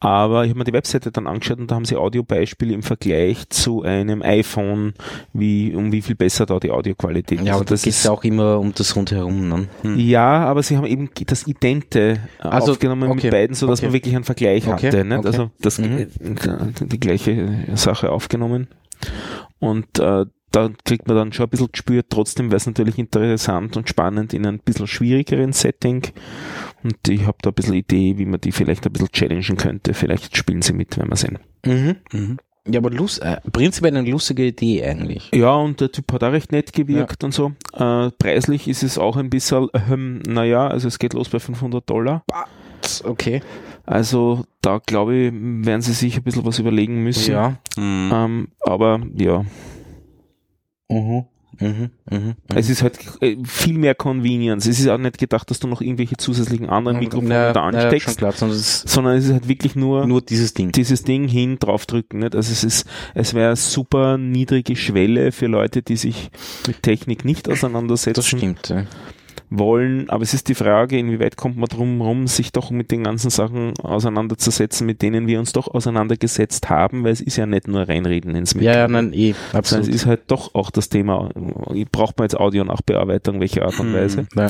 Aber 0.00 0.44
ich 0.44 0.50
habe 0.50 0.58
mir 0.60 0.64
die 0.64 0.72
Webseite 0.72 1.10
dann 1.10 1.26
angeschaut 1.26 1.58
und 1.58 1.70
da 1.70 1.74
haben 1.74 1.84
sie 1.84 1.96
Audiobeispiele 1.96 2.72
im 2.72 2.82
Vergleich 2.84 3.48
zu 3.48 3.82
einem 3.82 4.22
iPhone, 4.22 4.94
wie, 5.32 5.74
um 5.74 5.90
wie 5.90 6.02
viel 6.02 6.14
besser 6.14 6.46
da 6.46 6.60
die 6.60 6.70
Audioqualität 6.70 7.40
Ja, 7.40 7.54
aber 7.54 7.62
ist. 7.64 7.70
das 7.70 7.82
geht 7.82 8.04
ja 8.04 8.10
auch 8.12 8.22
immer 8.22 8.60
um 8.60 8.72
das 8.74 8.94
rundherum. 8.94 9.48
Ne? 9.48 9.68
Ja, 9.96 10.44
aber 10.46 10.62
sie 10.62 10.76
haben 10.76 10.86
eben 10.86 11.10
das 11.26 11.46
Idente 11.48 12.20
äh, 12.38 12.46
Also, 12.46 12.72
aufgenommen 12.72 13.10
okay, 13.10 13.22
mit 13.24 13.30
beiden, 13.32 13.56
so 13.56 13.66
dass 13.66 13.80
okay. 13.80 13.86
man 13.86 13.92
wirklich 13.94 14.14
einen 14.14 14.24
Vergleich 14.24 14.68
Okay, 14.68 14.86
hatte. 14.86 15.04
Nicht? 15.04 15.26
Also 15.26 15.50
das 15.60 15.78
Mhm. 15.78 16.06
die 16.80 17.00
gleiche 17.00 17.64
Sache 17.74 18.10
aufgenommen. 18.10 18.68
Und 19.58 19.98
äh, 19.98 20.26
da 20.50 20.70
kriegt 20.84 21.06
man 21.06 21.16
dann 21.16 21.32
schon 21.32 21.46
ein 21.46 21.50
bisschen 21.50 21.72
gespürt, 21.72 22.06
trotzdem 22.10 22.46
wäre 22.46 22.56
es 22.56 22.66
natürlich 22.66 22.98
interessant 22.98 23.76
und 23.76 23.88
spannend 23.88 24.32
in 24.34 24.46
einem 24.46 24.58
bisschen 24.58 24.86
schwierigeren 24.86 25.52
Setting. 25.52 26.06
Und 26.82 27.08
ich 27.08 27.26
habe 27.26 27.38
da 27.42 27.50
ein 27.50 27.54
bisschen 27.54 27.74
Idee, 27.74 28.18
wie 28.18 28.26
man 28.26 28.40
die 28.40 28.52
vielleicht 28.52 28.86
ein 28.86 28.92
bisschen 28.92 29.12
challengen 29.12 29.56
könnte. 29.56 29.94
Vielleicht 29.94 30.36
spielen 30.36 30.62
sie 30.62 30.72
mit, 30.72 30.96
wenn 30.98 31.08
wir 31.08 31.16
sehen. 31.16 31.38
Mhm. 31.64 31.96
Mhm. 32.12 32.38
Ja, 32.70 32.80
aber 32.80 32.90
lust, 32.90 33.22
äh, 33.22 33.40
prinzipiell 33.50 33.96
eine 33.96 34.08
lustige 34.10 34.46
Idee 34.46 34.84
eigentlich. 34.84 35.30
Ja, 35.34 35.54
und 35.54 35.80
der 35.80 35.90
Typ 35.90 36.12
hat 36.12 36.22
auch 36.22 36.32
recht 36.32 36.52
nett 36.52 36.72
gewirkt 36.72 37.24
und 37.24 37.32
so. 37.32 37.52
Äh, 37.72 38.10
preislich 38.18 38.68
ist 38.68 38.82
es 38.82 38.98
auch 38.98 39.16
ein 39.16 39.30
bisschen, 39.30 39.68
ähm, 39.90 40.20
naja, 40.26 40.68
also 40.68 40.86
es 40.86 40.98
geht 40.98 41.14
los 41.14 41.30
bei 41.30 41.38
500 41.38 41.88
Dollar. 41.88 42.24
Okay. 43.04 43.40
Also 43.86 44.44
da 44.60 44.80
glaube 44.84 45.16
ich, 45.16 45.32
werden 45.32 45.80
sie 45.80 45.94
sich 45.94 46.18
ein 46.18 46.22
bisschen 46.22 46.44
was 46.44 46.58
überlegen 46.58 47.02
müssen. 47.02 47.32
Ja. 47.32 47.56
Mhm. 47.76 48.10
Ähm, 48.12 48.48
aber 48.60 49.00
ja, 49.14 49.44
Mhm. 50.88 51.24
Mhm. 51.60 51.90
Mhm. 52.08 52.34
es 52.54 52.70
ist 52.70 52.82
halt 52.82 52.98
äh, 53.20 53.36
viel 53.44 53.78
mehr 53.78 53.94
Convenience. 53.94 54.66
Es 54.66 54.78
ist 54.78 54.88
auch 54.88 54.98
nicht 54.98 55.18
gedacht, 55.18 55.50
dass 55.50 55.58
du 55.58 55.66
noch 55.66 55.80
irgendwelche 55.80 56.16
zusätzlichen 56.16 56.68
anderen 56.68 56.98
Mikrofone 57.00 57.34
Ja, 57.34 57.52
da 57.52 57.62
ansteckst, 57.62 58.04
schon 58.10 58.16
klar, 58.16 58.32
sondern 58.32 58.56
es 58.56 58.84
ist 58.84 58.88
sondern 58.88 59.16
es 59.16 59.24
ist 59.24 59.32
halt 59.32 59.48
wirklich 59.48 59.74
nur, 59.74 60.06
nur 60.06 60.20
dieses 60.20 60.54
Ding. 60.54 60.70
dieses 60.72 61.02
Ding 61.02 61.26
hin, 61.26 61.58
draufdrücken. 61.58 62.20
Nicht? 62.20 62.36
Also 62.36 62.52
es 62.52 62.62
ist, 62.62 62.86
es 63.14 63.34
wäre 63.34 63.56
super 63.56 64.18
niedrige 64.18 64.76
Schwelle 64.76 65.32
für 65.32 65.46
Leute, 65.46 65.82
die 65.82 65.96
sich 65.96 66.30
mit 66.66 66.82
Technik 66.82 67.24
nicht 67.24 67.48
auseinandersetzen. 67.48 68.14
Das 68.14 68.26
stimmt. 68.26 68.68
Ja. 68.68 68.84
Wollen, 69.50 70.10
aber 70.10 70.22
es 70.22 70.34
ist 70.34 70.48
die 70.48 70.54
Frage, 70.54 70.98
inwieweit 70.98 71.36
kommt 71.36 71.56
man 71.56 71.68
drum 71.68 72.00
rum, 72.00 72.26
sich 72.26 72.52
doch 72.52 72.70
mit 72.70 72.90
den 72.90 73.04
ganzen 73.04 73.30
Sachen 73.30 73.72
auseinanderzusetzen, 73.80 74.86
mit 74.86 75.00
denen 75.00 75.26
wir 75.26 75.38
uns 75.38 75.52
doch 75.52 75.68
auseinandergesetzt 75.68 76.68
haben, 76.68 77.04
weil 77.04 77.12
es 77.12 77.20
ist 77.20 77.36
ja 77.36 77.46
nicht 77.46 77.66
nur 77.66 77.88
reinreden 77.88 78.34
ins 78.34 78.54
Mikro. 78.54 78.66
Ja, 78.70 78.76
ja, 78.78 78.88
nein, 78.88 79.12
eh, 79.12 79.32
Sondern 79.32 79.58
absolut. 79.58 79.88
es 79.88 79.94
ist 79.94 80.06
halt 80.06 80.20
doch 80.26 80.54
auch 80.54 80.70
das 80.70 80.88
Thema, 80.90 81.30
braucht 81.92 82.18
man 82.18 82.24
jetzt 82.24 82.38
Audio-Nachbearbeitung, 82.38 83.40
welche 83.40 83.64
Art 83.64 83.78
und 83.80 83.94
Weise. 83.94 84.26
Ja. 84.36 84.48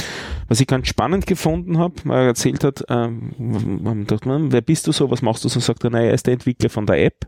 Was 0.49 0.61
ich 0.61 0.66
ganz 0.66 0.89
spannend 0.89 1.27
gefunden 1.27 1.79
habe, 1.79 1.95
weil 2.05 2.23
er 2.23 2.27
erzählt 2.29 2.65
hat, 2.65 2.85
ähm, 2.89 3.33
man 3.39 4.07
dachte, 4.07 4.29
man, 4.29 4.51
wer 4.53 4.62
bist 4.62 4.87
du 4.87 4.93
so, 4.93 5.11
was 5.11 5.23
machst 5.23 5.45
du 5.45 5.49
so, 5.49 5.61
sagt 5.61 5.85
er, 5.85 5.91
naja, 5.91 6.09
er 6.09 6.15
ist 6.15 6.27
der 6.27 6.35
Entwickler 6.35 6.70
von 6.70 6.87
der 6.87 7.05
App 7.05 7.27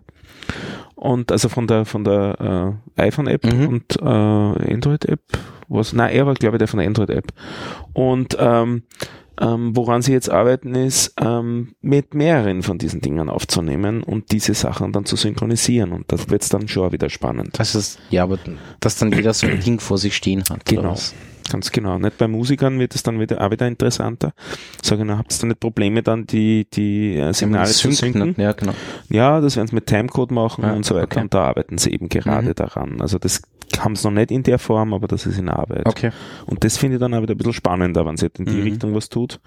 und 0.97 1.31
also 1.33 1.49
von 1.49 1.67
der 1.67 1.85
von 1.85 2.05
der 2.05 2.77
äh, 2.97 3.03
iPhone-App 3.03 3.45
Mhm. 3.47 3.69
und 3.69 3.97
äh, 4.03 4.05
Android-App, 4.75 5.21
was, 5.71 5.93
nein, 5.95 6.13
er 6.15 6.27
war 6.27 6.35
glaube 6.35 6.57
ich 6.57 6.59
der 6.59 6.69
von 6.69 6.79
der 6.79 6.87
Android-App 6.89 7.33
und 7.95 8.37
ähm, 8.39 8.83
ähm, 9.41 9.75
woran 9.75 10.03
sie 10.03 10.13
jetzt 10.13 10.29
arbeiten 10.31 10.75
ist, 10.75 11.15
ähm, 11.19 11.75
mit 11.81 12.13
mehreren 12.13 12.63
von 12.63 12.77
diesen 12.77 13.01
Dingen 13.01 13.31
aufzunehmen 13.31 14.03
und 14.03 14.33
diese 14.33 14.53
Sachen 14.53 14.93
dann 14.93 15.07
zu 15.07 15.17
synchronisieren 15.17 15.93
und 15.93 16.13
das 16.13 16.29
wird 16.29 16.53
dann 16.53 16.69
schon 16.69 16.93
wieder 16.93 17.09
spannend. 17.09 17.59
Das 17.59 17.75
ist, 17.75 17.99
ja, 18.11 18.25
aber 18.25 18.39
dass 18.81 18.97
dann 18.99 19.11
jeder 19.13 19.33
so 19.33 19.47
ein 19.47 19.61
Ding 19.61 19.81
vor 19.81 19.97
sich 19.97 20.15
stehen 20.15 20.45
hat. 20.51 20.67
Genau. 20.67 20.95
Ganz 21.51 21.73
genau. 21.73 21.99
Nicht 21.99 22.17
bei 22.19 22.29
Musikern 22.29 22.79
wird 22.79 22.95
es 22.95 23.03
dann 23.03 23.19
wieder 23.19 23.41
auch 23.45 23.51
wieder 23.51 23.67
interessanter. 23.67 24.35
Sagen, 24.83 25.05
na, 25.07 25.19
habt 25.19 25.33
ihr 25.33 25.39
da 25.41 25.47
nicht 25.49 25.59
Probleme 25.59 26.03
dann 26.03 26.25
die, 26.27 26.67
die 26.73 27.17
äh, 27.17 27.33
Signale 27.33 27.67
zu 27.71 27.91
synken? 27.91 28.35
Ja, 28.37 28.53
genau. 28.53 28.73
Ja, 29.09 29.41
das 29.41 29.57
werden 29.57 29.67
sie 29.69 29.75
mit 29.75 29.87
Timecode 29.87 30.31
machen 30.31 30.63
Ja, 30.63 30.75
und 30.75 30.85
so 30.85 30.95
weiter. 30.95 31.07
okay. 31.07 31.21
Und 31.23 31.35
da 31.35 31.45
arbeiten 31.49 31.77
sie 31.79 31.91
eben 31.93 32.09
gerade 32.09 32.51
Mhm. 32.51 32.55
daran. 32.55 33.01
Also 33.01 33.19
das 33.19 33.43
haben 33.79 33.97
sie 33.97 34.07
noch 34.09 34.15
nicht 34.15 34.31
in 34.31 34.43
der 34.43 34.59
Form, 34.59 34.93
aber 34.95 35.07
das 35.09 35.27
ist 35.27 35.39
in 35.39 35.49
Arbeit. 35.49 35.87
Okay. 35.87 36.11
Und 36.47 36.65
das 36.65 36.77
finde 36.77 36.97
ich 36.97 37.01
dann 37.01 37.15
auch 37.15 37.23
wieder 37.23 37.35
ein 37.35 37.39
bisschen 37.39 37.53
spannender, 37.53 38.05
wenn 38.07 38.17
sie 38.17 38.27
in 38.39 38.45
die 38.47 38.53
Mhm. 38.57 38.63
Richtung 38.63 38.95
was 38.95 39.09
tut. 39.09 39.41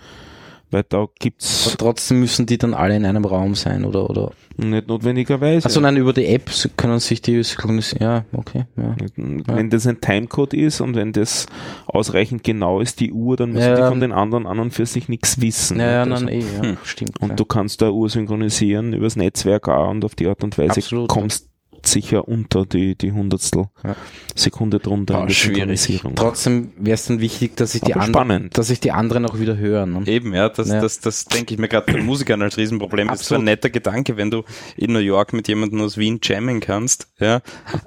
Weil 0.72 0.84
da 0.90 0.98
Aber 1.02 1.12
gibt's 1.20 1.76
trotzdem 1.78 2.20
müssen 2.22 2.48
die 2.48 2.58
dann 2.58 2.74
alle 2.74 2.96
in 2.96 3.06
einem 3.06 3.26
Raum 3.26 3.54
sein, 3.54 3.86
oder, 3.86 4.10
oder? 4.10 4.32
nicht 4.58 4.88
notwendigerweise. 4.88 5.66
Also 5.66 5.80
nein, 5.80 5.98
über 5.98 6.14
die 6.14 6.26
App 6.26 6.50
können 6.78 7.00
sich 7.00 7.22
die 7.22 7.44
synchronisieren. 7.44 8.02
Ja, 8.02 8.26
okay, 8.36 8.66
ja. 8.76 8.96
Wenn 9.16 9.70
das 9.70 9.86
ein 9.86 10.02
Timecode 10.02 10.56
ist 10.56 10.82
und 10.82 10.96
wenn 10.96 11.12
das 11.14 11.46
ausreichend 11.86 12.44
genau 12.44 12.80
ist, 12.82 13.00
die 13.02 13.12
Uhr, 13.12 13.38
dann 13.38 13.52
müssen 13.52 13.70
Ja, 13.70 13.76
die 13.76 13.88
von 13.88 14.00
den 14.00 14.12
anderen 14.12 14.48
an 14.48 14.60
und 14.60 14.74
für 14.74 14.88
sich 14.88 15.10
nichts 15.10 15.40
wissen. 15.42 15.80
Ja, 15.80 15.92
ja, 15.92 16.06
nein, 16.08 16.14
also- 16.14 16.28
eh, 16.28 16.40
ja, 16.40 16.64
Hm. 16.64 16.78
stimmt. 16.84 17.20
Und 17.22 17.40
du 17.40 17.46
kannst 17.46 17.82
da 17.84 17.92
Uhr 17.92 18.10
synchronisieren 18.10 18.94
übers 18.94 19.16
Netzwerk 19.16 19.68
auch 19.68 19.92
und 19.92 20.04
auf 20.04 20.16
die 20.16 20.26
Art 20.28 20.44
und 20.44 20.58
Weise 20.58 20.72
Absolut, 20.78 21.08
kommst 21.10 21.50
sicher 21.86 22.28
unter 22.28 22.66
die, 22.66 22.96
die 22.98 23.12
Hundertstel 23.12 23.66
Ja. 23.84 23.96
Sekunde 24.36 24.80
drunter 24.80 25.20
Ah, 25.20 25.26
der 25.26 25.34
schwierig. 25.34 26.02
Trotzdem 26.16 26.72
wäre 26.78 26.96
es 26.96 27.06
dann 27.06 27.20
wichtig, 27.20 27.56
dass 27.58 27.76
ich 27.76 27.82
die 27.82 27.94
anderen, 27.94 28.14
spannend. 28.14 28.58
dass 28.58 28.70
ich 28.70 28.80
die 28.80 28.92
anderen 28.92 29.26
auch 29.26 29.40
wieder 29.40 29.58
hören. 29.58 29.94
Ne? 29.94 30.08
Eben, 30.08 30.34
ja, 30.34 30.50
das, 30.50 30.70
Ja. 30.70 30.82
das, 30.82 31.00
das 31.00 31.26
denke 31.26 31.54
ich 31.54 31.60
mir 31.60 31.68
gerade 31.68 31.92
bei 31.92 32.02
Musikern 32.02 32.42
als 32.42 32.58
Riesenproblem. 32.58 33.08
Das 33.08 33.22
ist 33.22 33.32
ein 33.32 33.36
Absolut. 33.36 33.46
netter 33.46 33.70
Gedanke, 33.70 34.18
wenn 34.18 34.32
du 34.32 34.44
in 34.78 34.94
New 34.94 35.00
York 35.00 35.34
mit 35.34 35.48
jemandem 35.48 35.82
aus 35.82 35.98
Wien 35.98 36.20
jammen 36.24 36.60
kannst, 36.60 37.08
ja, 37.20 37.42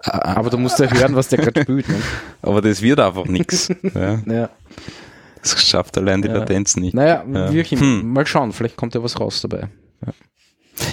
Aber 0.05 0.51
du 0.51 0.59
musst 0.59 0.79
ja 0.79 0.91
hören, 0.93 1.15
was 1.17 1.29
der 1.29 1.39
gerade 1.39 1.63
spielt. 1.63 1.89
Ne? 1.89 1.97
aber 2.43 2.61
das 2.63 2.83
wird 2.83 3.01
einfach 3.01 3.25
nix. 3.27 3.69
Ja, 3.95 4.21
Ja. 4.27 4.51
das 5.43 5.67
schafft 5.67 5.97
allein 5.99 6.23
die 6.23 6.29
Ja. 6.29 6.35
Latenz 6.39 6.77
nicht. 6.77 6.95
Naja, 6.95 7.25
Ja. 7.33 7.53
wie 7.53 7.63
auch 7.63 7.73
immer. 7.73 7.81
Hm. 7.81 8.13
Mal 8.13 8.27
schauen, 8.27 8.53
vielleicht 8.53 8.77
kommt 8.77 8.95
ja 8.95 9.03
was 9.03 9.19
raus 9.21 9.41
dabei. 9.41 9.69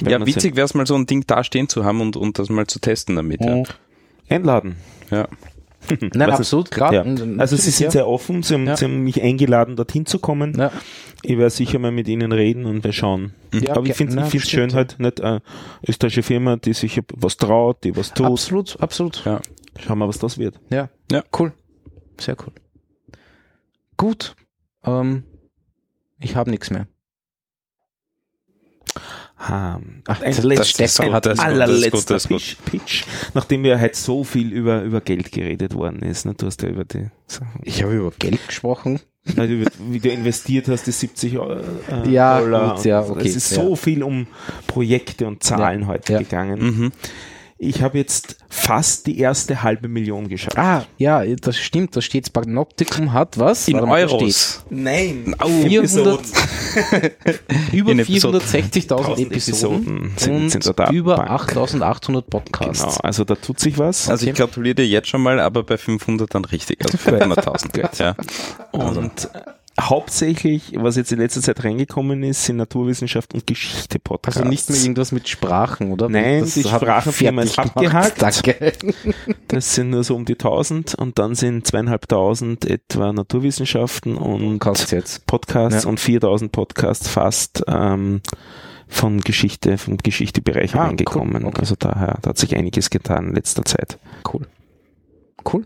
Ja, 0.07 0.25
witzig 0.25 0.55
wäre 0.55 0.65
es 0.65 0.73
mal 0.73 0.85
so 0.87 0.95
ein 0.95 1.05
Ding 1.05 1.25
da 1.27 1.43
stehen 1.43 1.67
zu 1.69 1.83
haben 1.83 2.01
und, 2.01 2.15
und 2.15 2.39
das 2.39 2.49
mal 2.49 2.67
zu 2.67 2.79
testen 2.79 3.15
damit. 3.15 3.41
Ja. 3.41 3.53
sehen. 3.55 3.67
Einladen. 4.29 4.75
Ja. 5.11 5.27
Nein, 5.99 6.29
Was 6.29 6.39
absolut, 6.39 6.71
klar. 6.71 6.93
Ja. 6.93 7.03
Also 7.37 7.57
sie 7.57 7.71
sind 7.71 7.85
ja. 7.85 7.91
sehr 7.91 8.07
offen, 8.07 8.41
sie 8.41 8.53
haben, 8.53 8.65
Ja. 8.65 8.77
sie 8.77 8.85
haben 8.85 9.03
mich 9.03 9.21
eingeladen, 9.21 9.75
dorthin 9.75 10.05
zu 10.05 10.19
kommen. 10.19 10.57
Ja. 10.57 10.71
Ich 11.23 11.37
werde 11.37 11.49
sicher 11.49 11.79
mal 11.79 11.91
mit 11.91 12.07
ihnen 12.07 12.31
reden 12.31 12.65
und 12.65 12.83
wir 12.83 12.93
schauen. 12.93 13.33
Ja, 13.53 13.75
Aber 13.75 13.85
ich 13.85 13.95
finde 13.95 14.21
es 14.21 14.49
schön 14.49 14.73
halt, 14.73 14.99
nicht 14.99 15.21
eine 15.21 15.41
österreichische 15.85 16.23
Firma, 16.23 16.55
die 16.55 16.73
sich 16.73 17.01
was 17.13 17.37
traut, 17.37 17.83
die 17.83 17.95
was 17.95 18.13
tut. 18.13 18.27
Absolut, 18.27 18.79
absolut. 18.81 19.23
Ja. 19.25 19.41
Schauen 19.79 19.99
wir, 19.99 20.07
was 20.07 20.19
das 20.19 20.37
wird. 20.37 20.59
Ja. 20.69 20.89
Ja. 21.11 21.23
Cool. 21.37 21.53
Sehr 22.19 22.35
cool. 22.39 22.53
Gut. 23.97 24.35
Ähm, 24.85 25.23
ich 26.19 26.35
habe 26.35 26.49
nichts 26.49 26.69
mehr. 26.71 26.87
Ha. 29.49 29.79
Ach, 30.07 30.21
ein 30.21 30.35
das- 30.35 30.99
ein 30.99 31.39
allerletzter. 31.39 32.17
Pitch, 32.19 32.55
Pitch, 32.65 33.03
nachdem 33.33 33.63
wir 33.63 33.79
halt 33.79 33.95
so 33.95 34.23
viel 34.23 34.51
über, 34.51 34.81
über 34.83 35.01
Geld 35.01 35.31
geredet 35.31 35.73
worden 35.73 36.01
ist. 36.01 36.25
Ne? 36.25 36.33
Du 36.35 36.45
hast 36.45 36.61
ja 36.61 36.69
über 36.69 36.85
die 36.85 37.07
Sachen. 37.27 37.59
Ich 37.63 37.83
habe 37.83 37.93
über 37.93 38.11
Geld 38.17 38.45
gesprochen. 38.47 38.99
Weil 39.35 39.47
du, 39.47 39.65
wie 39.89 39.99
du 39.99 40.09
investiert 40.09 40.67
hast, 40.67 40.85
die 40.85 40.91
70 40.91 41.33
äh, 41.35 42.09
Ja, 42.09 42.39
Dollar. 42.41 42.75
gut, 42.75 42.83
ja, 42.85 43.01
okay, 43.01 43.27
Es 43.27 43.35
ist 43.37 43.55
ja. 43.55 43.63
so 43.63 43.75
viel 43.77 44.03
um 44.03 44.27
Projekte 44.67 45.27
und 45.27 45.41
Zahlen 45.43 45.81
Ja, 45.83 45.87
heute 45.87 46.13
ja. 46.13 46.19
gegangen. 46.19 46.59
Mhm. 46.61 46.91
Ich 47.63 47.81
habe 47.81 47.97
jetzt 47.97 48.37
fast 48.49 49.07
die 49.07 49.19
erste 49.19 49.63
halbe 49.63 49.87
Million 49.87 50.27
geschafft. 50.27 50.57
Ah, 50.57 50.85
ja, 50.97 51.23
das 51.25 51.57
stimmt. 51.57 51.95
Da 51.95 52.01
steht 52.01 52.31
Panoptikum 52.33 53.13
hat 53.13 53.39
was? 53.39 53.67
In 53.67 53.77
mal, 53.77 54.01
Euros. 54.03 54.63
Nein, 54.69 55.35
Au, 55.39 55.47
400 55.47 56.19
über 57.73 57.91
In 57.91 57.99
Episoden. 57.99 58.41
460.000 58.41 59.19
Episoden, 59.21 59.31
Episoden 59.31 60.11
sind- 60.17 60.35
und 60.35 60.49
sind 60.63 60.79
da 60.79 60.89
über 60.91 61.15
Bank. 61.17 61.29
8.800 61.51 62.05
Genau, 62.07 62.21
Podcasts. 62.21 62.99
also 62.99 63.23
da 63.23 63.35
tut 63.35 63.59
sich 63.59 63.77
was. 63.77 64.09
Also 64.09 64.27
ich 64.27 64.33
gratuliere 64.35 64.75
dir 64.75 64.87
jetzt 64.87 65.07
schon 65.07 65.21
mal, 65.21 65.39
aber 65.39 65.63
bei 65.63 65.77
500 65.77 66.33
dann 66.33 66.45
richtig, 66.45 66.83
also 66.83 66.97
500.000. 67.09 68.03
ja. 68.03 68.15
Und 68.71 69.29
äh, 69.33 69.39
hauptsächlich, 69.81 70.73
was 70.75 70.95
jetzt 70.97 71.11
in 71.11 71.19
letzter 71.19 71.41
Zeit 71.41 71.63
reingekommen 71.63 72.21
ist, 72.23 72.45
sind 72.45 72.57
Naturwissenschaft 72.57 73.33
und 73.33 73.47
Geschichte 73.47 73.97
Podcasts. 73.99 74.37
Also 74.39 74.49
nicht 74.49 74.69
mehr 74.69 74.79
irgendwas 74.79 75.11
mit 75.11 75.27
Sprachen, 75.27 75.91
oder? 75.91 76.09
Nein, 76.09 76.41
Das 76.41 76.53
die 76.53 76.63
fertig 76.63 77.17
gemacht. 77.17 77.59
abgehakt. 77.59 78.21
Danke. 78.21 78.73
Das 79.47 79.73
sind 79.75 79.89
nur 79.89 80.03
so 80.03 80.15
um 80.15 80.25
die 80.25 80.33
1000 80.33 80.95
und 80.95 81.17
dann 81.19 81.33
sind 81.35 81.65
zweieinhalbtausend 81.65 82.65
etwa 82.65 83.11
Naturwissenschaften 83.13 84.15
und. 84.17 84.59
Podcasts 85.25 85.83
Ja. 85.83 85.89
und 85.89 85.99
4000 85.99 86.51
Podcasts 86.51 87.07
fast 87.07 87.63
ähm, 87.67 88.21
von 88.87 89.21
Geschichte, 89.21 89.77
vom 89.79 89.97
Geschichtebereich 89.97 90.75
Ah, 90.75 90.85
reingekommen. 90.85 91.43
cool. 91.43 91.49
Okay. 91.49 91.59
Also 91.61 91.75
daher, 91.79 92.19
da 92.21 92.29
hat 92.29 92.37
sich 92.37 92.55
einiges 92.55 92.89
getan 92.91 93.29
in 93.29 93.35
letzter 93.35 93.65
Zeit. 93.65 93.97
Cool. 94.31 94.47
Cool. 95.51 95.65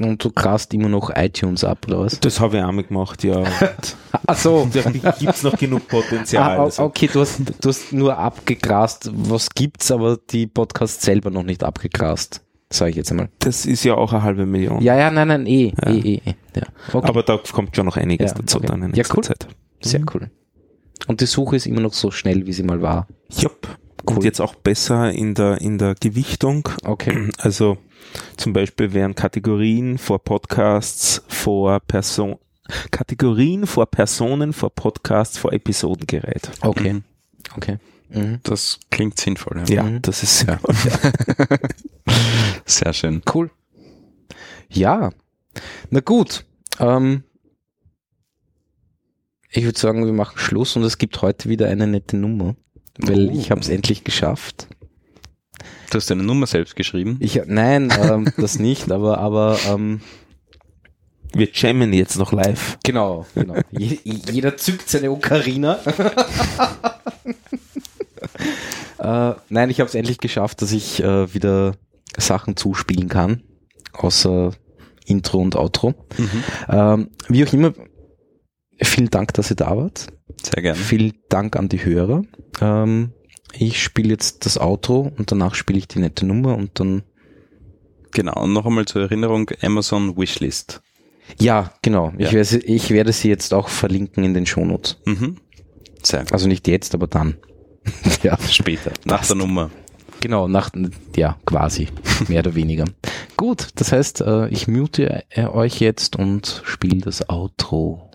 Und 0.00 0.24
du 0.24 0.30
grast 0.30 0.72
immer 0.72 0.88
noch 0.88 1.10
iTunes 1.14 1.62
ab, 1.62 1.84
oder 1.86 2.00
was? 2.00 2.18
Das 2.20 2.40
habe 2.40 2.56
ich 2.56 2.62
auch 2.62 2.72
mal 2.72 2.82
gemacht, 2.84 3.22
ja. 3.24 3.44
Ach 4.26 4.36
so. 4.36 4.66
da 4.72 5.10
gibt's 5.12 5.42
noch 5.42 5.56
genug 5.58 5.86
Potenzial. 5.86 6.58
Ah, 6.58 6.62
also. 6.64 6.84
okay, 6.84 7.10
du 7.12 7.20
hast, 7.20 7.40
du 7.60 7.68
hast 7.68 7.92
nur 7.92 8.16
abgegrast, 8.16 9.10
was 9.12 9.50
gibt's, 9.50 9.90
aber 9.90 10.16
die 10.30 10.46
Podcasts 10.46 11.04
selber 11.04 11.30
noch 11.30 11.42
nicht 11.42 11.62
abgegrast. 11.62 12.42
Sag 12.72 12.88
ich 12.90 12.96
jetzt 12.96 13.10
einmal. 13.10 13.28
Das 13.38 13.66
ist 13.66 13.84
ja 13.84 13.94
auch 13.94 14.12
eine 14.12 14.22
halbe 14.22 14.46
Million. 14.46 14.80
Ja, 14.80 14.96
ja, 14.96 15.10
nein, 15.10 15.28
nein, 15.28 15.46
eh, 15.46 15.72
Ja. 15.84 15.90
eh, 15.92 15.98
eh, 15.98 16.20
eh. 16.24 16.34
Ja. 16.56 16.62
Okay. 16.92 17.06
Aber 17.08 17.22
da 17.22 17.38
kommt 17.52 17.76
schon 17.76 17.86
noch 17.86 17.96
einiges 17.98 18.30
Ja, 18.32 18.38
dazu 18.38 18.56
okay. 18.58 18.66
dann 18.68 18.82
in 18.82 18.90
Ja, 18.90 18.96
nächster 18.96 19.16
cool. 19.18 19.24
Zeit. 19.24 19.46
Sehr 19.82 20.00
Mhm. 20.00 20.06
cool. 20.14 20.30
Und 21.06 21.20
die 21.20 21.26
Suche 21.26 21.56
ist 21.56 21.66
immer 21.66 21.80
noch 21.82 21.92
so 21.92 22.10
schnell, 22.10 22.46
wie 22.46 22.52
sie 22.54 22.62
mal 22.64 22.80
war. 22.80 23.06
Jupp. 23.30 23.68
Und 24.04 24.18
Cool. 24.18 24.24
jetzt 24.24 24.40
auch 24.40 24.54
besser 24.54 25.10
in 25.12 25.34
der, 25.34 25.60
in 25.60 25.78
der 25.78 25.94
Gewichtung. 25.94 26.68
Okay. 26.84 27.28
Also 27.38 27.76
zum 28.36 28.52
Beispiel 28.52 28.92
wären 28.92 29.14
Kategorien 29.14 29.98
vor 29.98 30.22
Podcasts, 30.22 31.22
vor 31.28 31.80
Person, 31.80 32.36
Kategorien 32.90 33.66
vor 33.66 33.86
Personen, 33.86 34.52
vor 34.52 34.70
Podcasts, 34.70 35.38
vor 35.38 35.52
Episoden 35.52 36.06
gereiht. 36.06 36.50
Okay. 36.60 36.94
Mhm. 36.94 37.04
Okay. 37.56 37.78
Mhm. 38.08 38.40
Das 38.42 38.78
klingt 38.90 39.18
sinnvoll. 39.18 39.62
Ja. 39.68 39.76
Ja, 39.76 39.82
Mhm. 39.84 40.02
das 40.02 40.22
ist 40.22 40.46
ja. 40.46 40.58
Sehr 42.64 42.92
schön. 42.92 43.22
Cool. 43.32 43.50
Ja. 44.68 45.10
Na 45.90 46.00
gut. 46.00 46.44
Ähm, 46.78 47.22
ich 49.50 49.64
würde 49.64 49.78
sagen, 49.78 50.04
wir 50.04 50.12
machen 50.12 50.38
Schluss 50.38 50.76
und 50.76 50.82
es 50.82 50.98
gibt 50.98 51.22
heute 51.22 51.48
wieder 51.48 51.68
eine 51.68 51.86
nette 51.86 52.16
Nummer, 52.16 52.56
weil 52.98 53.28
Oh. 53.28 53.32
ich 53.32 53.50
habe 53.50 53.60
es 53.60 53.68
endlich 53.68 54.04
geschafft. 54.04 54.68
Du 55.90 55.96
hast 55.96 56.10
deine 56.10 56.22
Nummer 56.22 56.46
selbst 56.46 56.76
geschrieben. 56.76 57.16
Ich 57.20 57.40
nein, 57.46 57.92
ähm, 58.00 58.32
das 58.36 58.58
nicht, 58.58 58.90
aber 58.90 59.18
aber 59.18 59.58
ähm, 59.68 60.00
Wir 61.32 61.48
jammen 61.52 61.92
jetzt 61.92 62.18
noch 62.18 62.32
live. 62.32 62.78
genau, 62.82 63.26
genau. 63.34 63.54
Je, 63.70 63.98
jeder 64.04 64.56
zückt 64.56 64.88
seine 64.88 65.10
Ocarina. 65.10 65.78
äh, 68.98 69.34
nein, 69.48 69.70
ich 69.70 69.80
habe 69.80 69.88
es 69.88 69.94
endlich 69.94 70.18
geschafft, 70.18 70.62
dass 70.62 70.72
ich 70.72 71.02
äh, 71.02 71.32
wieder 71.34 71.74
Sachen 72.16 72.56
zuspielen 72.56 73.08
kann, 73.08 73.42
außer 73.92 74.52
Intro 75.04 75.38
und 75.38 75.56
Outro. 75.56 75.94
Ähm, 76.68 77.10
wie 77.28 77.46
auch 77.46 77.52
immer, 77.52 77.72
vielen 78.82 79.10
Dank, 79.10 79.34
dass 79.34 79.50
ihr 79.50 79.56
da 79.56 79.76
wart. 79.76 80.06
Sehr 80.42 80.62
gerne. 80.62 80.78
Vielen 80.78 81.14
Dank 81.28 81.56
an 81.56 81.68
die 81.68 81.84
Hörer. 81.84 82.22
Ähm, 82.60 83.12
ich 83.52 83.82
spiele 83.82 84.10
jetzt 84.10 84.44
das 84.46 84.58
Outro 84.58 85.12
und 85.16 85.30
danach 85.32 85.54
spiele 85.54 85.78
ich 85.78 85.88
die 85.88 85.98
nette 85.98 86.26
Nummer 86.26 86.56
und 86.56 86.78
dann 86.80 87.02
Genau. 88.12 88.42
Und 88.42 88.52
noch 88.54 88.64
einmal 88.64 88.86
zur 88.86 89.02
Erinnerung, 89.02 89.50
Amazon 89.60 90.16
Wishlist. 90.16 90.80
Ja, 91.38 91.72
genau. 91.82 92.12
Ich, 92.16 92.26
Ja. 92.26 92.32
werde 92.32 92.44
sie, 92.46 92.58
ich 92.60 92.90
werde 92.90 93.12
sie 93.12 93.28
jetzt 93.28 93.52
auch 93.52 93.68
verlinken 93.68 94.24
in 94.24 94.32
den 94.32 94.46
Shownotes. 94.46 94.96
Mhm. 95.04 95.36
Sehr 96.02 96.20
gut. 96.20 96.32
Also 96.32 96.48
nicht 96.48 96.66
jetzt, 96.66 96.94
aber 96.94 97.08
dann. 97.08 97.36
ja, 98.22 98.38
Später, 98.48 98.92
nach 99.04 99.18
Passt. 99.18 99.30
der 99.30 99.36
Nummer. 99.36 99.70
genau, 100.20 100.48
nach, 100.48 100.70
ja, 101.14 101.36
quasi, 101.44 101.88
mehr 102.28 102.40
oder 102.40 102.54
weniger. 102.54 102.84
Gut, 103.36 103.68
das 103.74 103.92
heißt, 103.92 104.22
äh, 104.22 104.48
ich 104.48 104.66
mute 104.66 105.24
euch 105.36 105.78
jetzt 105.80 106.16
und 106.16 106.62
spiele 106.64 107.00
das 107.02 107.28
Outro. 107.28 108.05